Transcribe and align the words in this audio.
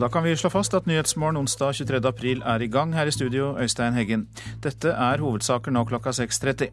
Da 0.00 0.08
kan 0.08 0.22
vi 0.24 0.36
slå 0.36 0.48
fast 0.48 0.72
at 0.72 0.86
Nyhetsmorgen 0.88 1.36
onsdag 1.36 1.74
23. 1.76 1.98
april 2.08 2.38
er 2.48 2.62
i 2.64 2.68
gang. 2.72 2.94
Her 2.96 3.10
i 3.10 3.12
studio, 3.12 3.50
Øystein 3.60 3.92
Heggen. 3.92 4.22
Dette 4.64 4.94
er 4.96 5.20
hovedsaker 5.20 5.74
nå 5.76 5.82
klokka 5.90 6.14
6.30. 6.16 6.70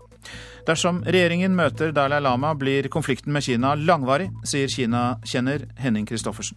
Dersom 0.69 1.01
regjeringen 1.03 1.57
møter 1.57 1.91
Dalai 1.91 2.21
Lama, 2.23 2.53
blir 2.55 2.87
konflikten 2.87 3.35
med 3.35 3.43
Kina 3.43 3.73
langvarig, 3.75 4.29
sier 4.47 4.71
Kina-kjenner 4.71 5.67
Henning 5.83 6.07
Christoffersen. 6.07 6.55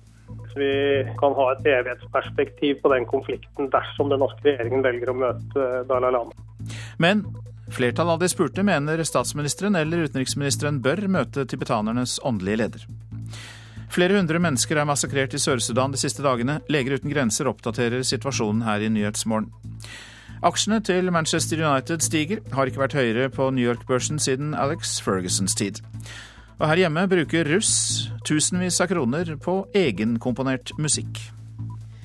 Vi 0.55 0.71
kan 1.19 1.35
ha 1.35 1.51
et 1.57 1.67
evighetsperspektiv 1.75 2.79
på 2.85 2.95
den 2.95 3.11
konflikten 3.11 3.67
dersom 3.75 4.15
den 4.15 4.23
norske 4.23 4.47
regjeringen 4.47 4.87
velger 4.87 5.11
å 5.11 5.19
møte 5.27 5.69
Dalai 5.91 6.15
Lama. 6.15 6.77
Men 7.03 7.27
flertallet 7.75 8.15
av 8.15 8.23
de 8.23 8.31
spurte 8.31 8.63
mener 8.63 9.03
statsministeren 9.03 9.75
eller 9.75 10.07
utenriksministeren 10.07 10.79
bør 10.87 11.09
møte 11.19 11.51
tibetanernes 11.51 12.21
åndelige 12.23 12.63
leder. 12.63 12.91
Flere 13.91 14.15
hundre 14.15 14.39
mennesker 14.39 14.79
er 14.79 14.87
massakrert 14.87 15.35
i 15.35 15.41
Sør-Sudan 15.43 15.91
de 15.91 15.99
siste 15.99 16.23
dagene. 16.23 16.61
Leger 16.71 16.95
uten 17.01 17.11
grenser 17.11 17.49
oppdaterer 17.51 18.05
situasjonen 18.07 18.63
her 18.63 18.85
i 18.87 18.91
Nyhetsmorgen. 18.93 19.51
Aksjene 20.47 20.79
til 20.81 21.11
Manchester 21.13 21.59
United 21.61 22.05
stiger, 22.07 22.39
har 22.55 22.71
ikke 22.71 22.81
vært 22.85 22.95
høyere 22.97 23.27
på 23.35 23.51
New 23.53 23.67
York-børsen 23.67 24.23
siden 24.23 24.55
Alex 24.55 25.01
Fergusons 25.05 25.59
tid. 25.59 25.83
Og 26.61 26.69
her 26.71 26.85
hjemme 26.85 27.03
bruker 27.11 27.51
russ 27.51 27.75
tusenvis 28.29 28.79
av 28.81 28.89
kroner 28.93 29.35
på 29.43 29.59
egenkomponert 29.77 30.71
musikk. 30.79 31.19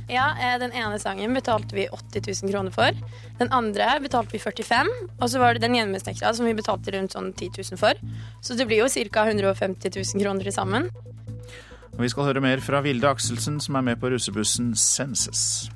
Ja, 0.09 0.33
eh, 0.37 0.57
Den 0.59 0.73
ene 0.73 0.99
sangen 0.99 1.33
betalte 1.33 1.75
vi 1.75 1.87
80 1.87 2.43
000 2.43 2.51
kroner 2.51 2.71
for. 2.71 2.91
Den 3.39 3.51
andre 3.51 3.99
betalte 4.01 4.31
vi 4.33 4.39
45 4.39 4.89
Og 5.19 5.29
så 5.29 5.39
var 5.39 5.53
det 5.53 5.61
den 5.61 5.73
hjemmesnekra 5.73 6.33
som 6.33 6.45
vi 6.45 6.53
betalte 6.53 6.93
rundt 6.93 7.13
sånn 7.13 7.33
10 7.33 7.49
000 7.71 7.77
for. 7.77 7.93
Så 8.41 8.57
det 8.57 8.67
blir 8.67 8.83
jo 8.83 9.09
ca. 9.09 9.25
150 9.25 9.89
000 9.89 10.21
kroner 10.21 10.43
til 10.43 10.53
sammen. 10.53 10.89
Og 11.95 12.03
vi 12.03 12.09
skal 12.11 12.27
høre 12.27 12.43
mer 12.43 12.59
fra 12.59 12.81
Vilde 12.83 13.07
Akselsen, 13.07 13.61
som 13.63 13.77
er 13.79 13.85
med 13.87 13.99
på 14.01 14.09
russebussen 14.11 14.73
Senses. 14.75 15.69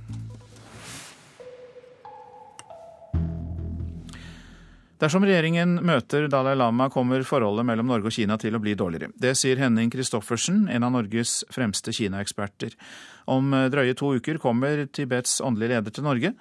Dersom 4.99 5.23
regjeringen 5.23 5.77
møter 5.87 6.27
Dalai 6.27 6.57
Lama, 6.59 6.89
kommer 6.91 7.23
forholdet 7.23 7.63
mellom 7.69 7.87
Norge 7.87 8.11
og 8.11 8.15
Kina 8.17 8.35
til 8.41 8.57
å 8.57 8.59
bli 8.59 8.73
dårligere. 8.75 9.13
Det 9.15 9.31
sier 9.39 9.61
Henning 9.61 9.87
Christoffersen, 9.93 10.65
en 10.67 10.83
av 10.83 10.91
Norges 10.97 11.45
fremste 11.55 11.95
Kina-eksperter. 11.95 12.75
Om 13.31 13.55
drøye 13.71 13.95
to 13.95 14.11
uker 14.19 14.41
kommer 14.43 14.89
Tibets 14.91 15.39
åndelige 15.39 15.77
leder 15.77 15.95
til 15.95 16.03
Norge. 16.03 16.33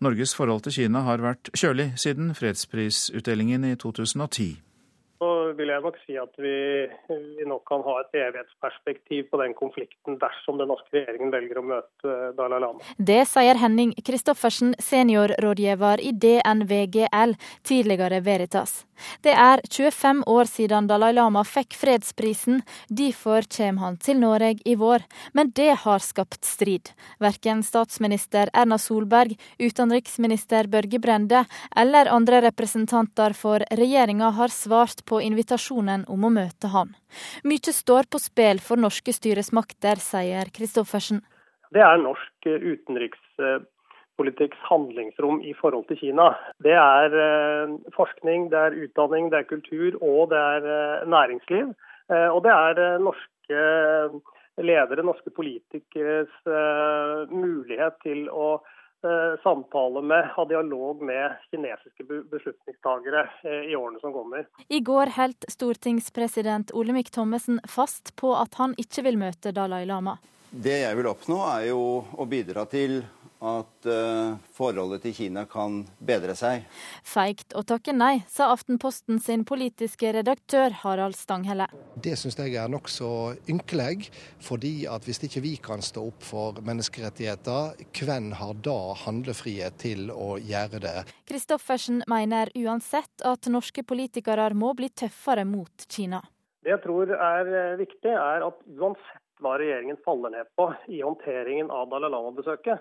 Norges 0.00 0.32
forhold 0.36 0.64
til 0.64 0.78
Kina 0.78 1.04
har 1.04 1.20
vært 1.20 1.52
kjølig 1.52 1.90
siden 2.00 2.32
fredsprisutdelingen 2.36 3.68
i 3.68 3.76
2010 3.84 4.54
så 5.18 5.30
vil 5.56 5.70
jeg 5.72 5.82
nok 5.84 5.96
si 6.04 6.16
at 6.20 6.32
vi, 6.40 6.56
vi 7.08 7.46
nok 7.48 7.64
kan 7.68 7.84
ha 7.86 7.96
et 8.02 8.18
evighetsperspektiv 8.20 9.30
på 9.30 9.40
den 9.40 9.54
konflikten 9.56 10.18
dersom 10.20 10.60
den 10.60 10.70
norske 10.72 10.92
regjeringen 10.92 11.32
velger 11.34 11.60
å 11.60 11.64
møte 11.72 12.16
Dalai 12.36 12.60
Lama. 12.62 12.84
Det 12.98 13.22
sier 13.30 13.60
Henning 13.60 13.94
Christoffersen, 14.06 14.74
seniorrådgiver 14.82 16.02
i 16.04 16.12
DNVGL, 16.12 17.36
tidligere 17.66 18.20
Veritas. 18.26 18.82
Det 19.24 19.32
er 19.32 19.60
25 19.68 20.22
år 20.30 20.48
siden 20.50 20.88
Dalai 20.88 21.12
Lama 21.16 21.44
fikk 21.46 21.76
fredsprisen, 21.76 22.62
derfor 22.88 23.46
kommer 23.56 23.86
han 23.86 23.98
til 24.00 24.20
Norge 24.20 24.60
i 24.64 24.76
vår. 24.76 25.04
Men 25.36 25.52
det 25.56 25.72
har 25.84 26.04
skapt 26.04 26.44
strid. 26.44 26.92
Verken 27.22 27.62
statsminister 27.64 28.50
Erna 28.52 28.78
Solberg, 28.80 29.36
utenriksminister 29.60 30.68
Børge 30.72 31.00
Brende 31.02 31.44
eller 31.76 32.10
andre 32.12 32.42
representanter 32.48 33.36
for 33.36 33.64
regjeringa 33.70 34.32
har 34.36 34.52
svart 34.52 35.05
på 35.08 35.20
invitasjonen 35.24 36.04
om 36.12 36.24
å 36.26 36.34
møte 36.34 36.66
han. 36.72 36.88
Mye 37.46 37.72
står 37.72 38.02
på 38.10 38.18
spill 38.22 38.58
for 38.64 38.76
norske 38.80 39.12
styresmakter, 39.14 39.96
sier 40.02 40.44
Christoffersen. 40.56 41.18
Det 41.74 41.82
er 41.82 41.96
norsk 42.02 42.46
utenrikspolitikks 42.46 44.58
handlingsrom 44.68 45.40
i 45.42 45.54
forhold 45.58 45.86
til 45.90 45.98
Kina. 46.04 46.26
Det 46.62 46.76
er 46.78 47.10
eh, 47.24 47.66
forskning, 47.96 48.40
det 48.52 48.58
er 48.68 48.78
utdanning, 48.86 49.24
det 49.32 49.38
er 49.42 49.50
kultur 49.50 49.90
og 50.00 50.30
det 50.32 50.38
er 50.38 50.62
eh, 50.76 51.06
næringsliv. 51.10 51.66
Eh, 52.12 52.30
og 52.30 52.40
det 52.46 52.52
er 52.54 52.74
norske 53.02 53.60
ledere, 54.56 55.02
norske 55.04 55.30
politikeres 55.36 56.32
mulighet 57.28 57.94
til 58.06 58.30
å 58.32 58.56
Eh, 58.56 58.62
samtale 59.42 60.02
med, 60.02 60.28
ha 60.36 60.44
dialog 60.44 61.02
med 61.02 61.36
kinesiske 61.50 62.04
beslutningstagere 62.04 63.24
eh, 63.44 63.70
i 63.70 63.76
årene 63.76 64.00
som 64.00 64.12
kommer. 64.12 64.46
I 64.68 64.80
går 64.80 65.12
holdt 65.16 65.48
stortingspresident 65.52 66.72
Olemic 66.74 67.10
Thommessen 67.10 67.60
fast 67.68 68.16
på 68.16 68.34
at 68.36 68.54
han 68.60 68.74
ikke 68.80 69.06
vil 69.06 69.20
møte 69.20 69.52
Dalai 69.52 69.84
Lama. 69.86 70.16
Det 70.50 70.78
jeg 70.80 70.96
vil 70.96 71.10
oppnå, 71.10 71.42
er 71.50 71.68
jo 71.72 71.80
å 72.16 72.24
bidra 72.30 72.64
til 72.70 73.02
at 73.44 73.88
uh, 73.88 74.36
forholdet 74.56 75.02
til 75.04 75.14
Kina 75.16 75.44
kan 75.50 75.82
bedre 75.98 76.36
seg. 76.38 76.64
Feigt 77.06 77.52
å 77.56 77.62
takke 77.66 77.92
nei, 77.96 78.22
sa 78.30 78.48
Aftenposten 78.54 79.20
sin 79.22 79.44
politiske 79.48 80.12
redaktør 80.16 80.74
Harald 80.82 81.18
Stanghelle. 81.18 81.68
Det 81.94 82.16
syns 82.18 82.38
jeg 82.40 82.56
er 82.56 82.70
nokså 82.72 83.10
ynkelig, 83.52 84.08
fordi 84.42 84.86
at 84.90 85.04
hvis 85.06 85.22
ikke 85.28 85.44
vi 85.44 85.56
kan 85.62 85.84
stå 85.84 86.06
opp 86.10 86.24
for 86.24 86.62
menneskerettigheter, 86.66 87.76
hvem 88.00 88.32
har 88.40 88.56
da 88.64 88.78
handlefrihet 89.04 89.76
til 89.82 90.10
å 90.14 90.36
gjøre 90.40 90.80
det? 90.84 90.96
Kristoffersen 91.28 92.02
mener 92.10 92.52
uansett 92.56 93.26
at 93.26 93.50
norske 93.52 93.84
politikere 93.86 94.48
må 94.56 94.72
bli 94.78 94.88
tøffere 94.94 95.44
mot 95.48 95.86
Kina. 95.90 96.22
Det 96.64 96.72
jeg 96.72 96.82
tror 96.82 97.12
er 97.12 97.48
eh, 97.54 97.78
viktig, 97.78 98.10
er 98.10 98.42
at 98.42 98.62
uansett 98.74 99.22
hva 99.44 99.56
regjeringen 99.60 99.98
faller 100.04 100.32
ned 100.32 100.48
på 100.56 100.70
i 100.88 101.02
håndteringen 101.04 101.68
av 101.70 101.90
Dalai 101.90 102.08
Lama-besøket, 102.12 102.80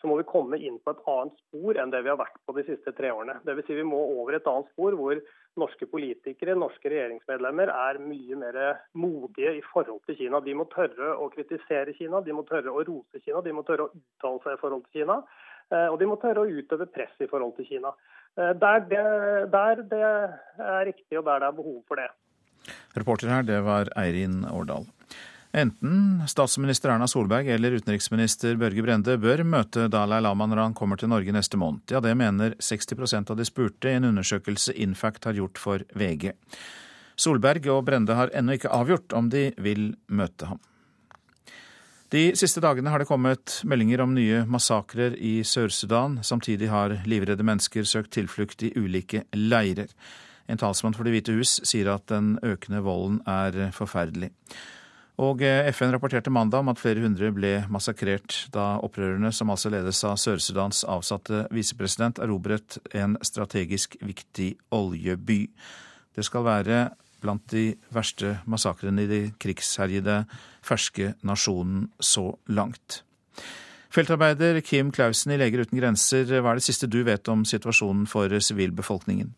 så 0.00 0.08
må 0.08 0.16
vi 0.16 0.28
komme 0.28 0.56
inn 0.56 0.78
på 0.80 0.94
et 0.94 1.02
annet 1.12 1.36
spor 1.42 1.76
enn 1.78 1.92
det 1.92 2.00
vi 2.04 2.10
har 2.12 2.18
vært 2.20 2.38
på 2.48 2.54
de 2.56 2.64
siste 2.64 2.92
tre 2.96 3.10
årene. 3.12 3.36
Dvs. 3.44 3.66
Si 3.68 3.76
vi 3.76 3.84
må 3.84 4.00
over 4.16 4.38
et 4.38 4.48
annet 4.48 4.70
spor 4.72 4.96
hvor 4.96 5.20
norske 5.60 5.88
politikere, 5.90 6.56
norske 6.56 6.88
regjeringsmedlemmer, 6.88 7.72
er 7.74 8.00
mye 8.00 8.38
mer 8.40 8.60
modige 8.96 9.52
i 9.58 9.62
forhold 9.72 10.00
til 10.08 10.16
Kina. 10.22 10.40
De 10.44 10.54
må 10.56 10.64
tørre 10.72 11.12
å 11.20 11.28
kritisere 11.34 11.92
Kina, 11.98 12.22
de 12.24 12.36
må 12.36 12.46
tørre 12.48 12.72
å 12.72 12.84
rose 12.86 13.20
Kina, 13.24 13.42
de 13.44 13.54
må 13.56 13.64
tørre 13.68 13.88
å 13.88 13.92
uttale 13.92 14.44
seg 14.46 14.56
i 14.56 14.62
forhold 14.62 14.86
til 14.86 15.02
Kina. 15.02 15.20
Eh, 15.70 15.86
og 15.86 15.98
de 16.00 16.08
må 16.08 16.16
tørre 16.22 16.46
å 16.46 16.50
utøve 16.60 16.88
press 16.90 17.12
i 17.20 17.28
forhold 17.30 17.58
til 17.58 17.68
Kina. 17.68 17.92
Eh, 18.38 18.54
der 18.62 18.86
det, 18.88 19.04
der 19.52 19.84
det 19.90 20.06
er 20.06 20.86
riktig 20.88 21.20
og 21.20 21.28
der 21.28 21.44
det 21.44 21.50
er 21.50 21.58
behov 21.60 21.82
for 21.90 22.00
det. 22.00 22.08
Reporter 22.96 23.30
her, 23.30 23.44
det 23.46 23.60
var 23.66 23.90
Eirin 23.98 24.42
Årdal. 24.50 24.88
Enten 25.52 26.22
statsminister 26.30 26.92
Erna 26.92 27.08
Solberg 27.10 27.48
eller 27.50 27.74
utenriksminister 27.74 28.54
Børge 28.54 28.84
Brende 28.86 29.16
bør 29.18 29.42
møte 29.42 29.88
Dalai 29.90 30.20
Lama 30.22 30.46
når 30.46 30.62
han 30.62 30.76
kommer 30.78 31.00
til 31.00 31.10
Norge 31.10 31.34
neste 31.34 31.58
måned. 31.58 31.82
Ja, 31.90 31.98
det 31.98 32.14
mener 32.14 32.54
60% 32.62 33.32
av 33.32 33.38
de 33.40 33.46
spurte 33.48 33.90
i 33.90 33.96
en 33.98 34.06
undersøkelse 34.12 34.76
Infact 34.78 35.26
har 35.26 35.40
gjort 35.40 35.58
for 35.58 35.82
VG. 35.98 36.30
Solberg 37.18 37.66
og 37.74 37.82
Brende 37.88 38.14
har 38.14 38.30
ennå 38.30 38.60
ikke 38.60 38.70
avgjort 38.70 39.12
om 39.12 39.26
de 39.32 39.48
vil 39.58 39.90
møte 40.06 40.52
ham. 40.52 40.62
De 42.14 42.30
siste 42.38 42.62
dagene 42.62 42.90
har 42.90 43.02
det 43.02 43.10
kommet 43.10 43.60
meldinger 43.66 44.02
om 44.02 44.14
nye 44.14 44.44
massakrer 44.50 45.18
i 45.18 45.40
Sør-Sudan. 45.46 46.20
Samtidig 46.26 46.70
har 46.70 46.94
livredde 47.10 47.46
mennesker 47.46 47.86
søkt 47.86 48.14
tilflukt 48.14 48.62
i 48.66 48.72
ulike 48.78 49.26
leirer. 49.34 49.90
En 50.50 50.58
talsmann 50.58 50.94
for 50.94 51.06
Det 51.06 51.14
hvite 51.14 51.36
hus 51.38 51.58
sier 51.66 51.90
at 51.90 52.06
den 52.10 52.36
økende 52.42 52.82
volden 52.86 53.20
er 53.30 53.70
forferdelig. 53.74 54.30
Og 55.20 55.42
eh, 55.44 55.68
FN 55.74 55.92
rapporterte 55.92 56.32
mandag 56.32 56.62
om 56.62 56.70
at 56.72 56.80
flere 56.80 57.02
hundre 57.04 57.28
ble 57.36 57.52
massakrert 57.72 58.46
da 58.54 58.78
opprørerne, 58.80 59.32
som 59.36 59.52
altså 59.52 59.72
ledes 59.72 60.00
av 60.08 60.16
Sør-Sudans 60.20 60.80
avsatte 60.88 61.44
visepresident, 61.52 62.22
erobret 62.24 62.78
en 62.96 63.18
strategisk 63.26 63.98
viktig 64.00 64.54
oljeby. 64.72 65.42
Det 66.16 66.24
skal 66.24 66.46
være 66.46 66.80
blant 67.20 67.44
de 67.52 67.74
verste 67.92 68.38
massakrene 68.48 69.04
i 69.04 69.10
de 69.10 69.20
krigsherjede 69.42 70.22
ferske 70.64 71.12
nasjonen 71.26 71.90
så 72.00 72.30
langt. 72.48 73.02
Feltarbeider 73.92 74.62
Kim 74.64 74.92
Clausen 74.94 75.34
i 75.34 75.38
Leger 75.40 75.66
uten 75.66 75.80
grenser, 75.80 76.24
hva 76.40 76.54
er 76.54 76.60
det 76.60 76.64
siste 76.64 76.88
du 76.88 77.02
vet 77.04 77.28
om 77.28 77.44
situasjonen 77.44 78.06
for 78.08 78.32
sivilbefolkningen? 78.40 79.34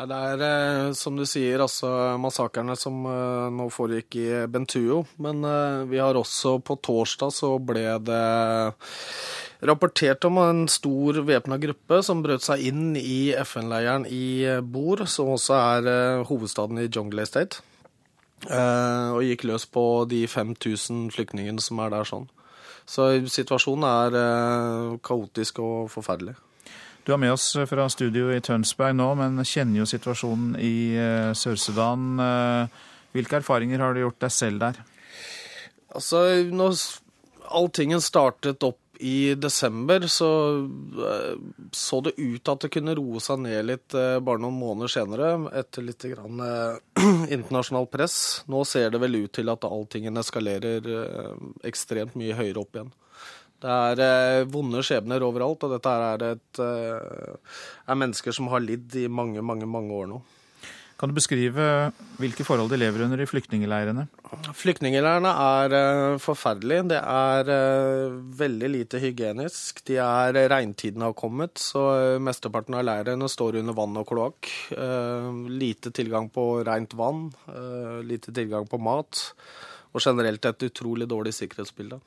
Det 0.00 0.16
er 0.16 0.42
eh, 0.44 0.92
som 0.96 1.16
du 1.18 1.26
sier, 1.28 1.60
altså 1.60 1.90
massakrene 2.20 2.72
som 2.78 3.02
eh, 3.04 3.48
nå 3.52 3.66
foregikk 3.72 4.16
i 4.16 4.28
Bentuo. 4.48 5.02
Men 5.20 5.44
eh, 5.44 5.82
vi 5.90 6.00
har 6.00 6.16
også 6.16 6.56
på 6.64 6.78
torsdag 6.80 7.34
så 7.36 7.52
ble 7.60 7.84
det 8.06 8.22
rapportert 9.68 10.24
om 10.24 10.40
en 10.40 10.64
stor 10.72 11.20
væpna 11.28 11.60
gruppe 11.60 12.00
som 12.06 12.22
brøt 12.24 12.46
seg 12.46 12.64
inn 12.70 12.94
i 12.96 13.34
FN-leiren 13.44 14.06
i 14.08 14.46
Bor, 14.64 15.04
som 15.04 15.34
også 15.34 15.58
er 15.58 16.24
hovedstaden 16.30 16.80
i 16.80 16.88
Jungle 16.88 17.26
Estate. 17.26 17.60
Og 18.48 19.20
gikk 19.20 19.44
løs 19.50 19.66
på 19.68 19.84
de 20.08 20.22
5000 20.24 21.10
flyktningene 21.12 21.60
som 21.60 21.82
er 21.84 21.92
der 21.92 22.08
sånn. 22.08 22.24
Så 22.88 23.10
situasjonen 23.28 23.84
er 23.84 24.96
kaotisk 25.04 25.60
og 25.60 25.90
forferdelig. 25.92 26.38
Du 27.10 27.14
er 27.16 27.18
med 27.18 27.32
oss 27.34 27.56
fra 27.66 27.88
studio 27.90 28.28
i 28.30 28.36
Tønsberg 28.38 28.92
nå, 28.94 29.08
men 29.18 29.42
kjenner 29.42 29.80
jo 29.80 29.86
situasjonen 29.90 30.52
i 30.62 30.94
eh, 30.94 31.32
Sør-Sudan. 31.34 32.04
Eh, 32.22 32.84
hvilke 33.16 33.40
erfaringer 33.40 33.82
har 33.82 33.96
du 33.96 34.04
gjort 34.04 34.20
deg 34.22 34.30
selv 34.30 34.62
der? 34.62 34.78
Altså, 35.90 36.20
når 36.54 36.78
alltingen 37.50 37.98
startet 37.98 38.62
opp 38.62 38.78
i 39.02 39.34
desember, 39.34 40.06
så 40.06 40.30
eh, 41.08 41.34
så 41.74 41.98
det 42.06 42.14
ut 42.14 42.52
at 42.54 42.62
det 42.62 42.70
kunne 42.76 42.94
roe 42.94 43.18
seg 43.26 43.42
ned 43.42 43.66
litt 43.72 43.98
eh, 43.98 44.22
bare 44.22 44.44
noen 44.46 44.62
måneder 44.62 44.94
senere, 44.94 45.32
etter 45.64 45.88
litt 45.90 46.06
grann, 46.14 46.38
eh, 46.46 46.78
internasjonalt 47.34 47.90
press. 47.90 48.20
Nå 48.46 48.62
ser 48.62 48.94
det 48.94 49.02
vel 49.02 49.24
ut 49.24 49.34
til 49.34 49.50
at 49.50 49.66
alltingen 49.66 50.22
eskalerer 50.22 50.86
ekstremt 51.66 52.14
mye 52.22 52.38
høyere 52.38 52.62
opp 52.62 52.78
igjen. 52.78 52.94
Det 53.60 54.08
er 54.08 54.48
vonde 54.50 54.82
skjebner 54.86 55.24
overalt, 55.26 55.66
og 55.66 55.74
dette 55.76 55.94
er, 56.08 56.26
et, 56.34 56.60
er 56.64 57.98
mennesker 57.98 58.34
som 58.36 58.48
har 58.52 58.62
lidd 58.64 58.94
i 58.96 59.08
mange, 59.12 59.42
mange, 59.44 59.68
mange 59.68 59.96
år 59.96 60.12
nå. 60.14 60.20
Kan 61.00 61.08
du 61.08 61.16
beskrive 61.16 61.64
hvilke 62.20 62.44
forhold 62.44 62.68
de 62.68 62.76
lever 62.76 63.06
under 63.06 63.22
i 63.24 63.26
flyktningeleirene? 63.28 64.02
Flyktningeleirene 64.52 65.30
er 65.32 65.74
uh, 65.74 66.18
forferdelige. 66.20 66.90
Det 66.90 66.98
er 67.00 67.52
veldig 68.42 68.68
lite 68.68 69.00
hygienisk. 69.00 69.80
De 69.88 69.96
er, 70.04 70.36
Regntiden 70.52 71.06
har 71.06 71.16
kommet, 71.16 71.56
så 71.56 71.86
mesteparten 72.20 72.76
av 72.76 72.84
leirene 72.84 73.30
står 73.32 73.62
under 73.62 73.78
vann 73.78 73.96
og 73.96 74.10
kloakk. 74.12 74.52
lite 75.48 75.92
tilgang 75.96 76.28
på 76.28 76.46
rent 76.68 76.92
vann, 77.00 77.30
lite 78.04 78.36
tilgang 78.36 78.68
på 78.68 78.80
mat 78.84 79.24
og 79.90 80.02
generelt 80.04 80.44
et 80.46 80.64
utrolig 80.68 81.08
dårlig 81.10 81.32
sikkerhetsbilde. 81.34 81.98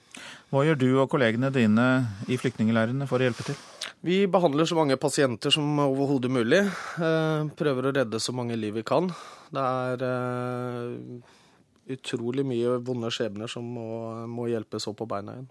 Hva 0.54 0.64
gjør 0.64 0.80
du 0.80 0.90
og 0.94 1.10
kollegene 1.12 1.52
dine 1.54 1.88
i 2.32 2.40
flyktningleirene 2.40 3.08
for 3.10 3.20
å 3.20 3.28
hjelpe 3.28 3.48
til? 3.50 3.60
Vi 4.04 4.24
behandler 4.28 4.68
så 4.68 4.76
mange 4.80 5.00
pasienter 5.00 5.54
som 5.54 5.80
overhodet 5.84 6.32
mulig. 6.32 6.62
Eh, 6.64 7.48
prøver 7.60 7.88
å 7.88 7.96
redde 7.96 8.20
så 8.20 8.36
mange 8.36 8.58
liv 8.60 8.76
vi 8.80 8.86
kan. 8.88 9.08
Det 9.54 9.64
er 9.64 10.06
eh, 10.08 11.34
utrolig 11.96 12.46
mye 12.48 12.78
vonde 12.84 13.12
skjebner 13.12 13.52
som 13.52 13.68
må, 13.76 13.88
må 14.28 14.48
hjelpes 14.52 14.88
opp 14.92 15.02
på 15.02 15.10
beina 15.10 15.38
igjen. 15.38 15.50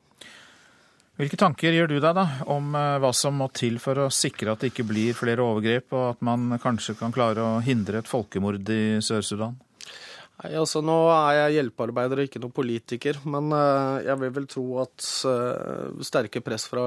Hvilke 1.21 1.37
tanker 1.37 1.75
gjør 1.77 1.91
du 1.91 1.99
deg 2.01 2.15
da 2.17 2.25
om 2.51 2.73
eh, 2.77 2.99
hva 3.03 3.13
som 3.17 3.37
må 3.41 3.51
til 3.53 3.77
for 3.81 4.07
å 4.07 4.13
sikre 4.13 4.55
at 4.55 4.65
det 4.65 4.73
ikke 4.73 4.89
blir 4.89 5.17
flere 5.17 5.45
overgrep, 5.45 5.93
og 5.93 6.07
at 6.15 6.25
man 6.25 6.57
kanskje 6.63 6.97
kan 7.01 7.13
klare 7.13 7.45
å 7.45 7.61
hindre 7.65 8.01
et 8.01 8.09
folkemord 8.09 8.73
i 8.73 8.99
Sør-Sudan? 9.05 9.59
Nei, 10.43 10.57
altså 10.59 10.81
Nå 10.83 10.97
er 11.15 11.37
jeg 11.37 11.59
hjelpearbeider 11.59 12.19
og 12.19 12.27
ikke 12.27 12.41
noen 12.43 12.55
politiker, 12.55 13.19
men 13.31 13.53
uh, 13.55 14.03
jeg 14.03 14.19
vil 14.19 14.33
vel 14.35 14.49
tro 14.51 14.65
at 14.83 15.05
uh, 15.31 16.01
sterke 16.03 16.43
press 16.43 16.67
fra, 16.71 16.87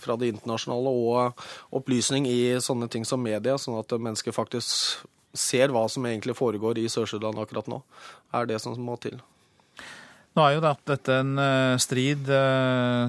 fra, 0.00 0.16
det 0.16 0.30
internasjonale 0.32 0.92
og 0.92 1.42
opplysning 1.76 2.28
i 2.30 2.56
sånne 2.64 2.88
ting 2.92 3.04
som 3.08 3.20
media, 3.20 3.58
sånn 3.60 3.76
at 3.76 3.92
mennesker 3.92 4.32
faktisk 4.32 5.04
ser 5.36 5.72
hva 5.72 5.84
som 5.88 6.08
egentlig 6.08 6.36
foregår 6.36 6.80
i 6.80 6.88
Sør-Sudan 6.92 7.36
akkurat 7.40 7.68
nå, 7.68 7.82
er 8.32 8.48
det 8.48 8.60
som 8.64 8.76
må 8.80 8.96
til. 9.04 9.20
Nå 10.32 10.40
er 10.46 10.56
jo 10.56 10.64
dette 10.64 11.12
en 11.12 11.36
uh, 11.36 11.76
strid 11.76 12.32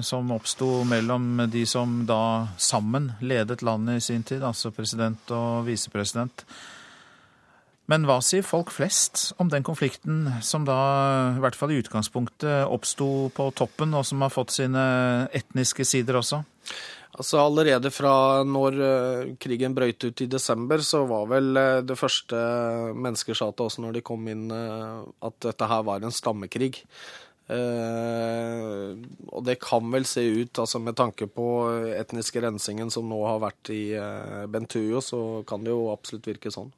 som 0.04 0.36
oppsto 0.36 0.82
mellom 0.84 1.46
de 1.48 1.64
som 1.64 2.02
da 2.04 2.52
sammen 2.60 3.14
ledet 3.24 3.64
landet 3.64 4.02
i 4.02 4.06
sin 4.12 4.28
tid, 4.28 4.44
altså 4.44 4.74
president 4.76 5.32
og 5.32 5.64
visepresident. 5.70 6.44
Men 7.92 8.06
hva 8.08 8.16
sier 8.24 8.44
folk 8.46 8.70
flest 8.72 9.34
om 9.42 9.50
den 9.52 9.64
konflikten 9.66 10.24
som 10.44 10.64
da, 10.64 10.76
i 11.36 11.42
hvert 11.44 11.56
fall 11.58 11.74
i 11.74 11.80
utgangspunktet, 11.82 12.64
oppsto 12.64 13.28
på 13.36 13.50
toppen, 13.58 13.92
og 13.92 14.06
som 14.08 14.24
har 14.24 14.32
fått 14.32 14.54
sine 14.56 14.84
etniske 15.36 15.84
sider 15.84 16.16
også? 16.22 16.40
Altså 17.14 17.38
Allerede 17.38 17.92
fra 17.94 18.42
når 18.42 18.78
eh, 18.82 19.34
krigen 19.38 19.74
brøyt 19.76 20.02
ut 20.02 20.22
i 20.24 20.30
desember, 20.30 20.82
så 20.82 21.04
var 21.06 21.28
vel 21.30 21.52
eh, 21.60 21.82
det 21.86 21.96
første 21.98 22.38
mennesker 22.96 23.38
sa 23.38 23.52
til 23.52 23.68
oss 23.68 23.78
når 23.78 23.98
de 23.98 24.02
kom 24.06 24.24
inn, 24.32 24.48
eh, 24.50 25.04
at 25.28 25.36
dette 25.46 25.68
her 25.70 25.84
var 25.86 26.02
en 26.02 26.14
stammekrig. 26.14 26.72
Og 27.44 29.40
det 29.44 29.58
kan 29.60 29.90
vel 29.92 30.06
se 30.08 30.22
ut, 30.24 30.58
altså 30.62 30.80
med 30.80 30.96
tanke 30.96 31.26
på 31.28 31.44
etniske 31.92 32.40
rensingen 32.40 32.88
som 32.88 33.04
nå 33.04 33.18
har 33.28 33.42
vært 33.42 33.68
i 33.68 33.82
Bentuo, 34.48 35.02
så 35.04 35.20
kan 35.44 35.60
det 35.60 35.74
jo 35.74 35.90
absolutt 35.92 36.30
virke 36.30 36.48
sånn. 36.54 36.72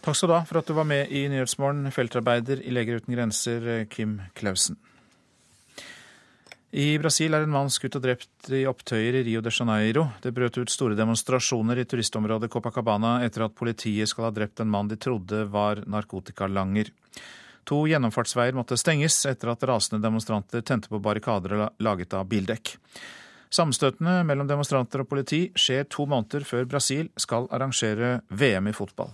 Takk 0.00 0.16
skal 0.16 0.30
du 0.30 0.34
ha 0.38 0.44
for 0.48 0.60
at 0.62 0.68
du 0.68 0.72
var 0.72 0.86
med 0.88 1.10
i 1.12 1.26
Nyhetsmorgen, 1.28 1.90
feltarbeider 1.92 2.62
i 2.64 2.72
Leger 2.72 3.02
uten 3.02 3.12
grenser, 3.12 3.66
Kim 3.92 4.22
Clausen. 4.38 4.78
I 6.70 6.94
Brasil 7.02 7.34
er 7.34 7.42
en 7.44 7.50
mann 7.52 7.68
skutt 7.72 7.96
og 7.98 8.04
drept 8.04 8.48
i 8.54 8.62
opptøyer 8.70 9.18
i 9.18 9.22
Rio 9.26 9.42
de 9.42 9.50
Janeiro. 9.50 10.06
Det 10.22 10.30
brøt 10.32 10.56
ut 10.56 10.70
store 10.70 10.94
demonstrasjoner 10.96 11.82
i 11.82 11.84
turistområdet 11.84 12.48
Copacabana 12.52 13.18
etter 13.26 13.44
at 13.44 13.56
politiet 13.58 14.08
skal 14.08 14.28
ha 14.28 14.32
drept 14.32 14.62
en 14.62 14.70
mann 14.70 14.88
de 14.88 14.96
trodde 14.96 15.44
var 15.50 15.82
narkotikalanger. 15.90 16.92
To 17.66 17.82
gjennomfartsveier 17.90 18.54
måtte 18.56 18.78
stenges 18.80 19.18
etter 19.26 19.50
at 19.52 19.66
rasende 19.68 20.00
demonstranter 20.00 20.62
tente 20.62 20.88
på 20.88 21.02
barrikader 21.02 21.68
laget 21.82 22.14
av 22.14 22.30
bildekk. 22.30 22.76
Sammenstøtene 23.50 24.20
mellom 24.24 24.46
demonstranter 24.46 25.02
og 25.02 25.10
politi 25.10 25.48
skjer 25.58 25.90
to 25.90 26.06
måneder 26.06 26.46
før 26.46 26.70
Brasil 26.70 27.10
skal 27.18 27.50
arrangere 27.50 28.20
VM 28.30 28.70
i 28.70 28.76
fotball. 28.78 29.10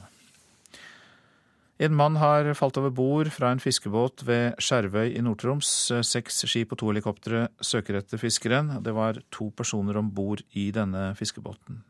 En 1.77 1.93
mann 1.93 2.15
har 2.17 2.55
falt 2.57 2.79
over 2.81 2.89
bord 2.91 3.29
fra 3.29 3.51
en 3.53 3.61
fiskebåt 3.61 4.23
ved 4.25 4.57
Skjervøy 4.65 5.11
i 5.13 5.21
Nord-Troms. 5.21 5.69
Seks 6.09 6.41
skip 6.49 6.73
og 6.73 6.81
to 6.81 6.89
helikoptre 6.89 7.51
søker 7.61 7.99
etter 7.99 8.21
fiskeren. 8.21 8.79
Det 8.81 8.95
var 8.97 9.21
to 9.29 9.51
personer 9.53 9.99
om 10.01 10.09
bord 10.09 10.41
i 10.57 10.71
denne 10.73 11.11
fiskebåten. 11.19 11.83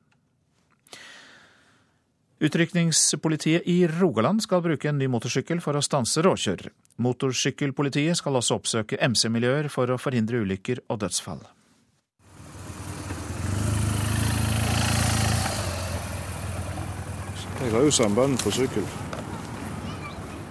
Utrykningspolitiet 2.42 3.62
i 3.70 3.86
Rogaland 3.86 4.42
skal 4.42 4.64
bruke 4.66 4.90
en 4.90 4.98
ny 4.98 5.06
motorsykkel 5.08 5.62
for 5.62 5.78
å 5.78 5.84
stanse 5.84 6.20
råkjørere. 6.26 6.74
Motorsykkelpolitiet 7.06 8.18
skal 8.18 8.42
også 8.42 8.58
oppsøke 8.58 8.98
MC-miljøer 8.98 9.70
for 9.72 9.94
å 9.94 10.02
forhindre 10.02 10.42
ulykker 10.42 10.82
og 10.90 11.04
dødsfall. 11.06 11.46
Jeg 17.62 17.72
har 17.72 17.86
jo 17.86 17.94
samband 17.94 18.42
på 18.42 18.50
sykkel 18.52 18.84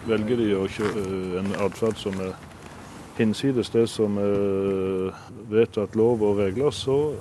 velger 0.08 0.42
de 0.42 0.52
å 0.58 0.68
kjøre 0.70 1.06
eh, 1.06 1.40
en 1.42 1.56
atferd 1.66 2.00
som 2.02 2.20
er 2.24 2.36
hinsides 3.18 3.72
det 3.72 3.86
som 3.88 4.18
er 4.20 5.14
vedtatt 5.52 5.96
lov 5.96 6.24
og 6.26 6.42
regler, 6.42 6.72
så 6.76 7.16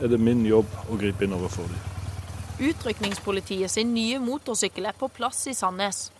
er 0.00 0.12
det 0.12 0.20
min 0.20 0.44
jobb 0.48 0.68
å 0.88 0.98
gripe 1.00 1.24
inn 1.24 1.36
overfor 1.36 1.68
dem. 1.70 1.86
Utrykningspolitiet 2.60 3.72
sin 3.72 3.94
nye 3.94 4.18
motorsykkel 4.20 4.90
er 4.90 4.96
på 4.96 5.08
plass 5.08 5.46
i 5.48 5.54
Sandnes. 5.56 6.10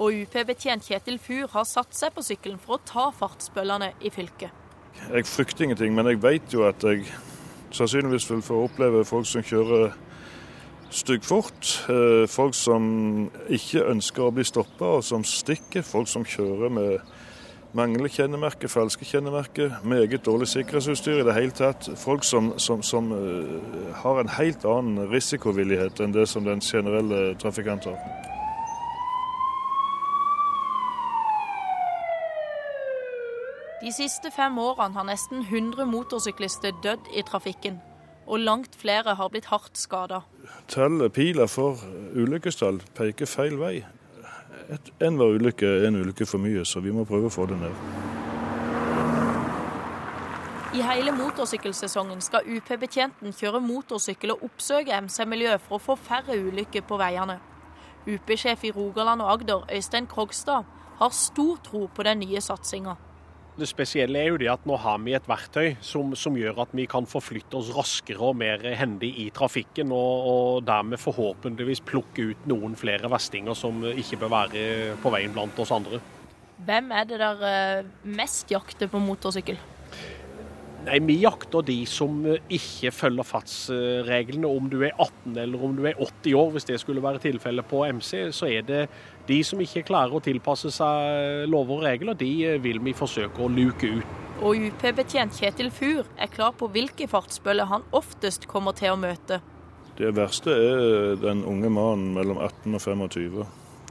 Og 0.00 0.16
UP-betjent 0.24 0.84
Kjetil 0.84 1.18
Fur 1.20 1.48
har 1.54 1.64
satt 1.68 1.96
seg 1.96 2.12
på 2.16 2.24
sykkelen 2.24 2.60
for 2.60 2.76
å 2.76 2.84
ta 2.84 3.08
fartsbøllene 3.16 3.94
i 4.04 4.12
fylket. 4.12 4.52
Jeg 5.00 5.26
frykter 5.28 5.64
ingenting, 5.64 5.94
men 5.96 6.08
jeg 6.10 6.20
vet 6.20 6.52
jo 6.52 6.66
at 6.68 6.84
jeg 6.84 7.06
sannsynligvis 7.72 8.28
vil 8.30 8.44
få 8.44 8.64
oppleve 8.66 9.04
folk 9.08 9.28
som 9.28 9.44
kjører 9.44 9.94
styggfort. 10.90 11.86
Eh, 11.88 12.28
folk 12.28 12.54
som 12.54 13.30
ikke 13.48 13.84
ønsker 13.90 14.26
å 14.26 14.34
bli 14.34 14.44
stoppa, 14.44 14.96
og 14.98 15.04
som 15.04 15.24
stikker. 15.24 15.82
Folk 15.86 16.08
som 16.08 16.24
kjører 16.24 16.70
med 16.70 16.98
mangler 17.72 18.10
kjennemerke, 18.10 18.68
falske 18.68 19.06
kjennemerker, 19.06 19.76
meget 19.84 20.24
dårlig 20.26 20.48
sikkerhetsutstyr 20.50 21.20
i 21.20 21.26
det 21.26 21.34
hele 21.36 21.54
tatt. 21.54 21.90
Folk 21.96 22.24
som, 22.24 22.52
som, 22.58 22.82
som 22.82 23.12
uh, 23.12 23.94
har 24.02 24.20
en 24.20 24.32
helt 24.38 24.64
annen 24.66 25.06
risikovillighet 25.12 26.02
enn 26.02 26.14
det 26.16 26.26
som 26.28 26.44
den 26.44 26.60
generelle 26.60 27.36
trafikant 27.38 27.86
har. 27.86 28.00
De 33.80 33.92
siste 33.94 34.28
fem 34.34 34.58
årene 34.58 34.98
har 34.98 35.06
nesten 35.08 35.46
100 35.46 35.86
motorsyklister 35.88 36.74
dødd 36.82 37.14
i 37.16 37.22
trafikken 37.22 37.78
og 38.30 38.38
langt 38.46 38.76
flere 38.78 39.16
har 39.18 39.30
blitt 39.32 39.50
hardt 39.50 39.78
skada. 39.78 40.22
Tallet 40.70 41.12
piler 41.12 41.50
for 41.50 41.82
ulykkestall 42.14 42.78
peker 42.94 43.26
feil 43.26 43.58
vei. 43.58 43.80
Enhver 45.02 45.34
ulykke 45.34 45.66
er 45.66 45.88
en 45.88 45.98
ulykke 45.98 46.26
for 46.30 46.38
mye, 46.42 46.62
så 46.64 46.82
vi 46.84 46.94
må 46.94 47.04
prøve 47.08 47.26
å 47.26 47.34
få 47.34 47.48
det 47.50 47.58
ned. 47.58 47.74
I 50.70 50.84
hele 50.86 51.10
motorsykkelsesongen 51.10 52.20
skal 52.22 52.46
UP-betjenten 52.46 53.34
kjøre 53.34 53.58
motorsykkel 53.64 54.36
og 54.36 54.44
oppsøke 54.46 55.00
MC-miljø 55.02 55.56
for 55.64 55.80
å 55.80 55.82
få 55.82 55.96
færre 55.98 56.38
ulykker 56.38 56.86
på 56.86 56.98
veiene. 57.00 57.40
UP-sjef 58.06 58.62
i 58.68 58.70
Rogaland 58.76 59.24
og 59.24 59.32
Agder, 59.32 59.66
Øystein 59.74 60.06
Krogstad, 60.06 60.68
har 61.00 61.16
stor 61.16 61.58
tro 61.66 61.88
på 61.90 62.06
den 62.06 62.22
nye 62.22 62.40
satsinga. 62.40 62.94
Det 63.58 63.66
spesielle 63.68 64.20
er 64.20 64.30
jo 64.30 64.38
det 64.40 64.48
at 64.52 64.62
nå 64.68 64.76
har 64.80 65.00
vi 65.02 65.14
et 65.16 65.26
verktøy 65.28 65.74
som, 65.84 66.14
som 66.16 66.36
gjør 66.38 66.62
at 66.64 66.70
vi 66.76 66.86
kan 66.90 67.08
forflytte 67.08 67.58
oss 67.58 67.72
raskere 67.74 68.30
og 68.30 68.38
mer 68.40 68.62
hendig 68.78 69.10
i 69.24 69.26
trafikken, 69.34 69.92
og, 69.92 70.28
og, 70.30 70.62
dermed 70.68 71.00
forhåpentligvis 71.02 71.82
plukke 71.88 72.30
ut 72.30 72.46
noen 72.50 72.78
flere 72.78 73.10
verstinger 73.10 73.58
som 73.58 73.82
ikke 73.90 74.22
bør 74.22 74.34
være 74.36 74.62
på 75.02 75.12
veien 75.12 75.34
blant 75.34 75.58
oss 75.60 75.74
andre. 75.74 76.00
Hvem 76.64 76.90
er 76.92 77.06
det 77.08 77.20
der 77.20 77.44
eh, 77.48 77.92
mest 78.04 78.50
jakter 78.52 78.90
på 78.92 79.00
motorsykkel? 79.02 79.58
Nei, 80.86 80.98
Vi 81.04 81.18
jakter 81.20 81.62
de 81.66 81.76
som 81.86 82.22
ikke 82.48 82.90
følger 82.94 83.26
fartsreglene. 83.28 84.48
Om 84.48 84.70
du 84.72 84.78
er 84.80 84.94
18 84.96 85.36
eller 85.36 85.64
om 85.64 85.76
du 85.76 85.84
er 85.84 85.98
80 86.00 86.34
år, 86.40 86.50
hvis 86.54 86.64
det 86.70 86.80
skulle 86.80 87.02
være 87.02 87.20
tilfellet 87.20 87.68
på 87.68 87.84
MC, 87.92 88.30
så 88.32 88.48
er 88.48 88.64
det 88.64 88.86
de 89.28 89.42
som 89.44 89.60
ikke 89.60 89.84
klarer 89.90 90.16
å 90.16 90.22
tilpasse 90.24 90.72
seg 90.72 91.44
lover 91.52 91.80
og 91.80 91.84
regler, 91.84 92.16
de 92.16 92.56
vil 92.64 92.80
vi 92.80 92.96
forsøke 92.96 93.44
å 93.44 93.52
luke 93.52 93.92
ut. 94.00 94.18
Og 94.40 94.56
UP-betjent 94.70 95.36
Kjetil 95.36 95.68
Fur 95.68 96.06
er 96.16 96.30
klar 96.32 96.54
på 96.56 96.70
hvilke 96.72 97.04
fartsbøller 97.10 97.68
han 97.68 97.84
oftest 97.92 98.48
kommer 98.48 98.72
til 98.72 98.94
å 98.94 99.00
møte. 99.00 99.42
Det 100.00 100.14
verste 100.16 100.54
er 100.54 101.18
den 101.20 101.42
unge 101.44 101.68
mannen 101.68 102.14
mellom 102.16 102.38
18 102.40 102.78
og 102.78 102.80
25, 102.80 103.42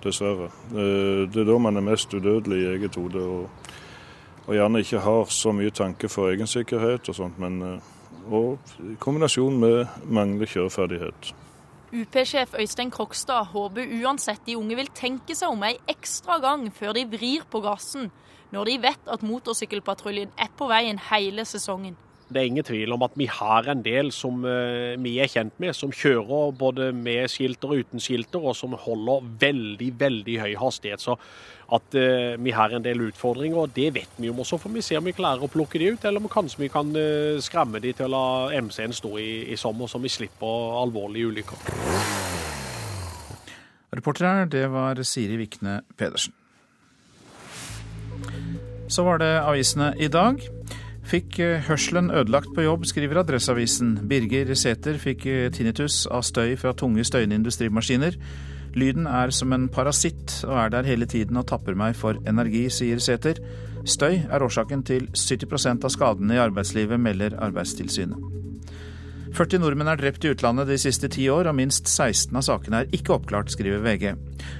dessverre. 0.01 0.49
Eh, 0.73 1.27
det 1.29 1.43
er 1.43 1.49
da 1.51 1.57
man 1.61 1.77
er 1.77 1.85
mest 1.85 2.09
udødelig 2.17 2.63
i 2.63 2.69
eget 2.71 2.97
hode. 2.97 3.21
Og, 3.21 3.58
og, 4.49 4.55
gjerne 4.57 4.81
ikke 4.81 4.99
har 5.05 5.29
så 5.29 5.53
mye 5.53 5.69
tanke 5.69 6.09
for 6.09 6.33
egensikkerhet 6.33 7.09
og 7.11 7.15
sånt, 7.15 7.37
men 7.41 7.61
eh, 7.61 7.91
og 8.29 8.73
i 8.81 8.95
kombinasjon 9.01 9.59
med 9.61 9.85
manglende 10.05 10.49
kjøreferdighet. 10.49 11.31
UP-sjef 11.89 12.53
Øystein 12.61 12.91
Krokstad 12.93 13.49
håper 13.53 13.89
uansett 14.01 14.43
de 14.45 14.57
unge 14.57 14.77
vil 14.77 14.91
tenke 14.93 15.37
seg 15.37 15.53
om 15.53 15.63
ei 15.65 15.79
ekstra 15.89 16.37
gang 16.41 16.67
før 16.73 16.93
de 16.97 17.07
vrir 17.09 17.45
på 17.49 17.61
gassen, 17.65 18.11
når 18.53 18.69
de 18.69 18.77
vet 18.89 19.09
at 19.09 19.25
motorsykkelpatruljen 19.25 20.33
er 20.37 20.53
på 20.57 20.69
veien 20.69 21.01
hele 21.09 21.45
sesongen. 21.49 21.97
Det 22.29 22.37
er 22.37 22.45
ingen 22.45 22.65
tvil 22.65 22.93
om 22.93 23.01
at 23.05 23.15
vi 23.17 23.25
har 23.25 23.65
en 23.71 23.79
del 23.81 24.11
som 24.13 24.43
uh, 24.45 24.93
vi 25.01 25.15
er 25.17 25.29
kjent 25.31 25.55
med, 25.57 25.73
som 25.73 25.89
kjører 25.89 26.51
både 26.57 26.91
med 26.93 27.25
skilter 27.31 27.71
og 27.71 27.81
uten 27.81 28.03
skilter, 28.03 28.43
og 28.43 28.53
som 28.57 28.75
holder 28.77 29.25
veldig, 29.41 29.87
veldig 29.97 30.35
høy 30.43 30.53
hastighet. 30.61 31.01
Så 31.01 31.15
at 31.73 31.97
uh, 31.97 32.37
vi 32.37 32.53
har 32.53 32.73
en 32.73 32.85
del 32.85 33.01
utfordringer, 33.07 33.71
det 33.73 33.89
vet 33.97 34.21
vi 34.21 34.29
om. 34.29 34.43
også, 34.45 34.59
for 34.61 34.73
vi 34.73 34.85
ser 34.85 35.01
om 35.01 35.09
vi 35.09 35.15
klarer 35.17 35.41
å 35.41 35.49
plukke 35.49 35.81
de 35.81 35.93
ut, 35.95 36.05
eller 36.05 36.21
om 36.21 36.29
kanskje 36.29 36.67
vi 36.67 36.69
kan 36.73 36.93
uh, 36.93 37.41
skremme 37.41 37.81
de 37.81 37.95
til 37.97 38.09
å 38.09 38.13
la 38.13 38.61
MC-en 38.61 38.93
stå 38.93 39.15
i, 39.17 39.31
i 39.49 39.57
sommer, 39.57 39.89
så 39.89 40.01
vi 40.01 40.13
slipper 40.13 40.77
alvorlige 40.83 41.33
ulykker. 41.33 41.65
Reporter 43.89 44.29
her, 44.29 44.45
det 44.45 44.67
var 44.69 45.01
Siri 45.01 45.39
Vikne 45.41 45.79
Pedersen. 45.97 46.37
Så 48.89 49.03
var 49.05 49.17
det 49.21 49.33
avisene 49.41 49.91
i 49.97 50.07
dag. 50.09 50.41
Fikk 51.09 51.39
eh, 51.41 51.63
hørselen 51.65 52.11
ødelagt 52.13 52.51
på 52.53 52.61
jobb, 52.61 52.83
skriver 52.85 53.23
Adresseavisen. 53.23 53.95
Birger 54.09 54.51
Sæther 54.53 54.99
fikk 55.01 55.25
eh, 55.25 55.47
tinnitus 55.49 56.03
av 56.05 56.21
støy 56.27 56.53
fra 56.59 56.75
tunge 56.77 57.01
støyende 57.07 57.39
industrimaskiner. 57.39 58.17
Lyden 58.77 59.07
er 59.09 59.33
som 59.33 59.55
en 59.55 59.65
parasitt 59.73 60.43
og 60.45 60.53
er 60.61 60.73
der 60.75 60.85
hele 60.85 61.07
tiden 61.09 61.39
og 61.41 61.47
tapper 61.49 61.73
meg 61.73 61.95
for 61.97 62.19
energi, 62.29 62.67
sier 62.69 63.01
Sæther. 63.01 63.41
Støy 63.89 64.19
er 64.29 64.45
årsaken 64.45 64.83
til 64.85 65.07
70% 65.15 65.87
av 65.87 65.93
skadene 65.95 66.37
i 66.37 66.43
arbeidslivet, 66.43 67.01
melder 67.01 67.39
Arbeidstilsynet. 67.41 68.19
40 69.33 69.63
nordmenn 69.63 69.89
er 69.89 69.97
drept 69.97 70.25
i 70.25 70.33
utlandet 70.33 70.69
de 70.69 70.77
siste 70.81 71.09
ti 71.09 71.25
år, 71.29 71.49
og 71.49 71.57
minst 71.57 71.89
16 71.89 72.37
av 72.37 72.45
sakene 72.45 72.83
er 72.83 72.93
ikke 72.93 73.15
oppklart, 73.17 73.49
skriver 73.53 73.81
VG. 73.85 74.13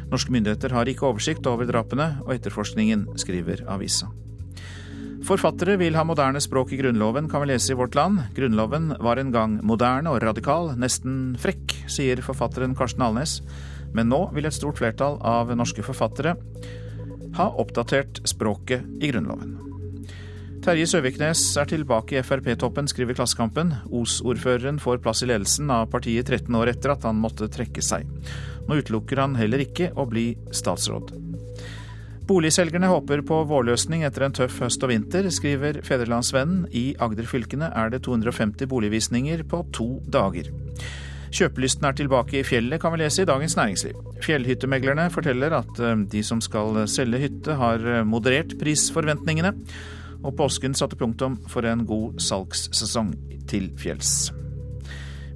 Norske 0.10 0.34
myndigheter 0.34 0.74
har 0.74 0.89
ikke 0.89 1.10
oversikt 1.10 1.46
over 1.50 1.70
drapene 1.70 2.15
og 2.25 2.34
etterforskningen, 2.38 3.06
skriver 3.22 3.65
avisa. 3.70 4.10
Forfattere 5.28 5.76
vil 5.78 5.98
ha 6.00 6.06
moderne 6.08 6.40
språk 6.42 6.72
i 6.74 6.80
Grunnloven, 6.80 7.28
kan 7.30 7.44
vi 7.44 7.50
lese 7.52 7.74
i 7.74 7.78
Vårt 7.78 7.96
Land. 7.98 8.22
Grunnloven 8.38 8.94
var 9.04 9.20
en 9.20 9.32
gang 9.36 9.58
moderne 9.68 10.14
og 10.14 10.22
radikal, 10.24 10.72
nesten 10.80 11.36
frekk, 11.40 11.76
sier 11.92 12.22
forfatteren 12.24 12.76
Karsten 12.78 13.04
Alnes. 13.04 13.40
Men 13.94 14.10
nå 14.12 14.22
vil 14.36 14.48
et 14.48 14.56
stort 14.56 14.80
flertall 14.80 15.18
av 15.26 15.52
norske 15.58 15.84
forfattere 15.84 16.38
ha 17.38 17.50
oppdatert 17.62 18.24
språket 18.30 18.86
i 19.04 19.12
Grunnloven. 19.12 19.58
Terje 20.64 20.90
Søviknes 20.92 21.42
er 21.60 21.70
tilbake 21.72 22.18
i 22.20 22.24
Frp-toppen, 22.24 22.88
skriver 22.92 23.16
Klassekampen. 23.16 23.72
Os-ordføreren 23.96 24.80
får 24.84 25.00
plass 25.04 25.24
i 25.24 25.30
ledelsen 25.30 25.72
av 25.72 25.88
partiet 25.94 26.28
13 26.28 26.56
år 26.60 26.74
etter 26.74 26.96
at 26.96 27.08
han 27.08 27.20
måtte 27.20 27.48
trekke 27.52 27.84
seg. 27.84 28.08
Nå 28.68 28.82
utelukker 28.82 29.24
han 29.24 29.40
heller 29.40 29.64
ikke 29.64 29.94
å 29.96 30.08
bli 30.10 30.34
statsråd. 30.52 31.28
Boligselgerne 32.29 32.86
håper 32.91 33.24
på 33.25 33.39
vårløsning 33.50 34.03
etter 34.05 34.27
en 34.27 34.33
tøff 34.38 34.59
høst 34.62 34.83
og 34.86 34.91
vinter, 34.91 35.25
skriver 35.33 35.79
Fedrelandsvennen. 35.86 36.67
I 36.69 36.91
Agder-fylkene 37.01 37.71
er 37.74 37.89
det 37.89 38.03
250 38.05 38.69
boligvisninger 38.69 39.41
på 39.50 39.63
to 39.74 39.88
dager. 40.13 40.51
Kjøpelysten 41.33 41.88
er 41.89 41.98
tilbake 41.98 42.38
i 42.38 42.45
fjellet, 42.45 42.77
kan 42.81 42.93
vi 42.93 43.01
lese 43.01 43.24
i 43.24 43.29
Dagens 43.29 43.57
Næringsliv. 43.57 43.98
Fjellhyttemeglerne 44.21 45.07
forteller 45.13 45.57
at 45.57 45.81
eh, 45.81 46.05
de 46.13 46.21
som 46.25 46.41
skal 46.41 46.83
selge 46.89 47.21
hytte, 47.25 47.57
har 47.57 47.81
eh, 47.81 48.05
moderert 48.05 48.53
prisforventningene 48.62 49.55
og 50.19 50.36
påsken 50.38 50.77
satte 50.77 51.00
punktum 51.00 51.39
for 51.50 51.65
en 51.65 51.86
god 51.89 52.21
salgssesong 52.21 53.15
til 53.50 53.71
fjells. 53.81 54.29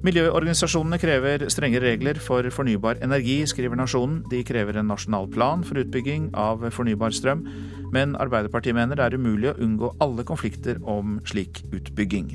Miljøorganisasjonene 0.04 0.98
krever 1.00 1.46
strenge 1.48 1.80
regler 1.80 2.18
for 2.20 2.44
fornybar 2.52 2.98
energi, 3.06 3.38
skriver 3.48 3.78
Nasjonen. 3.80 4.18
De 4.28 4.42
krever 4.44 4.76
en 4.76 4.90
nasjonal 4.92 5.30
plan 5.32 5.64
for 5.64 5.80
utbygging 5.80 6.26
av 6.36 6.66
fornybar 6.76 7.14
strøm, 7.16 7.46
men 7.94 8.12
Arbeiderpartiet 8.20 8.76
mener 8.76 9.00
det 9.00 9.06
er 9.06 9.16
umulig 9.16 9.54
å 9.54 9.56
unngå 9.64 9.94
alle 10.04 10.26
konflikter 10.28 10.82
om 10.84 11.22
slik 11.24 11.62
utbygging. 11.72 12.34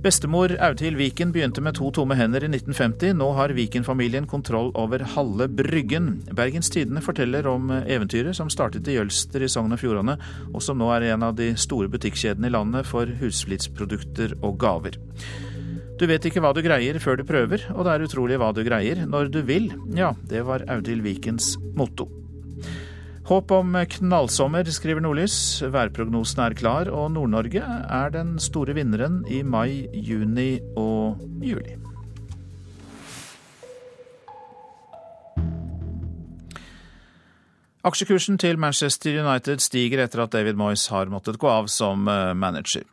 Bestemor 0.00 0.54
Audhild 0.62 0.96
Viken 0.96 1.34
begynte 1.34 1.60
med 1.60 1.74
to 1.76 1.90
tomme 1.92 2.14
hender 2.16 2.46
i 2.46 2.52
1950. 2.54 3.18
Nå 3.18 3.32
har 3.36 3.52
Viken-familien 3.58 4.30
kontroll 4.30 4.70
over 4.78 5.02
halve 5.16 5.50
Bryggen. 5.50 6.22
Bergens 6.30 6.70
Tidende 6.70 7.02
forteller 7.02 7.50
om 7.50 7.68
eventyret 7.82 8.38
som 8.38 8.48
startet 8.48 8.88
i 8.88 8.94
Jølster 8.94 9.42
i 9.42 9.50
Sogn 9.50 9.74
og 9.74 9.82
Fjordane, 9.82 10.20
og 10.54 10.62
som 10.62 10.78
nå 10.78 10.94
er 10.94 11.10
en 11.10 11.26
av 11.26 11.34
de 11.36 11.50
store 11.58 11.90
butikkjedene 11.90 12.46
i 12.46 12.54
landet 12.54 12.88
for 12.88 13.10
husflidsprodukter 13.20 14.38
og 14.38 14.60
gaver. 14.62 15.02
Du 16.00 16.06
vet 16.08 16.24
ikke 16.24 16.40
hva 16.40 16.54
du 16.56 16.62
greier 16.64 16.96
før 16.96 17.18
du 17.20 17.26
prøver, 17.28 17.66
og 17.74 17.84
det 17.84 17.92
er 17.92 18.02
utrolig 18.06 18.38
hva 18.40 18.54
du 18.56 18.62
greier 18.64 19.02
når 19.04 19.28
du 19.34 19.42
vil. 19.44 19.66
Ja, 19.92 20.14
det 20.30 20.46
var 20.48 20.62
Audhild 20.72 21.04
Vikens 21.04 21.58
motto. 21.76 22.06
Håp 23.28 23.52
om 23.52 23.76
knallsommer, 23.92 24.64
skriver 24.72 25.04
Nordlys. 25.04 25.60
Værprognosen 25.60 26.40
er 26.40 26.56
klar, 26.56 26.88
og 26.88 27.12
Nord-Norge 27.12 27.60
er 27.60 28.14
den 28.14 28.38
store 28.40 28.72
vinneren 28.78 29.20
i 29.28 29.42
mai, 29.44 29.90
juni 29.92 30.54
og 30.80 31.20
juli. 31.44 31.76
Aksjekursen 37.84 38.40
til 38.40 38.56
Manchester 38.60 39.20
United 39.20 39.60
stiger 39.60 40.00
etter 40.06 40.24
at 40.24 40.32
David 40.32 40.56
Moyes 40.56 40.86
har 40.92 41.12
måttet 41.12 41.38
gå 41.40 41.48
av 41.48 41.68
som 41.72 42.08
eh, 42.08 42.32
manager. 42.32 42.88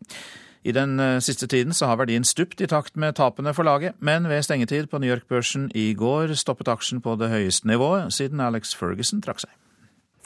I 0.64 0.72
den 0.72 1.00
eh, 1.00 1.20
siste 1.20 1.48
tiden 1.48 1.74
så 1.74 1.86
har 1.90 2.00
verdien 2.00 2.26
stupt 2.26 2.62
i 2.62 2.68
takt 2.68 2.96
med 2.96 3.16
tapene 3.20 3.54
for 3.54 3.68
laget, 3.68 3.96
men 4.00 4.28
ved 4.30 4.44
stengetid 4.44 4.90
på 4.90 5.00
New 5.00 5.10
York-børsen 5.10 5.72
i 5.76 5.94
går 5.94 6.34
stoppet 6.34 6.68
aksjen 6.68 7.02
på 7.02 7.16
det 7.20 7.30
høyeste 7.30 7.68
nivået 7.68 8.14
siden 8.14 8.40
Alex 8.40 8.76
Ferguson 8.76 9.22
trakk 9.22 9.46
seg. 9.46 9.54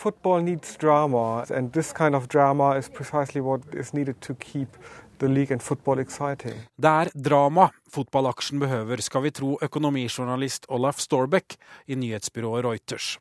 Football 0.01 0.41
needs 0.41 0.77
drama, 0.81 1.43
and 1.53 1.71
this 1.73 1.93
kind 1.93 2.15
of 2.15 2.27
drama 2.27 2.73
is 2.77 2.89
precisely 2.89 3.41
what 3.41 3.61
is 3.77 3.93
needed 3.93 4.15
to 4.21 4.33
keep 4.33 4.77
the 5.19 5.27
league 5.27 5.51
and 5.51 5.61
football 5.61 5.99
exciting. 5.99 6.57
Det 6.81 6.89
er 6.89 7.11
drama 7.29 7.69
fotballaksjen 7.93 8.59
behøver, 8.59 9.01
skal 9.01 9.23
vi 9.27 9.31
tro 9.31 9.57
økonomijournalist 9.61 10.65
Olaf 10.69 10.97
Storbeck 10.99 11.55
i 11.87 11.95
nyhetsbyrået 11.95 12.65
Reuters. 12.65 13.19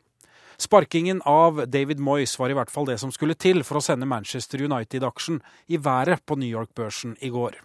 Sparkingen 0.61 1.23
av 1.25 1.65
David 1.67 2.01
Moyes 2.01 2.35
var 2.39 2.53
i 2.53 2.55
hvert 2.59 2.69
fall 2.69 2.85
det 2.85 2.99
som 3.01 3.09
skulle 3.09 3.33
til 3.33 3.63
for 3.65 3.79
å 3.79 3.81
sende 3.81 4.05
Manchester 4.05 4.61
United-aksjen 4.61 5.39
i 5.73 5.79
været 5.81 6.21
på 6.29 6.37
New 6.37 6.51
York-børsen 6.53 7.15
i 7.25 7.31
går. 7.33 7.57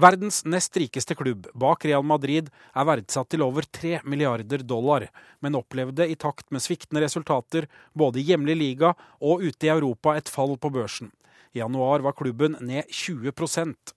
Verdens 0.00 0.38
nest 0.48 0.78
rikeste 0.80 1.18
klubb, 1.18 1.50
bak 1.52 1.84
Real 1.84 2.06
Madrid, 2.06 2.48
er 2.48 2.88
verdsatt 2.88 3.28
til 3.34 3.44
over 3.44 3.68
3 3.68 4.00
milliarder 4.08 4.64
dollar, 4.64 5.04
men 5.44 5.60
opplevde 5.60 6.08
i 6.08 6.16
takt 6.16 6.48
med 6.48 6.64
sviktende 6.64 7.04
resultater 7.04 7.68
både 7.92 8.22
i 8.22 8.26
hjemlig 8.32 8.56
liga 8.56 8.94
og 9.20 9.44
ute 9.44 9.68
i 9.68 9.74
Europa 9.76 10.16
et 10.16 10.32
fall 10.32 10.56
på 10.56 10.72
børsen. 10.72 11.12
I 11.52 11.60
januar 11.60 12.00
var 12.00 12.16
klubben 12.16 12.56
ned 12.64 12.88
20% 12.88 13.96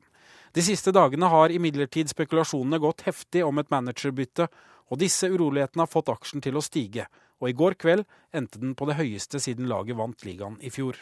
De 0.52 0.62
siste 0.62 0.92
dagene 0.92 1.32
har 1.32 1.50
imidlertid 1.50 2.12
spekulasjonene 2.12 2.84
gått 2.84 3.08
heftig 3.08 3.48
om 3.48 3.64
et 3.64 3.72
managerbytte, 3.72 4.52
og 4.92 5.00
disse 5.00 5.32
urolighetene 5.32 5.88
har 5.88 5.96
fått 5.96 6.12
aksjen 6.12 6.44
til 6.44 6.60
å 6.60 6.62
stige, 6.62 7.08
og 7.44 7.50
i 7.52 7.58
går 7.60 7.76
kveld 7.76 8.06
endte 8.32 8.62
den 8.62 8.72
på 8.80 8.88
det 8.88 8.96
høyeste 8.96 9.42
siden 9.44 9.68
laget 9.68 10.00
vant 10.00 10.24
ligaen 10.24 10.56
i 10.64 10.72
fjor. 10.72 10.96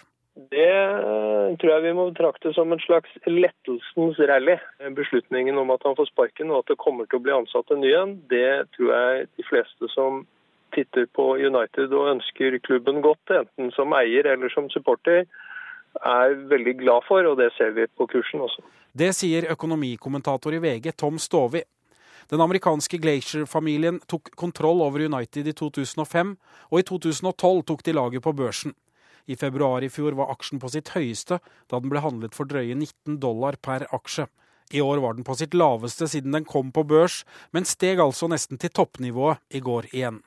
Det 0.49 0.63
eh, 0.65 1.55
tror 1.59 1.73
jeg 1.75 1.83
vi 1.83 1.93
må 1.93 2.07
betrakte 2.09 2.53
som 2.55 2.71
en 2.73 2.81
slags 2.81 3.11
lettelsens 3.27 4.19
rally. 4.31 4.55
Beslutningen 4.97 5.59
om 5.61 5.73
at 5.75 5.83
han 5.85 5.97
får 5.99 6.09
sparken 6.09 6.49
og 6.49 6.63
at 6.63 6.71
det 6.71 6.79
kommer 6.81 7.05
til 7.05 7.19
å 7.19 7.25
bli 7.25 7.35
ansatt 7.35 7.73
en 7.73 7.83
ny 7.83 7.91
en, 7.99 8.15
det 8.31 8.71
tror 8.77 8.93
jeg 8.95 9.27
de 9.37 9.47
fleste 9.49 9.91
som 9.93 10.23
titter 10.75 11.05
på 11.11 11.33
United 11.35 11.91
og 11.91 12.13
ønsker 12.15 12.57
klubben 12.63 13.03
godt, 13.03 13.33
enten 13.35 13.73
som 13.75 13.91
eier 13.97 14.29
eller 14.33 14.51
som 14.53 14.69
supporter, 14.71 15.27
er 15.99 16.37
veldig 16.47 16.77
glad 16.79 17.03
for, 17.03 17.27
og 17.27 17.35
det 17.41 17.49
ser 17.57 17.75
vi 17.75 17.83
på 17.99 18.07
kursen 18.07 18.47
også. 18.47 18.63
Det 18.95 19.11
sier 19.15 19.49
økonomikommentator 19.51 20.55
i 20.55 20.61
VG 20.63 20.93
Tom 20.95 21.19
Stovi. 21.19 21.61
Den 22.31 22.41
amerikanske 22.41 22.95
Glacier-familien 23.03 23.97
tok 24.07 24.29
kontroll 24.39 24.79
over 24.85 25.03
United 25.03 25.49
i 25.51 25.53
2005, 25.53 26.37
og 26.71 26.79
i 26.79 26.85
2012 26.87 27.65
tok 27.67 27.83
de 27.83 27.95
laget 27.97 28.23
på 28.23 28.31
børsen. 28.31 28.71
I 29.27 29.35
februar 29.35 29.83
i 29.83 29.89
fjor 29.91 30.15
var 30.15 30.31
aksjen 30.31 30.61
på 30.61 30.71
sitt 30.71 30.93
høyeste 30.95 31.41
da 31.43 31.79
den 31.79 31.91
ble 31.91 31.99
handlet 31.99 32.35
for 32.37 32.47
drøye 32.47 32.77
19 32.77 33.19
dollar 33.19 33.59
per 33.59 33.83
aksje. 33.91 34.29
I 34.71 34.79
år 34.79 35.03
var 35.03 35.17
den 35.17 35.27
på 35.27 35.35
sitt 35.35 35.53
laveste 35.53 36.07
siden 36.07 36.31
den 36.31 36.47
kom 36.47 36.71
på 36.71 36.85
børs, 36.87 37.25
men 37.51 37.67
steg 37.67 37.99
altså 37.99 38.31
nesten 38.31 38.61
til 38.61 38.71
toppnivået 38.71 39.43
i 39.51 39.59
går 39.59 39.91
igjen. 39.91 40.21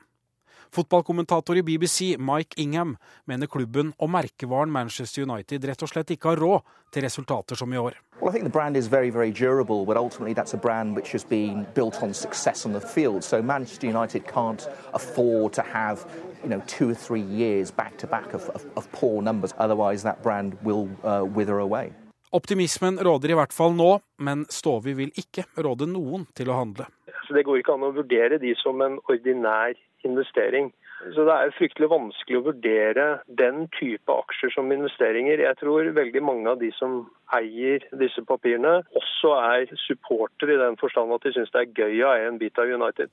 Fotballkommentator 0.71 1.57
i 1.57 1.63
BBC, 1.63 2.15
Mike 2.17 2.61
Ingham, 2.61 2.97
mener 3.25 3.47
klubben 3.47 3.93
og 3.99 4.09
merkevaren 4.09 4.71
Manchester 4.71 5.25
United 5.25 5.65
rett 5.65 5.83
og 5.85 5.91
slett 5.91 6.15
ikke 6.15 6.33
har 6.33 6.41
råd 6.41 6.65
til 6.91 7.05
resultater 7.05 7.55
som 7.55 7.73
i 7.73 7.77
år. 7.77 7.99
Well, 8.21 8.29
I 8.29 8.31
think 8.31 8.45
the 8.45 8.49
brand 8.49 8.77
is 8.77 8.87
very, 8.87 9.09
very 9.09 9.31
durable, 9.31 9.85
but 9.85 9.97
ultimately 9.97 10.33
that's 10.33 10.53
a 10.53 10.57
brand 10.57 10.95
which 10.95 11.11
has 11.11 11.23
been 11.23 11.67
built 11.73 12.01
on 12.01 12.13
success 12.13 12.65
on 12.65 12.71
the 12.71 12.79
field. 12.79 13.23
So 13.23 13.41
Manchester 13.41 13.87
United 13.87 14.25
can't 14.25 14.67
afford 14.93 15.53
to 15.53 15.61
have, 15.61 16.05
you 16.43 16.49
know, 16.49 16.61
two 16.67 16.89
or 16.89 16.95
three 16.95 17.21
years 17.21 17.71
back 17.71 17.97
to 17.97 18.07
back 18.07 18.33
of, 18.33 18.49
of, 18.55 18.65
of 18.77 18.91
poor 18.91 19.21
numbers. 19.21 19.53
Otherwise, 19.57 20.03
that 20.03 20.23
brand 20.23 20.57
will 20.63 20.87
uh, 21.03 21.25
wither 21.25 21.59
away. 21.59 21.93
Optimismen 22.35 22.97
råder 22.99 23.31
i 23.31 23.35
hvert 23.37 23.53
fall 23.53 23.75
nå, 23.75 23.99
men 24.19 24.45
Stovi 24.51 24.91
vil 24.97 25.11
ikke 25.15 25.45
råde 25.63 25.87
noen 25.87 26.25
til 26.35 26.49
å 26.51 26.57
handle. 26.57 26.87
Så 27.27 27.33
Det 27.33 27.45
går 27.47 27.61
ikke 27.61 27.75
an 27.77 27.85
å 27.87 27.93
vurdere 27.95 28.39
de 28.41 28.51
som 28.59 28.81
en 28.83 28.97
ordinær 29.09 29.77
investering. 30.05 30.71
Så 31.13 31.25
Det 31.27 31.33
er 31.35 31.53
fryktelig 31.57 31.89
vanskelig 31.91 32.39
å 32.39 32.45
vurdere 32.47 33.05
den 33.27 33.67
type 33.75 34.09
aksjer 34.09 34.53
som 34.55 34.71
investeringer. 34.71 35.43
Jeg 35.43 35.59
tror 35.59 35.91
veldig 35.93 36.23
mange 36.23 36.49
av 36.49 36.61
de 36.61 36.71
som 36.79 37.03
eier 37.35 37.83
disse 37.99 38.23
papirene, 38.25 38.79
også 38.95 39.35
er 39.41 39.75
supportere 39.85 40.55
i 40.55 40.61
den 40.61 40.79
forstand 40.81 41.13
at 41.13 41.27
de 41.27 41.35
syns 41.35 41.53
det 41.53 41.65
er 41.65 41.75
gøy 41.83 42.03
å 42.05 42.13
eie 42.15 42.27
en 42.31 42.41
bit 42.41 42.57
av 42.61 42.71
United. 42.71 43.11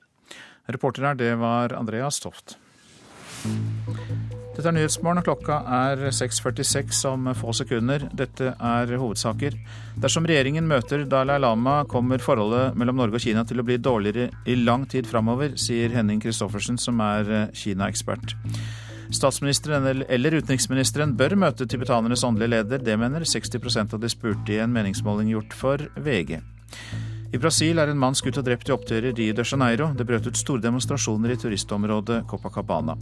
Reporter 0.71 1.09
her, 1.09 1.19
det 1.19 1.33
var 1.43 1.75
Andreas 1.75 2.21
Toft. 2.23 2.57
Dette 4.53 4.69
er 4.69 4.75
Nyhetsmorgen, 4.75 5.17
og 5.17 5.25
klokka 5.25 5.55
er 5.65 6.01
6.46 6.13 6.99
om 7.09 7.31
få 7.33 7.55
sekunder. 7.57 8.03
Dette 8.13 8.51
er 8.53 8.91
hovedsaker. 9.01 9.55
Dersom 10.03 10.27
regjeringen 10.29 10.67
møter 10.69 11.07
Dalai 11.09 11.39
Lama, 11.41 11.79
kommer 11.89 12.21
forholdet 12.21 12.77
mellom 12.77 13.01
Norge 13.01 13.17
og 13.17 13.25
Kina 13.25 13.41
til 13.49 13.63
å 13.63 13.65
bli 13.65 13.79
dårligere 13.81 14.29
i 14.45 14.59
lang 14.61 14.85
tid 14.89 15.09
framover, 15.09 15.55
sier 15.57 15.95
Henning 15.97 16.21
Christoffersen, 16.21 16.77
som 16.77 17.01
er 17.01 17.49
Kina-ekspert. 17.57 18.35
Statsministeren 19.13 20.05
eller 20.05 20.37
utenriksministeren 20.37 21.15
bør 21.17 21.35
møte 21.47 21.65
tibetanernes 21.69 22.23
åndelige 22.25 22.53
leder. 22.53 22.85
Det 22.85 22.99
mener 23.01 23.25
60% 23.25 23.97
av 23.97 24.05
de 24.05 24.13
spurte 24.13 24.53
i 24.53 24.61
en 24.61 24.73
meningsmåling 24.73 25.33
gjort 25.33 25.57
for 25.57 25.89
VG. 25.97 26.37
I 27.33 27.39
Brasil 27.41 27.79
er 27.81 27.89
en 27.89 27.97
mann 27.97 28.13
skutt 28.13 28.37
og 28.37 28.45
drept 28.45 28.69
i 28.69 28.73
opptøyer 28.75 29.07
i 29.09 29.13
de 29.33 29.41
Janeiro. 29.41 29.87
Det 29.97 30.05
brøt 30.05 30.27
ut 30.29 30.37
store 30.37 30.61
demonstrasjoner 30.61 31.33
i 31.33 31.37
turistområdet 31.41 32.19
Copacabana. 32.29 32.93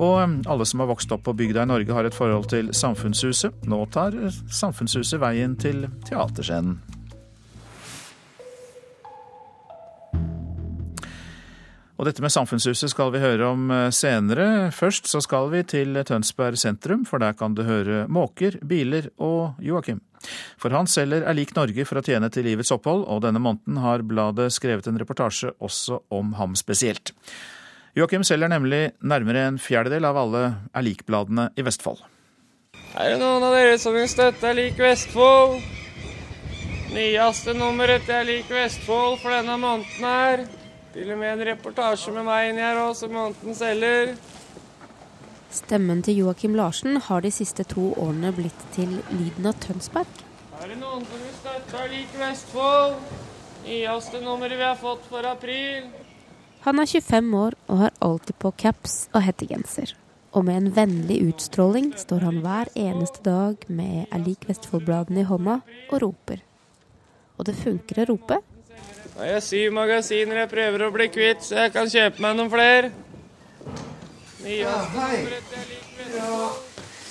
Og 0.00 0.14
um, 0.16 0.38
alle 0.48 0.64
som 0.64 0.80
har 0.80 0.88
vokst 0.88 1.12
opp 1.12 1.26
på 1.26 1.34
bygda 1.36 1.66
i 1.66 1.68
Norge 1.68 1.92
har 1.92 2.08
et 2.08 2.16
forhold 2.16 2.48
til 2.54 2.72
Samfunnshuset. 2.72 3.68
Nå 3.68 3.82
tar 3.92 4.16
Samfunnshuset 4.48 5.20
veien 5.20 5.58
til 5.60 5.84
teaterscenen. 6.08 6.80
Og 12.00 12.06
dette 12.08 12.22
med 12.24 12.32
Samfunnshuset 12.32 12.88
skal 12.94 13.10
vi 13.12 13.20
høre 13.20 13.50
om 13.52 13.66
eh, 13.76 13.90
senere. 13.92 14.70
Først 14.72 15.10
så 15.10 15.20
skal 15.20 15.50
vi 15.52 15.60
til 15.68 15.98
Tønsberg 16.08 16.56
sentrum, 16.56 17.02
for 17.04 17.20
der 17.20 17.34
kan 17.36 17.52
du 17.52 17.60
høre 17.66 18.06
måker, 18.08 18.56
biler 18.64 19.10
og 19.20 19.60
Joakim. 19.60 19.98
For 20.60 20.72
han 20.72 20.88
selger 20.88 21.26
er 21.28 21.36
lik 21.36 21.52
Norge 21.56 21.84
for 21.84 22.00
å 22.00 22.04
tjene 22.04 22.30
til 22.32 22.46
livets 22.48 22.72
opphold, 22.72 23.04
og 23.04 23.20
denne 23.26 23.42
måneden 23.44 23.82
har 23.84 24.00
bladet 24.08 24.48
skrevet 24.54 24.88
en 24.88 24.96
reportasje 25.00 25.52
også 25.60 25.98
om 26.16 26.32
ham 26.38 26.56
spesielt. 26.56 27.12
Joakim 27.98 28.24
selger 28.24 28.48
nemlig 28.48 28.94
nærmere 29.04 29.42
en 29.50 29.58
fjerdedel 29.60 30.06
av 30.08 30.16
alle 30.22 30.42
er 30.72 30.86
lik-bladene 30.86 31.50
i 31.52 31.66
Vestfold. 31.66 32.00
Er 32.96 33.12
det 33.12 33.18
noen 33.20 33.44
av 33.44 33.52
dere 33.58 33.76
som 33.82 33.92
vil 33.92 34.08
støtte 34.08 34.48
Er 34.48 34.56
lik 34.56 34.80
Vestfold? 34.80 35.60
Nyeste 36.96 37.52
nummeret 37.60 38.08
til 38.08 38.16
Er 38.22 38.26
lik 38.30 38.48
Vestfold 38.48 39.20
for 39.20 39.36
denne 39.36 39.58
måneden 39.60 40.08
her. 40.08 40.46
Til 40.90 41.12
og 41.14 41.20
med 41.20 41.36
en 41.36 41.46
reportasje 41.52 42.10
med 42.14 42.26
meg 42.26 42.48
inni 42.50 42.64
her 42.64 42.80
òg, 42.82 42.96
som 42.98 43.12
måneden 43.14 43.54
selger. 43.54 44.16
Stemmen 45.54 46.02
til 46.02 46.18
Joakim 46.24 46.56
Larsen 46.58 46.98
har 47.06 47.22
de 47.22 47.30
siste 47.34 47.62
to 47.70 47.92
årene 47.94 48.32
blitt 48.34 48.66
til 48.74 48.96
lyden 49.12 49.46
av 49.46 49.58
Tønsberg. 49.62 50.10
Er 50.60 50.72
det 50.72 50.80
noen 50.80 51.06
som 51.06 51.22
vil 51.22 51.36
støtte 51.38 51.86
lik 51.94 52.18
Vestfold? 52.18 52.98
Nyeste 53.64 54.20
nummeret 54.24 54.58
vi 54.58 54.66
har 54.66 54.78
fått 54.82 55.06
for 55.10 55.26
april. 55.30 55.86
Han 56.66 56.82
er 56.82 56.90
25 56.90 57.32
år 57.38 57.54
og 57.70 57.82
har 57.84 57.96
alltid 58.04 58.36
på 58.42 58.52
caps 58.58 59.00
og 59.14 59.22
hettegenser. 59.24 59.94
Og 60.34 60.44
med 60.46 60.58
en 60.58 60.74
vennlig 60.74 61.22
utstråling 61.30 61.92
står 61.98 62.26
han 62.26 62.42
hver 62.44 62.70
eneste 62.78 63.22
dag 63.26 63.62
med 63.68 64.10
Er 64.10 64.26
lik 64.26 64.46
Vestfold-bladene 64.50 65.22
i 65.22 65.28
hånda 65.30 65.60
og 65.90 66.02
roper. 66.02 66.42
Og 67.38 67.46
det 67.46 67.58
funker 67.62 68.02
å 68.02 68.10
rope. 68.12 68.42
Nå 69.20 69.26
har 69.26 69.34
jeg 69.34 69.44
syv 69.44 69.74
magasiner 69.76 70.38
jeg 70.38 70.48
prøver 70.48 70.82
å 70.86 70.92
bli 70.94 71.06
kvitt, 71.12 71.42
så 71.44 71.58
jeg 71.66 71.72
kan 71.74 71.90
kjøpe 71.92 72.22
meg 72.24 72.38
noen 72.38 72.48
flere. 72.48 72.88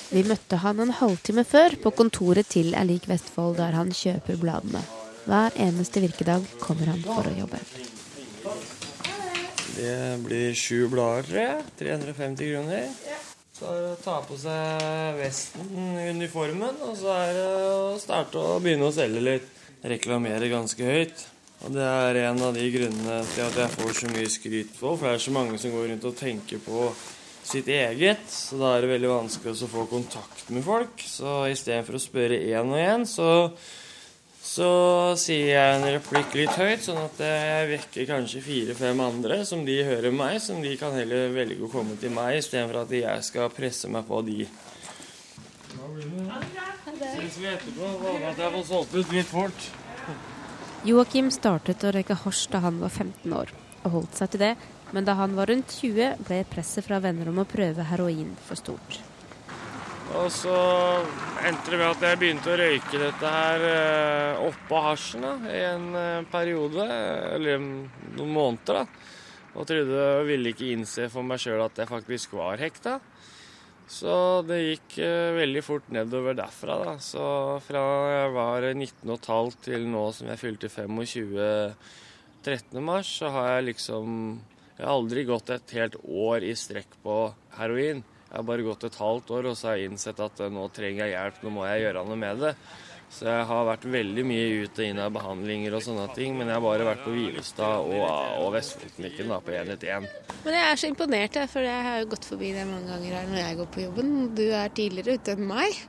Vi 0.09 0.23
møtte 0.25 0.57
han 0.63 0.81
en 0.81 0.95
halvtime 1.03 1.45
før 1.45 1.77
på 1.85 1.93
kontoret 2.01 2.49
til 2.49 2.73
Er 2.73 2.89
lik 2.89 3.05
Vestfold, 3.13 3.59
der 3.61 3.77
han 3.77 3.93
kjøper 3.93 4.41
bladene. 4.41 4.81
Hver 5.29 5.53
eneste 5.67 6.01
virkedag 6.01 6.49
kommer 6.57 6.89
han 6.95 7.05
for 7.05 7.29
å 7.29 7.37
jobbe. 7.43 7.61
Det 9.77 9.95
blir 10.25 10.57
sju 10.57 10.89
blader, 10.89 11.29
tror 11.29 11.45
jeg. 11.45 11.63
350 11.85 12.53
kroner. 12.55 12.91
Så 13.53 13.69
er 13.69 13.83
det 13.85 13.97
å 13.99 14.03
ta 14.09 14.21
på 14.25 14.43
seg 14.49 15.19
vesten, 15.21 15.75
uniformen, 16.09 16.85
og 16.89 16.97
så 17.05 17.19
er 17.21 17.35
det 17.37 17.49
å 17.69 17.97
starte 18.01 18.41
å 18.41 18.57
begynne 18.63 18.89
å 18.89 18.95
selge 18.97 19.29
litt. 19.35 19.59
Reklamere 19.85 20.49
ganske 20.49 20.89
høyt. 20.89 21.29
Og 21.59 21.73
det 21.75 21.83
er 21.83 22.21
en 22.29 22.41
av 22.45 22.55
de 22.55 22.65
grunnene 22.71 23.17
til 23.33 23.43
at 23.43 23.57
jeg 23.59 23.71
får 23.75 23.95
så 23.97 24.11
mye 24.13 24.29
skryt 24.31 24.75
på. 24.77 24.93
For 24.93 25.05
det 25.05 25.15
er 25.17 25.23
så 25.25 25.33
mange 25.35 25.59
som 25.59 25.73
går 25.75 25.89
rundt 25.91 26.07
og 26.07 26.15
tenker 26.19 26.61
på 26.63 26.85
sitt 27.49 27.67
eget, 27.71 28.23
så 28.29 28.59
da 28.59 28.71
er 28.75 28.83
det 28.83 28.93
veldig 28.93 29.09
vanskelig 29.09 29.55
å 29.65 29.69
få 29.71 29.85
kontakt 29.89 30.51
med 30.53 30.63
folk. 30.63 31.03
Så 31.03 31.43
istedenfor 31.49 31.97
å 31.97 32.01
spørre 32.03 32.37
én 32.37 32.71
og 32.71 32.79
én, 32.79 33.05
så, 33.09 33.29
så 34.43 34.69
sier 35.19 35.55
jeg 35.55 35.75
en 35.79 35.87
replikk 35.97 36.37
litt 36.37 36.53
høyt, 36.59 36.83
sånn 36.85 37.01
at 37.01 37.23
jeg 37.25 37.69
vekker 37.73 38.09
kanskje 38.11 38.43
fire-fem 38.45 39.01
andre 39.03 39.41
som 39.49 39.65
de 39.65 39.79
hører 39.87 40.13
meg, 40.15 40.37
som 40.45 40.61
de 40.63 40.75
kan 40.79 40.95
heller 40.95 41.33
velge 41.35 41.65
å 41.65 41.71
komme 41.73 41.97
til 41.99 42.13
meg, 42.13 42.37
istedenfor 42.43 42.83
at 42.83 42.95
jeg 42.99 43.27
skal 43.31 43.51
presse 43.55 43.91
meg 43.91 44.05
på 44.07 44.21
de. 44.29 44.45
Ses 46.99 47.37
vi 47.39 47.47
etterpå. 47.49 47.93
Håper 48.03 48.29
at 48.29 48.41
jeg 48.43 48.57
får 48.57 48.65
solgt 48.69 48.97
ut 48.99 49.15
litt 49.15 49.29
fort. 49.31 49.69
Joakim 50.87 51.27
startet 51.27 51.83
å 51.83 51.89
røyke 51.91 52.15
hasj 52.21 52.45
da 52.53 52.61
han 52.63 52.77
var 52.79 52.93
15 52.93 53.33
år, 53.35 53.49
og 53.83 53.95
holdt 53.97 54.15
seg 54.15 54.31
til 54.31 54.43
det, 54.45 54.53
men 54.95 55.03
da 55.03 55.17
han 55.19 55.35
var 55.35 55.51
rundt 55.51 55.73
20, 55.75 56.21
ble 56.23 56.37
presset 56.47 56.85
fra 56.85 57.01
venner 57.03 57.27
om 57.27 57.41
å 57.43 57.47
prøve 57.49 57.83
heroin 57.89 58.31
for 58.47 58.59
stort. 58.59 59.01
Og 60.15 60.31
så 60.33 60.55
endte 61.45 61.73
det 61.73 61.77
med 61.81 61.85
at 61.91 62.05
jeg 62.07 62.19
begynte 62.21 62.53
å 62.53 62.57
røyke 62.57 63.01
dette 63.01 63.33
her 63.33 63.65
eh, 63.67 64.39
oppå 64.47 64.79
hasjen 64.87 65.27
da, 65.27 65.35
i 65.51 65.59
en 65.67 65.89
eh, 65.99 66.23
periode, 66.31 66.87
eller 67.35 67.59
noen 67.59 68.33
måneder. 68.33 68.79
da. 68.79 69.19
Og 69.59 69.67
trodde 69.67 70.07
og 70.15 70.29
ville 70.29 70.53
ikke 70.53 70.71
innse 70.71 71.09
for 71.11 71.27
meg 71.27 71.43
sjøl 71.43 71.61
at 71.65 71.83
jeg 71.83 71.91
faktisk 71.91 72.39
var 72.39 72.61
hekta. 72.61 72.97
Så 73.89 74.15
det 74.45 74.59
gikk 74.61 74.99
eh, 75.01 75.31
veldig 75.33 75.63
fort 75.65 75.87
nedover 75.93 76.37
derfra. 76.37 76.77
da. 76.85 76.93
Så 77.01 77.23
fra 77.65 77.81
jeg 78.13 78.35
var 78.35 78.67
19,5 78.69 79.57
til 79.65 79.87
nå 79.89 80.03
som 80.13 80.29
jeg 80.29 80.41
fylte 80.43 80.69
25 80.69 81.73
13. 82.45 82.79
mars, 82.85 83.09
så 83.19 83.33
har 83.33 83.55
jeg 83.55 83.73
liksom 83.73 84.39
Jeg 84.77 84.85
har 84.87 84.95
aldri 84.95 85.25
gått 85.27 85.49
et 85.51 85.71
helt 85.75 85.95
år 86.07 86.43
i 86.47 86.53
strekk 86.55 86.93
på 87.03 87.15
heroin. 87.57 87.99
Jeg 88.29 88.37
har 88.37 88.45
bare 88.47 88.63
gått 88.63 88.85
et 88.87 88.95
halvt 88.95 89.31
år, 89.35 89.49
og 89.49 89.57
så 89.57 89.67
har 89.67 89.79
jeg 89.79 89.89
innsett 89.89 90.21
at 90.23 90.39
eh, 90.39 90.53
nå 90.53 90.69
trenger 90.71 91.03
jeg 91.03 91.17
hjelp, 91.17 91.41
nå 91.43 91.51
må 91.57 91.65
jeg 91.67 91.81
gjøre 91.83 92.05
noe 92.07 92.19
med 92.21 92.45
det. 92.45 92.53
Så 93.09 93.25
jeg 93.25 93.45
har 93.49 93.65
vært 93.65 93.87
veldig 93.89 94.23
mye 94.29 94.49
ut 94.63 94.79
og 94.79 94.85
inn 94.85 95.01
av 95.01 95.13
behandlinger 95.15 95.73
og 95.73 95.81
sånne 95.81 96.05
ting, 96.13 96.35
men 96.37 96.47
jeg 96.47 96.59
har 96.59 96.63
bare 96.63 96.85
vært 96.85 97.01
på 97.07 97.13
Hvilestad 97.15 97.89
og, 97.89 98.05
og 98.43 98.53
Vestfoldklinikken 98.53 99.33
på 99.33 99.55
111. 99.55 100.07
Men 100.45 100.57
jeg 100.59 100.65
er 100.69 100.79
så 100.79 100.91
imponert, 100.91 101.39
for 101.49 101.65
jeg 101.65 101.85
har 101.89 101.99
jo 102.03 102.09
gått 102.13 102.29
forbi 102.29 102.53
det 102.53 102.67
mange 102.69 102.91
ganger 102.93 103.17
her 103.17 103.29
når 103.31 103.41
jeg 103.41 103.59
går 103.59 103.69
på 103.73 103.85
jobben. 103.87 104.15
Du 104.37 104.45
er 104.45 104.75
tidligere 104.77 105.17
ute 105.17 105.35
enn 105.35 105.47
meg. 105.49 105.79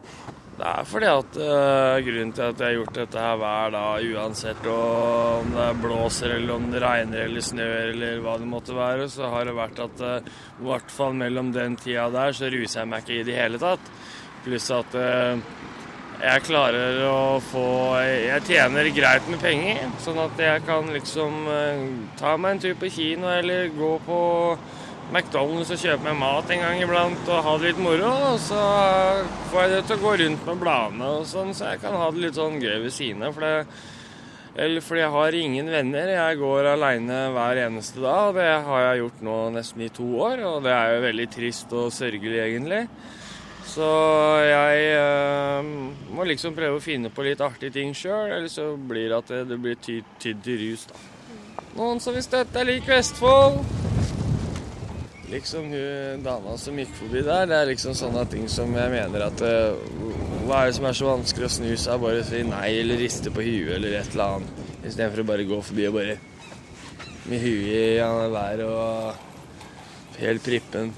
Det 0.60 0.68
er 0.68 0.88
fordi 0.88 1.08
at 1.08 1.36
uh, 1.40 1.98
grunnen 2.04 2.32
til 2.36 2.44
at 2.44 2.58
jeg 2.60 2.66
har 2.66 2.74
gjort 2.76 2.98
dette 2.98 3.22
her 3.24 3.38
hver 3.40 3.70
dag, 3.72 4.08
uansett 4.12 4.66
om 4.68 5.54
det 5.54 5.68
blåser 5.80 6.34
eller 6.34 6.52
om 6.56 6.66
det 6.72 6.82
regner 6.84 7.22
eller 7.24 7.44
snør 7.46 7.92
eller 7.94 8.20
hva 8.24 8.34
det 8.40 8.48
måtte 8.50 8.76
være, 8.76 9.06
så 9.12 9.30
har 9.32 9.48
det 9.48 9.56
vært 9.56 9.80
at 9.86 10.04
uh, 10.04 10.32
i 10.60 10.66
hvert 10.68 10.92
fall 10.92 11.16
mellom 11.16 11.52
den 11.56 11.78
tida 11.80 12.10
der 12.12 12.36
så 12.36 12.50
ruser 12.52 12.82
jeg 12.82 12.90
meg 12.92 13.06
ikke 13.06 13.20
i 13.22 13.28
det 13.28 13.38
hele 13.40 13.60
tatt. 13.62 13.92
Pluss 14.44 14.68
at 14.76 14.98
uh, 15.00 15.40
jeg 16.20 16.42
klarer 16.44 16.98
å 17.08 17.38
få 17.40 17.66
Jeg 18.04 18.44
tjener 18.48 18.90
greit 18.92 19.28
med 19.30 19.40
penger, 19.40 19.86
sånn 20.04 20.20
at 20.20 20.40
jeg 20.40 20.64
kan 20.66 20.90
liksom 20.92 21.46
ta 22.20 22.36
meg 22.36 22.56
en 22.56 22.62
tur 22.66 22.76
på 22.80 22.90
kino 22.92 23.30
eller 23.32 23.72
gå 23.72 23.94
på 24.04 24.20
McDonald's 25.10 25.72
og 25.74 25.80
kjøpe 25.80 26.06
meg 26.06 26.18
mat 26.20 26.50
en 26.54 26.60
gang 26.62 26.80
iblant 26.84 27.30
og 27.30 27.46
ha 27.46 27.54
det 27.58 27.70
litt 27.70 27.80
moro. 27.82 28.10
Og 28.32 28.42
så 28.42 28.58
får 29.50 29.64
jeg 29.64 29.72
det 29.72 29.80
til 29.88 29.96
å 29.96 30.04
gå 30.04 30.12
rundt 30.22 30.44
med 30.46 30.60
bladene 30.60 31.14
og 31.16 31.24
sånn, 31.30 31.54
så 31.56 31.72
jeg 31.72 31.82
kan 31.82 31.96
ha 31.98 32.10
det 32.12 32.22
litt 32.26 32.38
sånn 32.38 32.60
gøy 32.62 32.76
ved 32.84 32.94
siden 32.94 33.26
av. 33.26 33.34
For 33.34 34.60
Eller 34.60 34.84
fordi 34.84 35.02
jeg 35.02 35.14
har 35.14 35.38
ingen 35.38 35.72
venner. 35.72 36.12
Jeg 36.14 36.38
går 36.40 36.72
aleine 36.74 37.18
hver 37.34 37.62
eneste 37.66 38.02
dag. 38.02 38.34
Det 38.36 38.50
har 38.68 38.84
jeg 38.86 39.02
gjort 39.02 39.24
nå 39.26 39.38
nesten 39.56 39.86
i 39.86 39.90
to 39.94 40.06
år, 40.26 40.44
og 40.46 40.62
det 40.66 40.76
er 40.76 40.94
jo 40.94 41.06
veldig 41.08 41.28
trist 41.34 41.74
og 41.74 41.90
sørgelig, 41.94 42.40
egentlig. 42.46 42.84
Så 43.70 43.86
jeg 44.42 44.86
øh, 44.98 45.68
må 46.10 46.26
liksom 46.26 46.56
prøve 46.56 46.80
å 46.80 46.82
finne 46.82 47.12
på 47.14 47.22
litt 47.22 47.42
artige 47.44 47.76
ting 47.78 47.94
sjøl, 47.94 48.32
eller 48.32 48.50
så 48.50 48.72
blir 48.74 49.12
det 49.12 49.18
at 49.20 49.30
det, 49.30 49.44
det 49.52 49.58
blir 49.62 49.78
tydd 49.84 50.42
til 50.44 50.58
rus, 50.64 50.88
da. 50.90 51.02
Noen 51.78 52.00
som 52.02 52.16
vil 52.16 52.24
støtte 52.26 52.64
Lik 52.66 52.88
Vestfold? 52.90 53.60
Liksom 55.30 55.68
hun 55.70 56.24
dama 56.24 56.56
som 56.58 56.78
gikk 56.80 56.90
forbi 56.98 57.22
der, 57.22 57.44
det 57.46 57.60
er 57.60 57.68
liksom 57.68 57.94
sånne 57.94 58.24
ting 58.32 58.48
som 58.50 58.72
jeg 58.74 58.90
mener 58.90 59.22
at 59.28 59.44
uh, 59.46 59.78
Hva 60.48 60.64
er 60.64 60.72
det 60.72 60.78
som 60.80 60.88
er 60.90 60.96
så 60.98 61.06
vanskelig 61.12 61.46
å 61.46 61.52
snu 61.54 61.68
seg? 61.78 62.02
Bare 62.02 62.24
si 62.26 62.40
nei 62.48 62.72
eller 62.80 62.98
riste 62.98 63.30
på 63.30 63.44
huet 63.46 63.76
eller 63.76 64.00
et 64.00 64.16
eller 64.16 64.40
annet. 64.40 64.64
Istedenfor 64.80 65.22
å 65.22 65.28
bare 65.30 65.46
gå 65.46 65.60
forbi 65.68 65.86
og 65.86 66.00
bare 66.00 66.18
med 67.30 67.44
huet 67.44 67.70
i 67.70 68.34
været 68.34 68.66
og 68.66 70.18
helt 70.18 70.42
prippen. 70.42 70.90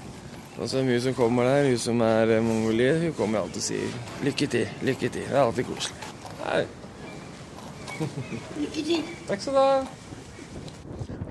Og 0.59 0.69
så 0.69 0.83
hun 0.85 0.93
som 1.01 1.15
kommer 1.17 1.47
der, 1.49 1.71
hun 1.71 1.81
som 1.81 2.01
er 2.05 2.35
mongolier, 2.45 2.99
hun 3.07 3.15
kommer 3.17 3.41
alltid 3.41 3.61
og 3.63 3.65
sier 3.65 3.97
lykke 4.25 4.47
til, 4.53 4.69
lykke 4.85 5.09
til. 5.09 5.25
Det 5.25 5.33
er 5.33 5.41
alltid 5.41 5.69
koselig. 5.71 6.11
Hei. 6.43 6.63
Lykke 8.61 8.83
til. 8.85 9.09
Takk 9.29 9.41
skal 9.41 9.57
du 9.57 9.61
ha. 9.63 9.81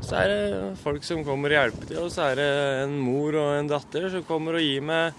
Så 0.03 0.19
er 0.19 0.33
det 0.33 0.75
folk 0.83 1.07
som 1.07 1.23
kommer 1.25 1.53
og 1.53 1.61
hjelper 1.61 1.89
til, 1.93 2.03
og 2.03 2.11
så 2.11 2.33
er 2.33 2.41
det 2.41 2.51
en 2.83 2.99
mor 2.99 3.39
og 3.39 3.55
en 3.61 3.71
datter 3.71 4.09
som 4.11 4.27
kommer 4.27 4.59
og 4.59 4.65
gir 4.65 4.83
meg 4.85 5.15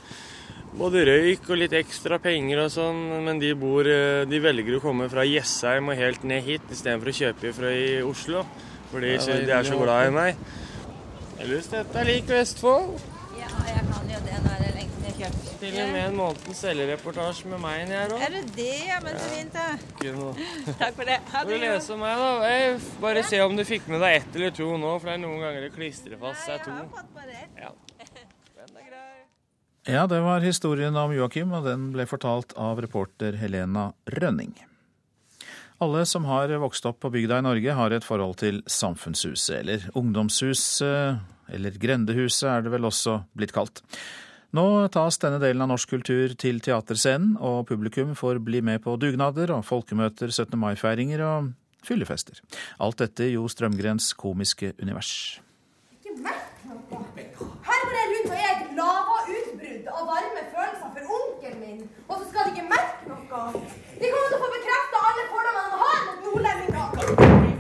både 0.74 1.06
røyk 1.08 1.48
og 1.54 1.60
litt 1.62 1.76
ekstra 1.78 2.18
penger 2.22 2.64
og 2.66 2.72
sånn, 2.74 3.00
men 3.24 3.40
de, 3.40 3.54
bor, 3.56 3.88
de 4.28 4.44
velger 4.44 4.80
å 4.80 4.84
komme 4.84 5.08
fra 5.12 5.24
Jessheim 5.28 5.92
og 5.94 6.00
helt 6.00 6.26
ned 6.28 6.44
hit 6.44 6.68
istedenfor 6.74 7.14
å 7.14 7.16
kjøpe 7.22 7.54
fra 7.56 7.72
i 7.72 7.88
Oslo. 8.04 8.44
Fordi 8.92 9.16
de 9.48 9.54
er 9.54 9.66
så 9.66 9.80
glad 9.80 10.10
i 10.10 10.14
meg. 10.14 10.46
Ellers 11.42 11.72
dette 11.72 12.02
er 12.02 12.10
lik 12.10 12.30
Vestfold. 12.30 13.13
Ja, 13.54 13.66
jeg 13.70 13.86
kan 13.92 14.10
jo 14.12 14.20
det 14.26 14.40
Nå 14.44 14.52
er 14.54 14.64
det 14.64 14.72
lenge 14.76 14.96
siden 14.96 15.08
jeg 15.08 15.16
kjøpte. 15.22 15.56
Til 15.64 15.78
og 15.84 15.94
med 15.94 16.02
en 16.04 16.18
månedens 16.18 16.62
selgereportasje 16.66 17.52
med 17.54 17.64
meg 17.64 17.84
inni 17.84 17.98
her 18.00 18.16
òg. 18.16 18.26
Er 18.28 18.36
det 18.36 18.44
det, 18.58 18.70
ja? 18.90 19.00
Men 19.06 19.22
så 19.22 19.30
fint, 19.32 19.54
da. 19.56 19.68
Takk 20.82 20.98
for 20.98 21.08
det. 21.08 21.20
Ha 21.36 21.46
Vil 21.48 21.62
du 21.62 21.66
lese 21.68 21.96
om 21.96 22.04
meg, 22.04 22.26
da? 22.26 22.52
Jeg 22.52 22.82
bare 23.06 23.24
se 23.30 23.42
om 23.46 23.58
du 23.58 23.64
fikk 23.68 23.88
med 23.94 24.04
deg 24.04 24.20
ett 24.20 24.38
eller 24.42 24.54
to 24.60 24.70
nå, 24.74 24.98
for 24.98 25.12
det 25.12 25.16
er 25.20 25.24
noen 25.24 25.46
ganger 25.46 25.68
det 25.68 25.74
klistrer 25.78 26.20
fast 26.22 26.50
seg 26.50 26.66
to. 26.68 26.78
Ja. 27.62 27.72
Ja, 29.84 30.06
det 30.08 30.22
var 30.24 30.40
historien 30.40 30.96
om 30.96 31.12
Joakim, 31.12 31.52
og 31.52 31.66
den 31.68 31.90
ble 31.92 32.06
fortalt 32.08 32.54
av 32.56 32.80
reporter 32.80 33.36
Helena 33.36 33.90
Rønning. 34.08 34.54
Alle 35.84 36.06
som 36.08 36.24
har 36.30 36.54
vokst 36.62 36.86
opp 36.88 37.02
på 37.04 37.12
bygda 37.12 37.42
i 37.42 37.44
Norge, 37.44 37.76
har 37.76 37.92
et 37.92 38.06
forhold 38.08 38.38
til 38.40 38.62
samfunnshuset, 38.72 39.58
eller 39.60 39.90
ungdomshuset, 40.00 41.20
eller 41.52 41.80
grendehuset 41.82 42.48
er 42.50 42.64
det 42.66 42.72
vel 42.74 42.88
også 42.88 43.22
blitt 43.38 43.56
kalt. 43.56 43.84
Nå 44.54 44.64
tas 44.94 45.18
denne 45.18 45.40
delen 45.42 45.64
av 45.66 45.72
norsk 45.72 45.96
kultur 45.96 46.36
til 46.38 46.60
teaterscenen, 46.62 47.40
og 47.42 47.66
publikum 47.72 48.12
får 48.18 48.38
bli 48.46 48.62
med 48.62 48.84
på 48.84 48.94
dugnader 49.02 49.50
og 49.56 49.66
folkemøter, 49.66 50.30
17. 50.30 50.54
mai-feiringer 50.62 51.24
og 51.26 51.48
fyllefester. 51.84 52.38
Alt 52.78 53.02
dette 53.02 53.26
i 53.26 53.34
Jo 53.34 53.48
Strømgrens 53.50 54.12
komiske 54.14 54.76
univers. 54.78 55.42
Ikke 55.98 56.14
merk 56.22 56.62
noe. 56.70 57.02
Her 57.66 57.96
jeg 57.96 58.12
rundt 58.12 58.30
og 58.30 58.38
er 58.38 58.52
et 58.52 58.76
lavautbrudd 58.78 59.90
av 59.90 60.06
varme 60.12 60.46
følelser 60.54 60.94
for 61.00 61.18
onkelen 61.18 61.64
min, 61.64 61.82
og 62.06 62.20
så 62.20 62.30
skal 62.30 62.46
de 62.46 62.54
ikke 62.54 62.70
merke 62.70 63.10
noe. 63.10 63.64
De 63.98 64.14
kommer 64.14 64.30
til 64.30 64.38
å 64.38 64.44
få 64.46 64.52
bekrefta 64.60 65.02
alle 65.10 65.26
fordommene 65.34 65.74
de 65.74 65.82
har 65.82 66.06
mot 66.12 66.30
nordlendinger. 66.30 67.53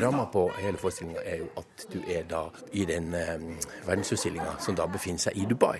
Ramma 0.00 0.26
på 0.32 0.48
hele 0.58 0.78
forestillinga 0.80 1.22
er 1.24 1.42
jo 1.44 1.48
at 1.60 1.86
du 1.92 2.00
er 2.10 2.26
da 2.30 2.44
i 2.72 2.84
den 2.88 3.14
eh, 3.14 3.46
verdensutstillinga 3.86 4.58
som 4.64 4.76
da 4.78 4.86
befinner 4.90 5.26
seg 5.26 5.38
i 5.38 5.46
Dubai. 5.48 5.78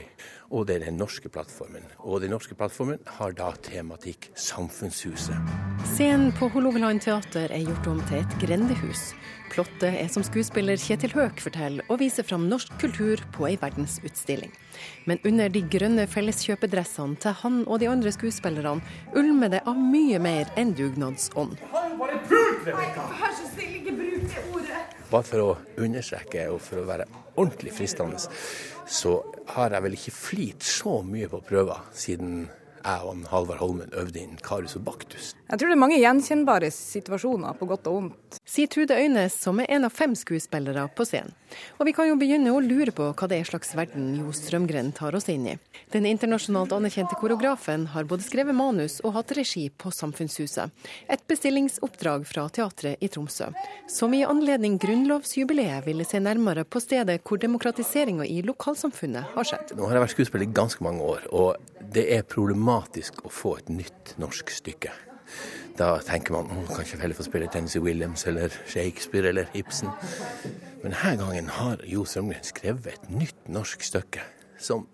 Og 0.54 0.68
det 0.68 0.76
er 0.76 0.84
den 0.86 0.98
norske 1.00 1.30
plattformen. 1.32 1.86
Og 2.04 2.20
den 2.22 2.30
norske 2.34 2.54
plattformen 2.54 3.00
har 3.16 3.34
da 3.34 3.50
tematikk 3.64 4.28
Samfunnshuset. 4.38 5.54
Scenen 5.94 6.34
på 6.36 6.50
Hålogaland 6.52 7.02
teater 7.02 7.50
er 7.50 7.64
gjort 7.64 7.88
om 7.90 8.02
til 8.08 8.20
et 8.20 8.36
grendehus. 8.42 9.08
Plottet 9.54 9.96
er 10.00 10.08
som 10.10 10.24
skuespiller 10.26 10.78
Kjetil 10.80 11.12
Høek 11.14 11.42
forteller, 11.42 11.84
og 11.88 12.00
viser 12.00 12.26
fram 12.26 12.48
norsk 12.50 12.72
kultur 12.80 13.20
på 13.34 13.48
ei 13.48 13.56
verdensutstilling. 13.60 14.52
Men 15.06 15.20
under 15.26 15.52
de 15.52 15.62
grønne 15.70 16.06
felleskjøpedressene 16.10 17.20
til 17.22 17.36
han 17.42 17.60
og 17.68 17.78
de 17.82 17.90
andre 17.90 18.12
skuespillerne 18.14 18.82
ulmer 19.14 19.52
det 19.54 19.62
av 19.68 19.78
mye 19.78 20.18
mer 20.22 20.50
enn 20.60 20.74
dugnadsånd. 20.74 21.58
Vær 22.64 23.36
så 23.36 23.46
snill, 23.52 23.78
ikke 23.80 23.94
bruk 23.98 24.26
det 24.30 24.42
ordet. 24.54 24.82
Bare 25.10 25.28
for 25.28 25.44
å 25.44 25.50
understreke 25.84 26.48
og 26.50 26.60
for 26.64 26.80
å 26.80 26.88
være 26.88 27.06
ordentlig 27.36 27.74
fristende, 27.76 28.20
så 28.86 29.14
har 29.54 29.74
jeg 29.76 29.84
vel 29.86 29.96
ikke 29.98 30.14
flirt 30.16 30.66
så 30.66 31.00
mye 31.06 31.28
på 31.30 31.42
prøver 31.44 31.84
siden 31.96 32.46
jeg 32.84 33.08
og 33.08 33.24
Halvard 33.30 33.60
Holmen 33.62 33.94
øvde 33.96 34.20
inn 34.20 34.36
Karius 34.44 34.76
og 34.78 34.84
Baktus. 34.86 35.32
Jeg 35.48 35.60
tror 35.60 35.70
det 35.70 35.76
er 35.76 35.80
mange 35.80 36.00
gjenkjennbare 36.00 36.70
situasjoner, 36.72 37.56
på 37.58 37.68
godt 37.68 37.88
og 37.88 37.96
vondt. 37.98 38.38
Sier 38.48 38.68
Trude 38.68 38.96
Øynes, 38.96 39.36
som 39.40 39.60
er 39.60 39.70
en 39.72 39.86
av 39.88 39.92
fem 39.94 40.14
skuespillere 40.18 40.86
på 40.96 41.06
scenen. 41.08 41.32
Og 41.78 41.86
vi 41.86 41.92
kan 41.94 42.08
jo 42.08 42.16
begynne 42.18 42.50
å 42.50 42.62
lure 42.64 42.90
på 42.90 43.06
hva 43.14 43.28
det 43.30 43.36
er 43.38 43.46
slags 43.46 43.76
verden 43.78 44.16
Jo 44.18 44.32
Strømgren 44.34 44.90
tar 44.96 45.14
oss 45.14 45.28
inn 45.30 45.46
i. 45.52 45.54
Den 45.94 46.08
internasjonalt 46.10 46.72
anerkjente 46.74 47.14
koreografen 47.20 47.86
har 47.92 48.08
både 48.10 48.26
skrevet 48.26 48.56
manus 48.56 48.98
og 49.04 49.14
hatt 49.14 49.36
regi 49.38 49.68
på 49.70 49.92
Samfunnshuset. 49.94 50.72
Et 51.06 51.22
bestillingsoppdrag 51.30 52.26
fra 52.26 52.48
teatret 52.50 52.98
i 52.98 53.10
Tromsø, 53.12 53.52
som 53.86 54.16
i 54.16 54.24
anledning 54.26 54.80
grunnlovsjubileet 54.82 55.86
ville 55.86 56.08
se 56.08 56.18
nærmere 56.18 56.66
på 56.66 56.82
stedet 56.82 57.20
hvor 57.22 57.38
demokratiseringa 57.40 58.26
i 58.26 58.40
lokalsamfunnet 58.42 59.36
har 59.36 59.48
skjedd. 59.48 59.76
Nå 59.78 59.86
har 59.86 60.00
jeg 60.00 60.06
vært 60.08 60.16
skuespiller 60.16 60.48
i 60.48 60.56
ganske 60.58 60.82
mange 60.84 61.06
år, 61.14 61.28
og 61.30 61.70
det 61.94 62.08
er 62.16 62.26
problematisk 62.26 62.73
å 62.80 63.30
få 63.32 63.56
et 63.60 63.68
nytt 63.72 64.14
norsk 64.22 64.50
stykke. 64.50 64.92
Da 65.78 65.98
tenker 66.06 66.36
man 66.36 66.50
at 66.54 66.74
kanskje 66.76 67.00
heller 67.00 67.18
få 67.18 67.26
spille 67.26 67.48
Tennessee 67.50 67.82
Williams 67.82 68.26
eller 68.30 68.52
Shakespeare 68.70 69.28
eller 69.28 69.50
Ibsen. 69.58 69.90
Men 70.82 70.92
denne 70.94 71.16
gangen 71.18 71.48
har 71.56 71.80
Jo 71.88 72.04
Strømgren 72.04 72.44
skrevet 72.46 72.92
et 72.94 73.08
nytt 73.10 73.48
norsk 73.48 73.82
stykke 73.82 74.22
som 74.60 74.86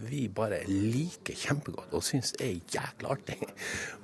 vi 0.00 0.26
bare 0.32 0.62
liker 0.68 1.36
kjempegodt 1.36 1.92
og 1.96 2.04
syns 2.04 2.32
er 2.40 2.58
jækla 2.72 3.14
artig 3.14 3.38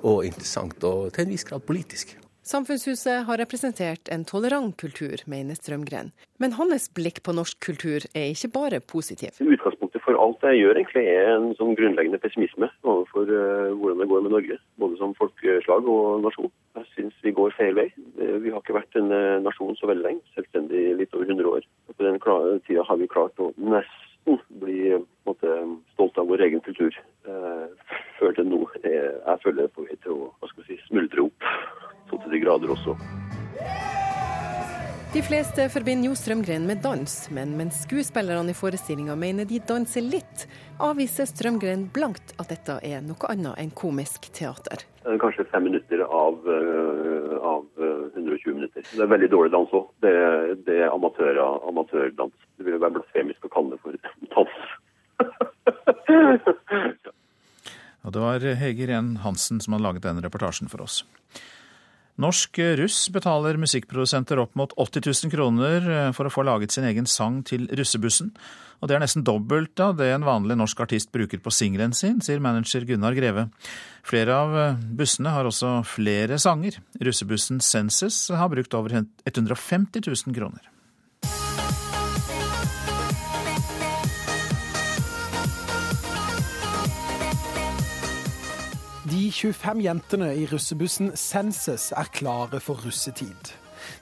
og 0.05 0.25
interessant 0.29 0.85
og 0.85 1.13
til 1.15 1.25
en 1.25 1.33
viss 1.33 1.47
grad 1.49 1.65
politisk. 1.69 2.17
Samfunnshuset 2.47 3.25
har 3.27 3.41
representert 3.41 4.07
en 4.15 4.23
tolerant 4.25 4.77
kultur, 4.79 5.19
mener 5.27 5.57
Strømgren. 5.59 6.13
Men 6.39 6.53
hans 6.55 6.85
blikk 6.95 7.19
på 7.27 7.33
norsk 7.35 7.59
kultur 7.59 8.05
er 8.15 8.29
ikke 8.31 8.53
bare 8.55 8.79
positiv. 8.79 9.41
Utgangspunktet 9.43 10.05
for 10.05 10.15
alt 10.23 10.47
jeg 10.47 10.61
gjør, 10.61 10.79
egentlig 10.79 11.03
er 11.11 11.33
en 11.33 11.49
sånn 11.59 11.75
grunnleggende 11.75 12.21
pessimisme 12.23 12.69
overfor 12.87 13.33
uh, 13.33 13.73
hvordan 13.75 13.99
det 13.99 14.07
går 14.13 14.23
med 14.29 14.35
Norge. 14.37 14.59
Både 14.79 14.99
som 15.01 15.17
folkeslag 15.19 15.91
og 15.91 16.23
nasjon. 16.23 16.53
Jeg 16.79 16.87
syns 16.93 17.17
vi 17.27 17.33
går 17.35 17.57
feil 17.59 17.75
vei. 17.81 17.89
Vi 18.15 18.55
har 18.55 18.63
ikke 18.63 18.79
vært 18.79 19.01
en 19.01 19.11
uh, 19.11 19.43
nasjon 19.43 19.75
så 19.81 19.91
veldig 19.91 20.07
lenge, 20.07 20.23
selvstendig 20.39 20.85
litt 21.01 21.19
over 21.19 21.27
100 21.27 21.51
år. 21.51 21.67
På 21.91 22.07
den 22.07 22.23
tida 22.69 22.87
har 22.87 23.03
vi 23.03 23.11
klart 23.11 23.43
å 23.43 23.51
nesten 23.59 24.39
bli 24.63 24.95
måte, 25.27 25.59
stolt 25.97 26.23
av 26.23 26.31
vår 26.31 26.47
egen 26.47 26.63
kultur. 26.63 26.95
Før 28.21 28.39
til 28.39 28.47
nå. 28.47 28.63
Jeg, 28.87 29.11
føler 29.43 29.67
er 29.67 29.75
på 29.75 29.89
vei 29.91 29.99
til 30.07 30.29
å 30.29 30.53
si, 30.63 30.79
smuldre 30.87 31.27
opp 31.27 31.51
så 32.11 32.21
til 32.23 32.37
de 32.37 32.43
grader 32.43 32.73
også. 32.75 32.97
De 35.17 35.23
fleste 35.25 35.65
forbinder 35.73 36.11
Jo 36.11 36.15
Strømgren 36.19 36.67
med 36.69 36.83
dans, 36.85 37.13
men 37.33 37.55
mens 37.57 37.79
skuespillerne 37.87 38.53
i 38.53 38.57
forestillinga 38.59 39.15
mener 39.17 39.47
de 39.49 39.63
danser 39.65 40.05
litt, 40.05 40.45
avviser 40.83 41.25
Strømgren 41.31 41.87
blankt 41.95 42.35
at 42.43 42.51
dette 42.53 42.77
er 42.85 43.01
noe 43.07 43.31
annet 43.33 43.57
enn 43.63 43.71
komisk 43.73 44.29
teater. 44.37 44.85
Kanskje 45.23 45.47
fem 45.49 45.65
minutter 45.71 46.03
av, 46.05 46.37
av 47.41 47.65
120 47.81 48.59
minutter. 48.59 48.85
Det 48.91 49.01
er 49.07 49.13
veldig 49.15 49.31
dårlig 49.33 49.55
dans 49.55 49.73
òg. 49.79 49.89
Det, 50.05 50.13
det, 50.67 50.81
er 50.83 50.93
amatør, 50.93 51.41
amatørdans. 51.71 52.37
Det 52.59 52.67
ville 52.67 52.83
være 52.83 52.99
blasfemisk 52.99 53.47
å 53.49 53.55
kalle 53.57 53.73
det 53.73 53.81
for 53.87 53.97
dans. 54.37 54.55
Og 58.05 58.13
det 58.13 58.21
var 58.29 58.51
Hege 58.61 58.93
Ren 58.93 59.15
Hansen 59.25 59.65
som 59.65 59.79
hadde 59.79 59.87
laget 59.89 60.05
denne 60.05 60.27
reportasjen 60.27 60.69
for 60.69 60.85
oss. 60.85 61.07
Norsk 62.23 62.59
russ 62.81 63.01
betaler 63.13 63.59
musikkprodusenter 63.61 64.41
opp 64.41 64.55
mot 64.57 64.73
80 64.81 65.05
000 65.05 65.33
kroner 65.35 65.89
for 66.17 66.29
å 66.29 66.33
få 66.33 66.47
laget 66.49 66.73
sin 66.73 66.87
egen 66.89 67.09
sang 67.11 67.43
til 67.45 67.67
russebussen. 67.77 68.31
Og 68.81 68.89
det 68.89 68.97
er 68.97 69.03
nesten 69.05 69.25
dobbelt 69.25 69.81
av 69.81 69.97
det 69.99 70.09
en 70.13 70.25
vanlig 70.25 70.57
norsk 70.57 70.81
artist 70.85 71.13
bruker 71.13 71.41
på 71.45 71.53
singelen 71.53 71.93
sin, 71.97 72.23
sier 72.25 72.41
manager 72.45 72.85
Gunnar 72.89 73.17
Greve. 73.17 73.49
Flere 74.07 74.37
av 74.37 74.57
bussene 74.97 75.33
har 75.33 75.49
også 75.49 75.79
flere 75.89 76.41
sanger. 76.41 76.81
Russebussen 77.01 77.61
Senses 77.65 78.27
har 78.33 78.53
brukt 78.53 78.77
over 78.77 78.97
150 78.97 80.05
000 80.05 80.37
kroner. 80.37 80.76
De 89.07 89.29
25 89.31 89.85
jentene 89.85 90.33
i 90.35 90.49
russebussen 90.51 91.13
Senses 91.15 91.93
er 91.95 92.09
klare 92.11 92.59
for 92.59 92.81
russetid. 92.83 93.53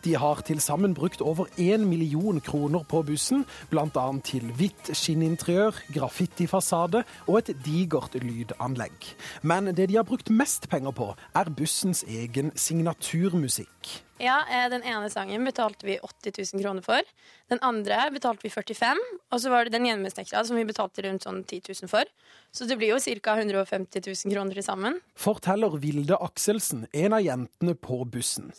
De 0.00 0.14
har 0.16 0.40
til 0.48 0.62
sammen 0.64 0.94
brukt 0.96 1.20
over 1.20 1.50
1 1.60 1.82
million 1.84 2.40
kroner 2.40 2.86
på 2.88 3.02
bussen, 3.04 3.42
bl.a. 3.68 4.04
til 4.24 4.48
hvitt 4.56 4.88
skinninteriør, 4.96 5.76
graffitifasade 5.92 7.02
og 7.26 7.36
et 7.42 7.52
digert 7.66 8.16
lydanlegg. 8.22 9.10
Men 9.42 9.74
det 9.76 9.90
de 9.90 9.98
har 10.00 10.08
brukt 10.08 10.32
mest 10.32 10.70
penger 10.72 10.96
på, 10.96 11.10
er 11.36 11.52
bussens 11.52 12.00
egen 12.08 12.54
signaturmusikk. 12.56 13.92
Ja, 14.22 14.40
eh, 14.48 14.70
Den 14.70 14.86
ene 14.86 15.10
sangen 15.10 15.44
betalte 15.44 15.84
vi 15.84 15.98
80 16.00 16.54
000 16.54 16.62
kroner 16.62 16.82
for. 16.86 17.02
Den 17.50 17.58
andre 17.60 18.08
betalte 18.14 18.46
vi 18.46 18.48
45 18.48 18.96
Og 19.32 19.40
så 19.40 19.50
var 19.50 19.64
det 19.64 19.72
den 19.74 19.84
hjemmesnekra 19.84 20.44
som 20.46 20.56
vi 20.56 20.64
betalte 20.64 21.02
rundt 21.02 21.26
sånn 21.26 21.44
10 21.44 21.60
000 21.82 21.90
for. 21.90 22.04
Så 22.54 22.68
det 22.70 22.76
blir 22.78 22.92
jo 22.92 23.00
ca. 23.02 23.32
150 23.34 23.98
000 23.98 24.30
kroner 24.30 24.54
til 24.54 24.62
sammen. 24.62 25.00
Forteller 25.18 25.72
Vilde 25.82 26.14
Akselsen, 26.22 26.84
en 26.94 27.16
av 27.16 27.22
jentene 27.24 27.72
på 27.74 27.96
bussen. 28.06 28.52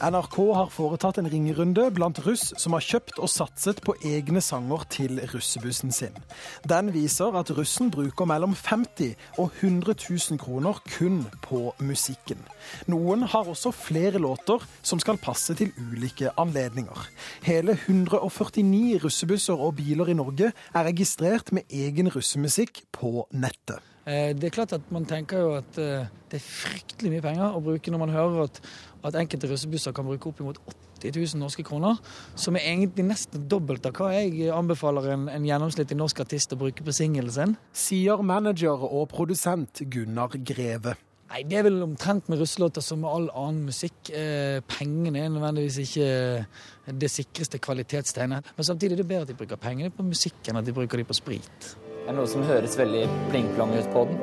NRK 0.00 0.36
har 0.56 0.70
foretatt 0.72 1.18
en 1.20 1.28
ringerunde 1.28 1.84
blant 1.92 2.16
russ 2.24 2.54
som 2.56 2.72
har 2.72 2.80
kjøpt 2.86 3.20
og 3.20 3.28
satset 3.28 3.82
på 3.84 3.92
egne 4.08 4.40
sanger 4.40 4.86
til 4.94 5.20
russebussen 5.34 5.92
sin. 5.92 6.16
Den 6.64 6.88
viser 6.94 7.36
at 7.36 7.52
russen 7.52 7.90
bruker 7.92 8.30
mellom 8.30 8.54
50 8.56 9.12
og 9.36 9.52
100 9.60 9.98
000 10.00 10.40
kroner 10.40 10.80
kun 10.88 11.20
på 11.44 11.74
musikken. 11.84 12.40
Noen 12.88 13.26
har 13.28 13.52
også 13.52 13.74
flere 13.76 14.16
låter 14.22 14.64
som 14.80 15.02
skal 15.02 15.20
passe 15.20 15.52
til 15.60 15.74
ulike 15.76 16.32
anledninger. 16.40 17.04
Hele 17.44 17.76
149 17.76 19.02
russebusser 19.04 19.60
og 19.60 19.76
biler 19.82 20.08
i 20.08 20.16
Norge 20.16 20.54
er 20.56 20.88
registrert 20.88 21.52
med 21.52 21.68
egen 21.68 22.08
russemusikk 22.16 22.86
på 22.96 23.26
nettet. 23.42 23.90
Eh, 24.06 24.32
det 24.34 24.48
er 24.48 24.54
klart 24.54 24.72
at 24.74 24.88
Man 24.90 25.04
tenker 25.06 25.38
jo 25.38 25.50
at 25.60 25.76
eh, 25.78 26.08
det 26.30 26.40
er 26.40 26.46
fryktelig 26.46 27.12
mye 27.12 27.22
penger 27.22 27.54
å 27.54 27.60
bruke 27.62 27.92
når 27.92 28.00
man 28.02 28.14
hører 28.14 28.48
at, 28.48 28.58
at 29.06 29.18
enkelte 29.20 29.50
russebusser 29.50 29.94
kan 29.94 30.08
bruke 30.08 30.32
oppimot 30.32 30.58
80 31.02 31.14
000 31.34 31.42
norske 31.42 31.64
kroner, 31.66 31.98
som 32.38 32.56
er 32.56 32.66
egentlig 32.70 33.04
nesten 33.08 33.46
dobbelt 33.50 33.86
av 33.86 33.94
hva 33.98 34.12
jeg 34.14 34.50
anbefaler 34.54 35.12
en, 35.14 35.28
en 35.30 35.46
gjennomsnittlig 35.46 35.98
norsk 35.98 36.22
artist 36.24 36.54
å 36.54 36.60
bruke 36.60 36.86
på 36.86 36.94
singelen 36.94 37.34
sin. 37.34 37.56
Sier 37.74 38.22
manager 38.22 38.86
og 38.86 39.08
produsent 39.10 39.82
Gunnar 39.90 40.34
Greve. 40.38 40.94
Nei, 41.32 41.42
Det 41.48 41.58
er 41.58 41.64
vel 41.64 41.80
omtrent 41.80 42.26
med 42.28 42.42
russelåter 42.42 42.84
som 42.84 43.00
med 43.00 43.08
all 43.08 43.30
annen 43.30 43.70
musikk. 43.70 44.10
Eh, 44.12 44.60
pengene 44.68 45.22
er 45.22 45.30
nødvendigvis 45.32 45.78
ikke 45.86 46.98
det 47.00 47.10
sikreste 47.10 47.62
kvalitetstegnet. 47.62 48.52
Men 48.56 48.68
samtidig 48.68 48.98
er 48.98 49.00
det 49.00 49.08
bedre 49.08 49.24
at 49.24 49.32
de 49.32 49.38
bruker 49.38 49.56
pengene 49.56 49.94
på 49.94 50.04
musikk 50.04 50.50
enn 50.50 50.60
at 50.60 50.68
de 50.68 50.76
bruker 50.76 51.00
dem 51.00 51.08
på 51.08 51.16
sprit. 51.16 51.72
Det 52.02 52.10
er 52.10 52.16
noe 52.16 52.26
som 52.26 52.42
høres 52.42 52.72
veldig 52.74 53.02
pling-plong 53.30 53.76
ut 53.76 53.88
på 53.94 54.00
den. 54.08 54.16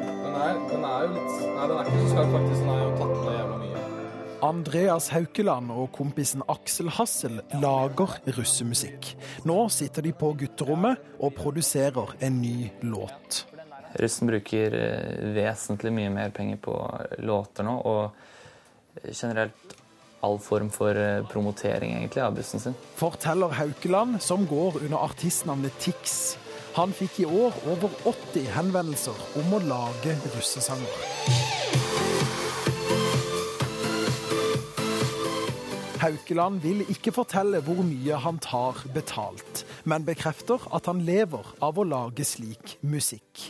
Den 0.00 0.36
er, 0.40 0.60
den 0.70 0.84
er 0.88 1.02
jo 1.04 1.10
litt 1.12 1.42
Nei, 1.52 1.66
den 1.68 1.74
er 1.76 1.90
ikke 1.90 1.98
så 1.98 2.06
skarp, 2.14 2.30
faktisk. 2.32 2.62
Den 2.62 2.70
er 2.72 2.78
jo 2.80 2.92
tatt 3.02 3.12
med 3.18 3.34
jævla 3.36 3.58
mye. 3.60 3.82
Andreas 4.48 5.08
Haukeland 5.12 5.74
og 5.76 5.90
kompisen 5.92 6.42
Aksel 6.50 6.88
Hassel 6.96 7.36
lager 7.60 8.16
russemusikk. 8.38 9.10
Nå 9.44 9.58
sitter 9.70 10.08
de 10.08 10.14
på 10.16 10.32
gutterommet 10.40 11.04
og 11.20 11.36
produserer 11.36 12.16
en 12.24 12.40
ny 12.40 12.70
låt. 12.88 13.42
Russen 14.00 14.32
bruker 14.32 14.78
eh, 14.80 15.28
vesentlig 15.36 15.92
mye 15.92 16.14
mer 16.16 16.32
penger 16.32 16.64
på 16.64 16.78
låter 17.28 17.68
nå, 17.68 17.76
og 17.76 19.04
generelt 19.12 19.76
all 20.24 20.40
form 20.40 20.72
for 20.72 20.96
eh, 20.96 21.20
promotering 21.28 21.92
egentlig 21.98 22.24
av 22.24 22.32
bussen 22.40 22.64
sin. 22.64 22.80
Forteller 22.96 23.52
Haukeland, 23.60 24.16
som 24.24 24.48
går 24.48 24.80
under 24.86 25.04
artistnavnet 25.04 25.76
Tix. 25.82 26.38
Han 26.72 26.92
fikk 26.96 27.20
i 27.20 27.28
år 27.28 27.56
over 27.68 27.92
80 28.08 28.46
henvendelser 28.54 29.24
om 29.36 29.56
å 29.58 29.60
lage 29.66 30.16
russesanger. 30.32 31.81
Haukeland 36.02 36.58
vil 36.64 36.80
ikke 36.90 37.12
fortelle 37.14 37.60
hvor 37.62 37.78
mye 37.86 38.16
han 38.24 38.40
tar 38.42 38.80
betalt, 38.90 39.60
men 39.86 40.02
bekrefter 40.02 40.64
at 40.74 40.88
han 40.90 41.04
lever 41.06 41.46
av 41.62 41.78
å 41.78 41.84
lage 41.86 42.26
slik 42.26 42.74
musikk. 42.82 43.44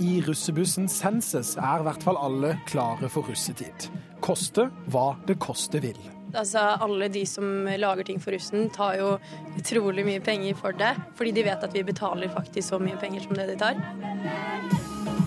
I 0.00 0.14
russebussen 0.24 0.88
Senses 0.88 1.52
er 1.60 1.84
i 1.84 1.86
hvert 1.90 2.06
fall 2.06 2.16
alle 2.16 2.54
klare 2.64 3.10
for 3.12 3.28
russetid. 3.28 3.90
Koste 4.24 4.70
hva 4.88 5.10
det 5.28 5.36
koste 5.36 5.84
vil. 5.84 6.00
Altså, 6.32 6.64
Alle 6.80 7.10
de 7.12 7.26
som 7.28 7.68
lager 7.76 8.08
ting 8.08 8.18
for 8.20 8.32
russen, 8.32 8.70
tar 8.72 8.96
jo 8.96 9.12
utrolig 9.60 10.04
mye 10.08 10.24
penger 10.24 10.56
for 10.56 10.72
det. 10.72 10.94
Fordi 11.16 11.36
de 11.36 11.44
vet 11.44 11.68
at 11.68 11.76
vi 11.76 11.84
betaler 11.84 12.32
faktisk 12.32 12.72
så 12.72 12.80
mye 12.80 12.96
penger 13.00 13.28
som 13.28 13.36
det 13.36 13.50
de 13.52 13.60
tar. 13.60 15.25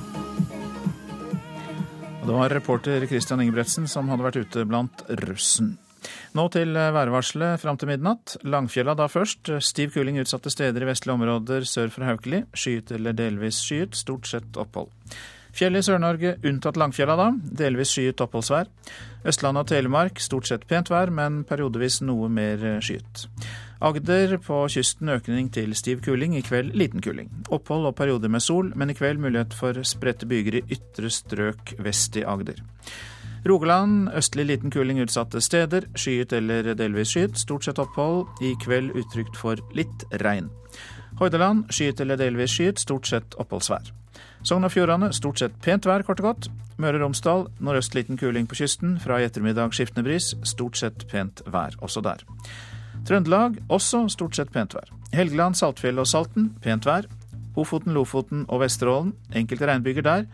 Det 2.30 2.36
var 2.36 2.50
reporter 2.54 3.06
Christian 3.10 3.42
Ingebretsen 3.42 3.88
som 3.90 4.10
hadde 4.12 4.22
vært 4.22 4.36
ute 4.38 4.62
blant 4.70 5.00
russen. 5.24 5.72
Nå 6.38 6.44
til 6.54 6.78
værvarselet 6.78 7.58
fram 7.58 7.80
til 7.82 7.90
midnatt. 7.90 8.36
Langfjella 8.46 8.94
da 8.94 9.08
først. 9.10 9.50
Stiv 9.66 9.96
kuling 9.96 10.20
utsatte 10.22 10.52
steder 10.54 10.86
i 10.86 10.90
vestlige 10.92 11.16
områder 11.18 11.66
sør 11.66 11.90
for 11.90 12.06
Haukeli. 12.06 12.44
Skyet 12.54 12.94
eller 13.00 13.18
delvis 13.18 13.64
skyet, 13.66 13.98
stort 13.98 14.30
sett 14.30 14.60
opphold. 14.62 14.94
Fjell 15.58 15.80
i 15.80 15.82
Sør-Norge 15.82 16.36
unntatt 16.46 16.78
Langfjella 16.78 17.16
da. 17.18 17.32
Delvis 17.64 17.96
skyet 17.96 18.22
oppholdsvær. 18.22 18.70
Østlandet 19.26 19.66
og 19.66 19.74
Telemark 19.74 20.22
stort 20.22 20.52
sett 20.52 20.70
pent 20.70 20.94
vær, 20.94 21.10
men 21.10 21.42
periodevis 21.50 22.04
noe 22.06 22.30
mer 22.30 22.78
skyet. 22.78 23.26
Agder 23.80 24.34
på 24.44 24.66
kysten 24.68 25.08
økning 25.08 25.46
til 25.56 25.72
stiv 25.72 26.02
kuling, 26.04 26.34
i 26.36 26.42
kveld 26.44 26.74
liten 26.76 27.00
kuling. 27.00 27.30
Opphold 27.48 27.86
og 27.88 27.96
perioder 27.96 28.28
med 28.28 28.44
sol, 28.44 28.74
men 28.76 28.92
i 28.92 28.96
kveld 28.98 29.22
mulighet 29.24 29.54
for 29.56 29.78
spredte 29.88 30.28
byger 30.28 30.58
i 30.60 30.64
ytre 30.76 31.08
strøk 31.08 31.78
vest 31.80 32.18
i 32.20 32.26
Agder. 32.28 32.60
Rogaland 33.48 34.10
østlig 34.20 34.50
liten 34.50 34.72
kuling 34.72 35.00
utsatte 35.00 35.40
steder. 35.42 35.88
Skyet 35.96 36.34
eller 36.36 36.74
delvis 36.76 37.14
skyet. 37.14 37.38
Stort 37.40 37.64
sett 37.64 37.80
opphold. 37.80 38.28
I 38.44 38.52
kveld 38.60 38.92
utrygt 39.00 39.40
for 39.40 39.62
litt 39.72 40.04
regn. 40.20 40.50
Hordaland 41.22 41.70
skyet 41.72 42.02
eller 42.04 42.20
delvis 42.20 42.58
skyet. 42.58 42.82
Stort 42.84 43.08
sett 43.08 43.38
oppholdsvær. 43.40 43.94
Sogn 44.44 44.68
og 44.68 44.74
Fjordane 44.74 45.14
stort 45.16 45.40
sett 45.40 45.56
pent 45.64 45.88
vær, 45.88 46.04
kort 46.08 46.20
og 46.20 46.34
godt. 46.34 46.50
Møre 46.80 47.00
og 47.00 47.06
Romsdal 47.06 47.48
nordøst 47.64 47.96
liten 47.96 48.20
kuling 48.20 48.48
på 48.48 48.60
kysten. 48.60 48.98
Fra 49.00 49.22
i 49.22 49.28
ettermiddag 49.28 49.72
skiftende 49.76 50.04
bris. 50.04 50.34
Stort 50.44 50.80
sett 50.84 51.08
pent 51.08 51.44
vær 51.48 51.80
også 51.80 52.04
der. 52.04 52.28
Trøndelag 53.10 53.56
også 53.74 54.04
stort 54.14 54.38
sett 54.38 54.52
pent 54.54 54.76
vær. 54.78 54.92
Helgeland, 55.18 55.58
Saltfjell 55.58 55.98
og 55.98 56.06
Salten 56.06 56.52
pent 56.62 56.86
vær. 56.86 57.08
Ofoten, 57.58 57.96
Lofoten 57.98 58.44
og 58.48 58.62
Vesterålen 58.62 59.16
enkelte 59.34 59.66
regnbyger 59.66 60.06
der, 60.06 60.28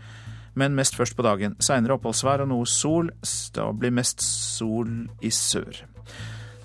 men 0.60 0.76
mest 0.76 0.98
først 1.00 1.16
på 1.16 1.24
dagen. 1.24 1.56
Seinere 1.64 1.96
oppholdsvær 1.96 2.44
og 2.44 2.52
noe 2.52 2.68
sol. 2.68 3.14
Da 3.56 3.70
blir 3.72 3.96
mest 3.96 4.20
sol 4.24 4.92
i 5.24 5.32
sør. 5.32 5.86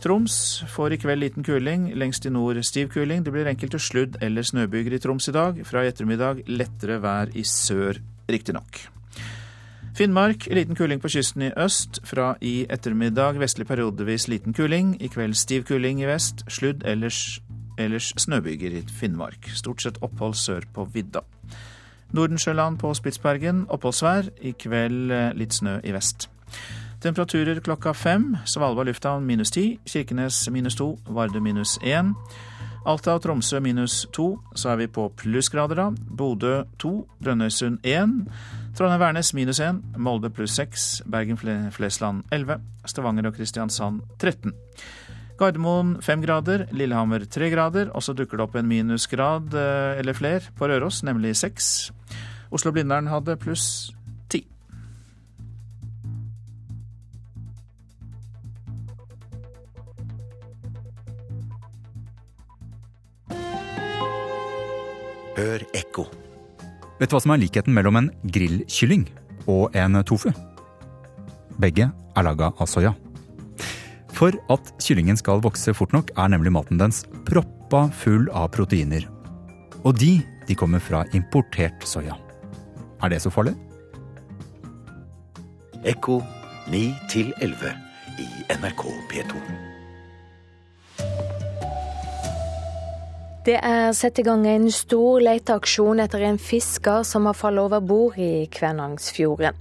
Troms 0.03 0.35
får 0.73 0.96
i 0.96 1.01
kveld 1.03 1.23
liten 1.23 1.46
kuling, 1.46 1.90
lengst 1.94 2.27
i 2.27 2.33
nord 2.35 2.59
stiv 2.66 2.90
kuling. 2.90 3.23
Det 3.23 3.35
blir 3.35 3.46
enkelte 3.46 3.79
sludd- 3.79 4.18
eller 4.25 4.42
snøbyger 4.42 4.96
i 4.96 5.03
Troms 5.03 5.29
i 5.29 5.37
dag. 5.37 5.61
Fra 5.66 5.85
i 5.85 5.92
ettermiddag 5.92 6.42
lettere 6.49 6.99
vær 7.05 7.31
i 7.37 7.44
sør, 7.46 8.01
riktignok. 8.27 9.00
Finnmark 10.01 10.47
liten 10.47 10.75
kuling 10.75 11.01
på 11.01 11.09
kysten 11.13 11.43
i 11.43 11.51
øst. 11.61 11.99
Fra 12.09 12.31
i 12.41 12.65
ettermiddag 12.73 13.37
vestlig 13.37 13.67
periodevis 13.69 14.29
liten 14.33 14.55
kuling. 14.57 14.95
I 14.97 15.11
kveld 15.13 15.35
stiv 15.37 15.67
kuling 15.69 16.01
i 16.01 16.07
vest. 16.09 16.41
Sludd 16.49 16.87
ellers, 16.89 17.43
ellers 17.79 18.15
snøbyger 18.17 18.79
i 18.79 18.81
Finnmark. 18.89 19.51
Stort 19.53 19.83
sett 19.83 19.99
opphold 20.01 20.35
sør 20.41 20.65
på 20.73 20.87
vidda. 20.95 21.21
Nordensjøland 22.17 22.79
på 22.81 22.95
Spitsbergen 22.97 23.67
oppholdsvær. 23.69 24.31
I 24.41 24.55
kveld 24.57 25.13
litt 25.37 25.59
snø 25.59 25.83
i 25.85 25.93
vest. 25.93 26.31
Temperaturer 27.05 27.61
klokka 27.61 27.93
fem. 27.93 28.39
Svalbard 28.49 28.89
lufthavn 28.89 29.27
minus 29.29 29.53
ti. 29.53 29.79
Kirkenes 29.85 30.47
minus 30.51 30.81
to. 30.81 30.95
Vardø 31.13 31.45
minus 31.45 31.77
én. 31.85 32.15
Alta 32.87 33.19
og 33.19 33.23
Tromsø 33.23 33.61
minus 33.61 34.07
to. 34.17 34.39
Så 34.55 34.73
er 34.73 34.81
vi 34.81 34.87
på 34.87 35.11
plussgrader, 35.17 35.77
da. 35.77 35.91
Bodø 36.17 36.63
to. 36.79 37.05
Brønnøysund 37.21 37.85
én. 37.85 38.25
Trondheim-Værnes 38.79 39.35
minus 39.37 39.59
1, 39.61 39.83
Molde 40.01 40.31
pluss 40.33 40.55
6, 40.57 41.03
Bergen-Flesland 41.11 42.23
elleve. 42.33 42.61
Stavanger 42.89 43.27
og 43.29 43.35
Kristiansand 43.37 44.01
13. 44.23 44.55
Gardermoen 45.41 45.95
5 46.05 46.23
grader, 46.25 46.67
Lillehammer 46.73 47.25
3 47.25 47.51
grader, 47.53 47.91
og 47.97 48.05
så 48.05 48.13
dukker 48.17 48.37
det 48.37 48.45
opp 48.45 48.57
en 48.61 48.69
minusgrad 48.69 49.53
eller 50.01 50.17
fler 50.17 50.49
på 50.57 50.69
Røros, 50.69 51.03
nemlig 51.05 51.35
6. 51.37 51.91
Oslo-Blindern 52.53 53.09
hadde 53.09 53.37
pluss 53.41 53.91
10. 54.29 54.45
Hør 65.41 65.69
ekko. 65.73 66.09
Vet 67.01 67.09
du 67.09 67.17
hva 67.17 67.23
som 67.25 67.33
er 67.33 67.41
likheten 67.41 67.73
mellom 67.73 67.97
en 67.97 68.09
grillkylling 68.29 69.07
og 69.49 69.77
en 69.79 69.97
tofu? 70.05 70.29
Begge 71.61 71.87
er 71.89 72.27
laga 72.27 72.51
av 72.61 72.69
soya. 72.69 72.93
For 74.13 74.37
at 74.53 74.69
kyllingen 74.85 75.17
skal 75.17 75.41
vokse 75.41 75.73
fort 75.73 75.95
nok, 75.97 76.13
er 76.13 76.29
nemlig 76.29 76.53
maten 76.53 76.81
dens 76.81 77.07
proppa 77.25 77.87
full 78.03 78.29
av 78.37 78.51
proteiner. 78.53 79.07
Og 79.81 79.97
de, 79.97 80.19
de 80.45 80.59
kommer 80.59 80.85
fra 80.85 81.07
importert 81.17 81.89
soya. 81.89 82.19
Er 83.01 83.15
det 83.15 83.23
så 83.25 83.33
farlig? 83.33 83.57
Ekko 85.89 86.21
9 86.69 86.85
til 87.09 87.33
11 87.41 87.73
i 88.21 88.29
NRK 88.61 88.85
P2. 89.09 89.70
Det 93.40 93.57
er 93.57 93.94
satt 93.96 94.18
i 94.20 94.22
gang 94.26 94.42
en 94.44 94.66
stor 94.68 95.22
leteaksjon 95.24 96.03
etter 96.05 96.26
en 96.29 96.37
fisker 96.37 97.07
som 97.09 97.24
har 97.24 97.37
falt 97.38 97.62
over 97.62 97.81
bord 97.81 98.18
i 98.20 98.44
Kvænangsfjorden. 98.53 99.57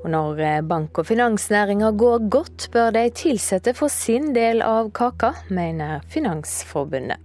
Og 0.00 0.08
når 0.10 0.62
bank- 0.66 0.98
og 0.98 1.06
finansnæringa 1.06 1.92
går 1.94 2.26
godt, 2.30 2.68
bør 2.72 2.90
de 2.90 3.04
ansatte 3.30 3.74
få 3.74 3.88
sin 3.88 4.32
del 4.34 4.62
av 4.66 4.90
kaka, 4.90 5.32
mener 5.48 6.00
Finansforbundet. 6.08 7.18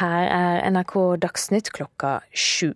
Her 0.00 0.28
er 0.30 0.70
NRK 0.70 0.96
Dagsnytt 1.20 1.68
klokka 1.74 2.20
sju. 2.32 2.72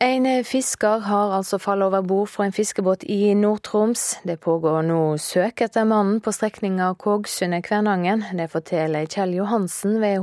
En 0.00 0.44
fisker 0.44 0.98
har 1.08 1.30
altså 1.32 1.56
falt 1.58 1.82
over 1.82 2.02
bord 2.04 2.28
fra 2.28 2.44
en 2.44 2.52
fiskebåt 2.52 3.04
i 3.08 3.34
Nord-Troms. 3.34 4.20
Det 4.28 4.36
pågår 4.44 4.82
nå 4.84 5.16
søk 5.16 5.62
etter 5.64 5.86
mannen 5.88 6.18
på 6.20 6.34
strekninga 6.36 6.90
Kågsundet-Kvænangen. 7.00 8.24
Det 8.36 8.50
forteller 8.52 9.06
Kjell 9.08 9.32
Johansen 9.38 9.96
ved 10.02 10.18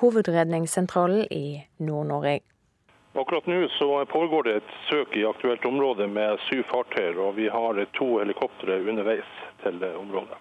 Hovedredningssentralen 0.00 1.26
i 1.30 1.60
Nord-Norge. 1.76 2.40
Akkurat 3.12 3.46
nå 3.46 3.68
så 3.76 3.90
pågår 4.08 4.42
det 4.48 4.56
et 4.62 4.72
søk 4.88 5.12
i 5.16 5.26
aktuelt 5.28 5.64
område 5.68 6.08
med 6.08 6.40
syv 6.48 6.64
fartøyer, 6.72 7.20
og 7.20 7.36
vi 7.36 7.50
har 7.52 7.84
to 7.98 8.08
helikoptre 8.22 8.80
underveis 8.88 9.28
til 9.62 9.84
området. 10.00 10.40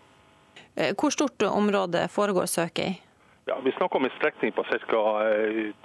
Hvor 0.96 1.10
stort 1.10 1.44
område 1.52 2.08
foregår 2.08 2.46
søket 2.46 2.86
i? 2.86 3.09
Ja, 3.50 3.60
Vi 3.64 3.72
snakker 3.72 3.96
om 3.96 4.06
en 4.06 4.12
strekning 4.18 4.52
på 4.52 4.64
ca. 4.64 5.24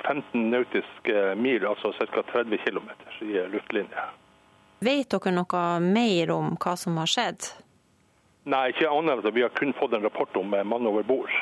15 0.03 0.50
nautiske 0.50 1.35
mil, 1.35 1.66
altså 1.66 1.92
ca. 1.92 2.22
30 2.22 2.59
km 2.59 2.88
i 3.20 3.33
luftlinje. 3.48 4.03
Vet 4.85 5.14
dere 5.14 5.33
noe 5.33 5.62
mer 5.81 6.33
om 6.35 6.50
hva 6.61 6.74
som 6.77 6.98
har 7.00 7.09
skjedd? 7.09 7.48
Nei, 8.53 8.66
ikke 8.74 8.90
annet 8.92 9.14
enn 9.14 9.24
at 9.24 9.33
vi 9.33 9.46
har 9.46 9.55
kun 9.57 9.72
fått 9.81 9.96
en 9.96 10.05
rapport 10.05 10.37
om 10.37 10.53
mann 10.53 10.90
over 10.90 11.09
bord. 11.09 11.33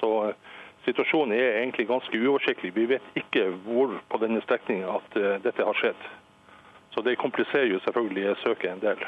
Så 0.00 0.10
situasjonen 0.88 1.38
er 1.38 1.60
egentlig 1.60 1.86
ganske 1.94 2.18
uoversiktlig. 2.18 2.74
Vi 2.74 2.90
vet 2.96 3.06
ikke 3.14 3.46
hvor 3.68 3.94
på 4.10 4.18
denne 4.18 4.42
strekninga 4.48 4.98
at 4.98 5.18
dette 5.46 5.70
har 5.70 5.78
skjedd. 5.78 6.08
Så 6.90 7.06
det 7.06 7.20
kompliserer 7.22 7.70
jo 7.70 7.78
selvfølgelig 7.86 8.34
søket 8.42 8.72
en 8.72 8.82
del. 8.82 9.06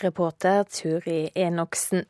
Reporter 0.00 0.64
Turi 0.72 1.26
Enoksen. 1.36 2.08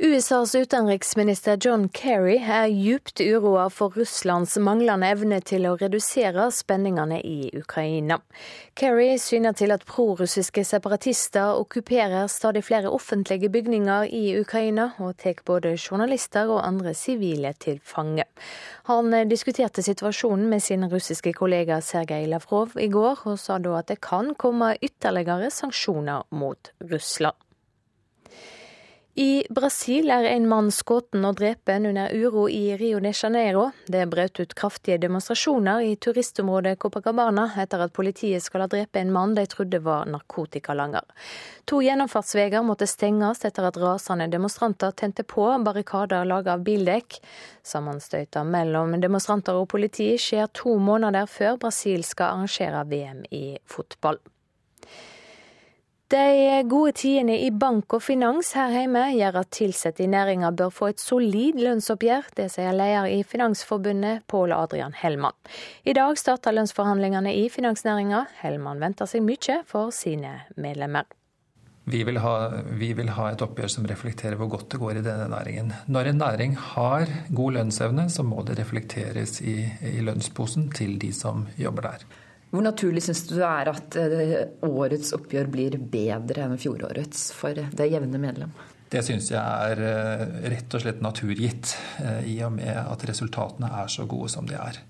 USAs 0.00 0.54
utenriksminister 0.54 1.58
John 1.60 1.88
Kerry 1.88 2.36
er 2.38 2.68
djupt 2.70 3.18
uroa 3.20 3.64
for 3.70 3.90
Russlands 3.98 4.52
manglende 4.62 5.08
evne 5.10 5.40
til 5.42 5.64
å 5.66 5.72
redusere 5.80 6.44
spenningene 6.54 7.18
i 7.26 7.48
Ukraina. 7.58 8.20
Kerry 8.78 9.16
syner 9.18 9.56
til 9.58 9.74
at 9.74 9.82
prorussiske 9.90 10.62
separatister 10.68 11.58
okkuperer 11.58 12.30
stadig 12.30 12.62
flere 12.68 12.92
offentlige 12.94 13.50
bygninger 13.50 14.06
i 14.14 14.22
Ukraina, 14.38 14.92
og 15.02 15.18
tar 15.18 15.42
både 15.42 15.74
journalister 15.74 16.46
og 16.46 16.62
andre 16.62 16.94
sivile 16.94 17.56
til 17.58 17.82
fange. 17.82 18.28
Han 18.86 19.10
diskuterte 19.26 19.82
situasjonen 19.82 20.46
med 20.46 20.62
sin 20.62 20.86
russiske 20.86 21.34
kollega 21.34 21.82
Sergej 21.82 22.30
Lavrov 22.30 22.78
i 22.78 22.86
går, 22.86 23.26
og 23.26 23.42
sa 23.42 23.58
da 23.58 23.74
at 23.82 23.90
det 23.90 23.98
kan 23.98 24.30
komme 24.38 24.76
ytterligere 24.78 25.50
sanksjoner 25.50 26.30
mot 26.30 26.70
Russland. 26.86 27.47
I 29.18 29.46
Brasil 29.50 30.12
er 30.14 30.28
en 30.30 30.44
mann 30.46 30.68
skutt 30.70 31.16
og 31.18 31.40
drept 31.40 31.72
under 31.74 32.12
uro 32.14 32.44
i 32.48 32.76
Rio 32.78 33.00
de 33.02 33.10
Janeiro. 33.10 33.64
Det 33.90 34.04
brøt 34.06 34.38
ut 34.38 34.54
kraftige 34.54 35.00
demonstrasjoner 35.02 35.82
i 35.82 35.96
turistområdet 35.96 36.76
Copacabana 36.78 37.48
etter 37.58 37.82
at 37.82 37.96
politiet 37.96 38.46
skal 38.46 38.62
ha 38.62 38.68
drept 38.70 38.94
en 39.00 39.10
mann 39.10 39.34
de 39.34 39.42
trodde 39.50 39.82
var 39.82 40.06
narkotikalanger. 40.06 41.02
To 41.66 41.82
gjennomfartsveier 41.82 42.62
måtte 42.62 42.86
stenges 42.86 43.42
etter 43.42 43.66
at 43.66 43.82
rasende 43.82 44.30
demonstranter 44.30 44.94
tente 44.94 45.26
på 45.26 45.50
barrikader 45.66 46.22
laget 46.22 46.54
av 46.54 46.62
bildekk. 46.70 47.18
Sammenstøyter 47.66 48.46
mellom 48.46 49.00
demonstranter 49.02 49.58
og 49.58 49.66
politi 49.74 50.12
skjer 50.14 50.46
to 50.54 50.78
måneder 50.78 51.26
før 51.26 51.58
Brasil 51.66 52.06
skal 52.06 52.36
arrangere 52.36 52.86
VM 52.86 53.24
i 53.34 53.46
fotball. 53.66 54.22
De 56.08 56.62
gode 56.64 56.94
tidene 56.96 57.34
i 57.44 57.50
bank 57.52 57.92
og 57.92 58.00
finans 58.00 58.54
her 58.56 58.70
hjemme 58.72 59.02
gjør 59.12 59.42
at 59.42 59.58
ansatte 59.60 60.00
i 60.00 60.06
næringa 60.08 60.48
bør 60.56 60.70
få 60.72 60.86
et 60.88 61.02
solid 61.02 61.58
lønnsoppgjør. 61.60 62.30
Det 62.38 62.46
sier 62.54 62.72
leder 62.72 63.10
i 63.12 63.18
Finansforbundet, 63.28 64.22
Pål 64.24 64.54
Adrian 64.56 64.94
Hellmann. 64.96 65.36
I 65.84 65.92
dag 65.92 66.16
starter 66.16 66.54
lønnsforhandlingene 66.56 67.34
i 67.36 67.50
finansnæringa. 67.52 68.22
Hellmann 68.40 68.80
venter 68.80 69.10
seg 69.10 69.20
mye 69.26 69.58
for 69.68 69.92
sine 69.92 70.30
medlemmer. 70.56 71.04
Vi 71.92 72.00
vil, 72.08 72.20
ha, 72.24 72.32
vi 72.80 72.88
vil, 72.96 73.12
ha, 73.12 73.26
et 73.32 73.44
oppgjør 73.44 73.74
som 73.74 73.88
reflekterer 73.88 74.40
hvor 74.40 74.48
godt 74.54 74.70
det 74.72 74.80
går 74.80 75.02
i 75.02 75.02
denne 75.04 75.28
næringen. 75.28 75.74
Når 75.92 76.08
en 76.08 76.22
næring 76.22 76.56
har 76.70 77.04
god 77.28 77.58
lønnsevne, 77.58 78.08
så 78.08 78.24
må 78.24 78.46
det 78.48 78.56
reflekteres 78.62 79.42
i, 79.44 79.58
i 79.92 80.00
lønnsposen 80.00 80.70
til 80.72 80.96
de 81.00 81.12
som 81.12 81.44
jobber 81.60 81.90
der. 81.90 82.08
Hvor 82.50 82.64
naturlig 82.64 83.02
syns 83.04 83.26
du 83.28 83.34
det 83.36 83.46
er 83.46 83.68
at 83.70 83.96
årets 84.64 85.12
oppgjør 85.16 85.50
blir 85.52 85.76
bedre 85.92 86.46
enn 86.46 86.60
fjorårets 86.60 87.28
for 87.36 87.56
det 87.56 87.88
jevne 87.92 88.20
medlem? 88.22 88.54
Det 88.88 89.02
syns 89.04 89.28
jeg 89.28 89.40
er 89.42 90.46
rett 90.48 90.74
og 90.74 90.80
slett 90.80 91.02
naturgitt, 91.04 91.74
i 92.24 92.38
og 92.46 92.54
med 92.56 92.72
at 92.72 93.04
resultatene 93.10 93.68
er 93.82 93.90
så 93.92 94.06
gode 94.08 94.30
som 94.32 94.48
de 94.48 94.56
er. 94.56 94.80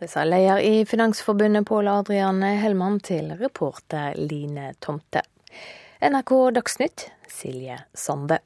Det 0.00 0.08
sa 0.08 0.24
leder 0.24 0.62
i 0.64 0.86
Finansforbundet 0.88 1.66
Pål 1.68 1.90
Adrian 1.92 2.40
Hellmann 2.40 3.02
til 3.04 3.34
reporter 3.36 4.16
Line 4.16 4.70
Tomte. 4.80 5.20
NRK 6.00 6.32
Dagsnytt, 6.56 7.10
Silje 7.28 7.76
Sande. 7.92 8.38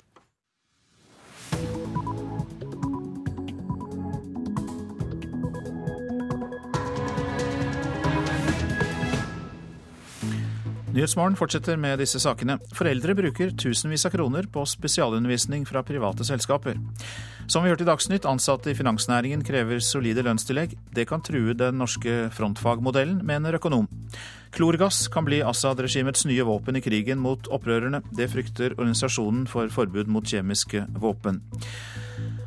Nyhetsmorgen 10.95 11.35
fortsetter 11.35 11.75
med 11.81 11.99
disse 11.99 12.21
sakene. 12.23 12.55
Foreldre 12.79 13.17
bruker 13.19 13.51
tusenvis 13.59 14.05
av 14.07 14.13
kroner 14.15 14.47
på 14.47 14.63
spesialundervisning 14.69 15.65
fra 15.67 15.81
private 15.83 16.23
selskaper. 16.23 16.77
Som 17.51 17.65
vi 17.65 17.73
hørte 17.73 17.83
i 17.83 17.89
Dagsnytt, 17.89 18.29
ansatte 18.31 18.71
i 18.71 18.77
finansnæringen 18.79 19.43
krever 19.43 19.83
solide 19.83 20.23
lønnstillegg. 20.23 20.77
Det 20.95 21.09
kan 21.11 21.25
true 21.27 21.57
den 21.59 21.81
norske 21.83 22.29
frontfagmodellen, 22.37 23.25
mener 23.27 23.59
økonom. 23.59 23.89
Klorgass 24.55 25.09
kan 25.11 25.27
bli 25.27 25.43
Assad-regimets 25.43 26.29
nye 26.31 26.47
våpen 26.47 26.79
i 26.79 26.85
krigen 26.85 27.19
mot 27.19 27.51
opprørerne. 27.51 28.05
Det 28.15 28.31
frykter 28.31 28.77
Organisasjonen 28.79 29.49
for 29.51 29.75
forbud 29.75 30.07
mot 30.07 30.31
kjemiske 30.31 30.87
våpen. 30.95 31.43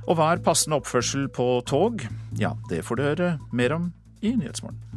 Og 0.07 0.15
hva 0.15 0.31
er 0.31 0.45
passende 0.45 0.79
oppførsel 0.79 1.27
på 1.35 1.49
tog? 1.67 2.07
Ja, 2.39 2.55
det 2.71 2.85
får 2.87 2.95
du 2.95 3.07
høre 3.09 3.31
mer 3.51 3.75
om 3.75 3.91
i 4.23 4.37
Nyhetsmorgen. 4.39 4.96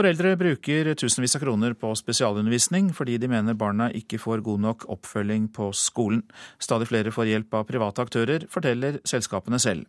Foreldre 0.00 0.30
bruker 0.40 0.94
tusenvis 0.96 1.34
av 1.36 1.42
kroner 1.42 1.74
på 1.76 1.90
spesialundervisning 1.98 2.86
fordi 2.96 3.18
de 3.20 3.28
mener 3.28 3.56
barna 3.58 3.90
ikke 3.92 4.16
får 4.22 4.40
god 4.46 4.62
nok 4.64 4.86
oppfølging 4.94 5.50
på 5.52 5.66
skolen. 5.76 6.22
Stadig 6.56 6.86
flere 6.88 7.12
får 7.12 7.28
hjelp 7.28 7.58
av 7.58 7.66
private 7.68 8.06
aktører, 8.06 8.46
forteller 8.48 8.96
selskapene 9.04 9.60
selv. 9.60 9.84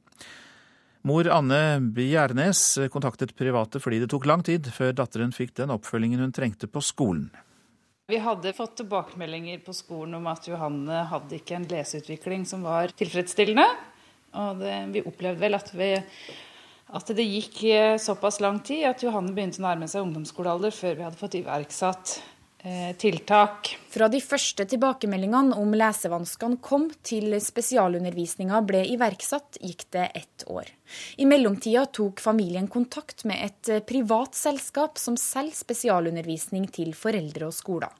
Mor 1.07 1.29
Anne 1.31 1.61
Bjernes 1.95 2.65
kontaktet 2.91 3.31
private 3.39 3.79
fordi 3.79 4.01
det 4.03 4.11
tok 4.11 4.27
lang 4.27 4.43
tid 4.43 4.67
før 4.75 4.91
datteren 4.99 5.31
fikk 5.31 5.55
den 5.61 5.71
oppfølgingen 5.77 6.25
hun 6.25 6.35
trengte 6.35 6.67
på 6.67 6.83
skolen. 6.83 7.29
Vi 8.11 8.19
hadde 8.19 8.51
fått 8.51 8.81
tilbakemeldinger 8.83 9.63
på 9.63 9.71
skolen 9.79 10.19
om 10.19 10.27
at 10.27 10.51
Johanne 10.51 11.05
hadde 11.07 11.39
ikke 11.39 11.55
en 11.55 11.71
leseutvikling 11.71 12.43
som 12.51 12.67
var 12.67 12.91
tilfredsstillende. 12.99 13.69
Og 14.43 14.59
det, 14.59 14.75
vi 14.91 15.07
opplevde 15.07 15.47
vel 15.47 15.55
at 15.55 15.71
vi 15.71 15.93
at 16.91 17.13
det 17.15 17.23
gikk 17.23 17.63
såpass 18.01 18.41
lang 18.43 18.59
tid 18.65 18.85
at 18.89 19.03
Johanne 19.03 19.31
begynte 19.35 19.61
å 19.61 19.67
nærme 19.67 19.87
seg 19.87 20.03
ungdomsskolealder 20.03 20.73
før 20.75 20.97
vi 20.97 21.05
hadde 21.05 21.19
fått 21.19 21.37
iverksatt 21.39 22.13
eh, 22.65 22.91
tiltak. 22.99 23.71
Fra 23.91 24.09
de 24.11 24.19
første 24.23 24.65
tilbakemeldingene 24.73 25.55
om 25.59 25.71
lesevanskene 25.77 26.59
kom 26.63 26.89
til 27.07 27.37
spesialundervisninga 27.39 28.59
ble 28.67 28.83
iverksatt, 28.91 29.61
gikk 29.63 29.87
det 29.95 30.09
ett 30.19 30.45
år. 30.51 30.67
I 31.23 31.29
mellomtida 31.29 31.85
tok 31.95 32.19
familien 32.23 32.67
kontakt 32.71 33.23
med 33.29 33.39
et 33.47 33.87
privat 33.87 34.35
selskap 34.35 34.99
som 34.99 35.19
selger 35.19 35.57
spesialundervisning 35.63 36.67
til 36.75 36.91
foreldre 36.97 37.47
og 37.47 37.55
skoler. 37.55 37.95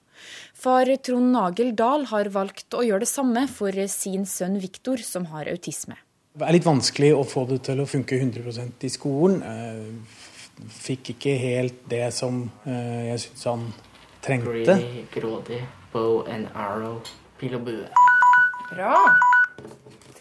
Far 0.54 0.90
Trond 1.02 1.32
Nagel 1.34 1.74
Dahl 1.74 2.06
har 2.12 2.30
valgt 2.34 2.76
å 2.78 2.84
gjøre 2.86 3.06
det 3.06 3.12
samme 3.12 3.48
for 3.50 3.76
sin 3.90 4.28
sønn 4.30 4.60
Viktor, 4.62 5.02
som 5.02 5.32
har 5.32 5.50
autisme. 5.50 5.98
Det 6.32 6.48
er 6.48 6.56
litt 6.56 6.64
vanskelig 6.64 7.10
å 7.12 7.24
få 7.28 7.42
det 7.50 7.58
til 7.68 7.82
å 7.84 7.86
funke 7.90 8.16
100 8.16 8.86
i 8.88 8.92
skolen. 8.92 9.42
Fikk 10.72 11.12
ikke 11.18 11.34
helt 11.42 11.82
det 11.92 12.06
som 12.16 12.46
jeg 12.64 13.18
syns 13.26 13.44
han 13.50 13.66
trengte. 14.24 14.78
Greedy, 14.78 15.04
grådig, 15.12 15.60
bow 15.92 16.22
and 16.32 16.48
arrow, 16.56 17.02
pil 17.42 17.58
og 17.60 17.66
bue. 17.68 17.84
Bra. 18.70 18.96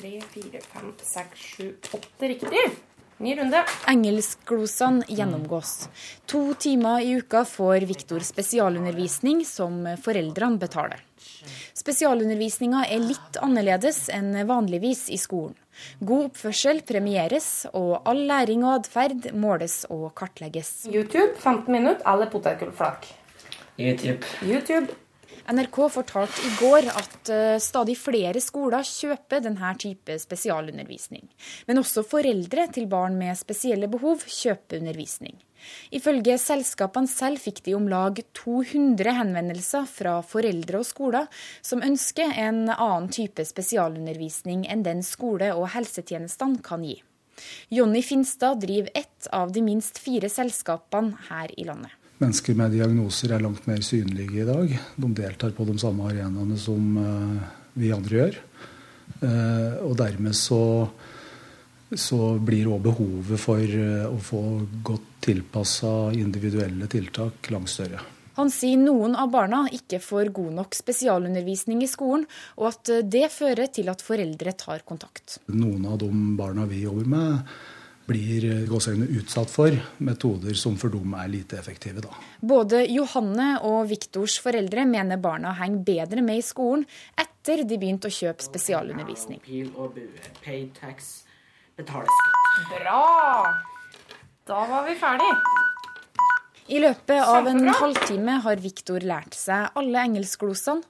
Tre, 0.00 0.16
fire, 0.32 0.64
fem, 0.72 0.90
seks, 0.98 1.46
sju, 1.52 1.68
åtte 1.94 2.32
riktig. 2.32 2.64
Ny 3.20 3.36
runde. 3.36 3.62
Engelskglosene 3.92 5.06
gjennomgås. 5.06 5.90
To 6.32 6.56
timer 6.58 7.04
i 7.04 7.18
uka 7.20 7.44
får 7.46 7.84
Viktor 7.86 8.24
spesialundervisning 8.24 9.44
som 9.46 9.84
foreldrene 10.02 10.58
betaler. 10.58 11.04
Spesialundervisninga 11.76 12.86
er 12.88 13.04
litt 13.04 13.38
annerledes 13.44 14.08
enn 14.10 14.32
vanligvis 14.48 15.06
i 15.12 15.20
skolen. 15.20 15.54
God 16.00 16.30
oppførsel 16.30 16.82
premieres, 16.86 17.66
og 17.72 18.00
all 18.08 18.24
læring 18.30 18.64
og 18.64 18.80
atferd 18.80 19.30
måles 19.36 19.84
og 19.90 20.10
kartlegges. 20.18 20.88
YouTube 20.90 21.36
15 21.38 21.72
minutter 21.72 22.06
eller 22.12 22.30
potetgullflak. 22.32 23.06
YouTube. 23.80 24.26
YouTube. 24.42 24.90
NRK 25.50 25.78
fortalte 25.90 26.42
i 26.46 26.50
går 26.60 26.88
at 26.92 27.30
uh, 27.32 27.56
stadig 27.62 27.96
flere 27.98 28.40
skoler 28.42 28.86
kjøper 28.86 29.42
denne 29.42 29.72
type 29.80 30.18
spesialundervisning. 30.22 31.24
Men 31.66 31.80
også 31.82 32.04
foreldre 32.06 32.68
til 32.74 32.86
barn 32.90 33.16
med 33.18 33.38
spesielle 33.38 33.88
behov 33.90 34.22
kjøper 34.26 34.78
undervisning. 34.82 35.38
Ifølge 35.94 36.36
selskapene 36.40 37.10
selv 37.10 37.42
fikk 37.42 37.62
de 37.66 37.76
om 37.76 37.88
lag 37.90 38.20
200 38.38 39.16
henvendelser 39.20 39.86
fra 39.90 40.18
foreldre 40.26 40.80
og 40.80 40.88
skoler 40.88 41.28
som 41.62 41.84
ønsker 41.84 42.34
en 42.40 42.66
annen 42.70 43.10
type 43.12 43.44
spesialundervisning 43.46 44.66
enn 44.70 44.84
den 44.86 45.04
skole- 45.06 45.52
og 45.54 45.70
helsetjenestene 45.74 46.62
kan 46.64 46.84
gi. 46.86 46.98
Jonny 47.72 48.02
Finstad 48.04 48.60
driver 48.60 48.90
ett 48.94 49.28
av 49.32 49.52
de 49.52 49.62
minst 49.64 49.98
fire 49.98 50.28
selskapene 50.28 51.16
her 51.30 51.52
i 51.56 51.64
landet. 51.64 51.94
Mennesker 52.20 52.56
med 52.58 52.74
diagnoser 52.76 53.32
er 53.32 53.40
langt 53.40 53.64
mer 53.68 53.80
synlige 53.80 54.42
i 54.42 54.48
dag. 54.48 54.74
De 55.00 55.08
deltar 55.16 55.54
på 55.56 55.64
de 55.64 55.78
samme 55.80 56.04
arenaene 56.10 56.58
som 56.60 56.98
eh, 57.00 57.46
vi 57.80 57.94
andre 57.96 58.18
gjør. 58.18 58.36
Eh, 59.24 59.78
og 59.86 59.94
dermed 59.96 60.36
så, 60.36 60.60
så 61.96 62.34
blir 62.38 62.70
òg 62.70 62.84
behovet 62.86 63.40
for 63.40 63.60
eh, 63.60 64.06
å 64.06 64.18
få 64.22 64.42
godt 64.86 65.08
tilpassa 65.26 66.12
individuelle 66.16 66.88
tiltak 66.90 67.50
langt 67.50 67.72
større. 67.72 68.00
Han 68.38 68.48
sier 68.52 68.78
noen 68.80 69.16
av 69.18 69.32
barna 69.32 69.64
ikke 69.74 69.98
får 70.00 70.30
god 70.32 70.54
nok 70.60 70.76
spesialundervisning 70.78 71.82
i 71.84 71.90
skolen, 71.90 72.24
og 72.56 72.70
at 72.70 72.92
det 73.10 73.26
fører 73.34 73.68
til 73.74 73.90
at 73.92 74.00
foreldre 74.04 74.54
tar 74.56 74.86
kontakt. 74.86 75.40
Noen 75.52 75.84
av 75.90 75.98
de 76.00 76.08
barna 76.38 76.64
vi 76.70 76.86
jobber 76.86 77.10
med, 77.10 77.52
blir 78.10 78.46
eh, 78.48 79.16
utsatt 79.18 79.50
for 79.50 79.74
metoder 79.98 80.54
som 80.58 80.76
for 80.80 80.92
dem 80.94 81.14
er 81.14 81.30
lite 81.30 81.58
effektive. 81.60 82.02
Da. 82.06 82.14
Både 82.40 82.84
Johanne 82.88 83.52
og 83.66 83.90
Viktors 83.90 84.38
foreldre 84.42 84.86
mener 84.88 85.20
barna 85.22 85.54
henger 85.58 85.84
bedre 85.86 86.24
med 86.26 86.40
i 86.40 86.46
skolen 86.46 86.86
etter 87.18 87.64
de 87.64 87.78
begynte 87.80 88.10
å 88.10 88.14
kjøpe 88.14 88.46
spesialundervisning. 88.46 89.42
Bra! 92.70 93.02
Da 94.46 94.66
var 94.66 94.86
vi 94.88 94.94
ferdig. 94.98 95.30
I 96.70 96.78
løpet 96.78 97.22
av 97.26 97.48
en 97.50 97.66
halvtime 97.66 98.36
har 98.44 98.60
Viktor 98.62 99.02
lært 99.02 99.34
seg 99.34 99.72
alle 99.78 100.04
engelskglosene. 100.06 100.86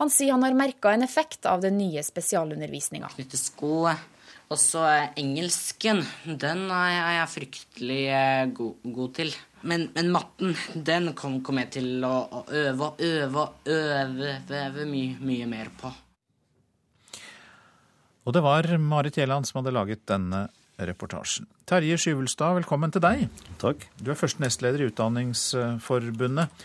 Han 0.00 0.10
sier 0.12 0.34
han 0.34 0.44
har 0.44 0.56
merka 0.56 0.92
en 0.92 1.04
effekt 1.06 1.46
av 1.48 1.62
den 1.62 1.78
nye 1.78 2.02
spesialundervisninga. 2.04 3.12
Knytte 3.14 3.40
sko, 3.40 3.86
og 4.52 4.60
så 4.60 4.82
engelsken, 5.16 6.02
den 6.26 6.66
er 6.68 7.16
jeg 7.16 7.32
fryktelig 7.32 8.02
eh, 8.12 8.44
god, 8.52 8.92
god 8.98 9.16
til. 9.16 9.32
Men, 9.62 9.86
men, 9.94 10.10
matten, 10.12 10.56
den 10.74 11.12
kommer 11.16 11.44
kom, 11.46 11.60
jeg 11.62 11.70
til 11.78 12.04
å, 12.04 12.14
å 12.26 12.42
øve 12.50 12.88
og 12.90 13.04
øve 13.06 13.44
og 13.46 13.70
øve, 13.72 14.34
øve 14.50 14.88
mye, 14.90 15.16
mye 15.22 15.48
mer 15.48 15.70
på. 15.80 15.92
Og 18.22 18.34
det 18.36 18.42
var 18.44 18.68
Marit 18.78 19.16
Gjelland 19.18 19.48
som 19.48 19.60
hadde 19.60 19.74
laget 19.74 20.04
denne 20.06 20.46
reportasjen. 20.78 21.48
Terje 21.68 21.98
Skyvelstad, 21.98 22.54
velkommen 22.60 22.92
til 22.94 23.02
deg. 23.02 23.26
Takk. 23.62 23.82
Du 23.98 24.12
er 24.12 24.18
første 24.18 24.42
nestleder 24.42 24.82
i 24.82 24.88
Utdanningsforbundet. 24.90 26.64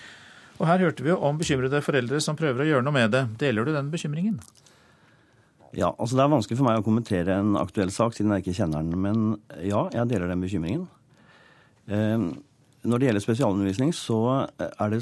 Og 0.57 0.69
her 0.69 0.81
hørte 0.85 1.05
vi 1.05 1.11
jo 1.11 1.19
om 1.25 1.37
bekymrede 1.37 1.81
foreldre 1.85 2.21
som 2.23 2.37
prøver 2.37 2.63
å 2.63 2.69
gjøre 2.71 2.85
noe 2.85 2.95
med 2.95 3.13
det. 3.13 3.23
Deler 3.41 3.65
du 3.65 3.73
den 3.73 3.89
bekymringen? 3.93 4.39
Ja, 5.75 5.91
altså 5.91 6.17
Det 6.17 6.23
er 6.23 6.33
vanskelig 6.33 6.57
for 6.57 6.69
meg 6.69 6.79
å 6.79 6.85
kommentere 6.85 7.39
en 7.41 7.57
aktuell 7.59 7.91
sak 7.93 8.15
siden 8.17 8.33
jeg 8.33 8.45
ikke 8.45 8.57
kjenner 8.61 8.85
den. 8.85 9.01
Men 9.01 9.25
ja, 9.61 9.85
jeg 9.93 10.09
deler 10.13 10.31
den 10.31 10.45
bekymringen. 10.45 10.85
Eh, 11.89 12.29
når 12.87 13.01
det 13.01 13.09
gjelder 13.09 13.25
spesialundervisning, 13.25 13.91
så 13.97 14.19
er 14.57 14.93
det 14.93 15.01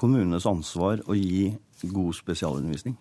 kommunenes 0.00 0.48
ansvar 0.48 1.04
å 1.06 1.16
gi 1.16 1.52
god 1.92 2.16
spesialundervisning. 2.18 2.96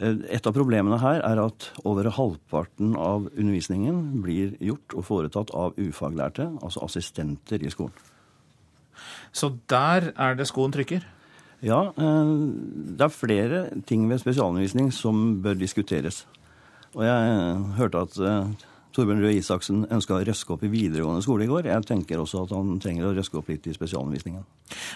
Eh, 0.00 0.16
et 0.32 0.46
av 0.48 0.56
problemene 0.56 0.98
her 1.02 1.20
er 1.26 1.40
at 1.42 1.68
over 1.84 2.08
halvparten 2.16 2.94
av 2.96 3.28
undervisningen 3.34 4.22
blir 4.24 4.56
gjort 4.64 4.96
og 4.96 5.06
foretatt 5.10 5.52
av 5.56 5.76
ufaglærte, 5.76 6.48
altså 6.64 6.84
assistenter 6.86 7.60
i 7.60 7.72
skolen. 7.72 7.94
Så 9.32 9.52
der 9.70 10.10
er 10.16 10.36
det 10.36 10.48
skoen 10.50 10.72
trykker? 10.74 11.04
Ja, 11.64 11.92
eh, 11.92 12.34
det 12.96 13.04
er 13.04 13.12
flere 13.12 13.62
ting 13.86 14.08
ved 14.08 14.22
spesialundervisning 14.22 14.90
som 14.92 15.42
bør 15.44 15.60
diskuteres. 15.60 16.24
Og 16.96 17.04
jeg 17.04 17.56
hørte 17.76 18.06
at 18.06 18.16
eh, 18.18 18.68
Torbjørn 18.96 19.22
Røe 19.22 19.36
Isaksen 19.38 19.84
ønska 19.92 20.16
å 20.16 20.24
røske 20.26 20.54
opp 20.54 20.64
i 20.66 20.70
videregående 20.72 21.22
skole 21.22 21.46
i 21.46 21.50
går. 21.50 21.68
Jeg 21.70 21.86
tenker 21.86 22.18
også 22.18 22.44
at 22.44 22.54
han 22.56 22.74
trenger 22.82 23.06
å 23.06 23.12
røske 23.14 23.38
opp 23.38 23.50
litt 23.52 23.68
i 23.70 23.74
spesialundervisningen. 23.76 24.42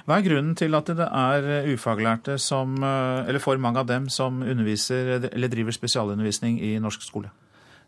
Hva 0.08 0.18
er 0.18 0.26
grunnen 0.26 0.56
til 0.58 0.74
at 0.74 0.90
det 0.98 1.06
er 1.06 1.68
ufaglærte 1.70 2.38
som, 2.42 2.74
eh, 2.82 3.28
eller 3.28 3.38
for 3.38 3.56
mange 3.56 3.78
av 3.78 3.86
dem, 3.86 4.08
som 4.08 4.42
underviser 4.42 5.30
eller 5.30 5.48
driver 5.48 5.72
spesialundervisning 5.72 6.58
i 6.60 6.78
norsk 6.82 7.06
skole? 7.06 7.30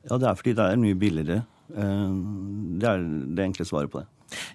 Ja, 0.08 0.18
Det 0.18 0.28
er 0.28 0.34
fordi 0.34 0.54
det 0.54 0.64
er 0.72 0.76
mye 0.76 0.94
billigere. 0.94 1.44
Det 1.68 2.86
er 2.86 2.98
det 3.34 3.44
enkle 3.44 3.66
svaret 3.66 3.90
på 3.90 3.98
det. 3.98 4.06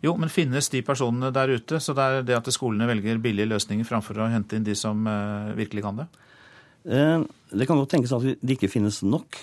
Jo, 0.04 0.16
men 0.18 0.30
finnes 0.30 0.70
de 0.70 0.82
personene 0.82 1.32
der 1.34 1.47
ute? 1.47 1.80
Så 1.80 1.93
det 1.93 1.99
er 1.99 2.24
det 2.24 2.38
at 2.38 2.54
skolene 2.54 2.88
velger 2.88 3.20
billige 3.20 3.49
løsninger 3.49 3.86
framfor 3.86 4.16
å 4.16 4.32
hente 4.32 4.56
inn 4.56 4.64
de 4.64 4.76
som 4.76 5.04
virkelig 5.56 5.84
kan 5.84 5.97
det? 5.97 6.08
Det 6.86 7.68
kan 7.68 7.78
godt 7.78 7.89
tenkes 7.89 8.14
at 8.14 8.39
det 8.41 8.58
ikke 8.58 8.72
finnes 8.72 9.04
nok. 9.04 9.36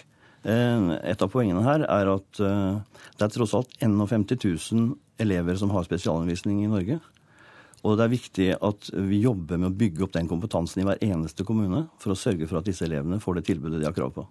Et 0.46 1.22
av 1.24 1.30
poengene 1.32 1.64
her 1.66 1.82
er 1.88 2.10
at 2.12 2.38
det 2.38 3.24
er 3.26 3.32
tross 3.34 3.54
alt 3.58 3.72
51 3.82 4.26
000 4.38 4.92
elever 5.18 5.58
som 5.58 5.72
har 5.74 5.86
spesialundervisning 5.86 6.62
i 6.62 6.70
Norge. 6.70 7.00
Og 7.86 7.94
det 7.98 8.04
er 8.04 8.12
viktig 8.12 8.48
at 8.54 8.90
vi 8.94 9.20
jobber 9.22 9.58
med 9.58 9.70
å 9.70 9.78
bygge 9.78 10.04
opp 10.06 10.14
den 10.16 10.30
kompetansen 10.30 10.82
i 10.82 10.86
hver 10.86 11.02
eneste 11.04 11.46
kommune 11.46 11.84
for 12.02 12.14
å 12.14 12.18
sørge 12.18 12.48
for 12.50 12.60
at 12.60 12.66
disse 12.66 12.86
elevene 12.86 13.20
får 13.22 13.38
det 13.38 13.48
tilbudet 13.50 13.80
de 13.82 13.86
har 13.86 13.96
krav 13.96 14.14
på. 14.16 14.26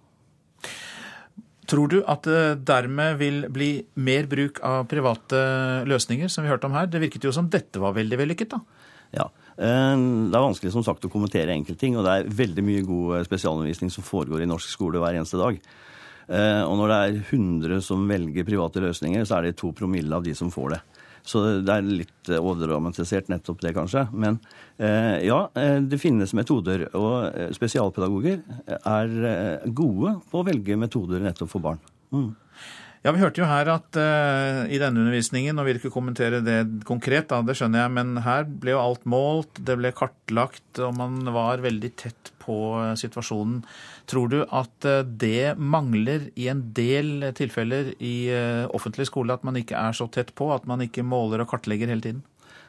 Tror 1.68 1.90
du 1.92 1.98
at 2.08 2.24
det 2.24 2.64
dermed 2.68 3.18
vil 3.20 3.42
bli 3.52 3.70
mer 4.00 4.28
bruk 4.28 4.60
av 4.64 4.86
private 4.88 5.40
løsninger, 5.88 6.30
som 6.32 6.44
vi 6.44 6.52
hørte 6.52 6.68
om 6.68 6.76
her? 6.76 6.88
Det 6.88 7.02
virket 7.02 7.26
jo 7.28 7.32
som 7.36 7.50
dette 7.52 7.80
var 7.82 7.96
veldig 7.96 8.20
vellykket, 8.22 8.54
da? 8.54 8.60
Ja. 9.12 9.26
Det 9.58 9.68
er 9.68 10.44
vanskelig 10.44 10.72
som 10.72 10.84
sagt 10.86 11.04
å 11.04 11.12
kommentere 11.12 11.52
enkeltting, 11.56 11.96
og 11.98 12.06
det 12.06 12.14
er 12.14 12.32
veldig 12.40 12.64
mye 12.64 12.86
god 12.88 13.26
spesialundervisning 13.28 13.92
som 13.92 14.06
foregår 14.06 14.44
i 14.44 14.48
norsk 14.48 14.70
skole 14.72 15.00
hver 15.02 15.18
eneste 15.18 15.40
dag. 15.40 15.60
Og 16.28 16.74
når 16.76 16.90
det 16.90 16.96
er 16.98 17.14
100 17.22 17.78
som 17.86 18.02
velger 18.04 18.44
private 18.44 18.82
løsninger, 18.84 19.22
så 19.24 19.38
er 19.38 19.46
det 19.46 19.54
to 19.56 19.70
promille 19.72 20.12
av 20.12 20.26
de 20.26 20.34
som 20.36 20.50
får 20.52 20.74
det. 20.74 20.80
Så 21.28 21.40
det 21.64 21.72
er 21.72 21.86
litt 21.88 22.30
overdramatisert 22.36 23.30
nettopp 23.32 23.62
det, 23.64 23.72
kanskje. 23.76 24.02
Men 24.12 24.36
ja, 24.76 25.38
det 25.80 26.00
finnes 26.02 26.34
metoder. 26.36 26.84
Og 27.00 27.56
spesialpedagoger 27.56 28.42
er 28.76 29.16
gode 29.72 30.18
på 30.28 30.42
å 30.42 30.46
velge 30.50 30.76
metoder 30.76 31.24
nettopp 31.24 31.54
for 31.54 31.64
barn. 31.64 31.80
Mm. 32.12 32.34
Ja, 33.08 33.12
Vi 33.14 33.20
hørte 33.22 33.40
jo 33.40 33.46
her 33.46 33.68
at 33.70 33.96
uh, 33.96 34.64
i 34.66 34.78
denne 34.80 35.04
undervisningen, 35.04 35.58
og 35.58 35.68
vil 35.68 35.78
ikke 35.78 35.92
kommentere 35.94 36.40
det 36.42 36.58
konkret, 36.88 37.28
da, 37.30 37.38
det 37.46 37.54
skjønner 37.58 37.84
jeg, 37.84 37.92
men 37.94 38.18
her 38.24 38.48
ble 38.48 38.74
jo 38.74 38.80
alt 38.82 39.06
målt, 39.08 39.60
det 39.64 39.78
ble 39.78 39.94
kartlagt, 39.96 40.80
og 40.82 40.96
man 40.98 41.22
var 41.34 41.62
veldig 41.62 41.92
tett 42.00 42.32
på 42.42 42.58
situasjonen. 42.98 43.62
Tror 44.08 44.30
du 44.32 44.38
at 44.42 44.88
uh, 44.88 45.02
det 45.04 45.58
mangler 45.60 46.30
i 46.38 46.48
en 46.48 46.62
del 46.76 47.28
tilfeller 47.36 47.92
i 48.00 48.16
uh, 48.32 48.64
offentlig 48.76 49.08
skole, 49.10 49.36
at 49.36 49.44
man 49.44 49.58
ikke 49.60 49.76
er 49.76 49.96
så 49.96 50.08
tett 50.12 50.34
på, 50.38 50.50
at 50.54 50.68
man 50.70 50.84
ikke 50.84 51.04
måler 51.04 51.44
og 51.44 51.50
kartlegger 51.52 51.92
hele 51.92 52.04
tiden? 52.04 52.24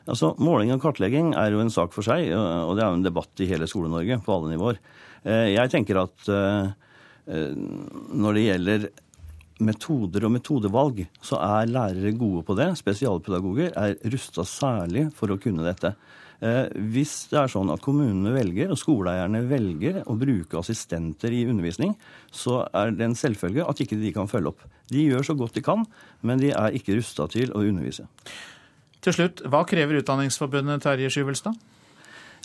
Altså, 0.09 0.33
Måling 0.41 0.73
og 0.73 0.81
kartlegging 0.83 1.33
er 1.37 1.53
jo 1.53 1.61
en 1.61 1.71
sak 1.71 1.93
for 1.93 2.05
seg, 2.05 2.31
og 2.33 2.71
det 2.75 2.81
er 2.81 2.89
jo 2.89 2.97
en 2.97 3.05
debatt 3.05 3.43
i 3.43 3.49
hele 3.49 3.67
Skole-Norge 3.69 4.17
på 4.25 4.33
alle 4.33 4.55
nivåer. 4.55 4.79
Jeg 5.21 5.69
tenker 5.69 5.99
at 6.01 6.29
når 7.27 8.37
det 8.37 8.45
gjelder 8.47 8.87
metoder 9.61 10.25
og 10.25 10.33
metodevalg, 10.33 11.03
så 11.21 11.39
er 11.43 11.69
lærere 11.69 12.15
gode 12.17 12.41
på 12.47 12.55
det. 12.57 12.71
Spesialpedagoger 12.79 13.75
er 13.77 13.97
rusta 14.09 14.45
særlig 14.47 15.09
for 15.17 15.29
å 15.33 15.39
kunne 15.41 15.67
dette. 15.67 15.93
Hvis 16.39 17.13
det 17.31 17.35
er 17.41 17.51
sånn 17.51 17.67
at 17.73 17.81
kommunene 17.83 18.31
velger, 18.31 18.69
og 18.71 18.79
skoleeierne 18.79 19.41
velger, 19.49 19.97
å 20.07 20.15
bruke 20.15 20.59
assistenter 20.61 21.33
i 21.35 21.41
undervisning, 21.51 21.97
så 22.31 22.61
er 22.71 22.93
det 22.95 23.09
en 23.09 23.17
selvfølge 23.19 23.65
at 23.67 23.81
ikke 23.83 23.97
de 23.99 24.13
kan 24.15 24.29
følge 24.31 24.53
opp. 24.53 24.63
De 24.87 25.03
gjør 25.03 25.25
så 25.27 25.35
godt 25.35 25.57
de 25.59 25.65
kan, 25.65 25.83
men 26.23 26.39
de 26.39 26.53
er 26.55 26.77
ikke 26.79 26.95
rusta 26.95 27.27
til 27.33 27.51
å 27.51 27.65
undervise. 27.67 28.07
Til 29.03 29.15
slutt, 29.15 29.43
hva 29.51 29.65
krever 29.67 29.99
Utdanningsforbundet, 29.99 30.83
Terje 30.83 31.11
Skyvelstad? 31.11 31.59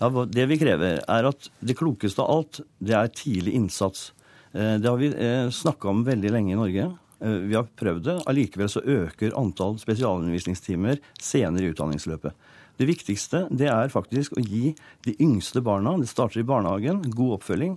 Ja, 0.02 0.10
det 0.10 0.48
vi 0.50 0.58
krever, 0.58 1.00
er 1.06 1.30
at 1.30 1.48
det 1.62 1.78
klokeste 1.78 2.22
av 2.22 2.30
alt, 2.34 2.60
det 2.82 2.98
er 2.98 3.14
tidlig 3.14 3.54
innsats. 3.60 4.08
Det 4.50 4.86
har 4.86 4.98
vi 4.98 5.12
snakka 5.54 5.90
om 5.90 6.02
veldig 6.06 6.34
lenge 6.34 6.54
i 6.54 6.58
Norge. 6.58 6.90
Vi 7.22 7.54
har 7.54 7.70
prøvd 7.78 8.02
det. 8.06 8.16
Allikevel 8.30 8.70
så 8.70 8.82
øker 8.82 9.38
antall 9.38 9.78
spesialundervisningstimer 9.82 10.98
senere 11.22 11.66
i 11.66 11.70
utdanningsløpet. 11.72 12.34
Det 12.78 12.86
viktigste 12.88 13.44
det 13.54 13.68
er 13.70 13.92
faktisk 13.92 14.34
å 14.34 14.42
gi 14.42 14.72
de 15.06 15.14
yngste 15.22 15.62
barna, 15.64 15.94
det 16.00 16.10
starter 16.10 16.42
i 16.42 16.46
barnehagen, 16.46 17.02
god 17.14 17.36
oppfølging. 17.38 17.76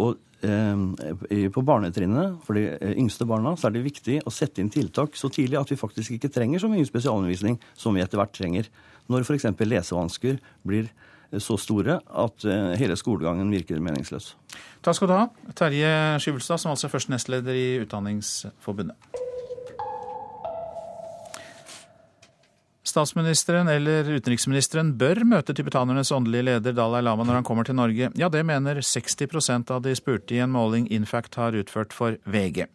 Og 0.00 0.16
eh, 0.40 1.48
på 1.52 1.64
barnetrinnet 1.68 2.40
for 2.46 2.56
de 2.56 2.66
eh, 2.72 2.96
yngste 2.96 3.28
barna 3.28 3.54
så 3.58 3.68
er 3.68 3.76
det 3.76 3.84
viktig 3.84 4.18
å 4.24 4.32
sette 4.32 4.62
inn 4.62 4.72
tiltak 4.72 5.18
så 5.20 5.28
tidlig 5.32 5.60
at 5.60 5.72
vi 5.72 5.80
faktisk 5.80 6.16
ikke 6.16 6.32
trenger 6.32 6.62
så 6.62 6.70
mye 6.72 6.88
spesialundervisning 6.88 7.60
som 7.76 7.96
vi 7.96 8.04
etter 8.04 8.20
hvert 8.20 8.34
trenger. 8.36 8.70
Når 9.12 9.26
f.eks. 9.26 9.50
lesevansker 9.60 10.40
blir 10.64 10.88
eh, 10.88 11.42
så 11.42 11.58
store 11.60 11.98
at 12.00 12.48
eh, 12.48 12.72
hele 12.80 12.96
skolegangen 12.96 13.52
virker 13.52 13.82
meningsløs. 13.84 14.32
Takk 14.82 14.98
skal 14.98 15.12
du 15.12 15.18
ha, 15.18 15.26
Terje 15.58 15.92
Skyvelstad, 16.24 16.62
som 16.64 16.72
altså 16.72 16.88
er 16.88 16.96
første 16.96 17.12
nestleder 17.12 17.58
i 17.58 17.68
Utdanningsforbundet. 17.84 19.21
Statsministeren 22.82 23.68
eller 23.70 24.08
utenriksministeren 24.10 24.96
bør 24.98 25.20
møte 25.28 25.54
tibetanernes 25.54 26.10
åndelige 26.10 26.48
leder 26.48 26.74
Dalai 26.74 27.04
Lama 27.06 27.22
når 27.22 27.38
han 27.38 27.46
kommer 27.46 27.66
til 27.66 27.76
Norge. 27.78 28.10
Ja, 28.18 28.28
det 28.28 28.42
mener 28.46 28.80
60% 28.82 29.70
av 29.70 29.84
de 29.84 29.94
spurte 29.94 30.34
i 30.34 30.40
en 30.42 30.50
måling 30.50 30.88
Infact 30.90 31.38
har 31.38 31.54
utført 31.54 31.94
for 31.94 32.18
VG. 32.26 32.66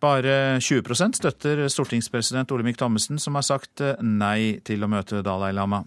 Bare 0.00 0.60
20% 0.60 1.16
støtter 1.16 1.64
stortingspresident 1.72 2.52
Olemic 2.52 2.76
Thommessen, 2.80 3.18
som 3.20 3.36
har 3.36 3.44
sagt 3.44 3.80
eh, 3.84 3.96
nei 4.00 4.60
til 4.64 4.84
å 4.84 4.88
møte 4.92 5.24
Dalai 5.24 5.52
Lama. 5.56 5.82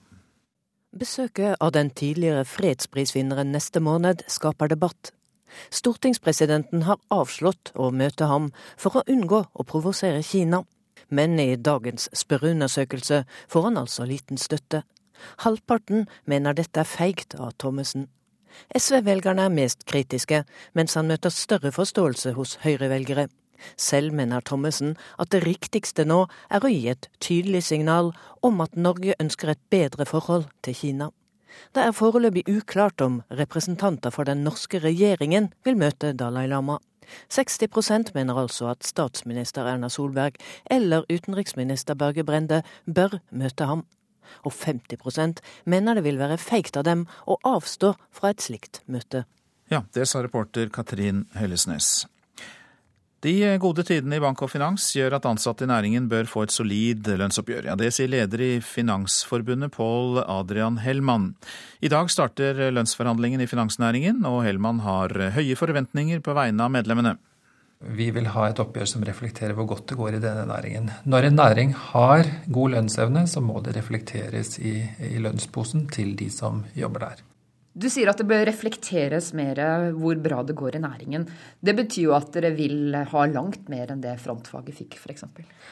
Besøket 0.94 1.58
av 1.62 1.74
den 1.74 1.90
tidligere 1.94 2.46
fredsprisvinneren 2.46 3.54
neste 3.54 3.82
måned 3.82 4.26
skaper 4.30 4.70
debatt. 4.74 5.14
Stortingspresidenten 5.74 6.86
har 6.90 7.02
avslått 7.14 7.74
å 7.78 7.90
møte 7.94 8.30
ham 8.30 8.52
for 8.78 8.98
å 8.98 9.06
unngå 9.10 9.46
å 9.54 9.66
provosere 9.70 10.22
Kina 10.26 10.64
men 11.14 11.38
i 11.40 11.56
dagens 11.56 12.10
spørreundersøkelse 12.18 13.24
får 13.52 13.70
han 13.70 13.80
altså 13.82 14.08
liten 14.10 14.42
støtte. 14.42 14.84
Halvparten 15.46 16.08
mener 16.26 16.58
dette 16.58 16.82
er 16.82 16.90
feigt 16.90 17.38
av 17.40 17.54
Thommessen. 17.62 18.10
SV-velgerne 18.78 19.48
er 19.48 19.54
mest 19.54 19.86
kritiske, 19.90 20.44
mens 20.78 20.98
han 20.98 21.10
møter 21.10 21.34
større 21.34 21.72
forståelse 21.74 22.36
hos 22.38 22.58
Høyre-velgere. 22.66 23.30
Selv 23.80 24.14
mener 24.14 24.44
Thommessen 24.46 24.96
at 25.22 25.32
det 25.34 25.44
riktigste 25.46 26.06
nå 26.06 26.26
er 26.50 26.64
å 26.64 26.72
gi 26.72 26.88
et 26.92 27.10
tydelig 27.24 27.64
signal 27.70 28.12
om 28.44 28.62
at 28.66 28.76
Norge 28.76 29.16
ønsker 29.24 29.54
et 29.54 29.62
bedre 29.72 30.06
forhold 30.10 30.50
til 30.66 30.78
Kina. 30.78 31.10
Det 31.74 31.84
er 31.86 31.96
foreløpig 31.96 32.48
uklart 32.50 33.02
om 33.06 33.22
representanter 33.30 34.14
for 34.14 34.26
den 34.30 34.44
norske 34.44 34.82
regjeringen 34.82 35.52
vil 35.66 35.78
møte 35.78 36.14
Dalai 36.18 36.48
Lama. 36.50 36.80
60% 37.32 38.14
mener 38.16 38.40
altså 38.40 38.70
at 38.72 38.86
statsminister 38.88 39.68
Erna 39.70 39.90
Solberg 39.90 40.40
eller 40.72 41.08
utenriksminister 41.10 41.98
Børge 42.00 42.24
Brende 42.24 42.64
bør 42.86 43.20
møte 43.32 43.68
ham. 43.70 43.86
Og 44.44 44.54
50% 44.56 45.44
mener 45.70 46.00
det 46.00 46.06
vil 46.06 46.20
være 46.22 46.40
feigt 46.42 46.78
av 46.80 46.88
dem 46.88 47.06
å 47.28 47.38
avstå 47.46 47.94
fra 48.12 48.34
et 48.34 48.42
slikt 48.42 48.82
møte. 48.88 49.26
Ja, 49.72 49.84
det 49.96 50.08
sa 50.10 50.24
reporter 50.24 50.70
Katrin 50.74 51.26
Hellesnes. 51.38 52.06
De 53.24 53.58
gode 53.64 53.86
tidene 53.88 54.18
i 54.18 54.22
bank 54.24 54.42
og 54.44 54.50
finans 54.52 54.90
gjør 54.98 55.14
at 55.16 55.26
ansatte 55.30 55.64
i 55.64 55.70
næringen 55.70 56.10
bør 56.12 56.28
få 56.28 56.42
et 56.44 56.52
solid 56.52 57.08
lønnsoppgjør. 57.08 57.70
Ja, 57.70 57.76
det 57.80 57.94
sier 57.96 58.12
leder 58.12 58.42
i 58.44 58.58
Finansforbundet, 58.60 59.72
Pål 59.72 60.20
Adrian 60.26 60.82
Hellmann. 60.84 61.30
I 61.80 61.92
dag 61.94 62.12
starter 62.12 62.60
lønnsforhandlingen 62.76 63.46
i 63.46 63.48
finansnæringen, 63.48 64.26
og 64.28 64.42
Hellmann 64.44 64.84
har 64.84 65.16
høye 65.38 65.56
forventninger 65.56 66.20
på 66.26 66.36
vegne 66.36 66.68
av 66.68 66.76
medlemmene. 66.76 67.16
Vi 67.96 68.10
vil 68.16 68.28
ha 68.36 68.50
et 68.50 68.60
oppgjør 68.60 68.92
som 68.92 69.08
reflekterer 69.08 69.56
hvor 69.56 69.72
godt 69.72 69.90
det 69.92 70.00
går 70.00 70.18
i 70.18 70.24
denne 70.24 70.44
næringen. 70.52 70.92
Når 71.08 71.30
en 71.30 71.40
næring 71.40 71.76
har 71.92 72.28
god 72.48 72.76
lønnsevne, 72.76 73.24
så 73.28 73.44
må 73.44 73.64
det 73.64 73.78
reflekteres 73.80 74.58
i, 74.60 74.82
i 75.00 75.20
lønnsposen 75.24 75.88
til 75.96 76.18
de 76.20 76.28
som 76.32 76.66
jobber 76.76 77.08
der. 77.08 77.24
Du 77.74 77.88
sier 77.90 78.06
at 78.12 78.20
det 78.22 78.28
bør 78.30 78.44
reflekteres 78.46 79.32
mer 79.34 79.58
hvor 79.98 80.20
bra 80.22 80.44
det 80.46 80.54
går 80.58 80.78
i 80.78 80.82
næringen. 80.84 81.26
Det 81.58 81.74
betyr 81.74 82.04
jo 82.06 82.14
at 82.14 82.30
dere 82.36 82.52
vil 82.54 82.94
ha 82.94 83.24
langt 83.32 83.66
mer 83.72 83.90
enn 83.90 84.04
det 84.04 84.14
frontfaget 84.22 84.78
fikk, 84.78 85.00
f.eks. 85.02 85.26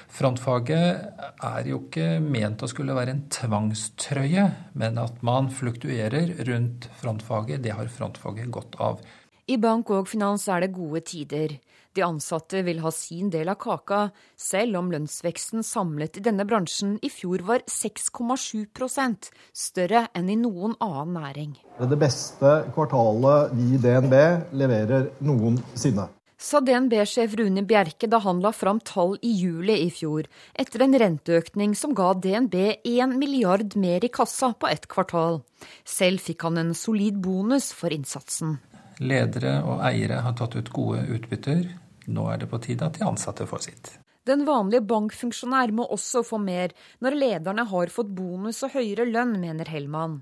Frontfaget 0.10 1.22
er 1.46 1.70
jo 1.70 1.84
ikke 1.84 2.08
ment 2.26 2.66
å 2.66 2.70
skulle 2.72 2.98
være 2.98 3.14
en 3.14 3.24
tvangstrøye, 3.30 4.48
men 4.82 4.98
at 4.98 5.22
man 5.26 5.52
fluktuerer 5.54 6.34
rundt 6.50 6.90
frontfaget, 7.04 7.62
det 7.62 7.78
har 7.78 7.94
frontfaget 7.94 8.50
godt 8.50 8.80
av. 8.82 9.04
I 9.46 9.60
bank 9.62 9.94
og 9.94 10.10
finans 10.10 10.48
er 10.50 10.66
det 10.66 10.74
gode 10.74 11.04
tider. 11.06 11.60
De 11.94 12.04
ansatte 12.06 12.62
vil 12.64 12.80
ha 12.80 12.92
sin 12.96 13.30
del 13.34 13.50
av 13.52 13.58
kaka, 13.60 14.06
selv 14.40 14.80
om 14.80 14.92
lønnsveksten 14.94 15.66
samlet 15.68 16.22
i 16.22 16.24
denne 16.24 16.46
bransjen 16.48 16.94
i 17.04 17.10
fjor 17.12 17.44
var 17.50 17.66
6,7% 17.68 19.28
større 19.52 20.06
enn 20.16 20.32
i 20.32 20.38
noen 20.40 20.78
annen 20.80 21.18
næring. 21.20 21.58
Det 21.76 21.84
er 21.88 21.92
det 21.92 22.00
beste 22.00 22.56
kvartalet 22.78 23.52
vi 23.58 23.68
i 23.76 23.82
DNB 23.84 24.18
leverer 24.56 25.12
noensinne. 25.20 26.08
Sa 26.42 26.58
DNB-sjef 26.58 27.36
Rune 27.38 27.62
Bjerke 27.70 28.08
da 28.10 28.18
han 28.24 28.40
la 28.42 28.50
fram 28.56 28.80
tall 28.82 29.14
i 29.22 29.30
juli 29.44 29.76
i 29.84 29.92
fjor, 29.94 30.26
etter 30.58 30.82
en 30.82 30.98
renteøkning 30.98 31.76
som 31.78 31.94
ga 31.94 32.16
DNB 32.18 32.56
1 32.88 33.14
milliard 33.20 33.76
mer 33.78 34.02
i 34.02 34.10
kassa 34.10 34.50
på 34.58 34.72
ett 34.72 34.88
kvartal. 34.90 35.44
Selv 35.86 36.24
fikk 36.24 36.48
han 36.48 36.58
en 36.58 36.74
solid 36.74 37.20
bonus 37.22 37.70
for 37.78 37.94
innsatsen. 37.94 38.58
Ledere 39.02 39.60
og 39.70 39.86
eiere 39.86 40.24
har 40.26 40.34
tatt 40.38 40.58
ut 40.58 40.74
gode 40.74 41.04
utbytter. 41.14 41.62
Nå 42.08 42.30
er 42.32 42.42
det 42.42 42.50
på 42.52 42.62
tide 42.64 42.88
at 42.88 42.98
de 42.98 43.06
ansatte 43.06 43.46
får 43.50 43.68
sitt. 43.68 43.94
Den 44.26 44.46
vanlige 44.46 44.86
bankfunksjonær 44.86 45.74
må 45.74 45.88
også 45.90 46.22
få 46.26 46.38
mer 46.42 46.76
når 47.02 47.18
lederne 47.18 47.66
har 47.70 47.94
fått 47.94 48.12
bonus 48.14 48.62
og 48.66 48.76
høyere 48.76 49.08
lønn, 49.10 49.40
mener 49.42 49.70
Hellmann. 49.70 50.22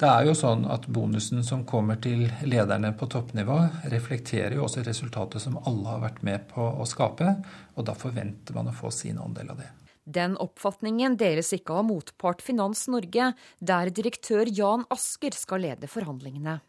Det 0.00 0.08
er 0.08 0.30
jo 0.30 0.32
sånn 0.38 0.62
at 0.72 0.86
Bonusen 0.88 1.42
som 1.44 1.66
kommer 1.68 1.98
til 2.00 2.22
lederne 2.48 2.94
på 2.96 3.08
toppnivå, 3.12 3.58
reflekterer 3.92 4.54
jo 4.56 4.64
også 4.64 4.86
resultatet 4.86 5.44
som 5.44 5.58
alle 5.68 5.90
har 5.90 6.00
vært 6.06 6.22
med 6.24 6.46
på 6.48 6.62
å 6.62 6.86
skape, 6.88 7.34
og 7.76 7.84
da 7.84 7.92
forventer 7.98 8.56
man 8.56 8.70
å 8.70 8.76
få 8.78 8.88
sin 8.94 9.20
andel 9.20 9.52
av 9.52 9.60
det. 9.60 9.68
Den 10.08 10.38
oppfatningen 10.40 11.18
deles 11.20 11.52
ikke 11.52 11.82
av 11.82 11.84
motpart 11.90 12.40
Finans 12.42 12.86
Norge, 12.88 13.34
der 13.60 13.92
direktør 13.92 14.48
Jan 14.48 14.88
Asker 14.88 15.36
skal 15.36 15.66
lede 15.66 15.90
forhandlingene 15.90 16.62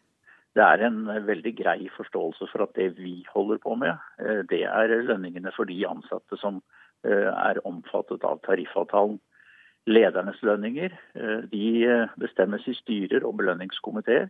det 0.56 0.64
er 0.64 0.84
en 0.84 1.06
veldig 1.26 1.54
grei 1.56 1.88
forståelse 1.96 2.48
for 2.50 2.66
at 2.66 2.74
det 2.76 2.92
vi 2.98 3.22
holder 3.32 3.60
på 3.62 3.76
med, 3.80 3.96
eh, 4.20 4.42
det 4.50 4.64
er 4.68 4.92
lønningene 5.08 5.52
for 5.56 5.68
de 5.68 5.78
ansatte 5.88 6.36
som 6.40 6.60
eh, 7.06 7.30
er 7.32 7.60
omfattet 7.68 8.24
av 8.28 8.42
tariffavtalen. 8.46 9.18
Ledernes 9.88 10.38
lønninger 10.46 10.92
eh, 10.92 11.40
de 11.50 12.06
bestemmes 12.20 12.68
i 12.68 12.76
styrer 12.76 13.24
og 13.26 13.40
belønningskomiteer, 13.40 14.28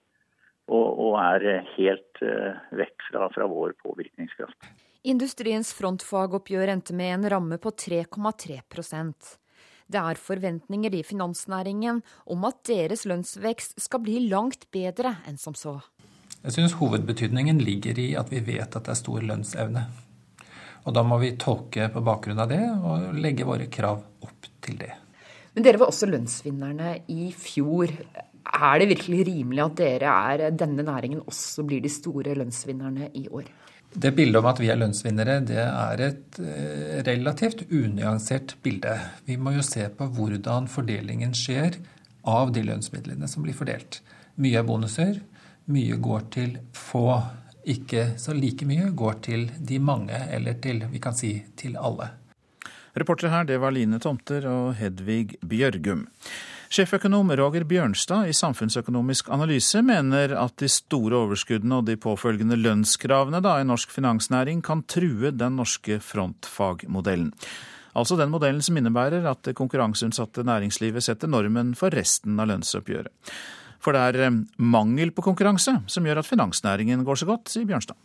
og, 0.72 1.16
er 1.18 1.66
helt 1.74 2.20
vekk 2.22 3.04
fra, 3.10 3.26
fra 3.34 3.48
vår 3.50 3.74
påvirkningskraft. 3.82 4.68
Industriens 5.10 5.72
frontfagoppgjør 5.74 6.70
endte 6.70 6.94
med 6.96 7.16
en 7.16 7.26
ramme 7.34 7.58
på 7.60 7.74
3,3% 7.74 9.34
det 9.92 10.00
er 10.00 10.20
forventninger 10.20 10.94
i 10.96 11.02
finansnæringen 11.04 12.00
om 12.32 12.46
at 12.48 12.62
deres 12.68 13.04
lønnsvekst 13.08 13.80
skal 13.82 14.00
bli 14.06 14.22
langt 14.30 14.70
bedre 14.72 15.16
enn 15.28 15.36
som 15.40 15.58
så. 15.58 15.80
Jeg 16.42 16.56
syns 16.56 16.74
hovedbetydningen 16.80 17.60
ligger 17.62 17.98
i 18.02 18.12
at 18.18 18.32
vi 18.32 18.40
vet 18.42 18.66
at 18.66 18.82
det 18.82 18.94
er 18.94 18.98
stor 18.98 19.22
lønnsevne. 19.22 19.84
Og 20.82 20.96
da 20.96 21.04
må 21.06 21.20
vi 21.22 21.36
tolke 21.38 21.86
på 21.94 22.02
bakgrunn 22.02 22.42
av 22.42 22.50
det 22.50 22.64
og 22.66 23.12
legge 23.22 23.46
våre 23.46 23.68
krav 23.70 24.02
opp 24.26 24.48
til 24.64 24.80
det. 24.80 24.90
Men 25.54 25.66
dere 25.66 25.78
var 25.78 25.92
også 25.92 26.08
lønnsvinnerne 26.10 26.96
i 27.12 27.30
fjor. 27.36 27.92
Er 28.42 28.78
det 28.80 28.88
virkelig 28.90 29.26
rimelig 29.28 29.62
at 29.62 29.76
dere 29.78 30.14
er 30.32 30.56
denne 30.56 30.82
næringen 30.86 31.22
også 31.22 31.62
blir 31.68 31.82
de 31.84 31.92
store 31.92 32.34
lønnsvinnerne 32.38 33.12
i 33.14 33.28
år? 33.30 33.46
Det 33.92 34.14
bildet 34.16 34.40
om 34.40 34.48
at 34.48 34.58
vi 34.58 34.70
er 34.72 34.78
lønnsvinnere, 34.80 35.42
det 35.44 35.60
er 35.60 36.00
et 36.00 36.38
eh, 36.40 37.02
relativt 37.04 37.66
unyansert 37.68 38.56
bilde. 38.64 38.94
Vi 39.28 39.36
må 39.36 39.52
jo 39.52 39.64
se 39.66 39.84
på 39.92 40.08
hvordan 40.16 40.66
fordelingen 40.72 41.36
skjer 41.36 41.76
av 42.24 42.54
de 42.56 42.64
lønnsmidlene 42.64 43.28
som 43.28 43.44
blir 43.44 43.54
fordelt. 43.54 44.00
Mye 44.40 44.62
er 44.62 44.64
bonuser, 44.64 45.20
mye 45.72 45.98
går 46.02 46.28
til 46.34 46.56
få. 46.76 47.06
Ikke 47.72 48.12
så 48.18 48.34
like 48.34 48.66
mye 48.66 48.90
går 48.90 49.20
til 49.24 49.46
de 49.58 49.78
mange, 49.78 50.18
eller 50.34 50.58
til, 50.62 50.82
vi 50.90 51.00
kan 51.02 51.14
si, 51.14 51.36
til 51.56 51.76
alle. 51.78 52.10
Reportere 52.98 53.30
her, 53.32 53.44
det 53.48 53.60
var 53.62 53.72
Line 53.72 54.00
Tomter 54.02 54.44
og 54.50 54.74
Hedvig 54.76 55.38
Bjørgum. 55.40 56.08
Sjeføkonom 56.72 57.30
Roger 57.36 57.64
Bjørnstad 57.68 58.30
i 58.30 58.34
Samfunnsøkonomisk 58.36 59.28
analyse 59.32 59.82
mener 59.84 60.32
at 60.40 60.54
de 60.60 60.68
store 60.72 61.18
overskuddene 61.26 61.82
og 61.82 61.88
de 61.88 61.98
påfølgende 62.00 62.56
lønnskravene 62.56 63.42
da, 63.44 63.58
i 63.60 63.66
norsk 63.68 63.92
finansnæring 63.92 64.62
kan 64.64 64.80
true 64.88 65.34
den 65.36 65.58
norske 65.60 65.98
frontfagmodellen. 66.00 67.34
Altså 67.92 68.16
den 68.16 68.32
modellen 68.32 68.64
som 68.64 68.78
innebærer 68.80 69.26
at 69.28 69.42
det 69.44 69.56
konkurranseutsatte 69.58 70.46
næringslivet 70.48 71.04
setter 71.04 71.28
normen 71.28 71.74
for 71.76 71.92
resten 71.92 72.40
av 72.40 72.48
lønnsoppgjøret. 72.48 73.12
For 73.82 73.94
det 73.96 74.02
er 74.12 74.28
eh, 74.28 74.40
mangel 74.62 75.10
på 75.14 75.24
konkurranse 75.26 75.80
som 75.90 76.06
gjør 76.06 76.22
at 76.22 76.28
finansnæringen 76.28 77.02
går 77.06 77.22
så 77.22 77.28
godt, 77.32 77.50
sier 77.50 77.66
Bjørnstad. 77.68 77.98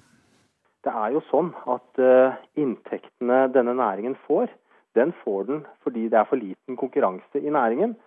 Det 0.85 0.93
er 0.93 1.11
jo 1.11 1.21
sånn 1.27 1.49
at 1.67 1.99
uh, 1.99 2.35
inntektene 2.55 3.47
denne 3.51 3.73
næringen 3.75 4.13
får, 4.27 4.47
den 4.95 5.11
får 5.23 5.47
den 5.49 5.63
fordi 5.83 6.05
det 6.07 6.19
er 6.21 6.29
for 6.29 6.39
liten 6.39 6.77
konkurranse 6.79 7.41
i 7.41 7.51
næringen. 7.51 7.97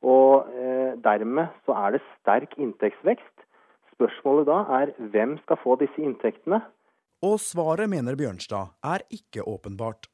Og 0.00 0.48
uh, 0.48 0.96
dermed 1.04 1.50
så 1.66 1.76
er 1.76 1.96
det 1.96 2.02
sterk 2.14 2.54
inntektsvekst. 2.56 3.44
Spørsmålet 3.92 4.48
da 4.48 4.62
er 4.78 4.94
hvem 5.12 5.36
skal 5.42 5.60
få 5.60 5.76
disse 5.82 6.00
inntektene? 6.00 6.62
Og 7.26 7.36
svaret, 7.42 7.90
mener 7.92 8.16
Bjørnstad, 8.16 8.72
er 8.80 9.04
ikke 9.12 9.44
åpenbart. 9.44 10.08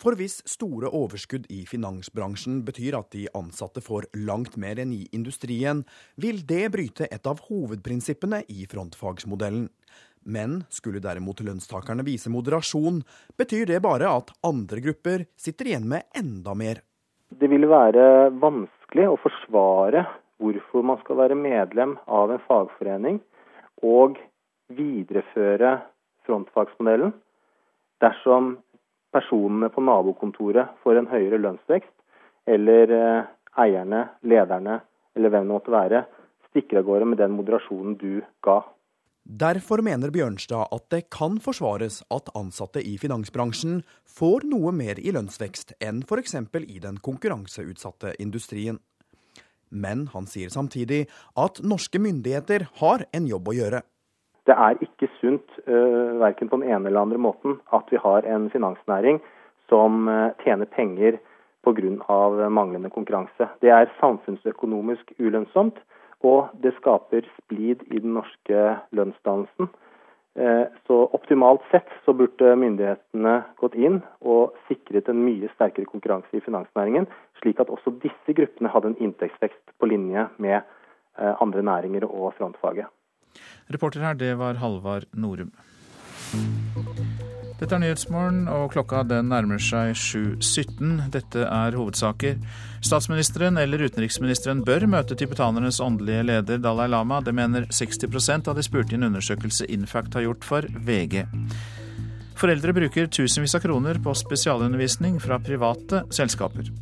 For 0.00 0.16
hvis 0.16 0.38
store 0.48 0.88
overskudd 0.96 1.44
i 1.52 1.66
finansbransjen 1.68 2.62
betyr 2.64 2.94
at 2.96 3.10
de 3.12 3.26
ansatte 3.36 3.82
får 3.84 4.06
langt 4.24 4.54
mer 4.56 4.78
enn 4.80 4.94
i 4.96 5.02
industrien, 5.12 5.82
vil 6.16 6.40
det 6.48 6.70
bryte 6.72 7.08
et 7.12 7.28
av 7.28 7.42
hovedprinsippene 7.50 8.40
i 8.48 8.64
frontfagsmodellen. 8.70 9.66
Men 10.24 10.62
skulle 10.72 11.02
derimot 11.04 11.42
lønnstakerne 11.44 12.04
vise 12.06 12.32
moderasjon, 12.32 13.02
betyr 13.36 13.68
det 13.68 13.82
bare 13.84 14.08
at 14.22 14.32
andre 14.46 14.80
grupper 14.86 15.26
sitter 15.36 15.68
igjen 15.68 15.88
med 15.92 16.08
enda 16.16 16.56
mer. 16.56 16.80
Det 17.28 17.50
vil 17.52 17.68
være 17.68 18.32
vanskelig 18.40 19.06
å 19.10 19.20
forsvare 19.20 20.06
hvorfor 20.40 20.84
man 20.86 21.00
skal 21.04 21.20
være 21.20 21.36
medlem 21.36 21.98
av 22.08 22.32
en 22.32 22.42
fagforening 22.48 23.20
og 23.84 24.16
videreføre 24.72 25.76
frontfagsmodellen 26.24 27.12
dersom 28.00 28.54
personene 29.14 29.70
på 29.72 29.82
nabokontoret 29.84 30.76
får 30.84 31.00
en 31.00 31.10
høyere 31.10 31.40
lønnsvekst, 31.42 31.94
eller 32.50 32.94
eh, 32.94 33.30
eierne, 33.60 34.06
lederne 34.22 34.80
eller 35.16 35.32
hvem 35.32 35.48
det 35.48 35.54
måtte 35.54 35.74
være, 35.74 36.04
stikker 36.50 36.80
av 36.80 36.86
gårde 36.86 37.08
med 37.12 37.18
den 37.22 37.34
moderasjonen 37.34 37.96
du 38.00 38.20
ga. 38.44 38.60
Derfor 39.40 39.82
mener 39.84 40.10
Bjørnstad 40.10 40.72
at 40.74 40.86
det 40.90 41.02
kan 41.12 41.36
forsvares 41.42 42.00
at 42.10 42.30
ansatte 42.38 42.80
i 42.82 42.96
finansbransjen 42.98 43.82
får 44.08 44.46
noe 44.48 44.72
mer 44.74 44.98
i 44.98 45.12
lønnsvekst 45.14 45.76
enn 45.84 46.00
f.eks. 46.06 46.34
i 46.58 46.78
den 46.82 46.98
konkurranseutsatte 46.98 48.16
industrien. 48.18 48.80
Men 49.70 50.08
han 50.14 50.26
sier 50.26 50.50
samtidig 50.50 51.04
at 51.38 51.60
norske 51.62 52.00
myndigheter 52.02 52.66
har 52.80 53.04
en 53.14 53.28
jobb 53.30 53.52
å 53.52 53.54
gjøre. 53.54 53.82
Det 54.48 54.56
er 54.56 54.80
ikke 54.82 55.06
sunt, 55.20 55.49
verken 56.20 56.48
på 56.48 56.58
den 56.60 56.70
ene 56.70 56.88
eller 56.88 57.04
andre 57.04 57.18
måten, 57.18 57.58
at 57.70 57.86
vi 57.92 57.98
har 58.00 58.26
en 58.26 58.48
finansnæring 58.50 59.20
som 59.70 60.08
uh, 60.08 60.30
tjener 60.44 60.66
penger 60.66 61.18
pga. 61.64 62.48
manglende 62.48 62.90
konkurranse. 62.90 63.48
Det 63.60 63.70
er 63.70 63.92
samfunnsøkonomisk 64.00 65.12
ulønnsomt, 65.18 65.78
og 66.22 66.48
det 66.62 66.74
skaper 66.80 67.24
splid 67.38 67.84
i 67.90 67.98
den 67.98 68.14
norske 68.14 68.76
lønnsdannelsen. 68.92 69.70
Uh, 70.38 70.66
så 70.86 71.08
optimalt 71.12 71.62
sett 71.70 71.88
så 72.04 72.12
burde 72.12 72.56
myndighetene 72.56 73.42
gått 73.60 73.74
inn 73.74 74.00
og 74.20 74.54
sikret 74.68 75.08
en 75.08 75.24
mye 75.24 75.50
sterkere 75.54 75.90
konkurranse 75.90 76.32
i 76.36 76.44
finansnæringen, 76.44 77.08
slik 77.42 77.60
at 77.60 77.70
også 77.70 77.94
disse 78.02 78.36
gruppene 78.36 78.70
hadde 78.72 78.92
en 78.92 79.02
inntektsvekst 79.08 79.76
på 79.78 79.90
linje 79.90 80.28
med 80.38 80.62
andre 81.20 81.60
næringer 81.62 82.06
og 82.06 82.30
frontfaget. 82.38 82.86
Reporter 83.70 84.04
her, 84.04 84.14
det 84.18 84.34
var 84.40 84.58
Halvard 84.60 85.06
Norum. 85.12 85.52
Dette 87.60 87.76
er 87.76 87.82
Nyhetsmorgen, 87.82 88.46
og 88.48 88.70
klokka 88.72 89.02
den 89.04 89.28
nærmer 89.28 89.60
seg 89.60 89.92
7.17. 89.92 91.10
Dette 91.12 91.42
er 91.44 91.76
hovedsaker. 91.76 92.38
Statsministeren 92.80 93.60
eller 93.60 93.84
utenriksministeren 93.84 94.62
bør 94.64 94.86
møte 94.88 95.18
tibetanernes 95.18 95.82
åndelige 95.84 96.24
leder 96.24 96.62
Dalai 96.64 96.88
Lama. 96.88 97.20
Det 97.20 97.34
mener 97.36 97.68
60% 97.68 98.48
av 98.48 98.56
de 98.56 98.64
spurte 98.64 98.96
i 98.96 99.00
en 99.00 99.10
undersøkelse 99.10 99.68
Infact 99.68 100.16
har 100.16 100.24
gjort 100.24 100.48
for 100.48 100.70
VG. 100.88 101.26
Foreldre 102.40 102.72
bruker 102.72 103.10
tusenvis 103.12 103.58
av 103.58 103.66
kroner 103.66 104.00
på 104.00 104.14
spesialundervisning 104.16 105.20
fra 105.20 105.36
private 105.44 106.06
selskaper. 106.16 106.72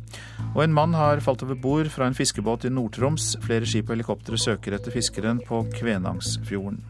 Og 0.55 0.63
en 0.63 0.73
mann 0.73 0.95
har 0.97 1.21
falt 1.23 1.43
over 1.45 1.57
bord 1.61 1.87
fra 1.93 2.07
en 2.09 2.17
fiskebåt 2.17 2.65
i 2.65 2.73
Nord-Troms. 2.73 3.35
Flere 3.45 3.67
skip 3.69 3.89
og 3.89 3.95
helikoptre 3.95 4.37
søker 4.39 4.75
etter 4.75 4.91
fiskeren 4.91 5.41
på 5.45 5.61
Kvænangsfjorden. 5.77 6.81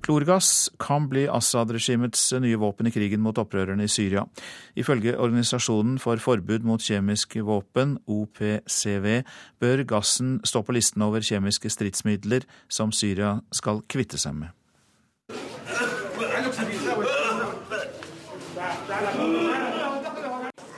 Klorgass 0.00 0.70
kan 0.80 1.04
bli 1.06 1.26
Assad-regimets 1.30 2.24
nye 2.42 2.58
våpen 2.58 2.88
i 2.88 2.90
krigen 2.90 3.20
mot 3.22 3.36
opprørerne 3.38 3.84
i 3.86 3.92
Syria. 3.92 4.24
Ifølge 4.74 5.14
Organisasjonen 5.14 6.00
for 6.02 6.18
forbud 6.18 6.64
mot 6.66 6.82
kjemiske 6.82 7.44
våpen, 7.46 7.98
OPCV, 8.10 9.20
bør 9.60 9.84
gassen 9.86 10.40
stå 10.42 10.64
på 10.66 10.74
listen 10.74 11.04
over 11.06 11.22
kjemiske 11.22 11.70
stridsmidler 11.70 12.48
som 12.66 12.90
Syria 12.90 13.36
skal 13.54 13.84
kvitte 13.86 14.18
seg 14.18 14.40
med. 14.40 14.56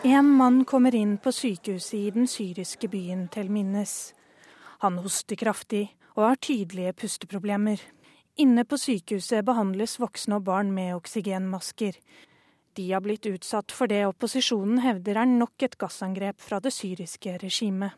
En 0.04 0.28
mann 0.30 0.64
kommer 0.64 0.94
inn 0.94 1.18
på 1.18 1.32
sykehuset 1.32 1.94
i 1.94 2.10
den 2.10 2.26
syriske 2.28 2.88
byen 2.88 3.28
Tel 3.28 3.50
Minnes. 3.50 4.14
Han 4.82 4.98
hoster 4.98 5.38
kraftig 5.38 5.86
og 6.16 6.24
har 6.26 6.40
tydelige 6.42 6.92
pusteproblemer. 6.92 7.80
Inne 8.36 8.64
på 8.64 8.78
sykehuset 8.80 9.44
behandles 9.46 9.98
voksne 10.00 10.38
og 10.40 10.46
barn 10.48 10.72
med 10.74 10.94
oksygenmasker. 10.96 11.98
De 12.74 12.86
har 12.92 13.02
blitt 13.04 13.26
utsatt 13.28 13.72
for 13.72 13.90
det 13.90 14.04
opposisjonen 14.08 14.80
hevder 14.82 15.20
er 15.22 15.28
nok 15.28 15.62
et 15.62 15.76
gassangrep 15.78 16.40
fra 16.40 16.60
det 16.60 16.72
syriske 16.72 17.36
regimet. 17.42 17.92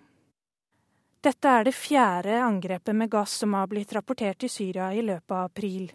Dette 1.24 1.48
er 1.48 1.64
det 1.64 1.72
fjerde 1.72 2.40
angrepet 2.44 2.96
med 2.96 3.12
gass 3.12 3.38
som 3.40 3.54
har 3.56 3.68
blitt 3.70 3.94
rapportert 3.96 4.44
i 4.44 4.50
Syria 4.52 4.90
i 4.92 5.00
løpet 5.00 5.32
av 5.32 5.46
april. 5.48 5.86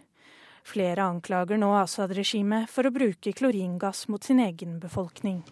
Flere 0.62 1.02
anklager 1.02 1.58
nå 1.58 1.70
Assad-regimet 1.80 2.70
for 2.70 2.86
å 2.86 2.92
bruke 2.94 3.32
kloringass 3.32 4.06
mot 4.08 4.24
sin 4.24 4.40
egen 4.40 4.78
befolkning. 4.80 5.42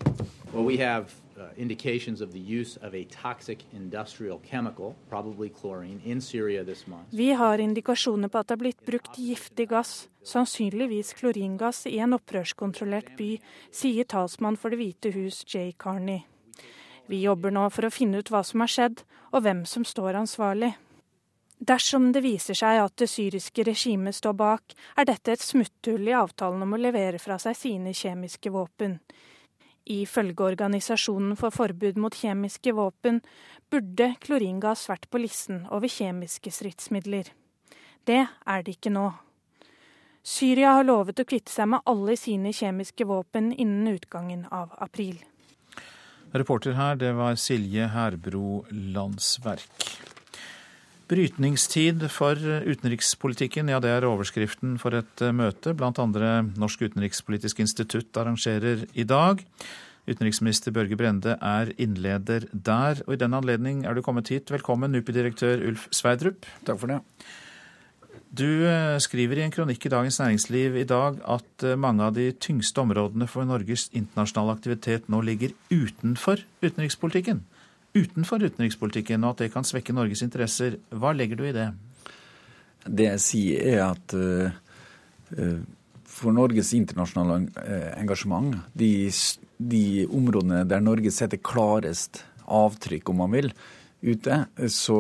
Well, 0.53 0.65
we 0.65 0.79
have 0.79 1.13
uh, 1.37 1.49
indications 1.57 2.21
of 2.21 2.33
the 2.33 2.41
use 2.41 2.79
of 2.83 2.95
a 2.95 3.05
toxic 3.05 3.65
industrial 3.73 4.41
chemical, 4.51 4.95
probably 5.11 5.49
chlorine, 5.49 6.01
in 6.05 6.21
Syria 6.21 6.65
this 6.65 6.87
month. 6.87 7.07
Vi 7.11 7.33
har 7.33 7.59
indikasjoner 7.59 8.29
på 8.29 8.39
at 8.39 8.49
det 8.49 8.57
er 8.57 8.63
blitt 8.63 8.87
brukt 8.87 9.19
giftig 9.19 9.69
gass, 9.69 10.09
sannsynligvis 10.25 11.13
kloringass, 11.21 11.87
i 11.87 11.99
en 11.99 12.17
opprørskontrollert 12.17 13.15
by, 13.19 13.37
sier 13.71 14.09
talsmann 14.09 14.57
for 14.57 14.71
Det 14.71 14.81
hvite 14.81 15.13
hus 15.15 15.45
Jay 15.47 15.73
Carney. 15.73 16.25
Vi 17.09 17.23
jobber 17.23 17.53
nå 17.53 17.69
for 17.73 17.89
å 17.89 17.93
finne 17.93 18.21
ut 18.21 18.29
hva 18.33 18.43
som 18.45 18.61
har 18.65 18.73
skjedd, 18.73 19.05
og 19.33 19.45
hvem 19.45 19.65
som 19.69 19.85
står 19.85 20.17
ansvarlig. 20.21 20.75
Dersom 21.59 22.13
det 22.15 22.23
viser 22.23 22.55
seg 22.55 22.79
at 22.79 22.95
det 23.01 23.09
syriske 23.11 23.65
regimet 23.67 24.15
står 24.15 24.35
bak, 24.39 24.75
er 24.95 25.09
dette 25.09 25.35
et 25.35 25.43
smutthull 25.43 26.07
i 26.07 26.15
avtalen 26.15 26.63
om 26.63 26.77
å 26.77 26.79
levere 26.79 27.19
fra 27.19 27.39
seg 27.43 27.57
sine 27.59 27.95
kjemiske 27.97 28.53
våpen. 28.55 29.01
Ifølge 29.89 30.45
Organisasjonen 30.45 31.35
for 31.41 31.51
forbud 31.51 31.99
mot 31.99 32.15
kjemiske 32.15 32.75
våpen 32.77 33.23
burde 33.73 34.13
kloringass 34.23 34.87
vært 34.91 35.09
på 35.11 35.21
listen 35.23 35.65
over 35.75 35.91
kjemiske 35.91 36.53
stridsmidler. 36.53 37.33
Det 38.07 38.21
er 38.29 38.63
det 38.63 38.77
ikke 38.77 38.93
nå. 38.95 39.09
Syria 40.23 40.77
har 40.77 40.87
lovet 40.87 41.19
å 41.19 41.27
kvitte 41.27 41.51
seg 41.51 41.71
med 41.73 41.89
alle 41.89 42.15
sine 42.21 42.53
kjemiske 42.53 43.07
våpen 43.09 43.51
innen 43.51 43.89
utgangen 43.97 44.45
av 44.53 44.77
april. 44.79 45.19
Reporter 46.37 46.77
her, 46.77 47.01
det 47.01 47.15
var 47.17 47.39
Silje 47.41 47.89
Herbro 47.89 48.67
Landsverk. 48.71 50.18
Brytningstid 51.09 52.03
for 52.13 52.37
utenrikspolitikken, 52.37 53.71
ja 53.73 53.79
det 53.81 53.95
er 53.95 54.05
overskriften 54.05 54.75
for 54.77 54.93
et 54.99 55.23
eh, 55.25 55.33
møte 55.33 55.73
blant 55.73 55.97
andre 56.03 56.43
Norsk 56.61 56.83
utenrikspolitisk 56.85 57.63
institutt 57.65 58.19
arrangerer 58.21 58.83
i 58.93 59.07
dag. 59.09 59.41
Utenriksminister 60.05 60.75
Børge 60.77 60.99
Brende 61.01 61.39
er 61.41 61.73
innleder 61.81 62.45
der, 62.53 63.01
og 63.07 63.17
i 63.17 63.21
den 63.25 63.37
anledning 63.37 63.87
er 63.89 63.97
du 63.97 64.03
kommet 64.05 64.29
hit. 64.29 64.53
Velkommen, 64.53 64.93
NUPI-direktør 64.93 65.65
Ulf 65.71 65.89
Sverdrup. 65.97 66.45
Takk 66.69 66.81
for 66.85 66.93
det. 66.93 67.01
Du 68.29 68.69
eh, 68.69 69.01
skriver 69.01 69.41
i 69.41 69.47
en 69.47 69.55
kronikk 69.55 69.89
i 69.89 69.97
Dagens 69.97 70.21
Næringsliv 70.21 70.77
i 70.77 70.89
dag 70.89 71.23
at 71.25 71.65
eh, 71.65 71.79
mange 71.81 72.05
av 72.05 72.19
de 72.21 72.35
tyngste 72.37 72.85
områdene 72.85 73.33
for 73.33 73.49
Norges 73.49 73.89
internasjonale 73.97 74.61
aktivitet 74.61 75.09
nå 75.09 75.25
ligger 75.25 75.57
utenfor 75.73 76.45
utenrikspolitikken 76.61 77.47
utenfor 78.03 78.45
utenrikspolitikken, 78.47 79.25
og 79.25 79.37
at 79.37 79.45
det 79.45 79.53
kan 79.55 79.67
svekke 79.67 79.95
Norges 79.97 80.23
interesser. 80.25 80.79
Hva 80.91 81.15
legger 81.17 81.41
du 81.41 81.45
i 81.49 81.55
det? 81.57 81.69
Det 82.89 83.09
jeg 83.11 83.25
sier, 83.25 83.67
er 83.75 83.83
at 83.89 84.15
uh, 84.17 85.59
for 86.09 86.35
Norges 86.35 86.73
internasjonale 86.77 87.49
uh, 87.59 87.91
engasjement, 87.99 88.55
de, 88.79 89.11
de, 89.59 89.85
områdene 90.07 90.65
der 90.69 90.85
Norge 90.85 91.13
setter 91.15 91.43
klarest 91.43 92.23
avtrykk, 92.49 93.13
om 93.13 93.23
man 93.25 93.35
vil, 93.35 93.53
ute, 94.01 94.45
så 94.71 94.99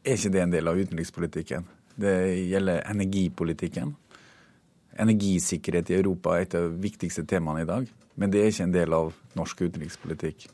er 0.00 0.16
ikke 0.16 0.32
det 0.34 0.42
en 0.42 0.54
del 0.54 0.70
av 0.70 0.80
utenrikspolitikken. 0.80 1.66
Det 2.00 2.14
gjelder 2.48 2.86
energipolitikken. 2.88 3.92
Energisikkerhet 5.00 5.92
i 5.92 5.98
Europa 6.00 6.34
er 6.34 6.46
et 6.46 6.56
av 6.56 6.70
de 6.70 6.80
viktigste 6.82 7.26
temaene 7.28 7.64
i 7.64 7.68
dag. 7.68 7.88
Men 8.20 8.32
det 8.32 8.40
er 8.40 8.50
ikke 8.50 8.66
en 8.66 8.74
del 8.74 8.96
av 8.96 9.12
norsk 9.38 9.62
utenrikspolitikk. 9.68 10.48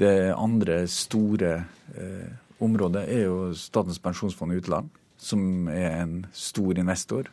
Det 0.00 0.32
andre 0.32 0.86
store 0.88 1.50
eh, 1.92 2.28
området 2.64 3.02
er 3.12 3.26
jo 3.26 3.50
Statens 3.56 4.00
pensjonsfond 4.00 4.54
utland, 4.56 4.88
som 5.20 5.68
er 5.68 5.98
en 5.98 6.14
stor 6.32 6.78
investor. 6.80 7.28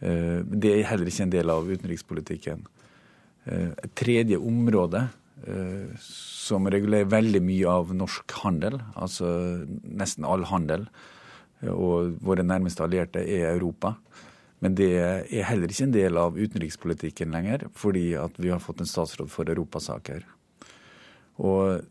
Eh, 0.00 0.40
det 0.42 0.72
er 0.72 0.88
heller 0.90 1.10
ikke 1.10 1.28
en 1.28 1.34
del 1.36 1.52
av 1.54 1.68
utenrikspolitikken. 1.70 2.64
Eh, 3.46 3.70
et 3.70 3.94
tredje 3.98 4.40
område 4.40 5.08
som 6.02 6.66
regulerer 6.66 7.06
veldig 7.06 7.40
mye 7.46 7.70
av 7.70 7.92
norsk 7.94 8.32
handel, 8.42 8.80
altså 8.98 9.28
nesten 9.86 10.24
all 10.26 10.42
handel, 10.50 10.88
og 11.62 12.16
våre 12.26 12.42
nærmeste 12.42 12.82
allierte 12.82 13.22
er 13.22 13.52
Europa. 13.52 13.92
Men 14.58 14.74
det 14.74 14.88
er 14.98 15.46
heller 15.46 15.70
ikke 15.70 15.86
en 15.86 15.94
del 15.94 16.18
av 16.18 16.34
utenrikspolitikken 16.34 17.30
lenger, 17.30 17.68
fordi 17.70 18.08
at 18.18 18.34
vi 18.42 18.50
har 18.50 18.58
fått 18.58 18.82
en 18.82 18.90
statsråd 18.90 19.30
for 19.30 19.46
europasaker. 19.46 20.26
Og 21.38 21.84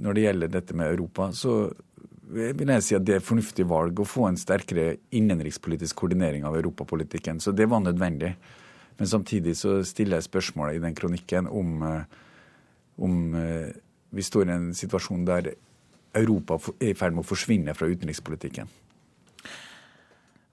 når 0.00 0.16
det 0.16 0.24
gjelder 0.24 0.52
dette 0.52 0.76
med 0.76 0.92
Europa, 0.94 1.30
så 1.36 1.66
vil 2.26 2.72
jeg 2.72 2.84
si 2.84 2.96
at 2.96 3.04
det 3.06 3.18
er 3.18 3.24
fornuftig 3.24 3.66
valg 3.70 4.00
å 4.02 4.08
få 4.08 4.26
en 4.28 4.38
sterkere 4.40 4.96
innenrikspolitisk 5.14 6.00
koordinering 6.00 6.46
av 6.48 6.56
europapolitikken. 6.58 7.40
Så 7.40 7.52
det 7.54 7.68
var 7.70 7.84
nødvendig. 7.84 8.32
Men 8.96 9.10
samtidig 9.10 9.54
så 9.60 9.78
stiller 9.86 10.18
jeg 10.18 10.30
spørsmålet 10.30 10.78
i 10.78 10.82
den 10.82 10.96
kronikken 10.96 11.46
om, 11.46 11.84
om 12.96 13.16
vi 14.10 14.24
står 14.24 14.48
i 14.48 14.56
en 14.56 14.72
situasjon 14.74 15.28
der 15.28 15.52
Europa 16.16 16.56
er 16.80 16.94
i 16.94 16.96
ferd 16.96 17.14
med 17.14 17.26
å 17.26 17.28
forsvinne 17.28 17.74
fra 17.76 17.88
utenrikspolitikken. 17.92 18.70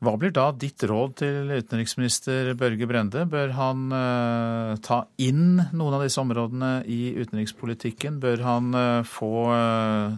Hva 0.04 0.18
blir 0.20 0.34
da 0.36 0.49
ditt 0.60 0.84
råd 0.84 1.14
til 1.22 1.51
utenriksminister 1.54 2.49
Børge 2.60 2.88
Brende? 2.89 3.22
Bør 3.30 3.54
han 3.56 3.86
uh, 3.93 4.74
ta 4.84 5.06
inn 5.22 5.62
noen 5.72 5.95
av 5.95 6.04
disse 6.04 6.20
områdene 6.20 6.72
i 6.91 7.14
utenrikspolitikken? 7.22 8.18
Bør 8.24 8.43
han 8.43 8.76
uh, 8.76 9.06
få 9.08 9.30
uh, 9.54 10.18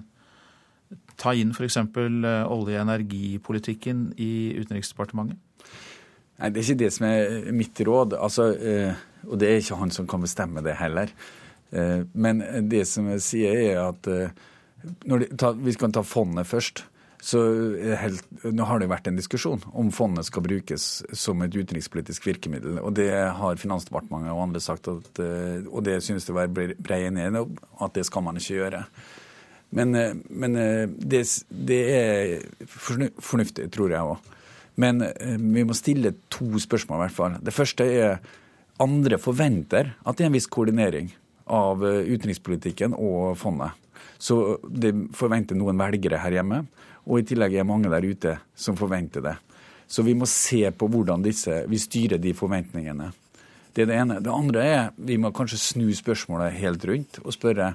ta 1.22 1.36
inn 1.38 1.54
f.eks. 1.54 1.78
olje- 1.86 2.34
og 2.50 2.72
energipolitikken 2.74 4.08
i 4.18 4.56
Utenriksdepartementet? 4.58 5.38
Nei, 6.40 6.50
Det 6.50 6.64
er 6.64 6.66
ikke 6.66 6.82
det 6.82 6.92
som 6.96 7.06
er 7.12 7.54
mitt 7.54 7.84
råd. 7.86 8.18
Altså, 8.18 8.50
og 9.30 9.38
det 9.40 9.52
er 9.52 9.62
ikke 9.62 9.80
han 9.80 9.94
som 9.94 10.10
kan 10.10 10.26
bestemme 10.26 10.66
det 10.66 10.76
heller. 10.82 11.14
Men 12.12 12.42
det 12.68 12.82
som 12.90 13.08
jeg 13.14 13.24
sier, 13.24 13.62
er 13.70 13.80
at 13.86 14.02
det, 14.04 15.30
ta, 15.40 15.54
vi 15.56 15.78
kan 15.80 15.96
ta 15.96 16.04
fondet 16.04 16.50
først 16.50 16.84
så 17.26 17.40
helt, 17.98 18.22
nå 18.46 18.66
har 18.70 18.78
det 18.78 18.86
jo 18.86 18.92
vært 18.92 19.08
en 19.10 19.18
diskusjon 19.18 19.64
om 19.74 19.88
fondet 19.94 20.28
skal 20.28 20.44
brukes 20.46 20.84
som 21.18 21.40
et 21.42 21.56
utenrikspolitisk 21.56 22.28
virkemiddel. 22.28 22.78
og 22.78 22.94
Det 22.94 23.10
har 23.10 23.58
Finansdepartementet 23.58 24.30
og 24.30 24.44
andre 24.44 24.62
sagt, 24.62 24.88
at, 24.92 25.22
eh, 25.24 25.66
og 25.66 25.82
det 25.88 26.04
synes 26.06 26.28
det 26.28 26.36
var 26.38 26.54
bred 26.54 26.76
enighet 27.08 27.40
om, 27.40 27.58
at 27.82 27.98
det 27.98 28.06
skal 28.06 28.28
man 28.28 28.38
ikke 28.38 28.60
gjøre. 28.60 28.84
Men, 29.72 29.96
eh, 29.96 30.14
men 30.30 30.56
eh, 30.56 30.86
det, 30.86 31.24
det, 31.50 31.82
er 31.96 32.46
fornuftig, 32.70 33.72
tror 33.74 33.90
jeg 33.90 34.14
òg. 34.14 34.32
Men 34.78 35.02
vi 35.56 35.64
må 35.64 35.74
stille 35.74 36.14
to 36.30 36.60
spørsmål, 36.60 37.00
i 37.00 37.04
hvert 37.08 37.18
fall. 37.18 37.42
Det 37.42 37.56
første 37.56 37.86
er 37.90 38.18
andre 38.84 39.18
forventer 39.18 39.96
at 40.06 40.18
det 40.18 40.26
er 40.26 40.30
en 40.30 40.36
viss 40.36 40.52
koordinering 40.52 41.10
av 41.48 41.82
utenrikspolitikken 41.82 42.94
og 42.94 43.38
fondet. 43.40 43.72
Så 44.20 44.60
det 44.68 44.92
forventer 45.16 45.58
noen 45.58 45.80
velgere 45.80 46.20
her 46.20 46.38
hjemme. 46.38 46.66
Og 47.06 47.22
i 47.22 47.26
tillegg 47.28 47.54
er 47.54 47.68
mange 47.68 47.92
der 47.92 48.06
ute 48.06 48.38
som 48.58 48.78
forventer 48.78 49.24
det. 49.26 49.36
Så 49.88 50.02
vi 50.06 50.16
må 50.18 50.26
se 50.30 50.64
på 50.74 50.90
hvordan 50.90 51.24
disse, 51.26 51.62
vi 51.70 51.80
styrer 51.80 52.22
de 52.22 52.34
forventningene. 52.34 53.12
Det 53.76 53.84
er 53.84 53.92
det 53.92 54.00
ene. 54.00 54.22
Det 54.24 54.32
andre 54.34 54.64
er 54.66 54.86
vi 54.96 55.18
må 55.22 55.34
kanskje 55.36 55.62
snu 55.62 55.90
spørsmålet 55.94 56.56
helt 56.58 56.86
rundt 56.88 57.20
og 57.22 57.36
spørre 57.36 57.74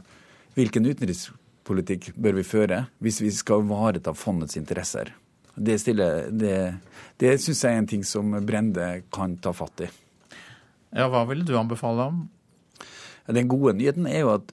hvilken 0.57 0.89
utenrikspolitikk 0.89 2.11
bør 2.17 2.39
vi 2.41 2.47
føre 2.47 2.85
hvis 3.05 3.21
vi 3.23 3.31
skal 3.37 3.63
ivareta 3.63 4.15
fondets 4.17 4.59
interesser. 4.59 5.13
Det, 5.55 5.77
stiller, 5.83 6.31
det, 6.33 6.57
det 7.21 7.37
syns 7.43 7.65
jeg 7.65 7.77
er 7.77 7.83
en 7.83 7.91
ting 7.91 8.05
som 8.07 8.33
Brende 8.47 8.89
kan 9.13 9.37
ta 9.43 9.53
fatt 9.55 9.85
i. 9.85 9.91
Ja, 10.97 11.07
Hva 11.13 11.27
ville 11.29 11.45
du 11.47 11.55
anbefale 11.59 12.09
om? 12.11 12.23
Den 13.31 13.51
gode 13.51 13.77
nyheten 13.79 14.09
er 14.11 14.25
jo 14.25 14.33
at 14.39 14.49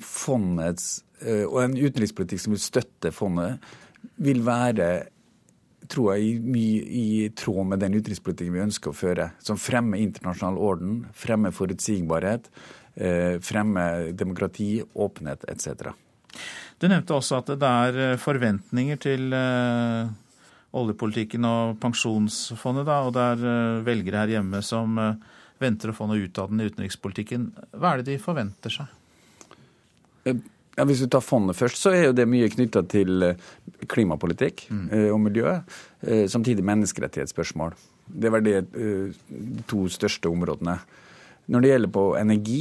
fondets, 0.00 1.02
eh, 1.20 1.44
og 1.44 1.58
en 1.64 1.74
utenrikspolitikk 1.76 2.40
som 2.40 2.54
vil 2.54 2.62
støtte 2.62 3.12
fondet, 3.12 3.58
vil 4.22 4.40
være 4.46 4.88
tror 5.90 6.16
jeg, 6.16 6.40
mye 6.42 6.82
i 6.82 7.28
tråd 7.36 7.70
med 7.70 7.82
den 7.82 7.96
utenrikspolitikken 7.98 8.54
vi 8.56 8.64
ønsker 8.64 8.92
å 8.92 8.96
føre. 8.96 9.30
Som 9.42 9.60
fremmer 9.60 10.02
internasjonal 10.02 10.58
orden, 10.58 10.98
fremmer 11.16 11.54
forutsigbarhet, 11.54 12.50
eh, 12.96 13.38
fremmer 13.40 14.12
demokrati, 14.12 14.82
åpenhet 14.94 15.44
etc. 15.48 15.92
Du 16.78 16.88
nevnte 16.88 17.16
også 17.16 17.40
at 17.40 17.54
det 17.54 17.72
er 17.86 18.00
eh, 18.12 18.18
forventninger 18.20 19.00
til 19.00 19.32
eh, 19.32 20.10
oljepolitikken 20.76 21.46
og 21.48 21.78
pensjonsfondet, 21.80 22.86
da, 22.88 23.00
og 23.06 23.14
det 23.16 23.28
er 23.32 23.82
velgere 23.86 24.24
her 24.24 24.34
hjemme 24.36 24.60
som 24.62 24.98
venter 25.62 25.88
å 25.88 25.96
få 25.96 26.10
noe 26.10 26.26
ut 26.26 26.38
av 26.42 26.50
den 26.50 26.66
utenrikspolitikken. 26.66 27.48
Hva 27.72 27.94
er 27.94 28.02
det 28.02 28.10
de 28.10 28.20
forventer 28.20 28.74
seg? 28.74 28.92
Ja, 30.76 30.84
Hvis 30.84 31.00
du 31.00 31.08
tar 31.08 31.24
fondet 31.24 31.56
først, 31.56 31.80
så 31.80 31.92
er 31.94 32.10
jo 32.10 32.16
det 32.16 32.26
mye 32.28 32.50
knytta 32.52 32.82
til 32.90 33.24
eh, 33.24 33.38
klimapolitikk 33.88 34.66
mm. 34.68 34.82
Eh, 34.92 35.08
og 35.12 35.22
miljø. 35.24 35.54
Eh, 36.04 36.26
samtidig 36.28 36.64
menneskerettighetsspørsmål. 36.68 37.72
Det 38.06 38.30
var 38.30 38.44
de 38.44 38.60
to 39.66 39.86
største 39.90 40.30
områdene. 40.30 40.76
Når 41.50 41.62
det 41.62 41.70
gjelder 41.72 41.90
på 41.94 42.04
energi, 42.18 42.60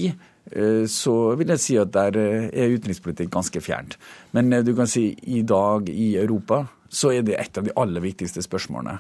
så 0.90 1.14
vil 1.38 1.52
jeg 1.54 1.62
si 1.62 1.76
at 1.78 1.92
der 1.94 2.18
er 2.18 2.74
utenrikspolitikk 2.74 3.30
ganske 3.34 3.62
fjernt. 3.62 3.94
Men 4.34 4.50
du 4.66 4.72
kan 4.78 4.90
si 4.90 5.12
i 5.38 5.44
dag 5.46 5.90
i 5.90 6.16
Europa 6.18 6.64
så 6.90 7.14
er 7.14 7.22
det 7.26 7.38
et 7.38 7.60
av 7.62 7.66
de 7.66 7.74
aller 7.78 8.02
viktigste 8.02 8.42
spørsmålene. 8.46 8.98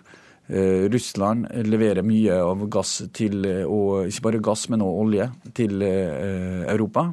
Russland 0.94 1.50
leverer 1.66 2.06
mye 2.06 2.38
av 2.46 2.62
gass 2.70 3.00
til, 3.14 3.42
og 3.66 4.06
ikke 4.10 4.28
bare 4.28 4.44
gass, 4.52 4.68
men 4.70 4.86
også 4.86 5.02
olje 5.06 5.30
til 5.58 5.82
Europa. 5.82 7.08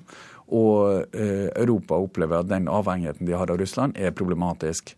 Og 0.52 1.06
eh, 1.16 1.48
Europa 1.56 1.96
opplever 1.96 2.42
at 2.42 2.50
den 2.50 2.68
avhengigheten 2.68 3.26
de 3.26 3.36
har 3.36 3.50
av 3.50 3.60
Russland, 3.60 3.96
er 3.96 4.12
problematisk. 4.16 4.94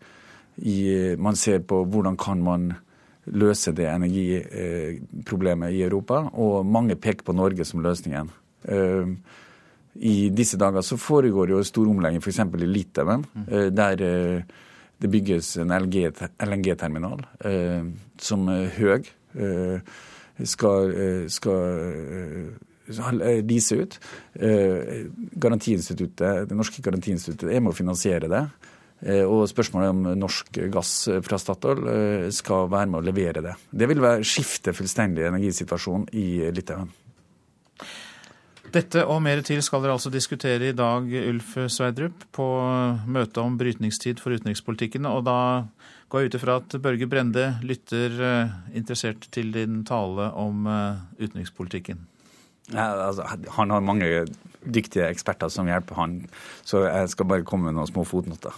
I, 0.56 1.14
man 1.18 1.36
ser 1.38 1.62
på 1.66 1.84
hvordan 1.90 2.16
kan 2.18 2.42
man 2.42 2.72
løse 3.24 3.72
det 3.72 3.86
energiproblemet 3.88 5.72
i 5.72 5.82
Europa, 5.86 6.24
og 6.34 6.66
mange 6.66 6.96
peker 6.96 7.24
på 7.24 7.32
Norge 7.36 7.64
som 7.64 7.82
løsningen. 7.84 8.30
Eh, 8.68 9.14
I 9.94 10.30
disse 10.34 10.58
dager 10.58 10.82
så 10.82 10.98
foregår 10.98 11.54
jo 11.54 11.62
stor 11.62 11.88
omlegging 11.88 12.22
f.eks. 12.22 12.38
i 12.38 12.66
Litauen, 12.70 13.24
eh, 13.46 13.70
der 13.70 13.96
det 14.94 15.10
bygges 15.10 15.56
en 15.58 15.72
LNG-terminal 15.74 17.24
som 18.22 18.46
er 18.48 18.70
høy 18.78 19.02
skal, 20.46 20.92
skal 21.28 21.60
lease 22.88 23.76
ut. 23.76 23.98
Eh, 24.32 25.06
garantiinstituttet, 25.32 26.48
Det 26.48 26.54
norske 26.54 26.82
garantiinstituttet 26.82 27.50
er 27.50 27.60
med 27.60 27.72
å 27.72 27.76
finansiere 27.76 28.28
det. 28.28 28.48
Eh, 29.02 29.24
og 29.24 29.48
spørsmålet 29.48 29.90
om 29.90 30.02
norsk 30.18 30.60
gass 30.72 31.08
fra 31.22 31.38
Statoil 31.38 31.88
eh, 31.88 32.30
skal 32.30 32.68
være 32.68 32.90
med 32.90 33.00
å 33.00 33.04
levere 33.04 33.42
det. 33.42 33.54
Det 33.70 33.88
vil 33.88 34.00
være 34.00 34.24
skifte 34.24 34.72
fullstendig 34.72 35.26
energisituasjon 35.26 36.08
i 36.12 36.50
Litauen. 36.52 36.90
Dette 38.74 39.04
og 39.06 39.20
mer 39.22 39.38
til 39.46 39.60
skal 39.62 39.84
dere 39.84 39.94
altså 39.94 40.10
diskutere 40.10 40.72
i 40.72 40.74
dag, 40.74 41.04
Ulf 41.06 41.52
Sverdrup, 41.70 42.24
på 42.34 42.46
møtet 43.06 43.38
om 43.38 43.54
brytningstid 43.58 44.18
for 44.18 44.34
utenrikspolitikken. 44.34 45.06
Og 45.06 45.22
da 45.28 45.68
går 46.10 46.24
jeg 46.24 46.32
ut 46.32 46.38
ifra 46.40 46.56
at 46.58 46.74
Børge 46.82 47.06
Brende 47.06 47.52
lytter 47.62 48.16
interessert 48.74 49.28
til 49.30 49.52
din 49.54 49.84
tale 49.86 50.26
om 50.34 50.66
utenrikspolitikken. 51.20 52.02
Altså, 52.72 53.26
han 53.58 53.70
har 53.70 53.84
mange 53.84 54.08
dyktige 54.64 55.10
eksperter 55.10 55.50
som 55.52 55.68
hjelper 55.68 55.98
han, 55.98 56.14
så 56.64 56.86
jeg 56.86 57.10
skal 57.12 57.28
bare 57.28 57.44
komme 57.44 57.68
med 57.68 57.76
noen 57.76 57.90
små 57.90 58.06
fotnoter. 58.08 58.54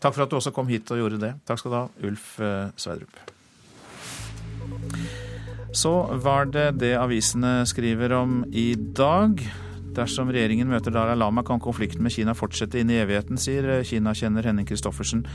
Takk 0.00 0.16
for 0.16 0.24
at 0.24 0.32
du 0.32 0.38
også 0.38 0.54
kom 0.56 0.70
hit 0.70 0.88
og 0.94 1.02
gjorde 1.02 1.20
det. 1.20 1.34
Takk 1.44 1.60
skal 1.60 1.72
du 1.72 1.76
ha, 1.76 1.86
Ulf 2.08 2.38
eh, 2.40 2.70
Sverdrup. 2.80 3.18
Så 5.76 5.92
var 6.24 6.48
det 6.50 6.70
det 6.80 6.94
avisene 6.98 7.60
skriver 7.68 8.16
om 8.16 8.40
i 8.48 8.72
dag. 8.74 9.42
Dersom 9.94 10.30
regjeringen 10.30 10.70
møter 10.70 10.94
Dalai 10.94 11.16
Lama, 11.18 11.42
kan 11.46 11.60
konflikten 11.62 12.04
med 12.06 12.14
Kina 12.14 12.32
fortsette 12.38 12.78
inn 12.80 12.90
i 12.94 13.00
evigheten, 13.02 13.38
sier 13.40 13.68
eh, 13.76 13.84
Kina-kjenner 13.86 14.48
Henning 14.48 14.68
Christoffersen 14.68 15.26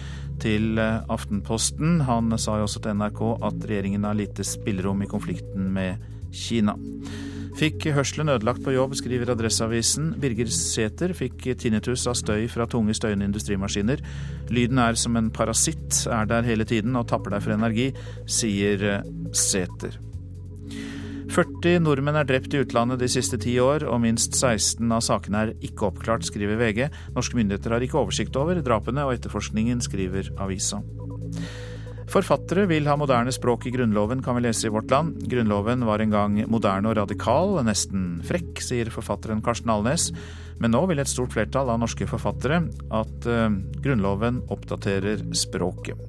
til 0.41 0.81
eh, 0.81 1.05
Aftenposten. 1.13 2.01
Han 2.09 2.33
sa 2.41 2.57
jo 2.57 2.65
også 2.65 2.81
til 2.81 2.97
NRK 2.97 3.21
at 3.45 3.69
regjeringen 3.69 4.07
har 4.07 4.17
lite 4.17 4.47
spillerom 4.47 5.05
i 5.05 5.11
konflikten 5.11 5.69
med 5.75 6.01
Kina. 6.33 6.73
Fikk 7.55 7.85
hørselen 7.95 8.27
ødelagt 8.33 8.65
på 8.65 8.73
jobb, 8.75 8.97
skriver 8.99 9.29
Adresseavisen. 9.31 10.09
Birger 10.19 10.49
Sæther 10.51 11.13
fikk 11.15 11.45
tinnitus 11.61 12.03
av 12.11 12.17
støy 12.19 12.49
fra 12.51 12.65
tunge 12.67 12.91
støyende 12.97 13.29
industrimaskiner. 13.29 14.01
Lyden 14.51 14.81
er 14.83 14.99
som 14.99 15.15
en 15.15 15.29
parasitt, 15.31 16.01
er 16.11 16.27
der 16.27 16.43
hele 16.43 16.67
tiden 16.67 16.97
og 16.99 17.07
tapper 17.07 17.31
deg 17.31 17.45
for 17.45 17.55
energi, 17.55 17.93
sier 18.27 18.83
eh, 18.89 19.07
Sæther. 19.31 19.95
40 21.31 21.79
nordmenn 21.83 22.19
er 22.19 22.27
drept 22.27 22.53
i 22.55 22.59
utlandet 22.63 22.99
de 22.99 23.09
siste 23.11 23.39
ti 23.41 23.55
år, 23.59 23.87
og 23.87 24.03
minst 24.03 24.35
16 24.35 24.91
av 24.91 25.03
sakene 25.07 25.45
er 25.45 25.53
ikke 25.63 25.87
oppklart, 25.89 26.27
skriver 26.27 26.59
VG. 26.59 26.89
Norske 27.15 27.39
myndigheter 27.39 27.75
har 27.75 27.87
ikke 27.87 28.01
oversikt 28.03 28.35
over 28.39 28.59
drapene, 28.63 29.07
og 29.07 29.15
etterforskningen 29.15 29.79
skriver 29.83 30.33
avisa. 30.43 30.83
Forfattere 32.11 32.67
vil 32.69 32.85
ha 32.85 32.95
moderne 32.99 33.33
språk 33.33 33.65
i 33.65 33.71
Grunnloven, 33.73 34.21
kan 34.23 34.37
vi 34.37 34.45
lese 34.45 34.67
i 34.67 34.73
Vårt 34.73 34.91
Land. 34.93 35.23
Grunnloven 35.29 35.85
var 35.87 36.03
en 36.03 36.13
gang 36.13 36.37
moderne 36.51 36.91
og 36.91 36.99
radikal, 36.99 37.57
nesten 37.65 38.19
frekk, 38.25 38.61
sier 38.61 38.91
forfatteren 38.93 39.41
Karsten 39.45 39.73
Alnes. 39.73 40.11
Men 40.61 40.75
nå 40.75 40.85
vil 40.87 41.01
et 41.01 41.11
stort 41.11 41.33
flertall 41.35 41.71
av 41.73 41.81
norske 41.81 42.07
forfattere 42.07 42.61
at 42.93 43.27
uh, 43.27 43.49
Grunnloven 43.83 44.43
oppdaterer 44.53 45.25
språket. 45.35 45.99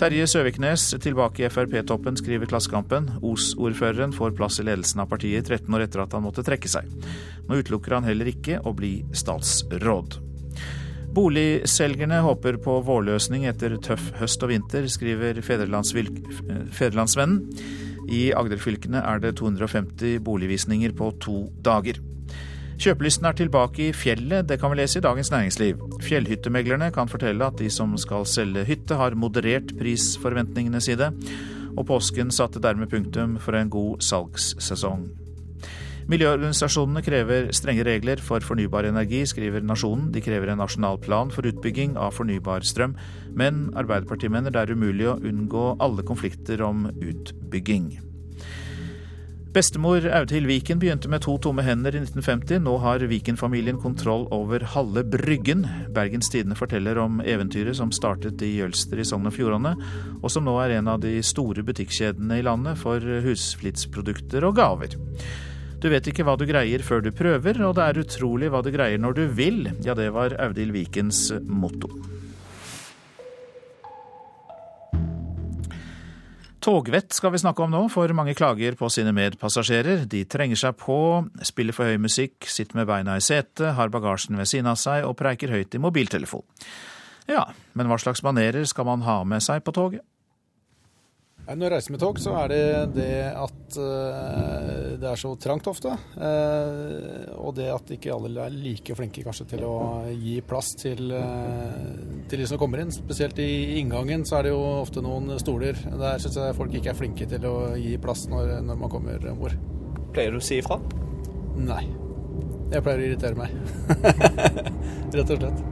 Terje 0.00 0.24
Søviknes 0.26 0.88
tilbake 1.04 1.44
i 1.44 1.52
Frp-toppen, 1.52 2.16
skriver 2.18 2.48
Klassekampen. 2.48 3.10
Os-ordføreren 3.20 4.16
får 4.16 4.32
plass 4.38 4.58
i 4.58 4.66
ledelsen 4.66 5.04
av 5.04 5.12
partiet 5.12 5.46
13 5.46 5.68
år 5.76 5.84
etter 5.84 6.02
at 6.02 6.16
han 6.16 6.24
måtte 6.24 6.42
trekke 6.46 6.72
seg. 6.72 6.88
Nå 7.46 7.60
utelukker 7.60 8.00
han 8.00 8.08
heller 8.08 8.32
ikke 8.32 8.62
å 8.64 8.72
bli 8.74 8.96
statsråd. 9.14 10.31
Boligselgerne 11.12 12.22
håper 12.24 12.56
på 12.64 12.78
vårløsning 12.86 13.44
etter 13.44 13.74
tøff 13.84 14.06
høst 14.16 14.42
og 14.46 14.48
vinter, 14.48 14.86
skriver 14.88 15.42
Federlandsvennen. 15.44 17.42
I 18.08 18.30
Agder-fylkene 18.32 19.02
er 19.04 19.20
det 19.20 19.34
250 19.38 20.22
boligvisninger 20.24 20.94
på 20.96 21.10
to 21.20 21.36
dager. 21.64 22.00
Kjøpelysten 22.82 23.28
er 23.28 23.36
tilbake 23.38 23.90
i 23.90 23.92
fjellet, 23.94 24.48
det 24.48 24.56
kan 24.58 24.72
vi 24.72 24.80
lese 24.80 24.98
i 24.98 25.04
Dagens 25.04 25.30
Næringsliv. 25.30 25.84
Fjellhyttemeglerne 26.02 26.88
kan 26.94 27.10
fortelle 27.12 27.46
at 27.46 27.60
de 27.60 27.68
som 27.70 27.92
skal 28.00 28.24
selge 28.26 28.64
hytte, 28.66 28.96
har 28.96 29.14
moderert 29.14 29.76
prisforventningene 29.78 30.80
sine, 30.82 31.12
og 31.76 31.86
påsken 31.92 32.32
satte 32.32 32.62
dermed 32.64 32.90
punktum 32.90 33.36
for 33.40 33.54
en 33.60 33.70
god 33.70 34.00
salgssesong. 34.02 35.21
Miljøorganisasjonene 36.10 37.02
krever 37.06 37.50
strenge 37.54 37.84
regler 37.86 38.22
for 38.24 38.42
fornybar 38.44 38.88
energi, 38.88 39.22
skriver 39.28 39.62
Nasjonen. 39.62 40.10
De 40.14 40.22
krever 40.24 40.50
en 40.52 40.62
nasjonal 40.62 40.98
plan 41.02 41.30
for 41.30 41.46
utbygging 41.46 41.94
av 42.00 42.16
fornybar 42.18 42.66
strøm, 42.66 42.96
men 43.38 43.68
Arbeiderpartiet 43.78 44.32
mener 44.34 44.54
det 44.54 44.64
er 44.64 44.74
umulig 44.74 45.10
å 45.10 45.18
unngå 45.20 45.76
alle 45.82 46.06
konflikter 46.06 46.64
om 46.66 46.88
utbygging. 46.96 47.92
Bestemor 49.52 50.06
Audhild 50.08 50.48
Viken 50.48 50.78
begynte 50.80 51.10
med 51.12 51.20
to 51.26 51.34
tomme 51.44 51.60
hender 51.60 51.92
i 51.92 52.00
1950. 52.00 52.62
Nå 52.64 52.78
har 52.80 53.02
Viken-familien 53.04 53.76
kontroll 53.82 54.24
over 54.32 54.64
halve 54.72 55.02
Bryggen. 55.04 55.66
Bergens 55.92 56.32
Tidende 56.32 56.56
forteller 56.56 56.96
om 57.02 57.20
eventyret 57.20 57.76
som 57.76 57.92
startet 57.92 58.40
i 58.40 58.54
Jølster 58.54 59.02
i 59.02 59.04
Sogn 59.04 59.28
og 59.28 59.36
Fjordane, 59.36 59.74
og 60.22 60.32
som 60.32 60.48
nå 60.48 60.56
er 60.62 60.78
en 60.78 60.88
av 60.88 61.04
de 61.04 61.18
store 61.20 61.66
butikkjedene 61.68 62.40
i 62.40 62.46
landet 62.48 62.80
for 62.80 63.04
husflidsprodukter 63.28 64.48
og 64.48 64.56
gaver. 64.56 64.96
Du 65.82 65.88
vet 65.90 66.06
ikke 66.06 66.22
hva 66.22 66.36
du 66.38 66.44
greier 66.46 66.82
før 66.86 67.00
du 67.02 67.10
prøver, 67.10 67.58
og 67.66 67.74
det 67.74 67.84
er 67.88 67.98
utrolig 68.04 68.52
hva 68.54 68.60
du 68.62 68.70
greier 68.70 69.00
når 69.02 69.16
du 69.18 69.22
vil. 69.34 69.64
Ja, 69.82 69.96
det 69.98 70.12
var 70.14 70.36
Audhild 70.38 70.70
Vikens 70.76 71.32
motto. 71.42 71.90
Togvett 76.62 77.10
skal 77.10 77.32
vi 77.34 77.40
snakke 77.42 77.64
om 77.64 77.72
nå, 77.74 77.80
for 77.90 78.14
mange 78.14 78.36
klager 78.38 78.76
på 78.78 78.86
sine 78.94 79.10
medpassasjerer. 79.16 80.04
De 80.06 80.22
trenger 80.30 80.60
seg 80.60 80.78
på, 80.78 81.00
spiller 81.42 81.74
for 81.74 81.90
høy 81.90 81.98
musikk, 81.98 82.46
sitter 82.46 82.78
med 82.78 82.86
beina 82.86 83.18
i 83.18 83.24
setet, 83.24 83.72
har 83.74 83.90
bagasjen 83.90 84.38
ved 84.38 84.46
siden 84.46 84.70
av 84.70 84.78
seg 84.78 85.02
og 85.08 85.16
preiker 85.18 85.50
høyt 85.50 85.74
i 85.74 85.82
mobiltelefon. 85.82 86.46
Ja, 87.26 87.48
men 87.74 87.90
hva 87.90 87.98
slags 87.98 88.22
manerer 88.22 88.62
skal 88.70 88.86
man 88.86 89.02
ha 89.02 89.24
med 89.26 89.42
seg 89.42 89.66
på 89.66 89.74
toget? 89.74 90.06
Når 91.42 91.66
jeg 91.66 91.72
reiser 91.72 91.92
med 91.92 92.00
tog, 92.00 92.18
så 92.22 92.34
er 92.38 92.52
det 92.52 92.66
det 92.94 93.14
at 93.34 93.78
uh, 93.82 94.92
det 95.00 95.08
er 95.10 95.18
så 95.18 95.32
trangt 95.42 95.66
ofte. 95.66 95.90
Uh, 96.14 97.32
og 97.42 97.56
det 97.56 97.66
at 97.72 97.90
ikke 97.96 98.12
alle 98.14 98.44
er 98.46 98.54
like 98.54 98.94
flinke 98.94 99.24
kanskje 99.26 99.48
til 99.56 99.64
å 99.66 99.74
gi 100.14 100.36
plass 100.46 100.70
til, 100.78 101.10
uh, 101.10 102.22
til 102.30 102.44
de 102.44 102.46
som 102.46 102.60
kommer 102.62 102.84
inn. 102.84 102.94
Spesielt 102.94 103.42
i 103.42 103.80
inngangen 103.80 104.22
så 104.28 104.38
er 104.38 104.48
det 104.48 104.54
jo 104.54 104.62
ofte 104.84 105.02
noen 105.02 105.34
stoler. 105.42 105.82
Der 105.90 106.22
syns 106.22 106.38
jeg 106.38 106.58
folk 106.60 106.78
ikke 106.78 106.94
er 106.94 107.00
flinke 107.00 107.26
til 107.34 107.48
å 107.50 107.56
gi 107.74 107.96
plass 108.02 108.28
når, 108.30 108.60
når 108.68 108.78
man 108.84 108.94
kommer 108.94 109.28
om 109.34 109.42
bord. 109.42 109.58
Pleier 110.14 110.30
du 110.30 110.38
å 110.38 110.46
si 110.46 110.62
ifra? 110.62 110.78
Nei. 111.58 112.01
Jeg 112.72 112.84
pleier 112.84 113.02
å 113.02 113.06
irritere 113.10 113.36
meg. 113.36 113.52
Rett 115.12 115.30
og 115.34 115.42
slett. 115.42 115.62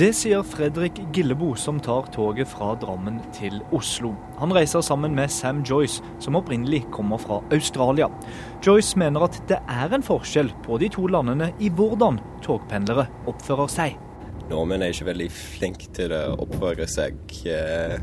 Det 0.00 0.08
sier 0.16 0.42
Fredrik 0.46 0.96
Gillebo, 1.14 1.52
som 1.58 1.78
tar 1.82 2.08
toget 2.14 2.48
fra 2.50 2.72
Drammen 2.80 3.20
til 3.36 3.60
Oslo. 3.76 4.14
Han 4.40 4.54
reiser 4.56 4.82
sammen 4.82 5.14
med 5.14 5.30
Sam 5.30 5.60
Joyce, 5.66 6.02
som 6.22 6.38
opprinnelig 6.38 6.82
kommer 6.94 7.20
fra 7.22 7.38
Australia. 7.54 8.08
Joyce 8.66 8.98
mener 8.98 9.28
at 9.28 9.38
det 9.50 9.60
er 9.70 9.94
en 9.94 10.06
forskjell 10.06 10.50
på 10.64 10.80
de 10.82 10.90
to 10.94 11.06
landene 11.10 11.52
i 11.62 11.70
hvordan 11.70 12.18
togpendlere 12.46 13.06
oppfører 13.30 13.70
seg. 13.70 13.98
Nordmenn 14.50 14.82
er 14.82 14.94
ikke 14.94 15.10
veldig 15.12 15.30
flinke 15.30 15.90
til 15.94 16.14
å 16.16 16.34
oppføre 16.42 16.88
seg 16.90 17.20
eh, 17.46 18.00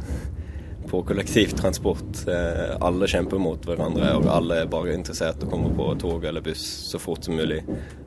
på 0.89 1.01
kollektivtransport. 1.03 2.27
Eh, 2.27 2.75
alle 2.81 3.07
kjemper 3.07 3.41
mot 3.41 3.65
hverandre, 3.67 4.13
og 4.19 4.29
alle 4.31 4.61
er 4.63 4.71
bare 4.71 4.95
interessert 4.95 5.43
i 5.43 5.47
å 5.47 5.51
komme 5.51 5.73
på 5.75 5.89
tog 6.01 6.25
eller 6.27 6.45
buss 6.45 6.63
så 6.91 7.01
fort 7.01 7.27
som 7.27 7.37
mulig. 7.37 7.63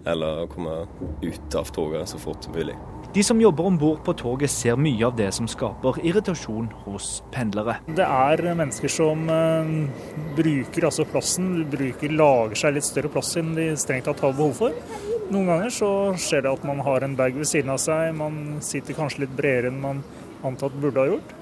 Eller 0.09 0.47
komme 0.53 0.85
ut 1.23 1.59
av 1.59 1.69
toget 1.75 2.09
så 2.09 2.21
fort 2.21 2.45
som 2.45 2.57
mulig. 2.57 2.77
De 3.11 3.25
som 3.27 3.41
jobber 3.43 3.67
om 3.67 3.79
bord 3.79 4.05
på 4.07 4.13
toget 4.15 4.53
ser 4.53 4.77
mye 4.79 5.03
av 5.03 5.17
det 5.19 5.33
som 5.35 5.49
skaper 5.51 5.97
irritasjon 6.07 6.69
hos 6.85 7.09
pendlere. 7.35 7.81
Det 7.91 8.07
er 8.07 8.45
mennesker 8.55 8.93
som 8.93 9.25
uh, 9.27 9.73
bruker 10.39 10.87
altså 10.87 11.07
plassen, 11.11 11.65
bruker, 11.73 12.15
lager 12.15 12.61
seg 12.63 12.77
litt 12.77 12.87
større 12.87 13.11
plass 13.11 13.35
enn 13.41 13.57
de 13.57 13.73
strengt 13.83 14.07
tatt 14.07 14.23
har 14.23 14.37
behov 14.39 14.55
for. 14.61 14.79
Noen 15.31 15.51
ganger 15.51 15.75
så 15.75 15.91
skjer 16.19 16.47
det 16.47 16.55
at 16.55 16.63
man 16.67 16.85
har 16.87 17.03
en 17.07 17.19
bag 17.19 17.35
ved 17.35 17.51
siden 17.51 17.75
av 17.75 17.83
seg, 17.83 18.15
man 18.19 18.61
sitter 18.63 18.95
kanskje 18.95 19.25
litt 19.25 19.35
bredere 19.35 19.75
enn 19.75 19.83
man 19.83 20.05
antatt 20.47 20.79
burde 20.79 21.03
ha 21.03 21.11
gjort. 21.11 21.35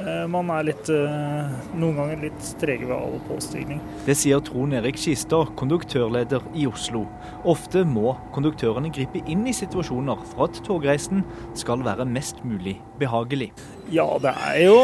Eh, 0.00 0.26
man 0.26 0.48
er 0.54 0.64
litt, 0.70 0.88
eh, 0.88 1.48
noen 1.76 1.98
ganger 1.98 2.20
litt 2.24 2.46
trege 2.60 2.86
ved 2.88 2.96
all 2.96 3.18
påstigning. 3.28 3.80
Det 4.06 4.16
sier 4.16 4.40
Trond 4.40 4.72
Erik 4.72 4.96
Skistad, 4.96 5.52
konduktørleder 5.60 6.40
i 6.56 6.64
Oslo. 6.66 7.04
Ofte 7.44 7.84
må 7.84 8.14
konduktørene 8.32 8.88
gripe 8.94 9.20
inn 9.28 9.44
i 9.46 9.52
situasjoner 9.52 10.22
for 10.30 10.48
at 10.48 10.62
togreisen 10.64 11.24
skal 11.54 11.84
være 11.84 12.06
mest 12.08 12.40
mulig 12.42 12.78
behagelig. 12.98 13.50
Ja, 13.92 14.06
det 14.22 14.32
er 14.32 14.62
jo 14.64 14.78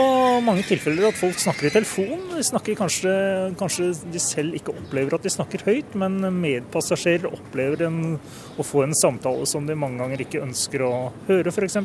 mange 0.45 0.67
tilfeller 0.69 1.09
at 1.09 1.17
folk 1.17 1.41
snakker 1.41 1.71
i 1.71 1.73
telefon. 1.73 2.29
De 2.35 2.45
snakker 2.45 2.77
kanskje, 2.77 3.15
kanskje 3.57 3.89
de 4.13 4.21
selv 4.21 4.59
ikke 4.59 4.75
opplever 4.77 5.17
at 5.17 5.25
de 5.25 5.33
snakker 5.33 5.65
høyt, 5.65 5.97
men 5.97 6.21
medpassasjerer 6.37 7.33
opplever 7.33 7.87
en, 7.87 8.19
å 8.59 8.67
få 8.67 8.85
en 8.85 8.93
samtale 8.93 9.49
som 9.49 9.65
de 9.65 9.79
mange 9.79 10.03
ganger 10.03 10.27
ikke 10.27 10.45
ønsker 10.45 10.85
å 10.85 10.93
høre, 11.31 11.49
f.eks. 11.49 11.81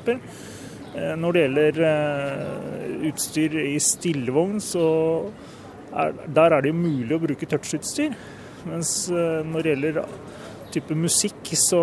Eh, 0.94 1.16
når 1.18 1.34
det 1.34 1.44
gjelder 1.44 1.82
eh, 1.90 3.10
utstyr 3.10 3.58
i 3.66 3.76
stillevogn, 3.82 4.60
så 4.62 4.86
er, 5.94 6.14
der 6.30 6.54
er 6.54 6.64
det 6.64 6.74
jo 6.74 6.80
mulig 6.84 7.18
å 7.18 7.22
bruke 7.24 7.50
touchutstyr. 7.50 8.14
Mens 8.70 8.96
eh, 9.10 9.42
når 9.48 9.66
det 9.66 9.74
gjelder 9.74 10.04
type 10.74 10.98
musikk, 10.98 11.54
så 11.58 11.82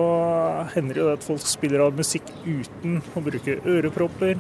hender 0.75 0.99
det 0.99 1.09
at 1.19 1.27
folk 1.27 1.43
spiller 1.47 1.87
av 1.87 1.99
musikk 1.99 2.31
uten 2.47 3.01
å 3.15 3.25
bruke 3.27 3.59
ørepropper. 3.67 4.39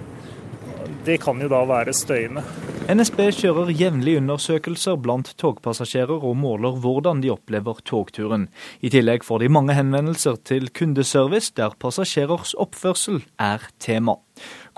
Det 1.07 1.16
kan 1.23 1.39
jo 1.41 1.49
da 1.51 1.61
være 1.66 1.95
støyende. 1.97 2.43
NSB 2.91 3.21
kjører 3.37 3.71
jevnlig 3.75 4.16
undersøkelser 4.18 4.99
blant 5.01 5.31
togpassasjerer 5.39 6.25
og 6.27 6.35
måler 6.39 6.79
hvordan 6.83 7.23
de 7.23 7.31
opplever 7.33 7.79
togturen. 7.87 8.49
I 8.83 8.91
tillegg 8.93 9.27
får 9.27 9.45
de 9.45 9.53
mange 9.55 9.77
henvendelser 9.79 10.41
til 10.47 10.71
kundeservice 10.75 11.55
der 11.59 11.77
passasjerers 11.79 12.57
oppførsel 12.59 13.23
er 13.39 13.71
tema. 13.83 14.18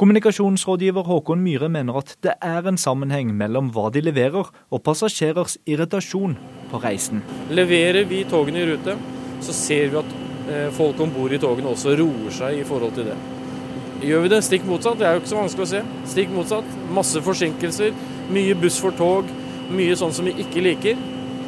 Kommunikasjonsrådgiver 0.01 1.05
Håkon 1.07 1.43
Myhre 1.45 1.69
mener 1.73 1.99
at 2.01 2.15
det 2.25 2.35
er 2.41 2.69
en 2.69 2.81
sammenheng 2.81 3.35
mellom 3.37 3.69
hva 3.75 3.91
de 3.93 4.01
leverer 4.05 4.49
og 4.49 4.83
passasjerers 4.87 5.59
irritasjon 5.69 6.39
på 6.71 6.81
reisen. 6.83 7.21
Leverer 7.53 8.09
vi 8.09 8.23
togene 8.29 8.63
i 8.63 8.71
rute, 8.73 8.97
så 9.45 9.55
ser 9.57 9.93
vi 9.93 10.01
at 10.01 10.17
eh, 10.49 10.69
folk 10.75 11.01
om 11.05 11.13
bord 11.13 11.35
i 11.35 11.41
togene 11.43 11.71
også 11.75 11.95
roer 12.01 12.35
seg 12.35 12.63
i 12.63 12.67
forhold 12.67 12.97
til 12.97 13.11
det. 13.13 13.19
Gjør 14.03 14.25
vi 14.25 14.33
det 14.33 14.41
stikk 14.43 14.65
motsatt, 14.67 14.99
det 14.99 15.07
er 15.07 15.15
jo 15.15 15.23
ikke 15.23 15.31
så 15.31 15.39
vanskelig 15.39 15.67
å 15.67 15.73
se. 15.77 15.83
Stikk 16.11 16.33
motsatt. 16.35 16.75
Masse 16.91 17.23
forsinkelser, 17.23 17.93
mye 18.35 18.57
buss 18.59 18.81
for 18.83 18.97
tog, 18.99 19.29
mye 19.71 19.95
sånn 19.99 20.15
som 20.17 20.27
vi 20.27 20.35
ikke 20.43 20.65
liker. 20.65 20.99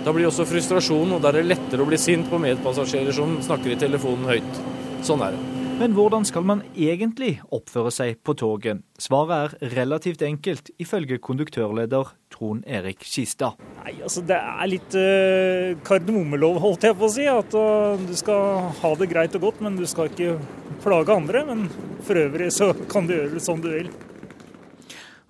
Da 0.04 0.12
blir 0.12 0.28
også 0.28 0.46
frustrasjon, 0.46 1.16
og 1.16 1.24
da 1.24 1.32
er 1.32 1.40
det 1.40 1.48
lettere 1.48 1.82
å 1.82 1.88
bli 1.88 1.98
sint 1.98 2.28
på 2.30 2.38
medpassasjerer 2.38 3.16
som 3.16 3.38
snakker 3.42 3.74
i 3.74 3.80
telefonen 3.80 4.28
høyt. 4.28 4.64
Sånn 5.04 5.24
er 5.24 5.34
det. 5.34 5.63
Men 5.75 5.91
hvordan 5.91 6.22
skal 6.22 6.45
man 6.47 6.61
egentlig 6.79 7.41
oppføre 7.51 7.91
seg 7.91 8.20
på 8.22 8.37
toget? 8.39 8.85
Svaret 9.01 9.57
er 9.59 9.72
relativt 9.75 10.22
enkelt, 10.22 10.70
ifølge 10.79 11.18
konduktørleder 11.18 12.12
Trond 12.31 12.62
Erik 12.70 13.03
Skistad. 13.03 13.59
Nei, 13.81 13.97
altså 13.99 14.22
Det 14.22 14.39
er 14.39 14.70
litt 14.70 14.95
uh, 14.95 15.75
kardemommelov, 15.87 16.61
holdt 16.62 16.87
jeg 16.87 16.99
på 17.01 17.09
å 17.09 17.11
si. 17.11 17.27
At 17.27 17.57
uh, 17.59 17.99
du 17.99 18.14
skal 18.14 18.70
ha 18.79 18.93
det 19.01 19.11
greit 19.11 19.35
og 19.35 19.49
godt, 19.49 19.64
men 19.66 19.81
du 19.81 19.83
skal 19.91 20.12
ikke 20.12 20.37
plage 20.85 21.18
andre. 21.18 21.43
Men 21.51 21.66
for 22.07 22.22
øvrig 22.22 22.53
så 22.55 22.70
kan 22.91 23.11
du 23.11 23.16
gjøre 23.16 23.35
det 23.35 23.43
som 23.43 23.59
du 23.59 23.72
vil. 23.75 23.91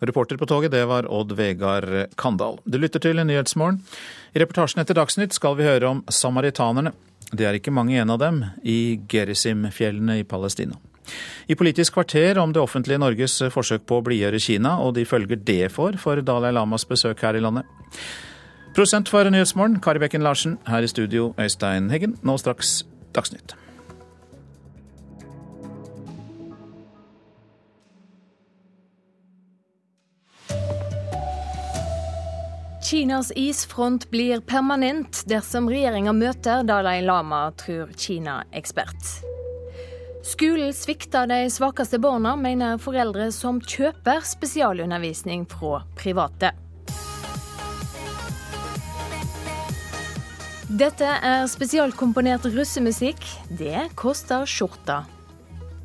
Reporter 0.04 0.36
på 0.36 0.50
toget, 0.50 0.74
det 0.76 0.84
var 0.90 1.08
Odd 1.08 1.32
Vegard 1.38 1.88
Kandal. 2.20 2.60
Du 2.68 2.76
lytter 2.76 3.00
til 3.00 3.24
Nyhetsmorgen. 3.24 3.80
I 4.36 4.44
reportasjen 4.44 4.84
etter 4.84 5.00
Dagsnytt 5.00 5.32
skal 5.32 5.56
vi 5.56 5.64
høre 5.64 5.88
om 5.88 6.04
samaritanerne. 6.12 6.92
Det 7.32 7.46
er 7.46 7.58
ikke 7.58 7.72
mange 7.74 7.94
igjen 7.94 8.12
av 8.12 8.20
dem 8.20 8.42
i 8.62 8.98
Gerizim-fjellene 9.10 10.20
i 10.20 10.26
Palestina. 10.28 10.76
I 11.48 11.56
Politisk 11.58 11.96
kvarter 11.96 12.38
om 12.40 12.52
det 12.52 12.62
offentlige 12.62 13.00
Norges 13.00 13.36
forsøk 13.52 13.84
på 13.88 13.98
å 14.00 14.04
blidgjøre 14.04 14.40
Kina, 14.40 14.78
og 14.80 14.94
de 14.96 15.04
følger 15.08 15.40
det 15.40 15.72
får 15.72 15.98
for 16.00 16.22
Dalai 16.24 16.54
Lamas 16.56 16.86
besøk 16.88 17.20
her 17.24 17.36
i 17.36 17.42
landet. 17.44 17.68
Prosent 18.74 19.10
for 19.12 19.28
Nyhetsmorgen, 19.30 19.78
Kari 19.84 20.02
Bekken 20.02 20.24
Larsen. 20.24 20.56
Her 20.66 20.82
i 20.82 20.90
studio, 20.90 21.32
Øystein 21.38 21.92
Heggen. 21.92 22.16
Nå 22.26 22.38
straks 22.42 22.82
Dagsnytt. 23.14 23.54
Kinas 32.84 33.32
isfront 33.34 34.10
blir 34.10 34.40
permanent 34.44 35.22
dersom 35.24 35.70
regjeringa 35.72 36.12
møter 36.12 36.66
Dalai 36.68 36.98
Lama, 37.00 37.46
tror 37.56 37.88
Kina-ekspert. 37.96 39.06
Skolen 40.24 40.68
svikter 40.76 41.24
de 41.30 41.38
svakeste 41.48 41.96
barna, 41.96 42.34
mener 42.36 42.76
foreldre 42.76 43.30
som 43.32 43.62
kjøper 43.64 44.20
spesialundervisning 44.28 45.46
fra 45.48 45.80
private. 45.96 46.50
Dette 50.68 51.08
er 51.08 51.48
spesialkomponert 51.48 52.50
russemusikk. 52.52 53.24
Det 53.48 53.86
koster 53.96 54.44
skjorta. 54.44 55.06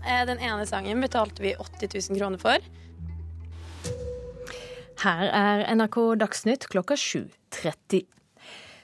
Eh, 0.03 0.25
den 0.27 0.43
ene 0.43 0.67
sangen 0.67 0.99
betalte 1.07 1.47
vi 1.47 1.55
80 1.55 2.11
000 2.11 2.19
kroner 2.19 2.43
for. 2.43 2.69
Her 4.99 5.29
er 5.31 5.61
NRK 5.77 5.95
Dagsnytt 6.19 6.65
klokka 6.67 6.97
7.30. 6.99 8.01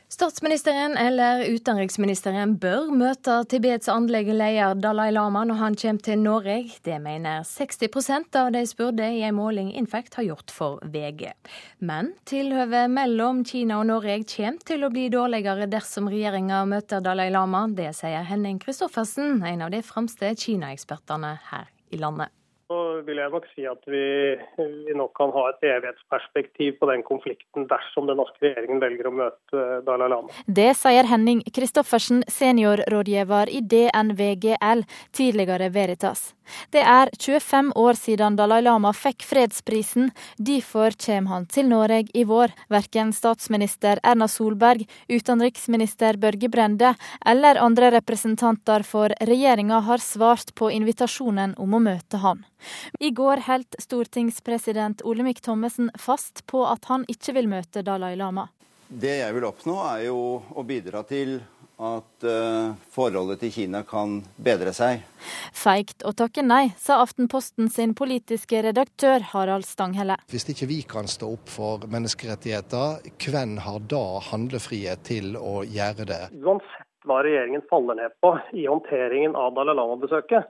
Statsministeren 0.08 0.94
eller 0.96 1.42
utenriksministeren 1.52 2.54
bør 2.62 2.88
møte 2.96 3.42
Tibets 3.52 3.90
åndelige 3.92 4.32
leder 4.38 4.78
Dalai 4.80 5.10
Lama 5.12 5.42
når 5.50 5.60
han 5.60 5.76
kommer 5.82 6.06
til 6.06 6.22
Norge. 6.22 6.56
Det 6.88 7.02
mener 7.04 7.44
60% 7.44 8.38
av 8.40 8.54
de 8.56 8.62
spurte 8.70 9.10
i 9.12 9.26
en 9.28 9.36
måling 9.36 9.74
Infect 9.76 10.16
har 10.16 10.30
gjort 10.30 10.56
for 10.56 10.80
VG. 10.94 11.34
Men 11.84 12.14
tilhøvet 12.32 12.96
mellom 12.96 13.44
Kina 13.44 13.82
og 13.82 13.90
Norge 13.92 14.22
kommer 14.38 14.64
til 14.72 14.88
å 14.88 14.94
bli 14.96 15.10
dårligere 15.12 15.68
dersom 15.68 16.08
regjeringa 16.14 16.64
møter 16.70 17.04
Dalai 17.04 17.28
Lama. 17.36 17.66
Det 17.68 17.92
sier 18.00 18.24
Henning 18.24 18.64
Christoffersen, 18.64 19.44
en 19.44 19.68
av 19.68 19.76
de 19.76 19.84
fremste 19.84 20.32
Kina-ekspertene 20.32 21.36
her 21.52 21.68
i 21.92 22.00
landet 22.00 22.32
så 22.68 23.02
vil 23.06 23.20
jeg 23.22 23.30
nok 23.30 23.46
si 23.54 23.66
at 23.70 23.84
vi, 23.90 24.06
vi 24.58 24.96
nok 24.98 25.14
kan 25.18 25.34
ha 25.36 25.44
et 25.52 25.66
evighetsperspektiv 25.70 26.80
på 26.80 26.90
den 26.90 27.04
konflikten 27.06 27.68
dersom 27.70 28.10
den 28.10 28.18
norske 28.18 28.42
regjeringen 28.42 28.82
velger 28.82 29.10
å 29.10 29.14
møte 29.20 29.66
Dalai 29.86 30.10
Lama. 30.10 30.34
Det 30.48 30.72
sier 30.80 31.06
Henning 31.10 31.44
Christoffersen, 31.46 32.24
seniorrådgiver 32.32 33.52
i 33.54 33.62
DNVGL, 33.62 34.82
tidligere 35.14 35.70
Veritas. 35.76 36.32
Det 36.74 36.82
er 36.82 37.10
25 37.20 37.72
år 37.78 37.98
siden 38.00 38.38
Dalai 38.38 38.62
Lama 38.66 38.92
fikk 38.98 39.26
fredsprisen. 39.26 40.10
Derfor 40.38 40.98
kommer 41.06 41.36
han 41.36 41.48
til 41.50 41.70
Norge 41.70 42.10
i 42.14 42.26
vår. 42.26 42.54
Verken 42.74 43.14
statsminister 43.14 44.02
Erna 44.04 44.28
Solberg, 44.32 44.86
utenriksminister 45.10 46.18
Børge 46.22 46.50
Brende 46.50 46.96
eller 47.26 47.62
andre 47.62 47.92
representanter 48.00 48.86
for 48.86 49.14
regjeringa 49.22 49.84
har 49.86 50.02
svart 50.02 50.54
på 50.58 50.72
invitasjonen 50.74 51.58
om 51.62 51.78
å 51.78 51.84
møte 51.92 52.22
han. 52.26 52.46
I 53.00 53.12
går 53.16 53.46
holdt 53.48 53.80
stortingspresident 53.82 55.04
Olemic 55.06 55.42
Thommessen 55.46 55.92
fast 56.00 56.46
på 56.50 56.66
at 56.68 56.86
han 56.92 57.06
ikke 57.12 57.36
vil 57.38 57.50
møte 57.52 57.84
Dalai 57.86 58.16
Lama. 58.20 58.48
Det 58.88 59.18
jeg 59.18 59.34
vil 59.34 59.48
oppnå, 59.48 59.80
er 59.90 60.08
jo 60.08 60.20
å 60.54 60.64
bidra 60.68 61.02
til 61.10 61.40
at 61.76 62.24
uh, 62.24 62.76
forholdet 62.94 63.42
til 63.44 63.52
Kina 63.52 63.82
kan 63.88 64.20
bedre 64.40 64.72
seg. 64.76 65.04
Feigt 65.56 66.06
å 66.08 66.14
takke 66.16 66.44
nei, 66.46 66.70
sa 66.80 67.02
Aftenposten 67.04 67.68
sin 67.72 67.96
politiske 67.98 68.62
redaktør 68.64 69.26
Harald 69.34 69.68
Stanghelle. 69.68 70.16
Hvis 70.32 70.48
ikke 70.54 70.70
vi 70.72 70.82
kan 70.88 71.10
stå 71.12 71.34
opp 71.36 71.52
for 71.52 71.84
menneskerettigheter, 71.92 73.04
hvem 73.26 73.58
har 73.66 73.84
da 73.92 74.06
handlefrihet 74.32 75.04
til 75.08 75.36
å 75.40 75.64
gjøre 75.68 76.08
det? 76.08 76.22
Uansett 76.40 76.84
hva 77.06 77.20
regjeringen 77.22 77.62
faller 77.70 78.00
ned 78.00 78.16
på 78.24 78.32
i 78.58 78.66
håndteringen 78.66 79.36
av 79.38 79.52
Dalai 79.58 79.76
Lama-besøket, 79.78 80.48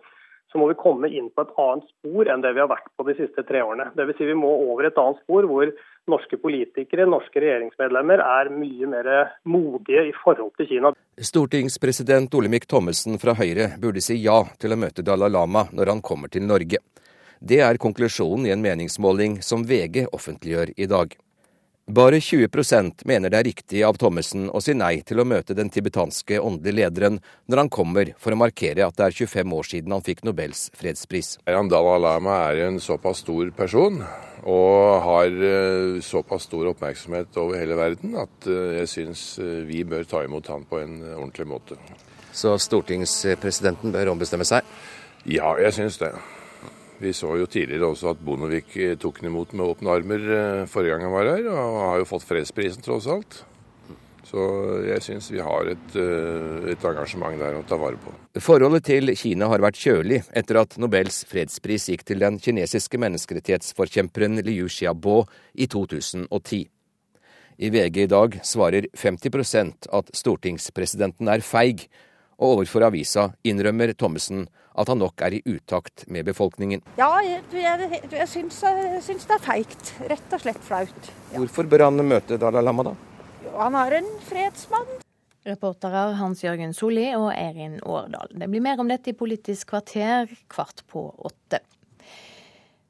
så 0.55 0.61
må 0.61 0.69
vi 0.71 0.77
komme 0.79 1.09
inn 1.11 1.27
på 1.35 1.43
et 1.43 1.51
annet 1.59 1.83
spor 1.89 2.29
enn 2.31 2.43
det 2.43 2.53
vi 2.55 2.61
har 2.63 2.69
vært 2.71 2.87
på 2.95 3.03
de 3.09 3.17
siste 3.17 3.43
tre 3.43 3.59
årene. 3.59 3.89
Dvs. 3.97 4.15
Si 4.15 4.27
vi 4.29 4.37
må 4.39 4.47
over 4.69 4.87
et 4.87 4.99
annet 5.01 5.19
spor 5.25 5.43
hvor 5.49 5.67
norske 6.07 6.39
politikere, 6.39 7.03
norske 7.11 7.41
regjeringsmedlemmer, 7.43 8.23
er 8.23 8.51
mye 8.55 8.87
mer 8.87 9.09
modige 9.43 10.05
i 10.07 10.13
forhold 10.21 10.53
til 10.55 10.69
Kina. 10.69 10.93
Stortingspresident 11.19 12.39
Olemic 12.39 12.69
Thommessen 12.71 13.19
fra 13.19 13.35
Høyre 13.35 13.73
burde 13.81 14.03
si 14.05 14.15
ja 14.23 14.37
til 14.61 14.71
å 14.71 14.79
møte 14.79 15.03
Dalai 15.03 15.33
Lama 15.35 15.65
når 15.75 15.91
han 15.91 16.03
kommer 16.05 16.31
til 16.31 16.47
Norge. 16.47 16.79
Det 17.43 17.59
er 17.59 17.81
konklusjonen 17.81 18.47
i 18.47 18.55
en 18.55 18.63
meningsmåling 18.63 19.41
som 19.43 19.67
VG 19.67 20.05
offentliggjør 20.15 20.71
i 20.79 20.87
dag. 20.87 21.11
Bare 21.85 22.17
20% 22.17 23.03
mener 23.05 23.29
det 23.29 23.37
er 23.37 23.45
riktig 23.45 23.81
av 23.85 23.99
Thommessen 24.01 24.47
å 24.49 24.57
si 24.57 24.73
nei 24.73 25.03
til 25.05 25.19
å 25.21 25.25
møte 25.29 25.53
den 25.53 25.67
tibetanske 25.69 26.39
åndelige 26.41 26.79
lederen 26.79 27.19
når 27.45 27.59
han 27.61 27.69
kommer 27.69 28.09
for 28.17 28.33
å 28.33 28.39
markere 28.41 28.87
at 28.87 28.95
det 28.97 29.05
er 29.05 29.17
25 29.19 29.53
år 29.53 29.67
siden 29.69 29.93
han 29.93 30.01
fikk 30.01 30.23
Nobels 30.25 30.63
fredspris. 30.73 31.35
Dalai 31.45 31.99
Lama 32.01 32.39
er 32.47 32.63
en 32.65 32.79
såpass 32.81 33.21
stor 33.21 33.53
person 33.53 34.01
og 34.49 35.05
har 35.05 35.29
eh, 35.29 36.01
såpass 36.01 36.49
stor 36.49 36.71
oppmerksomhet 36.71 37.37
over 37.37 37.61
hele 37.61 37.77
verden 37.77 38.17
at 38.17 38.49
eh, 38.49 38.79
jeg 38.79 38.89
syns 38.89 39.27
eh, 39.37 39.61
vi 39.69 39.83
bør 39.85 40.09
ta 40.09 40.23
imot 40.25 40.49
han 40.49 40.65
på 40.65 40.81
en 40.81 41.03
ordentlig 41.13 41.45
måte. 41.53 41.77
Så 42.33 42.57
stortingspresidenten 42.65 43.93
bør 43.93 44.15
ombestemme 44.15 44.47
seg? 44.49 44.65
Ja, 45.29 45.53
jeg 45.61 45.77
syns 45.77 46.01
det. 46.01 46.15
Vi 47.01 47.11
så 47.13 47.33
jo 47.39 47.47
tidligere 47.51 47.89
også 47.91 48.13
at 48.13 48.21
Bondevik 48.23 48.75
eh, 48.79 48.95
tok 48.99 49.19
den 49.19 49.31
imot 49.31 49.51
med 49.53 49.67
åpne 49.67 49.97
armer 49.97 50.29
eh, 50.37 50.61
forrige 50.71 50.95
gang 50.95 51.03
han 51.07 51.13
var 51.15 51.27
her, 51.33 51.49
og 51.51 51.81
har 51.81 51.99
jo 51.99 52.07
fått 52.07 52.27
fredsprisen 52.29 52.85
tross 52.85 53.09
alt. 53.11 53.41
Så 54.25 54.41
jeg 54.87 55.03
syns 55.05 55.27
vi 55.29 55.41
har 55.43 55.67
et, 55.69 55.97
eh, 56.01 56.69
et, 56.71 56.85
engasjement 56.87 57.37
der 57.39 57.59
å 57.59 57.65
ta 57.67 57.77
vare 57.79 57.99
på. 58.01 58.13
Forholdet 58.41 58.87
til 58.87 59.13
Kina 59.19 59.49
har 59.51 59.63
vært 59.63 59.77
kjølig 59.79 60.23
etter 60.33 60.61
at 60.63 60.77
Nobels 60.81 61.21
fredspris 61.29 61.89
gikk 61.91 62.07
til 62.07 62.23
den 62.23 62.39
kinesiske 62.41 62.99
menneskerettighetsforkjemperen 63.03 64.41
Liu 64.47 64.71
Xiaobo 64.71 65.21
i 65.53 65.67
2010. 65.71 66.65
I 67.55 67.71
VG 67.71 68.01
i 68.03 68.11
dag 68.11 68.39
svarer 68.43 68.89
50% 68.97 69.87
at 69.95 70.09
stortingspresidenten 70.15 71.29
er 71.31 71.43
feig, 71.45 71.85
og 72.35 72.57
overfor 72.57 72.87
avisa 72.89 73.29
innrømmer 73.47 73.93
Thommessen 73.97 74.45
at 74.75 74.91
han 74.91 74.99
nok 74.99 75.21
er 75.23 75.37
i 75.37 75.41
utakt 75.47 76.03
med 76.11 76.27
befolkningen. 76.27 76.83
Ja, 76.99 77.09
jeg, 77.23 77.43
jeg, 77.55 78.01
jeg, 78.11 78.27
syns, 78.27 78.59
jeg 78.63 79.03
syns, 79.05 79.27
det 79.29 79.37
er 79.37 79.43
feigt. 79.45 79.93
Rett 80.11 80.35
og 80.35 80.43
slett 80.43 80.63
flaut. 80.67 81.11
Ja. 81.31 81.39
Hvorfor 81.39 81.69
bør 81.71 81.87
han 81.87 82.03
møte 82.03 82.39
Dalai 82.41 82.63
Lama, 82.65 82.89
da? 82.89 82.95
Han 83.55 83.77
er 83.79 84.01
en 84.01 84.09
fredsmann. 84.27 84.89
Reportere 85.45 86.15
Hans 86.17 86.41
Jørgen 86.43 86.73
Solli 86.73 87.05
og 87.13 87.29
Erin 87.31 87.77
Årdal. 87.85 88.33
Det 88.33 88.49
blir 88.49 88.63
mer 88.65 88.81
om 88.81 88.89
dette 88.89 89.13
i 89.13 89.17
Politisk 89.17 89.69
kvarter 89.71 90.31
kvart 90.51 90.81
på 90.91 91.05
åtte. 91.29 91.61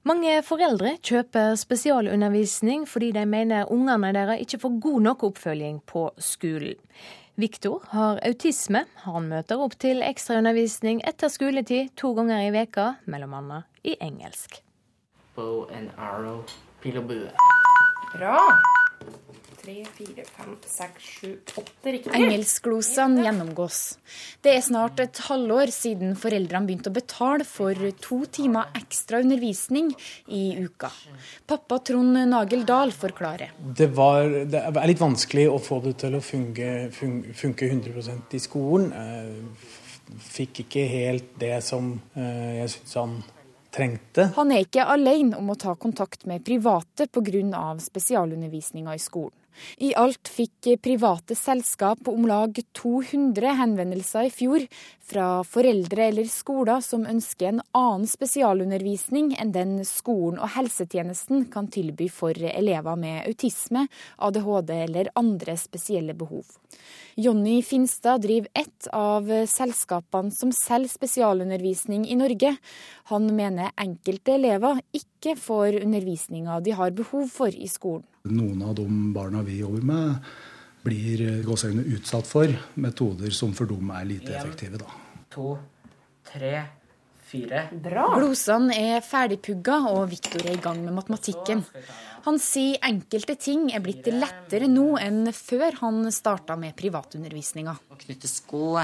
Mange 0.05 0.37
foreldre 0.45 0.93
kjøper 1.01 1.55
spesialundervisning 1.57 2.85
fordi 2.87 3.09
de 3.15 3.25
mener 3.25 3.71
ungene 3.73 4.11
deres 4.13 4.43
ikke 4.45 4.59
får 4.61 4.75
god 4.85 5.05
nok 5.07 5.23
oppfølging 5.31 5.79
på 5.89 6.07
skolen. 6.21 6.77
Viktor 7.35 7.83
har 7.91 8.21
autisme. 8.23 8.85
Han 9.03 9.27
møter 9.31 9.59
opp 9.59 9.75
til 9.81 9.99
ekstraundervisning 10.05 11.01
etter 11.07 11.31
skoletid 11.31 11.91
to 11.99 12.13
ganger 12.15 12.45
i 12.45 12.53
veka, 12.55 12.93
mellom 13.11 13.35
annet 13.41 13.83
i 13.83 13.97
engelsk. 13.99 14.61
Bow 15.35 15.67
and 15.75 15.91
arrow, 15.99 16.45
pil 16.79 17.01
og 17.01 17.11
bue. 17.11 17.35
Bra 18.15 18.39
tre, 19.65 19.85
fire, 19.97 20.23
fem, 20.29 20.55
seks, 20.61 21.03
sju, 21.03 21.29
åtte 21.57 21.91
riktig. 21.91 22.13
Engelskglosene 22.13 23.23
gjennomgås. 23.25 23.79
Det 24.45 24.53
er 24.53 24.63
snart 24.65 24.99
et 25.01 25.21
halvår 25.25 25.71
siden 25.73 26.13
foreldrene 26.19 26.69
begynte 26.69 26.91
å 26.91 26.95
betale 26.95 27.47
for 27.49 27.79
to 28.03 28.19
timer 28.37 28.69
ekstra 28.77 29.23
undervisning 29.25 29.91
i 30.27 30.43
uka. 30.61 30.91
Pappa 31.49 31.79
Trond 31.87 32.19
Nagel 32.29 32.65
Dahl 32.67 32.93
forklarer. 32.93 33.55
Det, 33.57 33.89
var, 33.97 34.29
det 34.51 34.61
er 34.69 34.91
litt 34.91 35.01
vanskelig 35.01 35.47
å 35.49 35.57
få 35.61 35.81
det 35.85 35.95
til 36.03 36.19
å 36.19 36.23
funke, 36.23 36.73
funke 36.93 37.71
100% 37.71 38.37
i 38.37 38.43
skolen. 38.43 38.91
Eh, 38.93 40.19
fikk 40.35 40.67
ikke 40.67 40.85
helt 40.91 41.33
det 41.41 41.57
som 41.65 41.95
eh, 42.13 42.61
jeg 42.61 42.75
syns 42.75 42.99
han 43.01 43.15
trengte. 43.75 44.29
Han 44.37 44.53
er 44.53 44.63
ikke 44.63 44.85
alene 44.87 45.39
om 45.39 45.49
å 45.51 45.57
ta 45.59 45.73
kontakt 45.75 46.27
med 46.29 46.45
private 46.45 47.09
pga. 47.09 47.65
spesialundervisninga 47.81 48.93
i 48.95 49.01
skolen. 49.01 49.35
I 49.77 49.93
alt 49.95 50.29
fikk 50.31 50.71
private 50.83 51.35
selskap 51.37 52.07
om 52.07 52.27
lag 52.29 52.57
200 52.77 53.55
henvendelser 53.59 54.29
i 54.29 54.33
fjor 54.33 54.65
fra 55.05 55.43
foreldre 55.45 56.07
eller 56.09 56.29
skoler 56.31 56.81
som 56.81 57.05
ønsker 57.09 57.51
en 57.51 57.61
annen 57.77 58.07
spesialundervisning 58.09 59.33
enn 59.39 59.53
den 59.55 59.77
skolen 59.85 60.39
og 60.41 60.53
helsetjenesten 60.55 61.45
kan 61.53 61.69
tilby 61.71 62.07
for 62.09 62.33
elever 62.33 62.97
med 62.99 63.25
autisme, 63.29 63.85
ADHD 64.17 64.73
eller 64.79 65.11
andre 65.15 65.57
spesielle 65.61 66.17
behov. 66.17 66.45
Jonny 67.15 67.61
Finstad 67.63 68.25
driver 68.25 68.49
ett 68.53 68.87
av 68.91 69.29
selskapene 69.47 70.33
som 70.35 70.51
selger 70.51 70.91
spesialundervisning 70.91 72.07
i 72.11 72.17
Norge. 72.19 72.55
Han 73.11 73.29
mener 73.37 73.71
enkelte 73.79 74.35
elever 74.35 74.81
ikke 74.91 75.37
får 75.39 75.79
undervisninga 75.85 76.59
de 76.65 76.75
har 76.75 76.91
behov 76.97 77.29
for 77.31 77.55
i 77.55 77.69
skolen. 77.71 78.03
Noen 78.25 78.63
av 78.65 78.75
de 78.77 78.87
barna 79.13 79.43
vi 79.45 79.59
jobber 79.59 79.85
med, 79.85 80.31
blir 80.85 81.43
gåsehudene 81.45 81.85
utsatt 81.97 82.27
for 82.29 82.49
metoder 82.81 83.33
som 83.33 83.53
for 83.57 83.69
dem 83.69 83.91
er 83.93 84.07
lite 84.09 84.33
effektive. 84.37 84.81
Da. 84.81 84.89
To, 85.33 85.55
tre, 86.29 86.55
fire. 87.25 87.67
Bra! 87.85 88.07
Glosene 88.17 88.75
er 88.77 89.05
ferdigpugga, 89.05 89.79
og 89.93 90.09
Viktor 90.13 90.45
er 90.45 90.57
i 90.57 90.61
gang 90.61 90.81
med 90.85 90.95
matematikken. 90.97 91.63
Han 92.25 92.39
sier 92.41 92.81
enkelte 92.85 93.35
ting 93.37 93.67
er 93.69 93.83
blitt 93.85 94.07
lettere 94.09 94.69
nå 94.69 94.95
enn 94.97 95.29
før 95.35 95.77
han 95.83 96.05
starta 96.13 96.57
med 96.57 96.73
privatundervisninga. 96.77 97.75
Å 97.77 97.99
knytte 98.01 98.29
sko. 98.29 98.79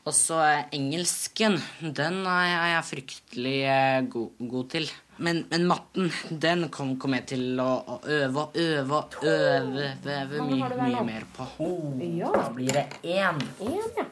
Og 0.00 0.16
så 0.16 0.40
engelsken. 0.72 1.58
Den 1.82 2.22
er 2.24 2.72
jeg 2.72 2.88
fryktelig 2.88 3.58
eh, 3.68 4.00
god, 4.10 4.42
god 4.50 4.70
til. 4.72 4.88
Men, 5.20 5.42
men, 5.50 5.66
matten, 5.68 6.10
den 6.30 6.68
kom, 6.72 6.94
kom, 7.00 7.14
jeg 7.18 7.26
til 7.34 7.60
å, 7.60 7.68
å 7.84 7.98
øve 8.08 8.46
og 8.46 8.56
øve 8.56 9.00
og 9.00 9.16
øve, 9.20 9.90
øve 10.00 10.46
mye, 10.48 10.70
mye 10.80 11.02
mer 11.04 11.26
på. 11.36 11.48
Oh, 11.60 11.90
da 12.00 12.46
blir 12.56 12.72
det 12.72 12.86
én. 13.04 13.42
ja. 13.60 14.06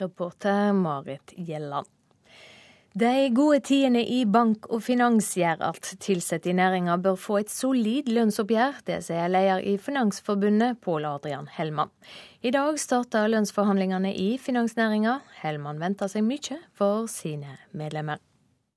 Reporter 0.00 0.72
Marit 0.72 1.36
Gjelland. 1.36 1.86
De 2.94 3.28
gode 3.34 3.58
tidene 3.66 4.04
i 4.06 4.20
bank 4.22 4.68
og 4.70 4.84
finans 4.86 5.32
gjør 5.34 5.64
at 5.66 5.88
ansatte 5.98 6.48
i 6.48 6.54
næringa 6.54 6.94
bør 7.02 7.16
få 7.18 7.40
et 7.40 7.50
solid 7.50 8.06
lønnsoppgjør. 8.06 8.84
Det 8.86 9.00
sier 9.02 9.32
leder 9.34 9.64
i 9.66 9.74
Finansforbundet, 9.82 10.78
Pål 10.80 11.08
Adrian 11.10 11.48
Hellmann. 11.56 11.90
I 12.40 12.52
dag 12.54 12.78
starter 12.78 13.26
lønnsforhandlingene 13.32 14.14
i 14.14 14.36
finansnæringa. 14.38 15.18
Hellmann 15.42 15.82
venter 15.82 16.12
seg 16.12 16.22
mye 16.22 16.60
for 16.78 17.10
sine 17.10 17.58
medlemmer. 17.74 18.22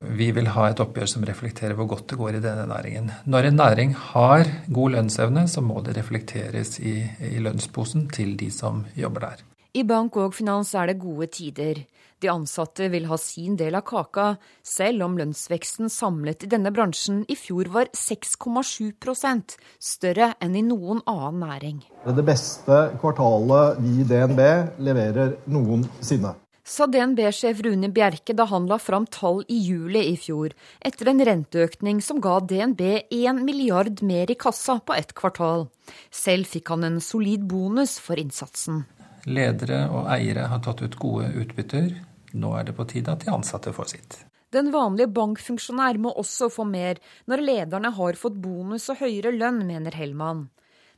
Vi 0.05 0.27
vil 0.29 0.45
ha 0.53 0.67
et 0.69 0.81
oppgjør 0.83 1.09
som 1.09 1.23
reflekterer 1.25 1.73
hvor 1.73 1.87
godt 1.89 2.11
det 2.11 2.19
går 2.19 2.35
i 2.37 2.41
denne 2.43 2.67
næringen. 2.69 3.09
Når 3.25 3.49
en 3.49 3.55
næring 3.57 3.95
har 3.97 4.45
god 4.69 4.93
lønnsevne, 4.93 5.47
så 5.49 5.63
må 5.65 5.81
det 5.81 5.97
reflekteres 5.97 6.77
i, 6.79 6.99
i 7.33 7.41
lønnsposen 7.41 8.05
til 8.13 8.35
de 8.37 8.51
som 8.53 8.85
jobber 8.95 9.25
der. 9.25 9.41
I 9.73 9.83
bank 9.83 10.15
og 10.21 10.35
finans 10.37 10.75
er 10.77 10.91
det 10.91 10.99
gode 11.01 11.27
tider. 11.33 11.81
De 12.21 12.29
ansatte 12.29 12.87
vil 12.93 13.09
ha 13.09 13.17
sin 13.21 13.57
del 13.57 13.77
av 13.77 13.83
kaka, 13.89 14.29
selv 14.65 15.05
om 15.05 15.17
lønnsveksten 15.17 15.89
samlet 15.89 16.45
i 16.45 16.49
denne 16.49 16.71
bransjen 16.73 17.23
i 17.29 17.37
fjor 17.37 17.69
var 17.73 17.89
6,7% 17.93 19.57
større 19.77 20.31
enn 20.41 20.57
i 20.57 20.65
noen 20.65 21.01
annen 21.09 21.41
næring. 21.41 21.85
Det 22.05 22.13
er 22.13 22.17
det 22.21 22.25
beste 22.25 22.81
kvartalet 23.01 23.81
vi 23.81 24.01
i 24.01 24.09
DNB 24.09 24.43
leverer 24.81 25.39
noensinne 25.49 26.37
sa 26.67 26.85
DNB-sjef 26.91 27.61
Rune 27.63 27.89
Bjerke 27.95 28.35
da 28.35 28.45
han 28.51 28.67
la 28.67 28.77
fram 28.81 29.05
tall 29.07 29.43
i 29.47 29.57
juli 29.63 30.03
i 30.11 30.17
fjor, 30.19 30.51
etter 30.83 31.11
en 31.11 31.23
renteøkning 31.29 32.01
som 32.03 32.19
ga 32.23 32.37
DNB 32.43 32.83
1 33.07 33.41
milliard 33.47 34.03
mer 34.03 34.31
i 34.31 34.35
kassa 34.35 34.79
på 34.83 34.97
ett 34.97 35.15
kvartal. 35.15 35.67
Selv 36.11 36.51
fikk 36.51 36.73
han 36.75 36.83
en 36.83 36.99
solid 37.01 37.47
bonus 37.47 37.97
for 38.03 38.19
innsatsen. 38.19 38.83
Ledere 39.27 39.85
og 39.91 40.11
eiere 40.11 40.47
har 40.51 40.63
tatt 40.63 40.83
ut 40.83 40.99
gode 40.99 41.31
utbytter. 41.39 41.93
Nå 42.35 42.51
er 42.59 42.67
det 42.67 42.75
på 42.75 42.85
tide 42.91 43.15
at 43.15 43.23
de 43.23 43.31
ansatte 43.31 43.71
får 43.75 43.93
sitt. 43.95 44.19
Den 44.55 44.69
vanlige 44.71 45.11
bankfunksjonær 45.11 45.99
må 45.99 46.13
også 46.15 46.47
få 46.51 46.63
mer 46.67 46.99
når 47.27 47.43
lederne 47.43 47.91
har 47.95 48.19
fått 48.19 48.37
bonus 48.43 48.87
og 48.91 49.01
høyere 49.01 49.33
lønn, 49.35 49.65
mener 49.67 49.95
Hellmann. 49.95 50.47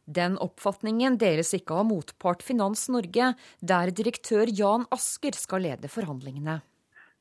Den 0.10 0.40
oppfatningen 0.42 1.20
deles 1.22 1.52
ikke 1.54 1.76
av 1.84 1.86
motpart 1.86 2.42
Finans 2.42 2.88
Norge, 2.90 3.34
der 3.62 3.92
direktør 3.94 4.50
Jan 4.50 4.88
Asker 4.96 5.38
skal 5.38 5.62
lede 5.68 5.92
forhandlingene. 5.92 6.56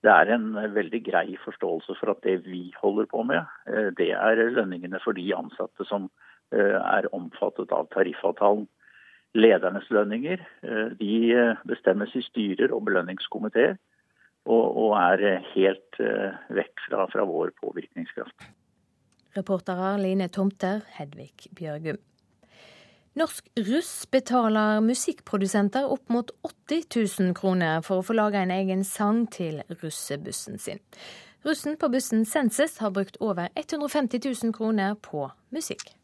Det 0.06 0.12
er 0.14 0.30
en 0.32 0.54
veldig 0.72 1.00
grei 1.04 1.34
forståelse 1.42 1.98
for 1.98 2.14
at 2.14 2.22
det 2.24 2.38
vi 2.46 2.68
holder 2.80 3.10
på 3.10 3.26
med, 3.28 3.44
eh, 3.68 3.90
det 3.98 4.12
er 4.14 4.40
lønningene 4.54 5.02
for 5.04 5.18
de 5.18 5.26
ansatte 5.36 5.84
som 5.90 6.08
eh, 6.54 6.78
er 6.78 7.10
omfattet 7.12 7.74
av 7.76 7.90
tariffavtalen. 7.92 8.64
Ledernes 9.36 9.90
lønninger 9.92 10.40
eh, 10.40 10.88
de 10.96 11.14
bestemmes 11.68 12.14
i 12.16 12.24
styrer 12.30 12.72
og 12.72 12.86
belønningskomiteer, 12.88 13.76
og, 14.48 14.94
er 14.96 15.42
helt 15.52 15.98
vekk 16.56 16.84
fra, 16.86 17.04
fra 17.12 17.24
vår 17.28 17.50
påvirkningskraft. 17.60 18.46
Reportere 19.36 19.98
Line 20.00 20.30
Tomter, 20.32 20.80
Hedvig 20.96 21.50
Bjørgum. 21.58 22.00
Norsk 23.14 23.46
Russ 23.56 24.06
betaler 24.10 24.80
musikkprodusenter 24.80 25.86
opp 25.90 26.08
mot 26.08 26.30
80 26.42 26.84
000 27.20 27.34
kroner 27.34 27.80
for 27.82 28.00
å 28.00 28.04
få 28.04 28.14
lage 28.14 28.42
en 28.42 28.52
egen 28.52 28.84
sang 28.84 29.24
til 29.32 29.62
russebussen 29.80 30.58
sin. 30.60 30.82
Russen 31.46 31.78
på 31.80 31.88
bussen 31.88 32.26
Senses 32.28 32.78
har 32.82 32.92
brukt 32.92 33.16
over 33.24 33.48
150 33.54 34.20
000 34.44 34.52
kroner 34.54 34.94
på 35.00 35.30
musikk. 35.54 35.94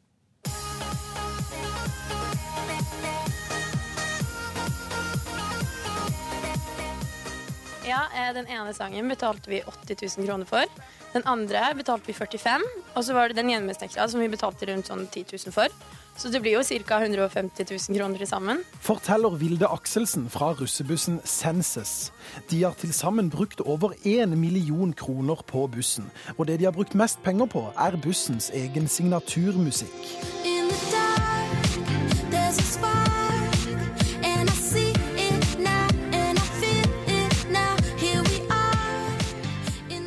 Ja, 7.85 8.07
eh, 8.17 8.33
Den 8.35 8.47
ene 8.49 8.73
sangen 8.75 9.09
betalte 9.09 9.51
vi 9.51 9.61
80 9.63 9.97
000 10.17 10.27
kroner 10.27 10.49
for. 10.49 10.65
Den 11.13 11.23
andre 11.27 11.75
betalte 11.77 12.07
vi 12.07 12.17
45 12.17 12.65
og 12.95 13.05
så 13.05 13.15
var 13.15 13.29
det 13.29 13.37
den 13.37 13.53
hjemmesnekra 13.53 14.09
som 14.09 14.25
vi 14.25 14.33
betalte 14.33 14.67
rundt 14.67 14.89
sånn 14.89 15.05
10 15.07 15.37
000 15.37 15.53
for. 15.55 15.69
Så 16.17 16.31
det 16.31 16.41
blir 16.43 16.55
jo 16.55 16.63
ca. 16.63 16.99
150 17.03 17.67
000 17.91 17.99
kroner 17.99 18.19
til 18.19 18.29
sammen. 18.31 18.63
Forteller 18.81 19.35
Vilde 19.41 19.67
Akselsen 19.67 20.29
fra 20.31 20.53
russebussen 20.55 21.21
Senses. 21.25 22.13
De 22.51 22.63
har 22.63 22.77
til 22.79 22.95
sammen 22.95 23.31
brukt 23.31 23.61
over 23.61 23.97
én 24.07 24.37
million 24.39 24.93
kroner 24.93 25.43
på 25.47 25.67
bussen. 25.67 26.11
Og 26.39 26.47
det 26.47 26.61
de 26.61 26.65
har 26.65 26.73
brukt 26.73 26.95
mest 26.95 27.23
penger 27.23 27.47
på, 27.47 27.67
er 27.79 27.99
bussens 28.03 28.51
egen 28.55 28.89
signaturmusikk. 28.89 30.45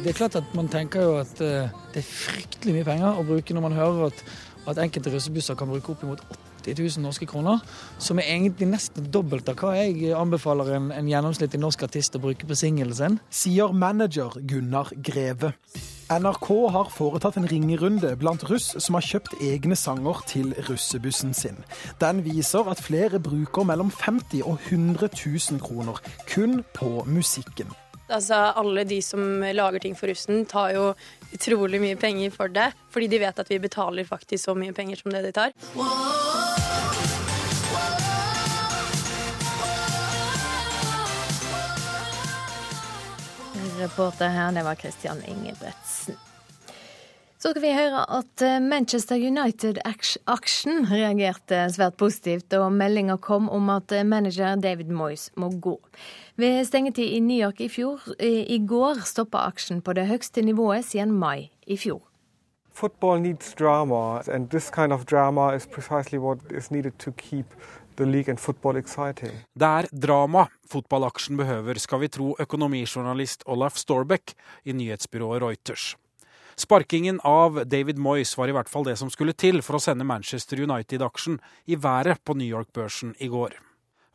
Det 0.08 0.14
er 0.14 0.18
klart 0.18 0.36
at 0.40 0.54
Man 0.56 0.70
tenker 0.72 1.02
jo 1.04 1.16
at 1.20 1.42
eh, 1.44 1.68
det 1.92 2.00
er 2.00 2.06
fryktelig 2.08 2.78
mye 2.78 2.86
penger 2.88 3.18
å 3.20 3.26
bruke 3.28 3.52
når 3.52 3.64
man 3.66 3.74
hører 3.76 4.06
at 4.06 4.22
at 4.68 4.80
enkelte 4.84 5.14
russebusser 5.14 5.58
kan 5.58 5.70
bruke 5.72 5.94
oppimot 5.94 6.24
80 6.68 6.98
000 6.98 7.06
norske 7.06 7.28
kroner. 7.30 7.62
Som 8.00 8.20
er 8.20 8.30
egentlig 8.34 8.70
nesten 8.70 9.10
dobbelt 9.12 9.50
av 9.50 9.60
hva 9.62 9.76
jeg 9.80 10.14
anbefaler 10.18 10.74
en, 10.78 10.90
en 10.96 11.12
gjennomsnittlig 11.12 11.62
norsk 11.64 11.88
artist 11.88 12.18
å 12.18 12.24
bruke 12.24 12.48
på 12.48 12.58
singelen 12.58 12.96
sin. 12.98 13.20
Sier 13.30 13.74
manager 13.74 14.40
Gunnar 14.48 14.92
Greve. 15.04 15.54
NRK 16.08 16.48
har 16.72 16.92
foretatt 16.96 17.36
en 17.40 17.48
ringerunde 17.52 18.14
blant 18.20 18.46
russ 18.48 18.70
som 18.80 18.96
har 18.96 19.04
kjøpt 19.04 19.42
egne 19.44 19.76
sanger 19.76 20.22
til 20.30 20.54
russebussen 20.70 21.36
sin. 21.36 21.60
Den 22.00 22.24
viser 22.24 22.70
at 22.72 22.84
flere 22.84 23.20
bruker 23.20 23.68
mellom 23.68 23.92
50 23.92 24.46
og 24.48 24.56
100 24.70 25.12
000 25.12 25.60
kroner 25.64 26.00
kun 26.32 26.62
på 26.78 27.04
musikken. 27.12 27.76
Altså, 28.08 28.36
alle 28.56 28.84
de 28.88 29.02
som 29.04 29.42
lager 29.44 29.84
ting 29.84 29.96
for 29.96 30.08
russen, 30.08 30.46
tar 30.48 30.72
jo 30.76 30.84
utrolig 31.36 31.82
mye 31.84 31.98
penger 32.00 32.32
for 32.32 32.52
det. 32.52 32.70
Fordi 32.94 33.10
de 33.12 33.20
vet 33.20 33.40
at 33.40 33.52
vi 33.52 33.60
betaler 33.60 34.08
faktisk 34.08 34.46
så 34.48 34.56
mye 34.56 34.76
penger 34.76 35.02
som 35.02 35.12
det 35.12 35.26
de 35.28 35.34
tar. 35.36 35.52
Reporter 43.78 44.32
her, 44.34 44.56
det 44.56 44.64
var 44.66 44.76
Christian 44.76 45.22
Ingebretsen. 45.28 46.18
Så 47.38 47.52
skal 47.52 47.62
vi 47.62 47.70
høre 47.70 48.02
at 48.18 48.42
eh, 48.42 48.58
Manchester 48.60 49.22
United-aksjen 49.22 50.88
reagerte 50.90 51.60
svært 51.70 52.00
positivt 52.02 52.48
da 52.50 52.64
meldinga 52.74 53.20
kom 53.22 53.46
om 53.54 53.70
at 53.70 53.94
eh, 53.94 54.08
manager 54.08 54.58
David 54.58 54.90
Moyes 54.90 55.28
må 55.38 55.52
gå. 55.62 55.76
Ved 56.38 56.68
stengetid 56.68 57.16
i 57.16 57.20
New 57.20 57.38
York 57.42 57.62
i 57.66 57.68
fjor, 57.70 58.04
i 58.22 58.60
går 58.62 59.00
stoppa 59.10 59.48
aksjen 59.50 59.80
på 59.82 59.96
det 59.98 60.04
høyeste 60.06 60.44
nivået 60.46 60.86
siden 60.86 61.16
mai 61.18 61.50
i 61.66 61.78
fjor. 61.82 62.04
Football 62.78 63.24
needs 63.24 63.56
drama, 63.58 64.22
and 64.30 64.52
this 64.54 64.70
kind 64.70 64.94
of 64.94 65.08
drama 65.10 65.56
is 65.56 65.66
precisely 65.66 66.20
what 66.22 66.38
is 66.54 66.70
needed 66.70 66.94
to 67.00 67.12
keep 67.18 67.58
the 67.98 68.06
league 68.06 68.30
and 68.30 68.38
football 68.38 68.78
exciting. 68.78 69.34
Det 69.58 69.66
er 69.66 69.90
drama 69.90 70.46
fotballaksjen 70.70 71.42
behøver, 71.42 71.82
skal 71.82 72.06
vi 72.06 72.08
tro 72.08 72.36
økonomijournalist 72.40 73.42
Olaf 73.48 73.82
Storbeck 73.82 74.36
i 74.64 74.78
nyhetsbyrået 74.78 75.42
Reuters. 75.42 75.96
Sparkingen 76.58 77.18
av 77.24 77.64
David 77.66 77.98
Moyes 77.98 78.38
var 78.38 78.50
i 78.50 78.54
hvert 78.54 78.70
fall 78.70 78.86
det 78.86 79.00
som 79.02 79.10
skulle 79.10 79.34
til 79.34 79.64
for 79.66 79.80
å 79.80 79.82
sende 79.82 80.06
Manchester 80.06 80.62
United-aksjen 80.62 81.42
i 81.66 81.82
været 81.82 82.22
på 82.22 82.38
New 82.38 82.46
York-børsen 82.48 83.18
i 83.18 83.28
går. 83.28 83.58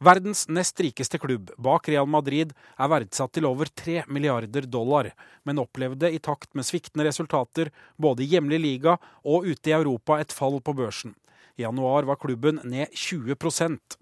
Verdens 0.02 0.48
nest 0.48 0.80
rikeste 0.80 1.18
klubb, 1.18 1.50
bak 1.56 1.86
Real 1.88 2.08
Madrid, 2.10 2.50
er 2.74 2.88
verdsatt 2.90 3.36
til 3.36 3.44
over 3.46 3.68
3 3.70 4.00
milliarder 4.10 4.64
dollar, 4.66 5.12
men 5.46 5.60
opplevde 5.62 6.10
i 6.10 6.18
takt 6.18 6.56
med 6.58 6.66
sviktende 6.66 7.06
resultater 7.06 7.70
både 8.02 8.24
i 8.24 8.32
hjemlig 8.32 8.58
liga 8.58 8.96
og 9.22 9.46
ute 9.46 9.70
i 9.70 9.76
Europa 9.76 10.18
et 10.18 10.34
fall 10.34 10.58
på 10.58 10.74
børsen. 10.74 11.14
I 11.54 11.62
januar 11.62 12.08
var 12.10 12.18
klubben 12.18 12.58
ned 12.64 12.90
20% 12.90 13.96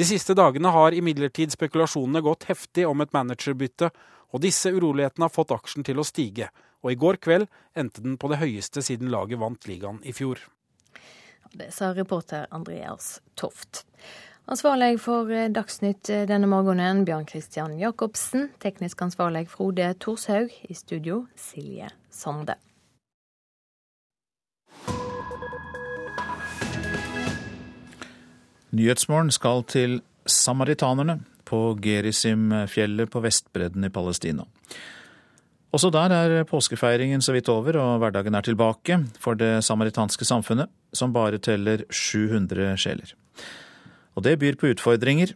De 0.00 0.08
siste 0.08 0.32
dagene 0.32 0.72
har 0.72 0.96
imidlertid 0.96 1.52
spekulasjonene 1.52 2.24
gått 2.24 2.48
heftig 2.48 2.88
om 2.88 3.04
et 3.04 3.12
managerbytte, 3.12 3.92
og 4.32 4.40
disse 4.40 4.72
urolighetene 4.72 5.28
har 5.28 5.36
fått 5.36 5.52
aksjen 5.52 5.84
til 5.84 6.00
å 6.00 6.08
stige. 6.08 6.48
Og 6.80 6.94
i 6.94 7.00
går 7.04 7.20
kveld 7.20 7.50
endte 7.76 8.00
den 8.00 8.16
på 8.16 8.32
det 8.32 8.40
høyeste 8.40 8.80
siden 8.80 9.12
laget 9.12 9.44
vant 9.44 9.68
ligaen 9.68 10.00
i 10.08 10.16
fjor. 10.16 10.40
Det 11.52 11.68
sa 11.70 11.92
reporter 11.92 12.48
Andreas 12.50 13.20
Toft. 13.36 13.84
Ansvarlig 14.44 14.98
for 15.00 15.30
eh, 15.32 15.48
Dagsnytt 15.48 16.10
eh, 16.12 16.26
denne 16.28 16.44
morgenen, 16.44 17.06
Bjørn 17.08 17.24
Christian 17.24 17.78
Jacobsen. 17.80 18.50
Teknisk 18.60 19.00
ansvarlig 19.00 19.46
Frode 19.48 19.86
Thorshaug. 19.96 20.52
I 20.68 20.76
studio 20.76 21.22
Silje 21.32 21.88
Sande. 22.12 22.58
Nyhetsmorgen 28.74 29.32
skal 29.32 29.64
til 29.64 30.02
samaritanerne 30.28 31.22
på 31.48 31.62
Gerisim-fjellet 31.80 33.08
på 33.08 33.24
Vestbredden 33.24 33.88
i 33.88 33.92
Palestina. 33.94 34.44
Også 35.72 35.88
der 35.88 36.12
er 36.12 36.44
påskefeiringen 36.44 37.22
så 37.24 37.32
vidt 37.32 37.48
over, 37.48 37.78
og 37.80 37.98
hverdagen 37.98 38.34
er 38.34 38.44
tilbake 38.44 39.00
for 39.18 39.40
det 39.40 39.64
samaritanske 39.64 40.24
samfunnet, 40.28 40.68
som 40.92 41.16
bare 41.16 41.40
teller 41.40 41.88
700 41.90 42.76
sjeler. 42.76 43.14
Og 44.14 44.22
det 44.22 44.38
byr 44.38 44.58
på 44.58 44.70
utfordringer. 44.70 45.34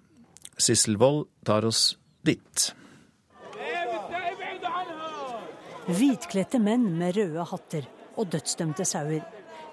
Sissel 0.59 0.99
Wold 0.99 1.27
tar 1.47 1.67
oss 1.67 1.99
dit. 2.27 2.73
Hvitkledte 5.89 6.61
menn 6.61 6.91
med 6.99 7.17
røde 7.17 7.45
hatter 7.49 7.87
og 8.19 8.29
dødsdømte 8.33 8.85
sauer. 8.85 9.23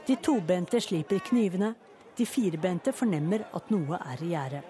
De 0.07 0.15
tobente 0.22 0.80
sliper 0.82 1.19
knivene, 1.26 1.73
de 2.15 2.26
firbente 2.30 2.94
fornemmer 2.95 3.44
at 3.57 3.72
noe 3.73 3.99
er 3.99 4.22
i 4.23 4.30
gjære. 4.32 4.61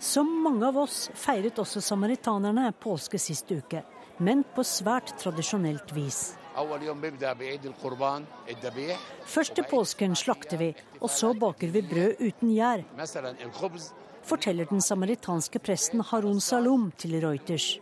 Som 0.00 0.30
mange 0.42 0.66
av 0.66 0.78
oss 0.80 1.10
feiret 1.18 1.58
også 1.60 1.82
samaritanerne 1.84 2.70
påske 2.80 3.20
sist 3.20 3.50
uke, 3.52 3.82
men 4.18 4.42
på 4.54 4.64
svært 4.66 5.14
tradisjonelt 5.20 5.92
vis. 5.94 6.32
Først 9.26 9.54
til 9.54 9.66
påsken 9.70 10.14
slakter 10.14 10.60
vi, 10.60 10.70
og 11.00 11.10
så 11.10 11.32
baker 11.34 11.72
vi 11.74 11.82
brød 11.82 12.20
uten 12.20 12.52
gjær. 12.54 12.84
Forteller 14.24 14.70
den 14.70 14.80
samaritanske 14.80 15.58
presten 15.58 16.00
Harun 16.00 16.40
Salom 16.40 16.92
til 16.96 17.18
Reuters. 17.20 17.74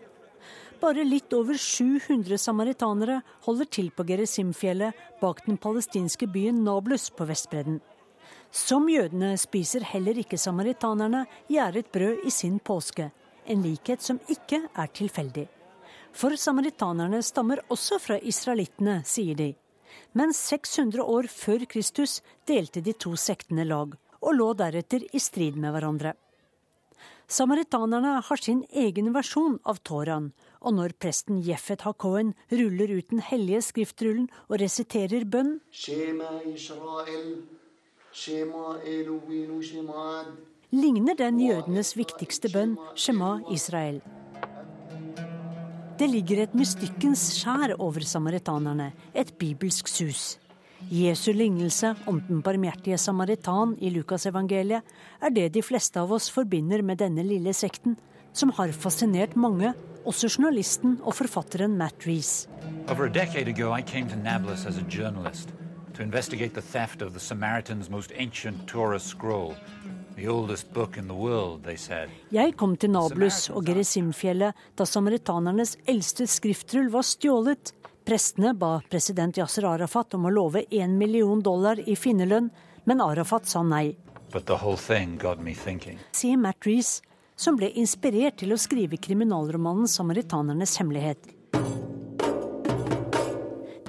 Bare 0.83 1.05
litt 1.07 1.31
over 1.37 1.55
700 1.55 2.41
samaritanere 2.43 3.21
holder 3.45 3.69
til 3.71 3.93
på 3.95 4.03
Gerizimfjellet 4.09 4.99
bak 5.21 5.45
den 5.47 5.61
palestinske 5.61 6.27
byen 6.27 6.65
Nablus 6.67 7.07
på 7.15 7.29
Vestbredden. 7.29 7.79
Som 8.51 8.89
jødene 8.91 9.37
spiser 9.39 9.85
heller 9.93 10.19
ikke 10.19 10.41
samaritanerne 10.41 11.27
gjæret 11.49 11.93
brød 11.95 12.27
i 12.27 12.31
sin 12.35 12.59
påske, 12.59 13.13
en 13.47 13.63
likhet 13.63 14.03
som 14.03 14.19
ikke 14.29 14.65
er 14.75 14.91
tilfeldig. 14.91 15.47
For 16.13 16.37
samaritanerne 16.37 17.23
stammer 17.25 17.63
også 17.73 17.99
fra 18.03 18.19
israelittene, 18.21 19.01
sier 19.09 19.39
de. 19.39 19.53
Men 20.13 20.33
600 20.37 21.03
år 21.03 21.29
før 21.33 21.65
Kristus 21.69 22.21
delte 22.49 22.83
de 22.85 22.93
to 22.93 23.15
sektene 23.17 23.65
lag, 23.65 23.95
og 24.21 24.37
lå 24.37 24.53
deretter 24.57 25.07
i 25.13 25.21
strid 25.21 25.57
med 25.57 25.73
hverandre. 25.75 26.13
Samaritanerne 27.33 28.19
har 28.27 28.41
sin 28.45 28.61
egen 28.69 29.09
versjon 29.15 29.57
av 29.65 29.81
Toraen, 29.89 30.33
og 30.61 30.77
når 30.77 30.93
presten 31.01 31.41
Jeffet 31.41 31.85
Hakohen 31.87 32.35
ruller 32.53 32.93
ut 32.93 33.09
den 33.09 33.23
hellige 33.25 33.63
skriftrullen 33.71 34.29
og 34.51 34.61
resiterer 34.61 35.25
bønn 35.25 35.57
ligner 40.73 41.17
den 41.17 41.41
jødenes 41.41 41.97
viktigste 41.97 42.53
bønn, 42.53 42.77
Shema 42.97 43.39
Israel. 43.53 44.01
Det 46.03 46.09
ligger 46.11 46.41
et 46.43 46.55
mystikkens 46.59 47.21
skjær 47.37 47.77
over 47.79 48.03
samaritanerne, 48.03 48.89
et 49.15 49.29
bibelsk 49.39 49.87
sus. 49.87 50.23
Jesu 50.91 51.29
lignelse 51.31 51.93
om 52.11 52.19
den 52.27 52.41
barmhjertige 52.43 52.99
samaritan 52.99 53.77
i 53.79 53.93
Lukasevangeliet 53.95 54.83
er 55.23 55.31
det 55.31 55.53
de 55.55 55.63
fleste 55.63 56.03
av 56.03 56.11
oss 56.11 56.27
forbinder 56.35 56.83
med 56.83 56.99
denne 57.05 57.23
lille 57.23 57.55
sekten, 57.55 57.95
som 58.35 58.51
har 58.59 58.75
fascinert 58.75 59.37
mange, 59.39 59.71
også 60.03 60.27
journalisten 60.27 60.99
og 61.05 61.15
forfatteren 61.21 61.79
Matt 61.79 62.03
Reece. 62.03 62.49
Over 62.89 63.07
a 63.07 63.09
decade 63.09 63.47
ago, 63.47 63.71
I 63.71 63.83
came 63.83 64.11
to 64.11 64.17
Nablus 64.17 64.67
as 64.67 64.83
journalist 64.91 65.55
to 65.95 66.03
investigate 66.03 66.55
the 66.55 66.67
theft 66.67 67.01
of 67.01 67.13
the 67.13 67.21
Samaritan's 67.21 67.87
Torah 68.67 68.99
scroll. 68.99 69.55
World, 70.19 71.69
Jeg 72.31 72.57
kom 72.57 72.77
til 72.77 72.91
Nablus 72.93 73.49
og 73.51 73.65
Gerizimfjellet 73.67 74.55
da 74.77 74.85
samaritanernes 74.85 75.77
eldste 75.89 76.27
skriftrull 76.29 76.91
var 76.93 77.07
stjålet. 77.07 77.73
Prestene 78.05 78.53
ba 78.59 78.81
president 78.91 79.39
Yasser 79.39 79.65
Arafat 79.71 80.15
om 80.19 80.27
å 80.27 80.35
love 80.35 80.65
én 80.71 80.99
million 80.99 81.41
dollar 81.41 81.81
i 81.87 81.97
finnerlønn, 81.97 82.51
men 82.85 83.01
Arafat 83.01 83.47
sa 83.47 83.63
nei. 83.63 83.97
Sier 86.13 86.37
Matt 86.37 86.67
Reece, 86.67 87.03
som 87.37 87.57
ble 87.57 87.71
inspirert 87.79 88.37
til 88.43 88.53
å 88.53 88.61
skrive 88.61 88.99
kriminalromanen 88.99 89.87
'Samaritanernes 89.87 90.77
hemmelighet'. 90.81 91.33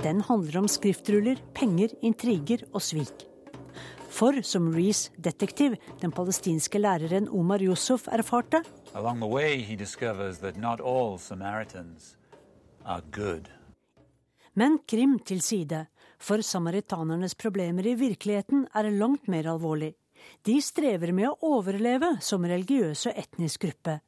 Den 0.03 0.21
handler 0.21 0.57
om 0.59 0.67
skriftruller, 0.67 1.37
penger, 1.53 1.89
intriger 2.01 2.65
og 2.73 2.81
svik. 2.81 3.32
For 4.14 4.44
som 4.45 4.68
Reece 4.73 5.10
detektiv, 5.18 5.73
den 6.02 6.11
palestinske 6.14 6.77
læreren 6.77 7.30
Omar 7.34 7.64
Yusuf, 7.65 8.06
erfarte 8.07 8.61
Men 14.53 14.77
krim 14.85 15.18
til 15.26 15.41
side, 15.41 15.88
for 16.19 16.45
samaritanernes 16.45 17.34
problemer 17.35 17.88
i 17.90 17.98
virkeligheten 17.98 18.68
er 18.76 18.91
langt 18.94 19.27
mer 19.27 19.49
alvorlig. 19.49 19.95
De 20.45 20.61
strever 20.61 21.11
med 21.11 21.31
å 21.31 21.57
overleve 21.57 22.14
som 22.22 22.45
religiøs 22.45 23.07
og 23.10 23.18
etnisk 23.18 23.65
gruppe. 23.65 23.99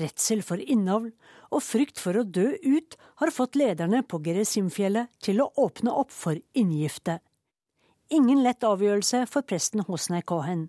Redsel 0.00 0.40
for 0.42 0.58
innavl 0.64 1.10
og 1.50 1.62
frykt 1.62 2.00
for 2.00 2.16
å 2.16 2.24
dø 2.24 2.54
ut 2.56 2.96
har 3.20 3.30
fått 3.34 3.58
lederne 3.60 4.00
på 4.02 4.18
Geresimfjellet 4.24 5.12
til 5.22 5.44
å 5.44 5.52
åpne 5.60 5.92
opp 5.92 6.14
for 6.14 6.40
inngifte. 6.56 7.20
Ingen 8.10 8.40
lett 8.42 8.64
avgjørelse 8.66 9.22
for 9.30 9.46
presten 9.46 9.84
Hosnei 9.86 10.24
Cohen. 10.26 10.64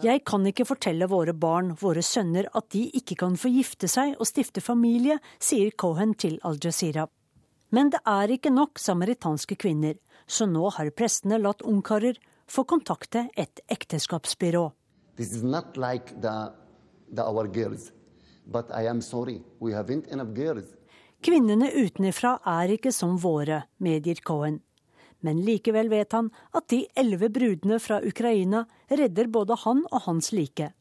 Jeg 0.00 0.22
kan 0.24 0.48
ikke 0.48 0.66
fortelle 0.66 1.10
våre 1.12 1.36
barn, 1.36 1.74
våre 1.76 2.02
sønner, 2.02 2.48
at 2.56 2.70
de 2.72 2.86
ikke 3.02 3.18
kan 3.20 3.36
få 3.36 3.52
gifte 3.52 3.92
seg 3.92 4.16
og 4.16 4.32
stifte 4.32 4.64
familie, 4.64 5.20
sier 5.38 5.76
Cohen 5.76 6.16
til 6.16 6.40
Al 6.42 6.56
Jazeera. 6.56 7.04
Men 7.70 7.92
det 7.92 8.00
er 8.08 8.32
ikke 8.32 8.50
nok 8.50 8.80
samaritanske 8.80 9.60
kvinner, 9.60 10.00
så 10.26 10.48
nå 10.48 10.72
har 10.74 10.90
prestene 10.96 11.38
latt 11.38 11.62
ungkarer 11.62 12.16
få 12.50 12.64
kontakte 12.64 13.28
et 13.36 13.60
ekteskapsbyrå. 13.68 14.70
Like 15.76 16.16
the, 16.20 16.52
the 17.12 17.22
Kvinnene 21.20 21.68
utenfra 21.76 22.32
er 22.56 22.74
ikke 22.74 22.92
som 22.92 23.16
våre, 23.20 23.62
medgir 23.78 24.22
Cohen. 24.26 24.60
Men 25.20 25.42
likevel 25.44 25.90
vet 25.92 26.12
han 26.16 26.30
at 26.56 26.66
de 26.72 26.86
elleve 26.96 27.28
brudene 27.32 27.78
fra 27.78 28.00
Ukraina 28.00 28.64
redder 28.88 29.28
både 29.28 29.58
han 29.64 29.84
og 29.90 30.06
hans 30.06 30.32
like. 30.32 30.72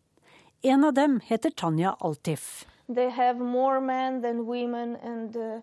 En 0.63 0.83
av 0.83 0.95
dem 0.95 1.19
heter 1.27 1.51
Tanja 1.51 1.95
Altif. 1.99 2.65
They 2.87 3.09
have 3.09 3.39
more 3.39 3.81
men 3.81 4.21
than 4.21 4.45
women 4.47 4.95
and 5.03 5.35
uh, 5.35 5.61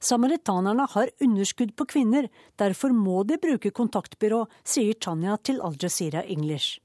Samaritanerne 0.00 0.86
har 0.94 1.10
underskudd 1.20 1.74
på 1.76 1.86
kvinner, 1.94 2.28
derfor 2.60 2.94
må 2.96 3.22
de 3.28 3.38
bruke 3.40 3.70
kontaktbyrå, 3.70 4.44
sier 4.64 4.96
Tanya 5.00 5.36
til 5.44 5.60
Al 5.64 5.76
Jazeera 5.80 6.24
English. 6.24 6.80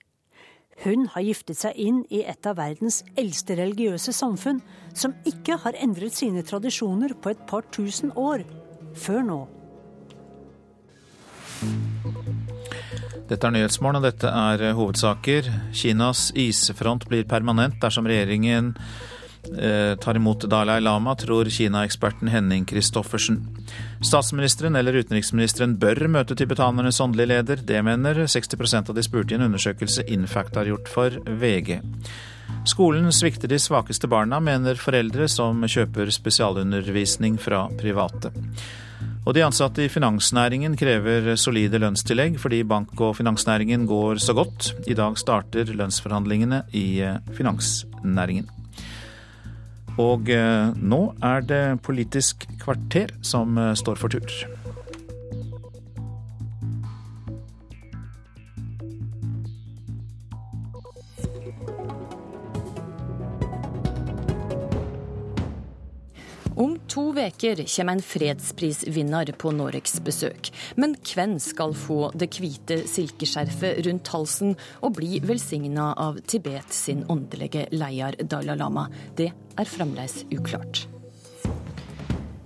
Hun 0.84 1.07
har 1.14 1.24
giftet 1.24 1.62
seg 1.62 1.78
inn 1.80 2.02
i 2.12 2.26
et 2.28 2.48
av 2.48 2.57
verdens 2.60 3.02
eldste 3.16 3.56
religiøse 3.56 4.12
samfunn, 4.16 4.60
som 4.94 5.16
ikke 5.28 5.56
har 5.64 5.78
endret 5.80 6.18
sine 6.18 6.44
tradisjoner 6.44 7.16
på 7.16 7.32
et 7.32 7.45
par 7.48 7.64
tusen 7.72 8.12
år. 8.20 8.44
Før 8.95 9.24
nå. 9.24 9.41
Dette 13.26 13.48
er 13.48 13.56
Nyhetsmorgen, 13.56 13.98
og 14.00 14.06
dette 14.06 14.30
er 14.30 14.62
hovedsaker. 14.78 15.50
Kinas 15.74 16.28
isfront 16.38 17.08
blir 17.10 17.26
permanent 17.26 17.80
dersom 17.82 18.06
regjeringen 18.06 18.76
eh, 19.58 19.96
tar 20.02 20.20
imot 20.20 20.46
Dalai 20.52 20.78
Lama, 20.84 21.16
tror 21.18 21.50
Kina-eksperten 21.50 22.30
Henning 22.30 22.68
Christoffersen. 22.70 23.42
Statsministeren 24.06 24.78
eller 24.78 25.02
utenriksministeren 25.02 25.74
bør 25.82 26.06
møte 26.20 26.38
tibetanernes 26.38 27.02
åndelige 27.02 27.32
leder. 27.34 27.66
Det 27.66 27.82
mener 27.86 28.26
60 28.30 28.78
av 28.84 28.94
de 28.94 29.06
spurte 29.06 29.34
i 29.34 29.40
en 29.40 29.48
undersøkelse 29.50 30.06
Infact 30.14 30.62
har 30.62 30.70
gjort 30.70 30.94
for 30.94 31.20
VG. 31.26 31.80
Skolen 32.70 33.10
svikter 33.14 33.50
de 33.50 33.58
svakeste 33.62 34.10
barna, 34.10 34.38
mener 34.42 34.78
foreldre 34.78 35.26
som 35.30 35.66
kjøper 35.66 36.14
spesialundervisning 36.14 37.42
fra 37.42 37.66
private. 37.82 38.34
Og 39.26 39.34
de 39.34 39.42
ansatte 39.42 39.82
i 39.82 39.90
finansnæringen 39.90 40.76
krever 40.78 41.32
solide 41.42 41.80
lønnstillegg 41.82 42.38
fordi 42.38 42.62
bank- 42.70 43.00
og 43.02 43.16
finansnæringen 43.18 43.88
går 43.90 44.22
så 44.22 44.36
godt. 44.38 44.76
I 44.86 44.94
dag 44.94 45.18
starter 45.18 45.72
lønnsforhandlingene 45.74 46.62
i 46.78 47.02
eh, 47.02 47.18
finansnæringen. 47.34 48.46
Og 49.98 50.30
eh, 50.30 50.70
nå 50.78 51.02
er 51.24 51.42
det 51.42 51.64
Politisk 51.82 52.46
kvarter 52.62 53.16
som 53.26 53.58
eh, 53.58 53.74
står 53.74 53.98
for 53.98 54.14
tur. 54.14 54.30
To 66.96 67.10
veker 67.12 67.60
kommer 67.68 67.98
en 67.98 68.02
fredsprisvinner 68.02 69.32
på 69.36 69.52
Noregs 69.52 69.98
besøk. 70.04 70.52
Men 70.80 70.96
hvem 71.04 71.36
skal 71.44 71.76
få 71.76 72.12
det 72.16 72.30
hvite 72.38 72.78
silkeskjerfet 72.88 73.82
rundt 73.88 74.12
halsen 74.14 74.56
og 74.80 74.96
bli 75.02 75.20
velsigna 75.26 75.90
av 76.00 76.22
Tibet 76.24 76.72
sin 76.74 77.04
åndelige 77.12 77.68
leder 77.76 78.16
Dalai 78.24 78.56
Lama? 78.56 78.88
Det 79.18 79.28
er 79.28 79.68
fremdeles 79.68 80.22
uklart. 80.32 80.86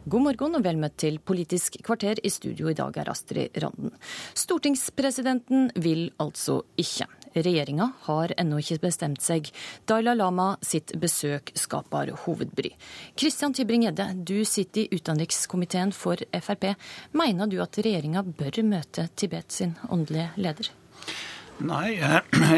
God 0.09 0.25
morgen 0.25 0.57
og 0.57 0.65
vel 0.65 0.81
møtt 0.81 0.97
til 0.97 1.21
Politisk 1.21 1.77
kvarter. 1.85 2.17
I 2.25 2.33
studio 2.33 2.71
i 2.71 2.77
dag 2.77 2.97
er 2.97 3.11
Astrid 3.13 3.53
Randen. 3.61 3.93
Stortingspresidenten 4.33 5.69
vil 5.77 6.07
altså 6.17 6.63
ikke. 6.81 7.05
Regjeringa 7.35 7.91
har 8.07 8.33
ennå 8.37 8.59
ikke 8.61 8.79
bestemt 8.87 9.23
seg. 9.23 9.49
Dalai 9.89 10.15
Lama 10.17 10.51
sitt 10.65 10.93
besøk 10.99 11.53
skaper 11.57 12.13
hovedbry. 12.25 12.73
Kristian 13.19 13.55
Tybring-Gjedde, 13.55 14.11
du 14.25 14.43
sitter 14.45 14.85
i 14.85 14.99
utenrikskomiteen 14.99 15.93
for 15.95 16.21
Frp. 16.41 16.71
Mener 17.17 17.49
du 17.49 17.59
at 17.63 17.77
regjeringa 17.81 18.23
bør 18.23 18.63
møte 18.67 19.09
Tibet 19.15 19.53
sin 19.55 19.75
åndelige 19.89 20.31
leder? 20.41 20.71
Nei, 21.59 21.97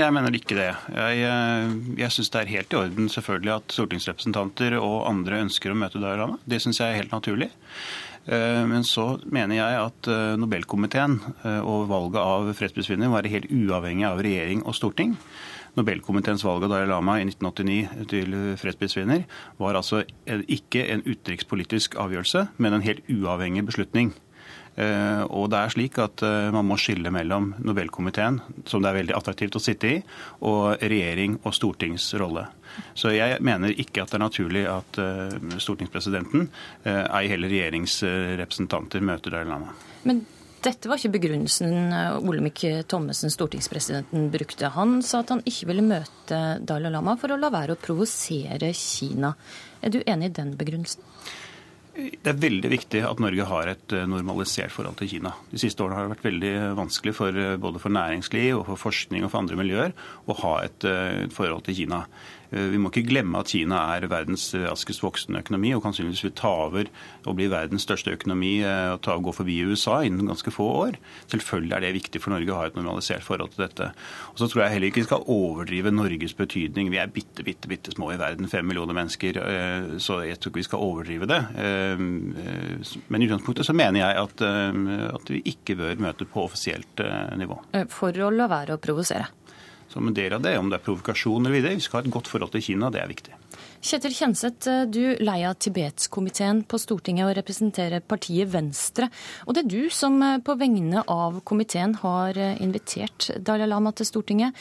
jeg 0.01 0.13
mener 0.13 0.35
ikke 0.37 0.57
det. 0.59 0.69
Jeg, 0.93 1.21
jeg 1.97 2.13
syns 2.13 2.29
det 2.33 2.41
er 2.43 2.51
helt 2.53 2.73
i 2.73 2.77
orden 2.77 3.09
selvfølgelig 3.09 3.53
at 3.55 3.73
stortingsrepresentanter 3.73 4.77
og 4.77 5.07
andre 5.09 5.41
ønsker 5.47 5.73
å 5.73 5.77
møte 5.77 5.97
Dalai 5.97 6.19
Lama. 6.21 6.37
Det 6.45 6.61
syns 6.61 6.81
jeg 6.83 6.93
er 6.93 7.01
helt 7.01 7.15
naturlig. 7.15 7.49
Eh, 8.25 8.63
men 8.69 8.83
så 8.85 9.15
mener 9.33 9.57
jeg 9.57 9.77
at 9.81 10.09
eh, 10.11 10.35
Nobelkomiteen 10.37 11.17
eh, 11.41 11.61
og 11.65 11.87
valget 11.89 12.21
av 12.21 12.51
fredsprisvinner 12.57 13.09
var 13.09 13.29
helt 13.31 13.49
uavhengig 13.49 14.05
av 14.05 14.21
regjering 14.21 14.61
og 14.65 14.77
storting. 14.77 15.15
Nobelkomiteens 15.79 16.43
valg 16.45 16.65
av 16.67 16.73
Dalai 16.73 16.89
Lama 16.91 17.17
i 17.17 17.25
1989 17.25 18.07
til 18.11 18.35
fredsprisvinner 18.59 19.23
var 19.61 19.79
altså 19.79 20.03
ikke 20.27 20.83
en 20.91 21.03
utenrikspolitisk 21.05 21.95
avgjørelse, 22.01 22.49
men 22.59 22.75
en 22.75 22.83
helt 22.83 23.07
uavhengig 23.07 23.63
beslutning. 23.69 24.11
Eh, 24.79 25.23
og 25.27 25.49
det 25.51 25.59
er 25.59 25.73
slik 25.73 25.97
at 25.99 26.21
eh, 26.23 26.47
Man 26.55 26.69
må 26.69 26.77
skille 26.79 27.11
mellom 27.11 27.49
Nobelkomiteen, 27.59 28.39
som 28.69 28.83
det 28.83 28.91
er 28.91 28.99
veldig 29.01 29.15
attraktivt 29.17 29.57
å 29.59 29.63
sitte 29.63 29.89
i, 29.89 30.01
og 30.47 30.79
regjering 30.79 31.41
og 31.43 31.55
stortings 31.57 32.07
rolle. 32.21 32.45
Så 32.95 33.11
jeg 33.11 33.41
mener 33.43 33.75
ikke 33.75 34.05
at 34.05 34.13
det 34.13 34.19
er 34.19 34.23
naturlig 34.23 34.65
at 34.71 34.99
eh, 35.01 35.57
stortingspresidenten, 35.59 36.47
ei 36.87 37.25
heller 37.27 37.51
regjeringsrepresentanter, 37.51 39.03
møter 39.03 39.35
Dalai 39.35 39.51
Lama. 39.51 39.75
Men 40.07 40.23
dette 40.63 40.87
var 40.87 41.01
ikke 41.01 41.17
begrunnelsen 41.17 41.91
Olemic 42.21 42.63
Thommessen, 42.87 43.33
stortingspresidenten, 43.33 44.29
brukte. 44.33 44.69
Han 44.77 44.99
sa 45.03 45.23
at 45.25 45.33
han 45.33 45.41
ikke 45.49 45.71
ville 45.71 45.83
møte 45.83 46.41
Dalai 46.63 46.93
Lama 46.93 47.17
for 47.19 47.33
å 47.33 47.39
la 47.41 47.51
være 47.51 47.75
å 47.75 47.81
provosere 47.81 48.71
Kina. 48.77 49.33
Er 49.81 49.91
du 49.91 50.03
enig 50.05 50.31
i 50.31 50.35
den 50.37 50.53
begrunnelsen? 50.59 51.03
Det 51.91 52.29
er 52.29 52.37
veldig 52.39 52.69
viktig 52.71 53.01
at 53.03 53.19
Norge 53.19 53.45
har 53.49 53.67
et 53.67 53.93
eh, 53.95 54.07
normalisert 54.07 54.71
forhold 54.71 54.95
til 55.01 55.09
Kina. 55.11 55.33
De 55.51 55.59
siste 55.59 55.83
årene 55.83 55.97
har 55.97 56.05
det 56.05 56.13
vært 56.13 56.27
veldig 56.29 56.53
vanskelig 56.77 57.13
for, 57.17 57.35
eh, 57.35 57.57
både 57.59 57.81
for 57.83 57.91
næringsliv 57.91 58.61
og 58.61 58.63
for 58.69 58.79
forskning 58.79 59.25
og 59.25 59.33
for 59.33 59.43
andre 59.43 59.59
miljøer 59.59 59.95
å 60.31 60.37
ha 60.39 60.53
eh, 60.63 61.25
et 61.25 61.35
forhold 61.35 61.65
til 61.67 61.81
Kina. 61.81 62.05
Eh, 62.51 62.67
vi 62.73 62.79
må 62.81 62.91
ikke 62.91 63.05
glemme 63.07 63.39
at 63.39 63.51
Kina 63.51 63.79
er 63.95 64.07
verdens 64.11 64.49
raskest 64.55 65.03
voksende 65.03 65.41
økonomi 65.43 65.71
og 65.75 65.85
sannsynligvis 65.85 66.25
vil 66.27 66.35
ta 66.37 66.51
over 66.67 66.89
og 67.25 67.37
bli 67.37 67.47
verdens 67.51 67.85
største 67.87 68.13
økonomi 68.17 68.57
eh, 68.65 68.91
og 68.95 69.01
ta, 69.05 69.15
gå 69.21 69.33
forbi 69.35 69.61
USA 69.69 70.01
innen 70.07 70.29
ganske 70.29 70.53
få 70.53 70.67
år. 70.83 70.99
Selvfølgelig 71.31 71.77
er 71.77 71.85
det 71.85 71.93
viktig 71.99 72.23
for 72.23 72.35
Norge 72.35 72.53
å 72.53 72.59
ha 72.59 72.67
et 72.69 72.77
normalisert 72.79 73.25
forhold 73.25 73.55
til 73.55 73.65
dette. 73.65 73.91
Og 74.33 74.41
så 74.41 74.49
tror 74.51 74.65
jeg 74.65 74.75
heller 74.75 74.91
ikke 74.91 75.03
vi 75.03 75.07
skal 75.07 75.27
overdrive 75.31 75.95
Norges 75.95 76.35
betydning. 76.37 76.91
Vi 76.93 77.01
er 77.01 77.11
bitte, 77.13 77.45
bitte, 77.47 77.71
bitte 77.71 77.95
små 77.95 78.11
i 78.15 78.19
verden, 78.21 78.49
fem 78.51 78.67
millioner 78.67 78.97
mennesker, 78.97 79.41
eh, 79.41 79.89
så 80.03 80.21
jeg 80.27 80.39
tror 80.39 80.51
ikke 80.51 80.63
vi 80.63 80.67
skal 80.67 80.85
overdrive 80.85 81.29
det. 81.29 81.39
Men 81.61 83.21
i 83.21 83.27
utgangspunktet 83.27 83.67
så 83.67 83.75
mener 83.77 84.01
jeg 84.01 84.17
at, 84.21 84.43
at 85.15 85.31
vi 85.31 85.41
ikke 85.51 85.75
bør 85.79 86.01
møte 86.03 86.27
på 86.29 86.45
offisielt 86.45 87.03
nivå. 87.39 87.57
For 87.91 88.15
å 88.25 88.31
la 88.33 88.47
være 88.51 88.75
å 88.75 88.81
provosere? 88.81 89.29
Som 89.91 90.07
en 90.07 90.15
del 90.15 90.33
av 90.33 90.43
det. 90.45 90.57
Om 90.57 90.71
det 90.71 90.79
er 90.79 90.85
provokasjon 90.85 91.45
eller 91.45 91.57
videre. 91.59 91.77
Vi 91.77 91.85
skal 91.85 92.01
ha 92.01 92.07
et 92.07 92.13
godt 92.13 92.31
forhold 92.31 92.53
til 92.55 92.63
Kina, 92.71 92.91
det 92.93 93.03
er 93.03 93.11
viktig. 93.11 93.37
Kjetil 93.81 94.13
Kjenseth, 94.13 94.69
du 94.93 95.17
leier 95.25 95.55
Tibetskomiteen 95.57 96.61
på 96.69 96.77
Stortinget 96.77 97.25
og 97.25 97.33
representerer 97.39 98.03
partiet 98.05 98.51
Venstre. 98.53 99.07
Og 99.47 99.57
det 99.57 99.63
er 99.63 99.71
du 99.71 99.89
som 99.93 100.19
eh, 100.21 100.37
på 100.45 100.53
vegne 100.59 101.01
av 101.09 101.39
komiteen 101.49 101.95
har 102.03 102.37
eh, 102.37 102.61
invitert 102.61 103.31
Dalai 103.41 103.65
Lama 103.71 103.89
til 103.97 104.05
Stortinget. 104.05 104.57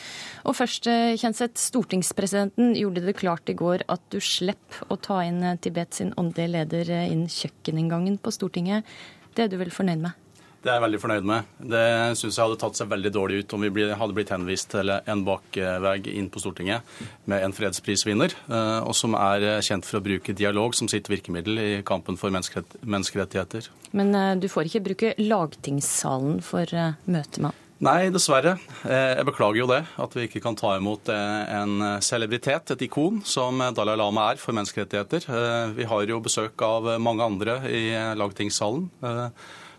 Og 0.48 0.56
først, 0.56 0.88
eh, 0.88 1.18
Kjenseth, 1.20 1.60
stortingspresidenten 1.60 2.72
gjorde 2.80 3.04
det 3.04 3.18
klart 3.20 3.52
i 3.52 3.58
går 3.60 3.84
at 3.92 4.08
du 4.08 4.22
slipper 4.24 4.88
å 4.88 4.96
ta 4.96 5.20
inn 5.28 5.44
Tibet 5.60 6.00
sin 6.00 6.14
åndelige 6.16 6.54
leder 6.56 6.94
inn 7.04 7.26
kjøkkeninngangen 7.28 8.16
på 8.24 8.32
Stortinget. 8.32 8.88
Det 9.36 9.46
er 9.46 9.52
du 9.52 9.60
vel 9.60 9.74
fornøyd 9.74 10.00
med? 10.08 10.19
Det 10.60 10.68
er 10.68 10.76
jeg 10.76 10.82
veldig 10.84 10.98
fornøyd 11.00 11.24
med. 11.28 11.52
Det 11.72 11.84
syns 12.20 12.36
jeg 12.36 12.44
hadde 12.44 12.58
tatt 12.60 12.76
seg 12.76 12.88
veldig 12.90 13.10
dårlig 13.14 13.38
ut 13.40 13.52
om 13.56 13.62
vi 13.64 13.84
hadde 13.96 14.16
blitt 14.16 14.32
henvist 14.34 14.68
til 14.74 14.92
en 14.92 15.22
bakvei 15.24 15.94
inn 16.12 16.28
på 16.32 16.42
Stortinget 16.42 16.84
med 17.32 17.46
en 17.46 17.54
fredsprisvinner, 17.56 18.34
eh, 18.52 18.80
og 18.84 18.92
som 18.96 19.16
er 19.16 19.62
kjent 19.64 19.88
for 19.88 20.00
å 20.00 20.04
bruke 20.04 20.34
dialog 20.36 20.76
som 20.76 20.90
sitt 20.92 21.08
virkemiddel 21.08 21.62
i 21.62 21.70
kampen 21.86 22.20
for 22.20 22.28
menneskerettigheter. 22.28 23.70
Men 23.96 24.12
eh, 24.12 24.34
du 24.36 24.50
får 24.52 24.68
ikke 24.68 24.84
bruke 24.90 25.14
lagtingssalen 25.16 26.44
for 26.44 26.76
eh, 26.76 26.92
møte 27.08 27.46
med 27.46 27.66
Nei, 27.80 28.10
dessverre. 28.12 28.58
Jeg 28.84 29.24
beklager 29.24 29.56
jo 29.62 29.66
det. 29.70 29.78
At 30.04 30.12
vi 30.12 30.26
ikke 30.26 30.42
kan 30.44 30.52
ta 30.52 30.74
imot 30.76 31.08
en 31.08 32.02
celebritet, 32.04 32.74
et 32.74 32.82
ikon, 32.84 33.22
som 33.24 33.56
Dalai 33.72 33.94
Lama 33.96 34.26
er 34.34 34.42
for 34.42 34.52
menneskerettigheter. 34.52 35.24
Vi 35.72 35.86
har 35.88 36.04
jo 36.04 36.20
besøk 36.20 36.60
av 36.60 36.90
mange 37.00 37.24
andre 37.24 37.56
i 37.72 37.86
lagtingssalen. 38.20 38.90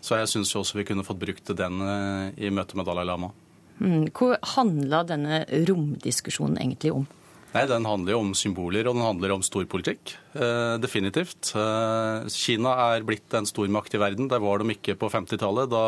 Så 0.01 0.17
jeg 0.17 0.29
syns 0.31 0.53
også 0.57 0.79
vi 0.79 0.87
kunne 0.89 1.05
fått 1.05 1.21
brukt 1.21 1.53
den 1.57 1.81
eh, 1.85 2.45
i 2.47 2.51
møte 2.53 2.77
med 2.77 2.89
Dalai 2.89 3.05
Lama. 3.07 3.31
Hvor 3.81 4.35
Hva 4.35 4.37
handla 4.57 5.01
denne 5.09 5.43
romdiskusjonen 5.49 6.59
egentlig 6.61 6.93
om? 6.93 7.07
Nei, 7.51 7.65
Den 7.67 7.83
handler 7.83 8.13
jo 8.13 8.19
om 8.23 8.29
symboler, 8.37 8.87
og 8.87 8.95
den 8.95 9.03
handler 9.03 9.33
om 9.35 9.41
storpolitikk. 9.43 10.13
Eh, 10.39 10.75
definitivt. 10.79 11.51
Eh, 11.51 12.29
Kina 12.31 12.75
er 12.93 13.03
blitt 13.03 13.33
en 13.35 13.49
stormakt 13.49 13.97
i 13.97 13.99
verden. 13.99 14.29
Der 14.31 14.39
var 14.39 14.61
de 14.61 14.71
ikke 14.71 14.95
på 14.95 15.09
50-tallet, 15.11 15.67
da 15.73 15.83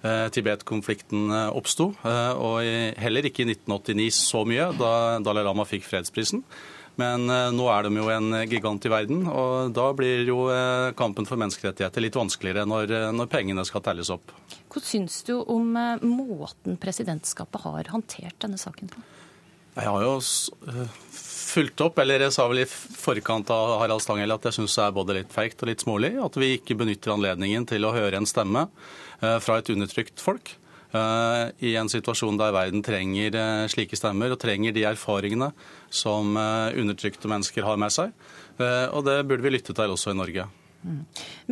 eh, 0.00 0.30
Tibet-konflikten 0.32 1.28
eh, 1.28 1.50
oppsto. 1.52 1.90
Eh, 2.00 2.32
og 2.40 2.64
heller 3.02 3.28
ikke 3.28 3.44
i 3.44 3.50
1989 3.52 4.08
så 4.16 4.46
mye, 4.48 4.70
da 4.80 4.94
Dalai 5.20 5.44
Lama 5.44 5.68
fikk 5.68 5.84
fredsprisen. 5.84 6.46
Men 7.00 7.28
eh, 7.28 7.50
nå 7.52 7.66
er 7.68 7.86
de 7.86 8.00
jo 8.00 8.08
en 8.12 8.38
gigant 8.48 8.86
i 8.88 8.92
verden, 8.92 9.26
og 9.28 9.74
da 9.76 9.90
blir 9.96 10.24
jo 10.28 10.46
eh, 10.52 10.92
kampen 10.96 11.28
for 11.28 11.40
menneskerettigheter 11.40 12.04
litt 12.04 12.16
vanskeligere 12.16 12.64
når, 12.68 12.92
eh, 12.96 13.10
når 13.12 13.28
pengene 13.32 13.64
skal 13.68 13.84
telles 13.84 14.10
opp. 14.14 14.32
Hva 14.72 14.82
syns 14.84 15.20
du 15.28 15.34
om 15.40 15.76
måten 16.02 16.80
presidentskapet 16.80 17.68
har 17.68 17.92
håndtert 17.92 18.40
denne 18.44 18.60
saken 18.60 18.92
på? 18.92 19.04
Jeg 19.76 19.92
har 19.92 20.04
jo 20.06 20.14
fulgt 21.12 21.82
opp, 21.84 21.98
eller 22.00 22.24
jeg 22.24 22.32
sa 22.32 22.46
vel 22.48 22.62
i 22.62 22.68
forkant 22.68 23.50
av 23.52 23.74
Harald 23.82 24.00
Stanghelle 24.04 24.38
at 24.38 24.48
jeg 24.48 24.56
syns 24.56 24.76
det 24.78 24.86
er 24.86 24.94
både 24.96 25.16
litt 25.18 25.34
feigt 25.34 25.60
og 25.60 25.68
litt 25.68 25.84
smålig 25.84 26.14
at 26.20 26.38
vi 26.40 26.54
ikke 26.56 26.78
benytter 26.80 27.12
anledningen 27.12 27.68
til 27.68 27.84
å 27.84 27.92
høre 27.92 28.16
en 28.16 28.28
stemme 28.28 28.66
fra 29.20 29.58
et 29.60 29.68
undertrykt 29.72 30.20
folk. 30.20 30.54
Eh, 30.94 31.48
i 31.66 31.74
en 31.76 31.90
situasjon 31.90 32.38
der 32.38 32.54
verden 32.54 32.84
trenger 32.86 33.34
eh, 33.34 33.64
slike 33.70 33.98
stemmer 33.98 34.32
og 34.32 34.40
trenger 34.42 34.74
de 34.74 34.84
erfaringene 34.86 35.50
som 35.90 36.36
eh, 36.38 36.76
undertrykte 36.78 37.30
mennesker 37.30 37.66
har 37.66 37.80
med 37.80 37.94
seg. 37.94 38.14
Og 38.56 39.02
det 39.04 39.18
burde 39.28 39.44
vi 39.44 39.50
lytte 39.52 39.74
til 39.76 39.90
også 39.92 40.14
i 40.14 40.16
Norge. 40.16 40.46
Mm. 40.86 41.02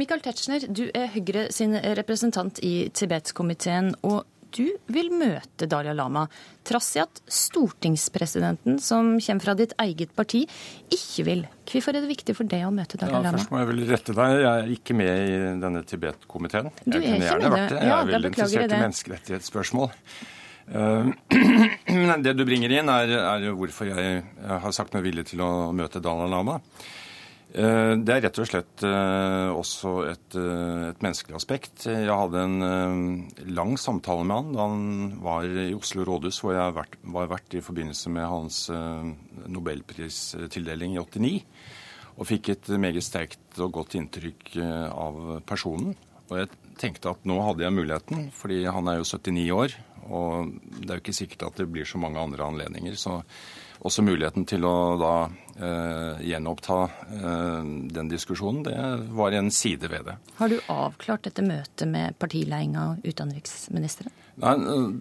Michael 0.01 0.23
Tetzschner, 0.24 0.62
du 0.73 0.86
er 0.94 1.11
Høyre 1.12 1.51
sin 1.52 1.74
representant 1.98 2.62
i 2.65 2.89
Tibetkomiteen. 2.97 3.93
og 4.02 4.24
du 4.55 4.68
vil 4.94 5.10
møte 5.14 5.66
Dalai 5.70 5.94
Lama, 5.97 6.24
trass 6.66 6.93
i 6.97 7.02
at 7.02 7.20
stortingspresidenten, 7.26 8.78
som 8.82 9.14
kommer 9.18 9.47
fra 9.47 9.56
ditt 9.59 9.74
eget 9.82 10.14
parti, 10.16 10.44
ikke 10.94 11.26
vil. 11.26 11.43
Hvorfor 11.70 11.97
er 11.97 12.05
det 12.05 12.12
viktig 12.12 12.36
for 12.39 12.51
deg 12.51 12.66
å 12.68 12.72
møte 12.74 13.01
Dalai 13.01 13.18
Lama? 13.18 13.32
Ja, 13.32 13.36
først 13.39 13.52
må 13.55 13.62
jeg 13.62 13.70
vel 13.72 13.85
rette 13.90 14.16
deg. 14.16 14.36
Jeg 14.44 14.52
er 14.52 14.72
ikke 14.76 14.98
med 14.98 15.12
i 15.35 15.36
denne 15.64 15.85
Tibet-komiteen. 15.90 16.70
Jeg 16.86 16.94
kunne 16.94 17.28
gjerne 17.28 17.52
vært 17.56 17.74
det. 17.74 17.82
Jeg 17.82 17.94
er 17.98 18.10
veldig 18.14 18.32
interessert 18.32 18.64
i 18.70 18.82
menneskerettighetsspørsmål. 18.86 19.94
Men 22.09 22.22
det 22.24 22.32
du 22.39 22.44
bringer 22.48 22.72
inn, 22.72 22.89
er, 22.89 23.10
er 23.20 23.48
hvorfor 23.56 23.90
jeg 23.90 24.22
har 24.48 24.76
sagt 24.76 24.94
meg 24.97 25.05
villig 25.05 25.26
til 25.32 25.43
å 25.44 25.51
møte 25.76 26.01
Dalai 26.05 26.31
Lama. 26.32 26.60
Eh, 27.55 27.93
det 28.02 28.10
er 28.10 28.24
rett 28.24 28.39
og 28.43 28.48
slett 28.51 28.82
eh, 28.82 29.48
også 29.55 29.90
et, 30.10 30.35
eh, 30.35 30.89
et, 30.89 31.02
menneskelig 31.05 31.36
aspekt. 31.39 31.85
Jeg 31.86 32.10
hadde 32.10 32.40
en 32.43 33.28
lang 33.47 33.76
samtale 33.78 34.26
med 34.26 34.35
han 34.40 34.56
da 34.56 34.66
han 34.66 35.12
var 35.22 35.47
i 35.47 35.68
Oslo 35.76 36.02
rådhus, 36.09 36.40
hvor 36.43 36.56
jeg 36.56 36.74
vært, 36.74 36.98
var 37.14 37.31
vært 37.31 37.55
i 37.55 37.62
forbindelse 37.62 38.10
med 38.10 38.26
hans 38.26 38.59
nobelpristildeling 39.47 40.97
i 40.97 41.02
89. 41.05 41.35
Og 42.18 42.26
fikk 42.26 42.51
et 42.56 42.72
meget 42.78 43.06
sterkt 43.06 43.62
og 43.62 43.72
godt 43.78 43.94
inntrykk 43.98 44.56
av 44.90 45.22
personen. 45.47 45.94
Og 46.31 46.39
jeg 46.40 46.51
tenkte 46.81 47.12
at 47.14 47.26
nå 47.28 47.39
hadde 47.43 47.66
jeg 47.66 47.74
muligheten, 47.74 48.28
fordi 48.35 48.64
han 48.66 48.90
er 48.90 48.98
jo 48.98 49.06
79 49.06 49.47
år. 49.55 49.78
Og 50.10 50.51
det 50.81 50.89
er 50.89 50.98
jo 50.98 51.05
ikke 51.05 51.16
sikkert 51.16 51.47
at 51.48 51.62
det 51.62 51.70
blir 51.70 51.86
så 51.89 52.02
mange 52.02 52.22
andre 52.22 52.47
anledninger. 52.47 52.98
Så 52.98 53.20
også 53.85 54.05
muligheten 54.06 54.47
til 54.48 54.66
å 54.66 54.76
da 55.01 55.14
gjenoppta 55.55 56.81
eh, 56.82 57.62
den 57.94 58.09
diskusjonen, 58.10 58.62
det 58.66 58.76
var 59.14 59.32
en 59.32 59.51
side 59.51 59.89
ved 59.89 60.05
det. 60.10 60.16
Har 60.40 60.51
du 60.51 60.59
avklart 60.68 61.28
dette 61.28 61.44
møtet 61.47 61.89
med 61.89 62.18
partiledelsen 62.18 62.76
og 62.81 63.06
utenriksministeren? 63.06 64.12
Nei, 64.43 64.55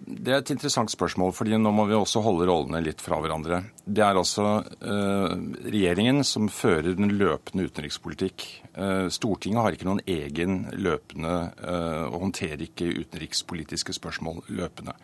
Det 0.06 0.30
er 0.30 0.38
et 0.38 0.50
interessant 0.54 0.90
spørsmål, 0.92 1.32
fordi 1.34 1.58
nå 1.58 1.72
må 1.74 1.88
vi 1.88 1.96
også 1.98 2.22
holde 2.22 2.46
rollene 2.46 2.82
litt 2.84 3.02
fra 3.02 3.18
hverandre. 3.22 3.64
Det 3.82 4.02
er 4.04 4.14
altså 4.14 4.62
eh, 4.62 5.34
regjeringen 5.66 6.22
som 6.26 6.46
fører 6.52 6.94
den 6.94 7.16
løpende 7.18 7.66
utenrikspolitikk. 7.66 8.44
Eh, 8.78 9.06
Stortinget 9.10 9.64
har 9.64 9.74
ikke 9.74 9.88
noen 9.90 10.04
egen 10.06 10.68
løpende 10.78 11.34
eh, 11.66 12.04
og 12.06 12.20
håndterer 12.28 12.62
ikke 12.68 12.92
utenrikspolitiske 13.02 13.96
spørsmål 13.98 14.44
løpende. 14.54 14.94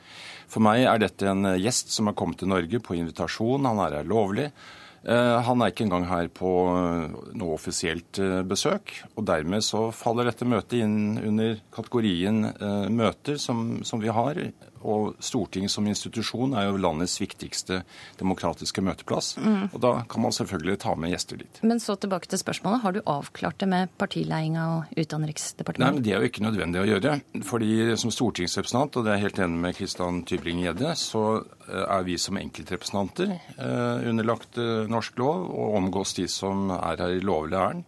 For 0.50 0.62
meg 0.62 0.86
er 0.86 1.02
dette 1.02 1.26
en 1.30 1.56
gjest 1.58 1.90
som 1.94 2.10
har 2.10 2.18
kommet 2.18 2.38
til 2.38 2.50
Norge 2.54 2.82
på 2.82 2.98
invitasjon. 2.98 3.66
Han 3.66 3.82
er 3.82 3.98
her 3.98 4.14
lovlig. 4.14 4.52
Eh, 5.00 5.36
han 5.46 5.62
er 5.62 5.72
ikke 5.72 5.86
engang 5.86 6.04
her 6.10 6.26
på 6.28 6.50
eh, 6.74 7.14
noe 7.40 7.54
offisielt 7.56 8.20
eh, 8.20 8.42
besøk. 8.44 8.92
og 9.14 9.24
Dermed 9.30 9.64
så 9.64 9.86
faller 9.96 10.28
dette 10.28 10.48
møtet 10.48 10.82
inn 10.84 11.16
under 11.16 11.62
kategorien 11.72 12.50
møter 12.92 13.40
som, 13.40 13.80
som 13.86 14.02
vi 14.02 14.12
har 14.12 14.42
og 14.80 15.16
Stortinget 15.20 15.72
som 15.72 15.86
institusjon 15.88 16.54
er 16.56 16.68
jo 16.70 16.80
landets 16.80 17.18
viktigste 17.20 17.82
demokratiske 18.20 18.82
møteplass. 18.84 19.34
Mm. 19.40 19.68
Og 19.70 19.78
da 19.82 19.92
kan 20.10 20.24
man 20.24 20.34
selvfølgelig 20.34 20.78
ta 20.84 20.94
med 20.96 21.12
gjester 21.14 21.40
dit. 21.40 21.60
Men 21.66 21.82
så 21.82 21.96
tilbake 22.00 22.30
til 22.30 22.40
spørsmålet. 22.40 22.82
Har 22.84 22.96
du 22.96 23.00
avklart 23.04 23.60
det 23.60 23.68
med 23.68 23.92
partiledelsen 24.00 24.28
og 24.30 24.92
Utenriksdepartementet? 24.96 25.82
Nei, 25.82 25.94
men 25.96 26.04
Det 26.04 26.12
er 26.14 26.22
jo 26.22 26.30
ikke 26.30 26.44
nødvendig 26.44 26.82
å 26.82 26.88
gjøre. 26.88 27.16
Fordi 27.46 27.72
som 28.00 28.12
stortingsrepresentant, 28.14 28.96
og 28.96 29.04
det 29.04 29.12
er 29.12 29.18
jeg 29.18 29.26
helt 29.28 29.42
enig 29.46 29.62
med 29.64 29.76
Kristian 29.78 30.22
Tybring-Gjedde, 30.28 30.94
så 30.96 31.24
eh, 31.40 31.84
er 31.84 32.06
vi 32.06 32.16
som 32.20 32.38
enkeltrepresentanter 32.40 33.34
eh, 33.34 34.08
underlagt 34.10 34.60
eh, 34.60 34.86
norsk 34.90 35.18
lov 35.20 35.48
og 35.50 35.76
omgås 35.80 36.14
de 36.18 36.28
som 36.30 36.70
er 36.76 37.02
her 37.02 37.18
i 37.18 37.24
lovlig 37.24 37.58
ærend. 37.58 37.84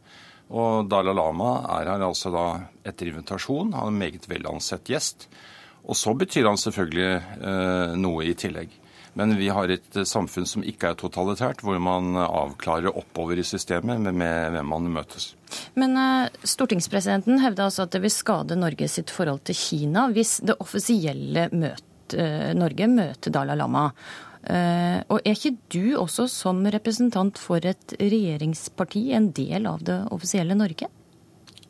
Og 0.53 0.89
Dalai 0.91 1.15
Lama 1.17 1.55
er 1.79 1.89
her 1.95 2.05
altså 2.05 2.33
da 2.35 2.47
etter 2.85 3.09
invitasjon. 3.09 3.73
Han 3.73 3.89
er 3.89 3.95
en 3.95 4.03
meget 4.03 4.29
velansett 4.29 4.91
gjest. 4.93 5.29
Og 5.83 5.99
så 5.99 6.15
betyr 6.15 6.47
han 6.47 6.61
selvfølgelig 6.61 7.11
eh, 7.19 7.95
noe 7.99 8.27
i 8.29 8.37
tillegg. 8.39 8.79
Men 9.19 9.35
vi 9.37 9.51
har 9.53 9.69
et 9.73 9.99
eh, 9.99 10.07
samfunn 10.09 10.47
som 10.49 10.65
ikke 10.65 10.93
er 10.93 10.99
totalitært, 11.01 11.65
hvor 11.67 11.81
man 11.83 12.15
avklarer 12.23 12.95
oppover 12.95 13.41
i 13.41 13.47
systemet 13.47 14.01
med, 14.01 14.23
hvem 14.55 14.71
man 14.73 14.91
møtes. 14.95 15.33
Men 15.77 15.99
uh, 15.99 16.45
stortingspresidenten 16.49 17.43
hevder 17.43 17.67
altså 17.67 17.85
at 17.85 17.97
det 17.97 18.03
vil 18.07 18.15
skade 18.15 18.57
Norge 18.57 18.89
sitt 18.89 19.13
forhold 19.13 19.43
til 19.49 19.59
Kina 19.59 20.07
hvis 20.15 20.39
det 20.47 20.57
offisielle 20.63 21.49
møte, 21.53 21.83
Norge 22.57 22.89
møter 22.93 23.33
Dalai 23.33 23.57
Lama. 23.57 23.87
Og 24.43 25.21
er 25.23 25.37
ikke 25.37 25.55
du 25.73 25.95
også 25.97 26.27
som 26.29 26.59
representant 26.75 27.39
for 27.41 27.63
et 27.65 27.95
regjeringsparti 27.97 29.05
en 29.17 29.31
del 29.33 29.69
av 29.71 29.85
det 29.87 30.01
offisielle 30.13 30.57
Norge? 30.59 30.91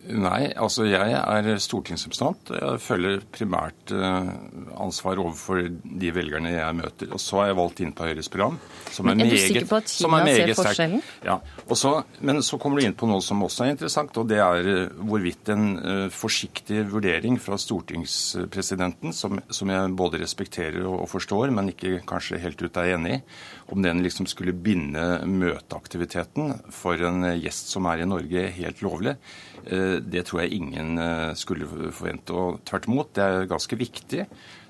Nei, 0.03 0.49
altså 0.59 0.83
jeg 0.89 1.15
er 1.15 1.47
stortingsrepresentant. 1.63 2.51
Jeg 2.57 2.79
følger 2.83 3.21
primært 3.31 3.93
eh, 3.95 4.31
ansvar 4.83 5.21
overfor 5.23 5.61
de 5.63 6.09
velgerne 6.15 6.51
jeg 6.57 6.75
møter. 6.75 7.13
Og 7.15 7.23
så 7.23 7.39
har 7.39 7.53
jeg 7.53 7.59
valgt 7.61 7.83
inn 7.85 7.93
på 7.95 8.09
Høyres 8.09 8.31
program. 8.33 8.57
Som 8.91 9.07
er, 9.07 9.15
men 9.15 9.23
er 9.23 9.31
meget, 9.31 9.39
du 9.39 9.47
sikker 9.47 9.69
på 9.71 9.79
at 9.79 9.93
Kina 9.93 10.21
ser 10.27 10.55
forskjellen? 10.59 11.05
Ja. 11.29 11.37
Så, 11.79 11.93
men 12.19 12.43
så 12.43 12.59
kommer 12.59 12.83
du 12.83 12.89
inn 12.89 12.97
på 12.99 13.07
noe 13.07 13.23
som 13.23 13.45
også 13.47 13.69
er 13.69 13.77
interessant, 13.77 14.19
og 14.19 14.27
det 14.33 14.41
er 14.43 14.73
eh, 14.73 14.99
hvorvidt 15.07 15.53
en 15.55 15.69
uh, 15.79 16.09
forsiktig 16.13 16.83
vurdering 16.91 17.39
fra 17.43 17.61
stortingspresidenten, 17.63 19.15
som, 19.15 19.39
som, 19.55 19.71
jeg 19.71 19.95
både 20.03 20.21
respekterer 20.25 20.83
og, 20.83 21.05
og 21.05 21.13
forstår, 21.15 21.55
men 21.55 21.71
ikke 21.77 22.01
kanskje 22.11 22.43
helt 22.43 22.67
ut 22.67 22.83
er 22.83 22.97
enig 22.97 23.21
i, 23.21 23.23
om 23.73 23.87
den 23.87 24.03
liksom 24.05 24.27
skulle 24.29 24.53
binde 24.53 25.23
møteaktiviteten 25.31 26.59
for 26.75 26.99
en 27.07 27.31
gjest 27.39 27.71
som 27.71 27.87
er 27.89 28.03
i 28.03 28.11
Norge 28.11 28.49
helt 28.59 28.83
lovlig. 28.85 29.15
Eh, 29.67 29.99
det 30.03 30.25
tror 30.27 30.43
jeg 30.43 30.59
ingen 30.59 30.99
eh, 30.99 31.31
skulle 31.39 31.69
forvente. 31.69 32.35
Og 32.35 32.63
tvert 32.69 32.89
imot, 32.91 33.15
det 33.17 33.25
er 33.25 33.49
ganske 33.51 33.79
viktig, 33.79 34.27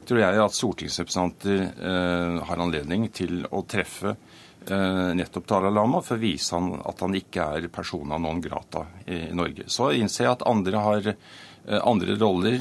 tror 0.08 0.22
jeg, 0.22 0.40
at 0.44 0.56
stortingsrepresentanter 0.58 1.62
eh, 1.70 2.38
har 2.48 2.62
anledning 2.62 3.08
til 3.14 3.44
å 3.50 3.64
treffe 3.68 4.16
nettopp 4.62 5.48
Dalai 5.50 5.72
Lama 5.74 5.98
for 6.06 6.14
å 6.14 6.22
vise 6.22 6.54
han 6.54 6.76
at 6.86 7.00
han 7.02 7.16
ikke 7.18 7.46
er 7.56 7.64
persona 7.74 8.14
non 8.22 8.38
grata 8.38 8.84
i 9.10 9.24
Norge. 9.34 9.64
Så 9.66 9.88
innser 9.98 10.28
jeg 10.28 10.36
at 10.36 10.44
andre 10.46 10.82
har 10.84 11.08
andre 11.82 12.14
roller 12.14 12.60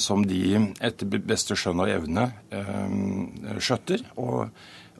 som 0.00 0.24
de 0.24 0.54
etter 0.80 1.20
beste 1.20 1.52
skjønn 1.52 1.82
og 1.84 1.92
evne 1.92 2.24
skjøtter. 3.60 4.06
og 4.16 4.48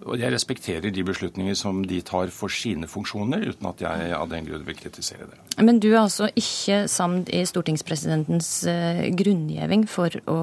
og 0.07 0.19
jeg 0.21 0.33
respekterer 0.35 0.93
de 0.95 1.05
beslutninger 1.07 1.57
som 1.59 1.83
de 1.87 2.01
tar 2.07 2.33
for 2.35 2.53
sine 2.53 2.89
funksjoner, 2.91 3.45
uten 3.53 3.69
at 3.71 3.83
jeg 3.85 4.13
av 4.17 4.31
den 4.31 4.47
grunn 4.49 4.65
vil 4.67 4.79
kritisere 4.79 5.29
det. 5.31 5.39
Men 5.63 5.79
du 5.83 5.91
er 5.93 6.01
altså 6.03 6.29
ikke 6.39 6.87
samd 6.89 7.29
i 7.35 7.43
stortingspresidentens 7.49 8.51
uh, 8.71 9.03
grunngjeving 9.19 9.85
for 9.91 10.15
å 10.31 10.39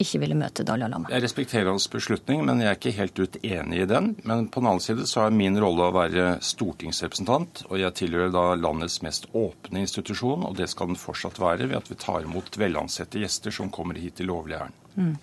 ikke 0.00 0.20
ville 0.22 0.38
møte 0.38 0.66
Dalai 0.66 0.90
Lama? 0.90 1.10
Jeg 1.12 1.24
respekterer 1.24 1.70
hans 1.70 1.86
beslutning, 1.92 2.42
men 2.46 2.62
jeg 2.62 2.72
er 2.72 2.78
ikke 2.78 2.96
helt 2.98 3.22
ut 3.22 3.38
enig 3.42 3.84
i 3.84 3.88
den. 3.90 4.12
Men 4.24 4.48
på 4.50 4.62
den 4.62 4.72
annen 4.72 4.84
side 4.84 5.06
så 5.10 5.26
er 5.26 5.36
min 5.36 5.58
rolle 5.60 5.88
å 5.88 5.96
være 5.96 6.26
stortingsrepresentant, 6.44 7.64
og 7.70 7.80
jeg 7.80 7.96
tilhører 8.02 8.34
da 8.34 8.46
landets 8.58 9.00
mest 9.06 9.30
åpne 9.36 9.84
institusjon, 9.84 10.46
og 10.48 10.58
det 10.58 10.70
skal 10.72 10.92
den 10.92 11.00
fortsatt 11.00 11.40
være 11.40 11.70
ved 11.70 11.80
at 11.80 11.90
vi 11.92 11.98
tar 12.00 12.26
imot 12.26 12.58
velansette 12.60 13.22
gjester 13.22 13.54
som 13.54 13.72
kommer 13.72 13.98
hit 14.00 14.20
i 14.20 14.28
lovlig 14.28 14.58
ærend. 14.60 14.79
Mm. 14.96 15.14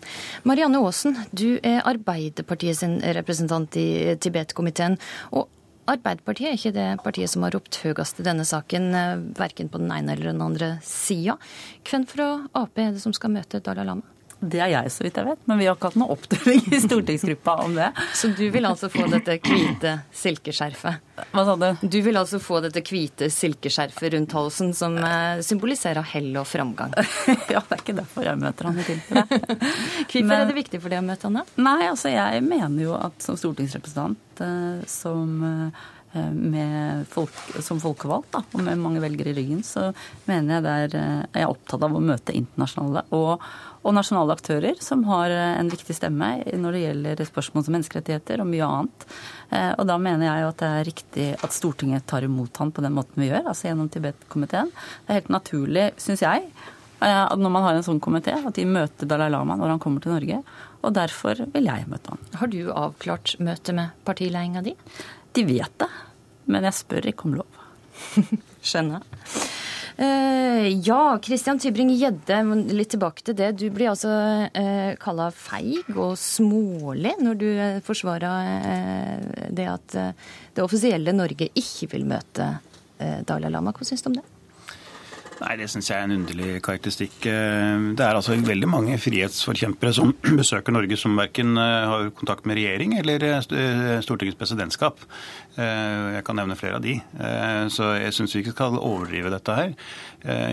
Marianne 0.48 0.80
Aasen, 0.80 1.18
du 1.36 1.60
er 1.64 1.84
Arbeiderpartiet 1.88 2.80
sin 2.80 2.98
representant 3.02 3.76
i 3.80 4.16
Tibet-komiteen. 4.16 4.98
og 5.32 5.50
Arbeiderpartiet 5.88 6.50
er 6.50 6.58
ikke 6.58 6.76
det 6.76 6.88
partiet 7.04 7.32
som 7.32 7.46
har 7.46 7.54
ropt 7.56 7.80
høyest 7.80 8.20
i 8.20 8.26
denne 8.28 8.44
saken, 8.48 8.90
eh, 8.96 9.24
verken 9.40 9.70
på 9.72 9.80
den 9.80 9.92
ene 9.92 10.14
eller 10.14 10.34
den 10.34 10.44
andre 10.44 10.80
sida. 10.84 11.38
Hvem 11.88 12.06
fra 12.08 12.48
Ap 12.54 12.78
er 12.78 12.92
det 12.92 13.02
som 13.02 13.14
skal 13.14 13.32
møte 13.32 13.64
Dalai 13.64 13.86
Lama? 13.88 14.17
Det 14.40 14.60
er 14.62 14.70
jeg, 14.70 14.92
så 14.94 15.06
vidt 15.06 15.18
jeg 15.18 15.26
vet. 15.26 15.40
Men 15.50 15.58
vi 15.58 15.66
har 15.66 15.78
ikke 15.78 15.90
hatt 15.90 15.98
noe 15.98 16.14
oppdeling 16.14 16.68
i 16.70 16.80
stortingsgruppa 16.84 17.56
om 17.64 17.74
det. 17.78 17.88
Så 18.14 18.30
du 18.38 18.44
vil 18.54 18.68
altså 18.70 18.90
få 18.94 19.08
dette 19.10 19.40
hvite 19.42 19.94
silkeskjerfet? 20.14 21.08
Hva 21.34 21.46
sa 21.48 21.56
du? 21.58 21.66
Du 21.82 21.98
vil 22.06 22.20
altså 22.20 22.38
få 22.42 22.60
dette 22.62 22.84
hvite 22.86 23.32
silkeskjerfet 23.34 24.14
rundt 24.14 24.38
halsen 24.38 24.74
som 24.78 25.00
eh, 25.02 25.42
symboliserer 25.46 26.06
hell 26.14 26.30
og 26.38 26.46
framgang? 26.50 26.94
ja, 27.54 27.64
det 27.66 27.80
er 27.80 27.82
ikke 27.82 27.98
derfor 27.98 28.30
jeg 28.30 28.42
møter 28.44 28.70
han 28.70 28.78
i 28.78 28.86
tilfelle. 28.86 29.26
Hvorfor 30.12 30.38
er 30.38 30.48
det 30.52 30.58
viktig 30.62 30.84
for 30.84 30.94
deg 30.94 31.02
å 31.02 31.10
møte 31.10 31.30
han, 31.30 31.42
da? 31.42 31.62
Nei, 31.70 31.82
altså 31.90 32.14
jeg 32.14 32.46
mener 32.46 32.86
jo 32.86 32.96
at 33.00 33.26
som 33.26 33.40
stortingsrepresentant, 33.40 34.44
eh, 34.46 34.82
som 34.92 35.46
med 36.18 37.04
folk, 37.12 37.34
som 37.62 37.80
folkevalgt 37.84 38.32
da, 38.34 38.40
og 38.56 38.62
med 38.64 38.80
mange 38.82 39.02
velgere 39.04 39.34
i 39.34 39.36
ryggen, 39.38 39.60
så 39.66 39.90
mener 40.26 40.56
jeg 40.56 40.66
der 40.66 40.96
er 40.98 41.42
jeg 41.44 41.50
opptatt 41.52 41.84
av 41.86 41.94
å 41.94 42.02
møte 42.02 42.34
internasjonale 42.34 43.04
og 43.14 43.44
og 43.84 43.96
nasjonale 43.96 44.36
aktører 44.36 44.80
som 44.84 45.04
har 45.08 45.34
eh, 45.34 45.58
en 45.60 45.72
viktig 45.72 45.96
stemme 45.96 46.30
når 46.58 46.76
det 46.76 46.84
gjelder 46.84 47.26
spørsmål 47.30 47.66
som 47.66 47.78
menneskerettigheter 47.78 48.44
og 48.44 48.50
mye 48.50 48.70
annet. 48.70 49.06
Eh, 49.52 49.74
og 49.76 49.84
da 49.90 50.00
mener 50.02 50.28
jeg 50.28 50.44
jo 50.44 50.54
at 50.54 50.62
det 50.64 50.72
er 50.72 50.90
riktig 50.90 51.28
at 51.36 51.56
Stortinget 51.56 52.08
tar 52.10 52.28
imot 52.28 52.62
han 52.62 52.74
på 52.74 52.84
den 52.86 52.96
måten 52.98 53.22
vi 53.22 53.30
gjør, 53.30 53.46
altså 53.46 53.70
gjennom 53.70 53.92
Tibet-komiteen. 53.94 54.74
Det 54.74 55.14
er 55.14 55.22
helt 55.22 55.34
naturlig, 55.34 55.86
syns 56.02 56.26
jeg, 56.26 56.50
at 56.98 57.38
når 57.38 57.52
man 57.54 57.62
har 57.62 57.78
en 57.78 57.86
sånn 57.86 58.02
komité, 58.02 58.34
at 58.34 58.56
de 58.58 58.66
møter 58.66 59.06
Dalai 59.10 59.30
Lama 59.30 59.54
når 59.60 59.76
han 59.76 59.82
kommer 59.84 60.02
til 60.02 60.16
Norge. 60.16 60.40
Og 60.82 60.96
derfor 60.96 61.44
vil 61.54 61.70
jeg 61.70 61.86
møte 61.90 62.14
han. 62.14 62.24
Har 62.40 62.50
du 62.54 62.60
avklart 62.72 63.36
møtet 63.44 63.78
med 63.78 63.94
partiledelsen 64.08 64.66
din? 64.66 64.80
De 65.38 65.46
vet 65.46 65.74
det, 65.84 65.90
men 66.50 66.66
jeg 66.66 66.78
spør 66.80 67.12
ikke 67.12 67.30
om 67.30 67.38
lov. 67.42 67.62
Skjønner. 68.68 69.06
Eh, 69.98 70.68
ja, 70.86 71.18
Christian 71.24 71.58
Tybring-Gjedde, 71.58 72.38
litt 72.70 72.92
tilbake 72.94 73.24
til 73.26 73.34
det. 73.40 73.50
Du 73.58 73.66
blir 73.74 73.90
altså 73.90 74.12
uh, 74.46 74.92
kalla 75.02 75.32
feig 75.34 75.90
og 75.96 76.14
smålig 76.22 77.16
når 77.18 77.40
du 77.42 77.48
eh, 77.50 77.80
forsvarer 77.86 78.52
eh, 78.70 79.50
det 79.58 79.66
at 79.72 79.98
eh, 79.98 80.30
det 80.54 80.66
offisielle 80.66 81.16
Norge 81.18 81.50
ikke 81.50 81.90
vil 81.96 82.06
møte 82.10 82.52
eh, 83.02 83.24
Dalai 83.26 83.50
Lama. 83.50 83.74
Hva 83.74 83.90
syns 83.90 84.06
du 84.06 84.12
om 84.14 84.20
det? 84.20 84.26
Nei, 85.38 85.54
Det 85.60 85.68
syns 85.70 85.90
jeg 85.92 85.98
er 86.00 86.08
en 86.08 86.16
underlig 86.16 86.62
karakteristikk. 86.66 87.18
Eh, 87.30 87.84
det 87.98 88.04
er 88.04 88.18
altså 88.18 88.38
veldig 88.42 88.70
mange 88.70 88.98
frihetsforkjempere 89.02 89.94
som 89.94 90.14
besøker 90.40 90.74
Norge 90.74 90.98
som 90.98 91.18
verken 91.20 91.58
eh, 91.62 91.90
har 91.92 92.10
kontakt 92.18 92.48
med 92.50 92.58
regjering 92.58 92.96
eller 92.98 93.26
eh, 93.28 94.00
Stortingets 94.06 94.40
presidentskap. 94.40 95.04
Jeg 95.58 96.22
kan 96.22 96.38
nevne 96.38 96.54
flere 96.54 96.78
av 96.78 96.84
de. 96.84 96.92
Så 97.74 97.88
jeg 97.98 98.14
syns 98.14 98.36
vi 98.36 98.44
ikke 98.44 98.52
skal 98.54 98.76
overdrive 98.78 99.32
dette 99.34 99.56
her. 99.58 99.72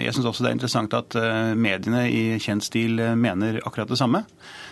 Jeg 0.00 0.14
syns 0.16 0.30
også 0.30 0.46
det 0.46 0.48
er 0.48 0.54
interessant 0.56 0.96
at 0.96 1.16
mediene 1.60 2.06
i 2.08 2.22
kjent 2.40 2.64
stil 2.64 3.02
mener 3.20 3.58
akkurat 3.68 3.92
det 3.92 3.98
samme. 4.00 4.22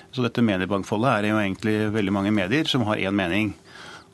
Så 0.08 0.24
dette 0.24 0.40
mediemangfoldet 0.40 1.10
er 1.10 1.28
jo 1.28 1.42
egentlig 1.42 1.76
veldig 1.92 2.16
mange 2.16 2.32
medier 2.32 2.70
som 2.72 2.86
har 2.88 3.02
én 3.04 3.12
mening. 3.12 3.52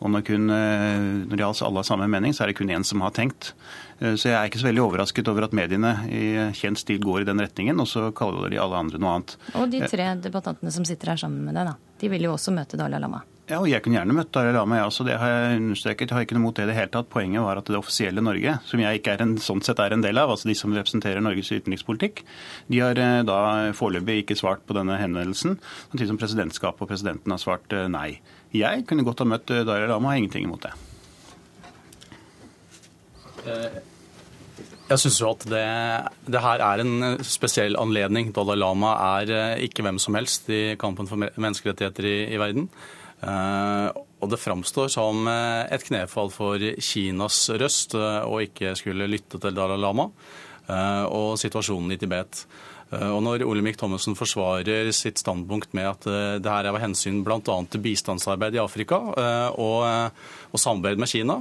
Og 0.02 0.10
når, 0.10 0.26
kun, 0.26 0.50
når 0.50 1.38
de 1.38 1.46
alle 1.46 1.78
har 1.84 1.86
samme 1.86 2.10
mening, 2.10 2.34
så 2.34 2.42
er 2.42 2.50
det 2.50 2.58
kun 2.58 2.74
én 2.74 2.86
som 2.86 3.06
har 3.06 3.14
tenkt. 3.14 3.52
Eh, 3.98 4.14
så 4.14 4.30
jeg 4.30 4.36
er 4.38 4.50
ikke 4.50 4.62
så 4.62 4.68
veldig 4.68 4.84
overrasket 4.84 5.30
over 5.32 5.48
at 5.48 5.56
mediene 5.56 5.94
i 6.10 6.26
kjent 6.56 6.82
stil 6.82 7.00
går 7.02 7.24
i 7.24 7.30
den 7.30 7.42
retningen, 7.42 7.80
og 7.82 7.90
så 7.90 8.08
kaller 8.16 8.52
de 8.52 8.60
alle 8.62 8.78
andre 8.78 9.00
noe 9.02 9.16
annet. 9.16 9.34
Og 9.58 9.72
de 9.72 9.82
tre 9.90 10.12
debattantene 10.22 10.74
som 10.74 10.86
sitter 10.88 11.14
her 11.14 11.26
sammen 11.26 11.48
med 11.48 11.58
deg, 11.58 11.72
da. 11.72 11.76
De 11.98 12.12
vil 12.12 12.28
jo 12.28 12.36
også 12.36 12.54
møte 12.54 12.78
Dalai 12.78 13.02
Lama. 13.02 13.24
Ja, 13.48 13.62
og 13.62 13.70
jeg 13.70 13.80
kunne 13.80 13.96
gjerne 13.96 14.12
møtt 14.12 14.28
Dalai 14.34 14.52
Lama, 14.52 14.76
jeg 14.76 14.90
også. 14.90 15.04
Det 15.08 15.14
har 15.18 15.30
jeg 15.32 15.60
understreket. 15.62 16.10
Jeg 16.10 16.14
har 16.14 16.26
ikke 16.26 16.36
noe 16.36 16.44
mot 16.44 16.58
det 16.58 16.66
i 16.66 16.68
det 16.68 16.74
hele 16.76 16.90
tatt. 16.92 17.08
Poenget 17.10 17.40
var 17.46 17.60
at 17.60 17.70
det 17.70 17.78
offisielle 17.78 18.20
Norge, 18.24 18.58
som 18.68 18.82
jeg 18.82 19.00
ikke 19.00 19.14
er 19.16 19.24
en, 19.24 19.32
sånn 19.40 19.62
sett 19.64 19.80
er 19.80 19.96
en 19.96 20.04
del 20.04 20.20
av, 20.20 20.34
altså 20.34 20.50
de 20.50 20.56
som 20.58 20.74
representerer 20.76 21.24
Norges 21.24 21.48
utenrikspolitikk, 21.54 22.20
de 22.68 22.82
har 22.84 23.00
eh, 23.00 23.22
da 23.26 23.38
foreløpig 23.78 24.20
ikke 24.22 24.36
svart 24.38 24.66
på 24.68 24.76
denne 24.76 25.00
henvendelsen, 25.00 25.56
samtidig 25.88 26.10
som 26.12 26.20
presidentskapet 26.20 26.84
og 26.84 26.92
presidenten 26.92 27.34
har 27.34 27.40
svart 27.40 27.72
eh, 27.72 27.88
nei. 27.88 28.20
Jeg 28.52 28.84
kunne 28.88 29.08
godt 29.08 29.24
ha 29.24 29.30
møtt 29.32 29.48
Dalai 29.48 29.88
Lama, 29.88 30.12
har 30.12 30.20
ingenting 30.20 30.44
imot 30.44 30.68
det. 30.68 30.76
Jeg 34.88 35.02
syns 35.02 35.18
jo 35.20 35.28
at 35.34 35.42
det, 35.52 35.64
det, 36.32 36.40
her 36.40 36.62
er 36.64 36.80
en 36.80 37.18
spesiell 37.26 37.76
anledning. 37.76 38.30
Dalai 38.32 38.56
Lama 38.56 38.94
er 39.18 39.32
eh, 39.34 39.64
ikke 39.66 39.84
hvem 39.84 39.98
som 40.00 40.16
helst 40.16 40.48
i 40.48 40.78
kampen 40.80 41.08
for 41.10 41.20
menneskerettigheter 41.20 42.08
i, 42.08 42.16
i 42.32 42.40
verden. 42.40 42.70
Og 43.18 44.30
det 44.30 44.38
framstår 44.40 44.88
som 44.94 45.28
eh, 45.28 45.66
et 45.74 45.84
knefall 45.90 46.32
for 46.32 46.62
Kinas 46.80 47.42
røst 47.60 47.98
å 47.98 48.40
ikke 48.40 48.72
skulle 48.78 49.10
lytte 49.10 49.40
til 49.42 49.56
Dalai 49.56 49.78
Lama 49.80 50.08
og 50.68 51.38
situasjonen 51.40 51.94
i 51.94 51.96
Tibet. 51.96 52.42
Og 52.92 53.22
når 53.24 53.40
Olemic 53.48 53.78
Thommessen 53.80 54.16
forsvarer 54.16 54.90
sitt 54.92 55.20
standpunkt 55.20 55.72
med 55.76 55.88
at 55.88 56.04
det 56.44 56.50
her 56.52 56.66
er 56.66 56.68
av 56.74 56.80
hensyn 56.82 57.22
bl.a. 57.24 57.40
til 57.40 57.82
bistandsarbeid 57.86 58.58
i 58.58 58.60
Afrika 58.60 58.98
og, 59.08 60.12
og 60.52 60.60
samarbeid 60.60 61.00
med 61.00 61.08
Kina, 61.08 61.38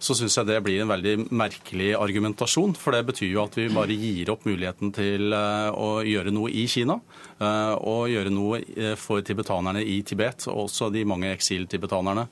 så 0.00 0.16
syns 0.16 0.38
jeg 0.38 0.48
det 0.48 0.58
blir 0.64 0.80
en 0.80 0.90
veldig 0.90 1.14
merkelig 1.36 1.90
argumentasjon. 1.98 2.72
For 2.80 2.96
det 2.96 3.02
betyr 3.10 3.34
jo 3.34 3.42
at 3.44 3.58
vi 3.58 3.66
bare 3.72 3.96
gir 3.96 4.32
opp 4.32 4.46
muligheten 4.48 4.94
til 4.96 5.34
eh, 5.36 5.68
å 5.70 6.00
gjøre 6.06 6.32
noe 6.32 6.52
i 6.56 6.64
Kina. 6.72 6.96
Eh, 7.36 7.74
og 7.90 8.08
gjøre 8.08 8.32
noe 8.32 8.62
eh, 8.64 8.94
for 9.00 9.20
tibetanerne 9.24 9.84
i 9.84 9.98
Tibet, 10.06 10.46
og 10.48 10.64
også 10.66 10.88
de 10.94 11.04
mange 11.08 11.32
eksiltibetanerne. 11.36 12.26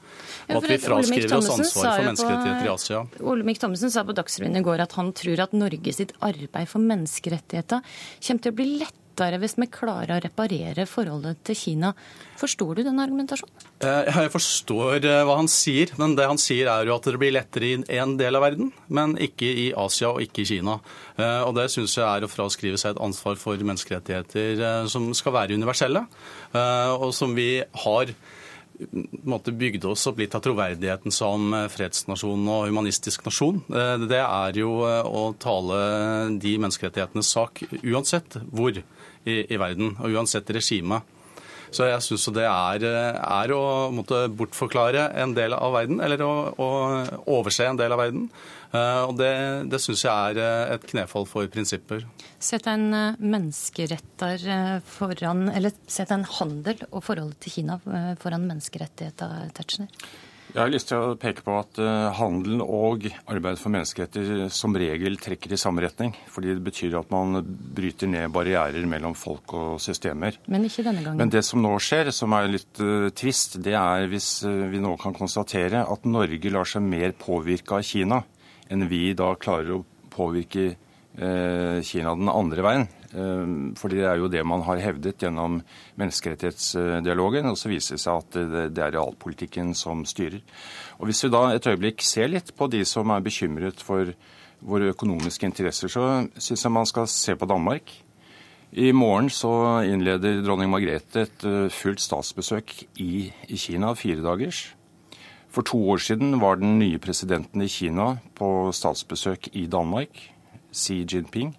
Og 0.48 0.62
at 0.62 0.70
vi 0.72 0.78
fraskriver 0.80 1.36
oss 1.38 1.50
ansvar 1.54 1.90
for 1.90 2.08
menneskerettigheter 2.08 2.70
i 2.70 2.72
Asia. 2.72 3.02
Olemic 3.20 3.60
Thommessen 3.60 3.92
sa 3.92 4.06
på 4.08 4.16
Dagsrevyen 4.16 4.60
i 4.60 4.64
går 4.64 4.86
at 4.86 4.96
han 4.96 5.12
tror 5.16 5.44
at 5.44 5.56
Norge 5.56 5.94
sitt 5.96 6.16
arbeid 6.24 6.72
for 6.72 6.84
menneskerettigheter 6.84 7.84
kommer 7.84 8.44
til 8.44 8.54
å 8.54 8.58
bli 8.62 8.70
lett 8.80 9.04
lettere 9.18 9.38
hvis 9.42 9.56
vi 9.58 9.66
klarer 9.66 10.16
å 10.16 10.22
reparere 10.22 10.86
forholdet 10.86 11.42
til 11.46 11.56
Kina. 11.58 11.92
Forstår 12.38 12.78
du 12.78 12.82
den 12.86 13.00
argumentasjonen? 13.02 13.66
Eh, 13.82 14.10
jeg 14.14 14.30
forstår 14.30 15.04
eh, 15.04 15.24
hva 15.26 15.38
han 15.40 15.50
sier, 15.50 15.90
men 15.98 16.14
det 16.14 16.28
han 16.28 16.38
sier 16.38 16.70
er 16.70 16.86
jo 16.86 16.94
at 16.94 17.08
det 17.08 17.18
blir 17.18 17.34
lettere 17.34 17.72
i 17.74 17.98
en 17.98 18.16
del 18.18 18.38
av 18.38 18.44
verden, 18.46 18.70
men 18.88 19.16
ikke 19.18 19.48
i 19.48 19.68
Asia 19.74 20.12
og 20.12 20.22
ikke 20.22 20.44
i 20.44 20.50
Kina. 20.52 20.78
Eh, 21.18 21.42
og 21.42 21.56
det 21.58 21.68
syns 21.74 21.96
jeg 21.98 22.06
er 22.06 22.24
å 22.24 22.30
fraskrive 22.30 22.78
seg 22.78 22.94
et 22.94 23.02
ansvar 23.02 23.38
for 23.40 23.58
menneskerettigheter 23.58 24.86
som 24.90 25.10
skal 25.16 25.34
være 25.34 25.58
universelle, 25.58 26.04
og 26.54 27.10
som 27.16 27.34
vi 27.36 27.58
har 27.84 28.12
måte 29.28 29.52
bygde 29.52 29.88
oss 29.90 30.06
opp 30.10 30.20
litt 30.20 30.34
av 30.36 30.42
troverdigheten 30.44 31.14
som 31.14 31.52
fredsnasjon 31.72 32.46
og 32.46 32.68
humanistisk 32.68 33.24
nasjon. 33.26 33.60
Det 33.68 34.20
er 34.22 34.60
jo 34.60 34.72
å 34.86 35.24
tale 35.40 35.78
de 36.38 36.54
menneskerettighetenes 36.62 37.32
sak 37.34 37.64
uansett 37.82 38.38
hvor 38.52 38.78
i, 38.78 38.84
i 39.24 39.58
verden, 39.60 39.96
og 39.98 40.14
uansett 40.14 40.50
regime. 40.54 41.02
Så 41.74 41.88
jeg 41.88 42.04
syns 42.04 42.28
det 42.36 42.46
er, 42.48 42.84
er, 42.88 43.52
å 43.54 43.88
måtte 43.94 44.26
bortforklare 44.32 45.10
en 45.20 45.34
del 45.36 45.56
av 45.56 45.74
verden, 45.76 46.00
eller 46.04 46.22
å, 46.24 46.32
å 46.56 46.70
overse 47.38 47.66
en 47.68 47.80
del 47.80 47.94
av 47.94 48.02
verden. 48.02 48.30
Eh, 48.68 49.02
og 49.08 49.14
det, 49.16 49.32
det 49.72 49.80
syns 49.80 50.04
jeg 50.04 50.12
er 50.12 50.40
eh, 50.42 50.74
et 50.74 50.86
knefall 50.90 51.24
for 51.28 51.48
prinsipper. 51.52 52.04
Sett 52.36 52.68
en 52.68 52.90
eh, 52.92 53.20
menneskeretter 53.20 54.44
foran, 54.84 55.46
eller 55.48 55.72
sett 55.88 56.12
en 56.12 56.26
handel 56.38 56.82
og 56.90 57.02
forholdet 57.06 57.40
til 57.46 57.58
Kina 57.58 57.78
foran 58.20 58.44
menneskerettigheter, 58.48 59.48
Tetzschner? 59.56 59.92
Jeg 60.48 60.60
har 60.62 60.70
lyst 60.72 60.88
til 60.88 61.02
å 61.02 61.16
peke 61.20 61.42
på 61.44 61.54
at 61.58 61.78
handelen 62.16 62.62
og 62.64 63.04
arbeid 63.28 63.58
for 63.60 63.72
menneskeretter 63.74 64.48
som 64.54 64.76
regel 64.80 65.18
trekker 65.20 65.52
i 65.52 65.58
samme 65.60 65.84
retning. 65.84 66.14
Fordi 66.32 66.54
det 66.54 66.64
betyr 66.64 66.96
at 66.98 67.12
man 67.12 67.42
bryter 67.44 68.08
ned 68.08 68.32
barrierer 68.32 68.88
mellom 68.88 69.12
folk 69.18 69.52
og 69.58 69.76
systemer. 69.84 70.40
Men 70.48 70.64
ikke 70.64 70.86
denne 70.86 71.04
gangen. 71.04 71.20
Men 71.20 71.32
det 71.34 71.44
som 71.44 71.60
nå 71.62 71.74
skjer, 71.84 72.10
som 72.16 72.32
er 72.38 72.48
litt 72.48 72.80
uh, 72.80 73.10
trist, 73.12 73.58
det 73.64 73.76
er 73.76 74.08
hvis 74.08 74.30
vi 74.48 74.80
nå 74.80 74.94
kan 75.02 75.16
konstatere 75.16 75.84
at 75.84 76.08
Norge 76.08 76.54
lar 76.54 76.68
seg 76.68 76.86
mer 76.86 77.12
påvirke 77.18 77.78
av 77.78 77.84
Kina 77.86 78.22
enn 78.72 78.88
vi 78.88 79.12
da 79.16 79.34
klarer 79.40 79.78
å 79.78 79.84
påvirke 80.12 80.70
Kina 81.18 82.12
den 82.14 82.28
andre 82.30 82.62
veien. 82.62 82.84
Ehm, 83.16 83.74
fordi 83.78 84.02
det 84.02 84.08
er 84.10 84.18
jo 84.20 84.28
det 84.28 84.44
man 84.44 84.62
har 84.66 84.82
hevdet 84.82 85.22
gjennom 85.22 85.60
menneskerettighetsdialogen. 86.00 87.48
Og 87.48 87.56
så 87.58 87.70
viser 87.72 87.96
det 87.96 88.02
seg 88.04 88.24
at 88.24 88.40
det 88.74 88.82
er 88.84 88.96
realpolitikken 88.96 89.74
som 89.74 90.04
styrer. 90.08 90.42
Og 90.98 91.08
Hvis 91.08 91.24
vi 91.24 91.32
da 91.32 91.44
et 91.54 91.66
øyeblikk 91.66 92.02
ser 92.02 92.28
litt 92.28 92.54
på 92.56 92.68
de 92.68 92.84
som 92.84 93.10
er 93.10 93.24
bekymret 93.24 93.80
for 93.80 94.12
våre 94.60 94.90
økonomiske 94.92 95.46
interesser, 95.46 95.88
så 95.88 96.28
syns 96.36 96.64
jeg 96.64 96.74
man 96.74 96.86
skal 96.86 97.06
se 97.06 97.36
på 97.38 97.46
Danmark. 97.46 97.92
I 98.72 98.92
morgen 98.92 99.30
så 99.32 99.80
innleder 99.88 100.42
dronning 100.44 100.68
Margrethe 100.68 101.22
et 101.24 101.44
eh, 101.48 101.70
fullt 101.72 102.02
statsbesøk 102.04 102.74
i 103.00 103.32
Kina, 103.56 103.94
fire 103.96 104.20
dagers. 104.20 104.74
For 105.48 105.64
to 105.64 105.78
år 105.88 106.02
siden 106.04 106.36
var 106.42 106.60
den 106.60 106.78
nye 106.78 106.98
presidenten 107.00 107.62
i 107.64 107.70
Kina 107.72 108.18
på 108.36 108.68
statsbesøk 108.76 109.48
i 109.56 109.64
Danmark, 109.66 110.20
Xi 110.74 111.06
Jinping. 111.08 111.54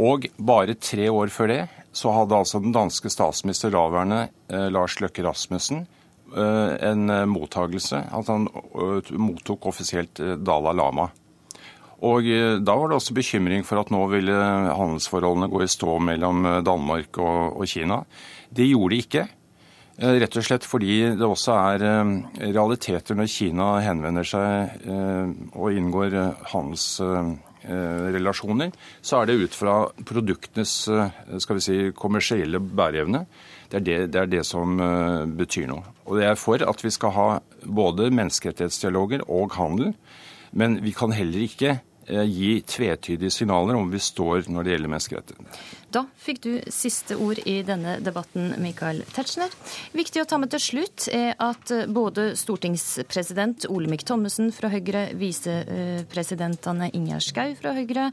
Og 0.00 0.26
bare 0.40 0.78
tre 0.80 1.10
år 1.12 1.32
før 1.32 1.52
det 1.52 1.62
så 1.92 2.12
hadde 2.14 2.36
altså 2.38 2.60
den 2.62 2.74
danske 2.74 3.10
statsminister 3.10 3.72
daværende 3.74 4.28
eh, 4.48 4.68
Lars 4.72 5.00
Løkke 5.02 5.24
Rasmussen 5.26 5.82
eh, 5.82 6.76
en 6.86 7.10
eh, 7.10 7.26
mottagelse. 7.28 8.04
At 8.14 8.30
han 8.30 8.46
mottok 9.18 9.66
offisielt 9.72 10.22
Dalai 10.40 10.76
Lama. 10.78 11.10
Og 12.00 12.24
da 12.64 12.74
var 12.80 12.88
det 12.88 12.96
også 12.96 13.12
bekymring 13.12 13.60
for 13.68 13.76
at 13.76 13.90
nå 13.92 13.98
ville 14.08 14.32
handelsforholdene 14.32 15.50
gå 15.52 15.58
i 15.60 15.66
stå 15.68 15.98
mellom 16.00 16.46
Danmark 16.64 17.18
og, 17.20 17.58
og 17.60 17.68
Kina. 17.68 17.98
Det 18.48 18.70
gjorde 18.70 18.94
de 18.94 19.00
ikke. 19.04 19.24
Rett 20.00 20.38
og 20.40 20.46
slett 20.46 20.64
fordi 20.64 20.94
det 21.20 21.28
også 21.28 21.58
er 21.58 21.84
realiteter 22.40 23.18
når 23.20 23.28
Kina 23.28 23.68
henvender 23.84 24.24
seg 24.24 24.88
og 25.52 25.76
inngår 25.76 26.16
handels 26.54 26.88
relasjoner, 28.14 28.72
så 29.02 29.20
er 29.20 29.28
det 29.28 29.38
ut 29.42 29.56
fra 29.56 29.74
produktenes 30.06 30.74
eh, 30.88 31.18
skal 31.42 31.58
vi 31.58 31.64
si, 31.64 31.78
kommersielle 31.96 32.60
bæreevne. 32.60 33.24
Det 33.70 33.80
er 33.80 33.86
det, 33.86 33.98
det 34.14 34.22
er 34.22 34.32
det, 34.32 34.44
som 34.48 34.80
eh, 34.80 35.26
betyr 35.40 35.68
noe. 35.70 35.84
Og 36.06 36.18
det 36.18 36.26
er 36.30 36.40
for 36.40 36.62
at 36.64 36.84
vi 36.84 36.92
skal 36.94 37.14
ha 37.16 37.28
både 37.64 38.10
menneskerettighetsdialoger 38.14 39.26
og 39.28 39.54
handel. 39.58 39.94
Men 40.50 40.80
vi 40.82 40.94
kan 40.96 41.14
heller 41.14 41.46
ikke 41.46 41.78
gi 42.10 42.56
tvetydige 42.66 43.30
signaler 43.30 43.76
om 43.78 43.90
vi 43.92 44.00
står 44.02 44.48
når 44.50 44.64
det 44.66 44.72
gjelder 44.72 44.90
menneskerettigheter. 44.90 45.60
Da 45.90 46.04
fikk 46.22 46.38
du 46.44 46.50
siste 46.70 47.16
ord 47.18 47.40
i 47.50 47.56
denne 47.66 47.96
debatten, 47.98 48.52
Michael 48.62 49.00
Tetzschner. 49.10 49.50
Viktig 49.90 50.22
å 50.22 50.26
ta 50.28 50.36
med 50.38 50.52
til 50.52 50.62
slutt 50.62 51.08
er 51.10 51.32
at 51.42 51.72
både 51.90 52.28
stortingspresident 52.38 53.66
Olemic 53.66 54.04
Thommessen 54.06 54.52
fra 54.54 54.70
Høyre, 54.70 55.08
visepresidentene 55.18 56.92
Ingjerd 56.94 57.26
Schou 57.26 57.56
fra 57.58 57.72
Høyre 57.74 58.04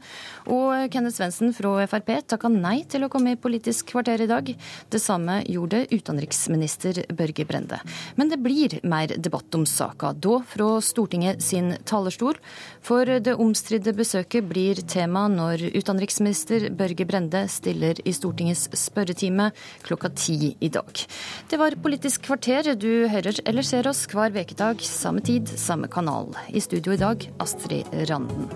og 0.50 0.88
Kenneth 0.90 1.20
Svendsen 1.20 1.54
fra 1.54 1.86
Frp 1.86 2.10
takka 2.34 2.50
nei 2.50 2.80
til 2.90 3.06
å 3.06 3.10
komme 3.12 3.36
i 3.36 3.38
Politisk 3.38 3.92
kvarter 3.92 4.26
i 4.26 4.28
dag. 4.30 4.50
Det 4.90 5.02
samme 5.02 5.38
gjorde 5.46 5.84
utenriksminister 5.92 7.04
Børge 7.14 7.46
Brende. 7.46 7.78
Men 8.18 8.34
det 8.34 8.40
blir 8.42 8.74
mer 8.82 9.14
debatt 9.14 9.54
om 9.54 9.68
saka, 9.70 10.10
da 10.18 10.40
fra 10.50 10.72
Stortinget 10.82 11.46
sin 11.46 11.76
talerstol. 11.86 12.42
For 12.82 13.06
det 13.22 13.38
omstridte 13.38 13.94
besøket 13.94 14.50
blir 14.50 14.82
tema 14.90 15.28
når 15.30 15.68
utenriksminister 15.78 16.72
Børge 16.74 17.06
Brende 17.06 17.46
stiller 17.68 18.00
i 18.08 18.14
Stortingets 18.16 18.68
spørretime 18.80 19.50
klokka 19.84 20.10
ti 20.16 20.54
i 20.60 20.72
dag. 20.72 21.04
Det 21.50 21.60
var 21.60 21.76
Politisk 21.82 22.24
kvarter. 22.28 22.72
Du 22.74 23.08
hører 23.08 23.42
eller 23.44 23.62
ser 23.62 23.88
oss 23.88 24.06
hver 24.08 24.32
ukedag, 24.32 24.80
samme 24.82 25.20
tid, 25.20 25.52
samme 25.58 25.88
kanal. 25.88 26.32
I 26.48 26.60
studio 26.64 26.96
i 26.96 27.00
dag, 27.00 27.28
Astrid 27.38 27.86
Randen. 28.08 28.48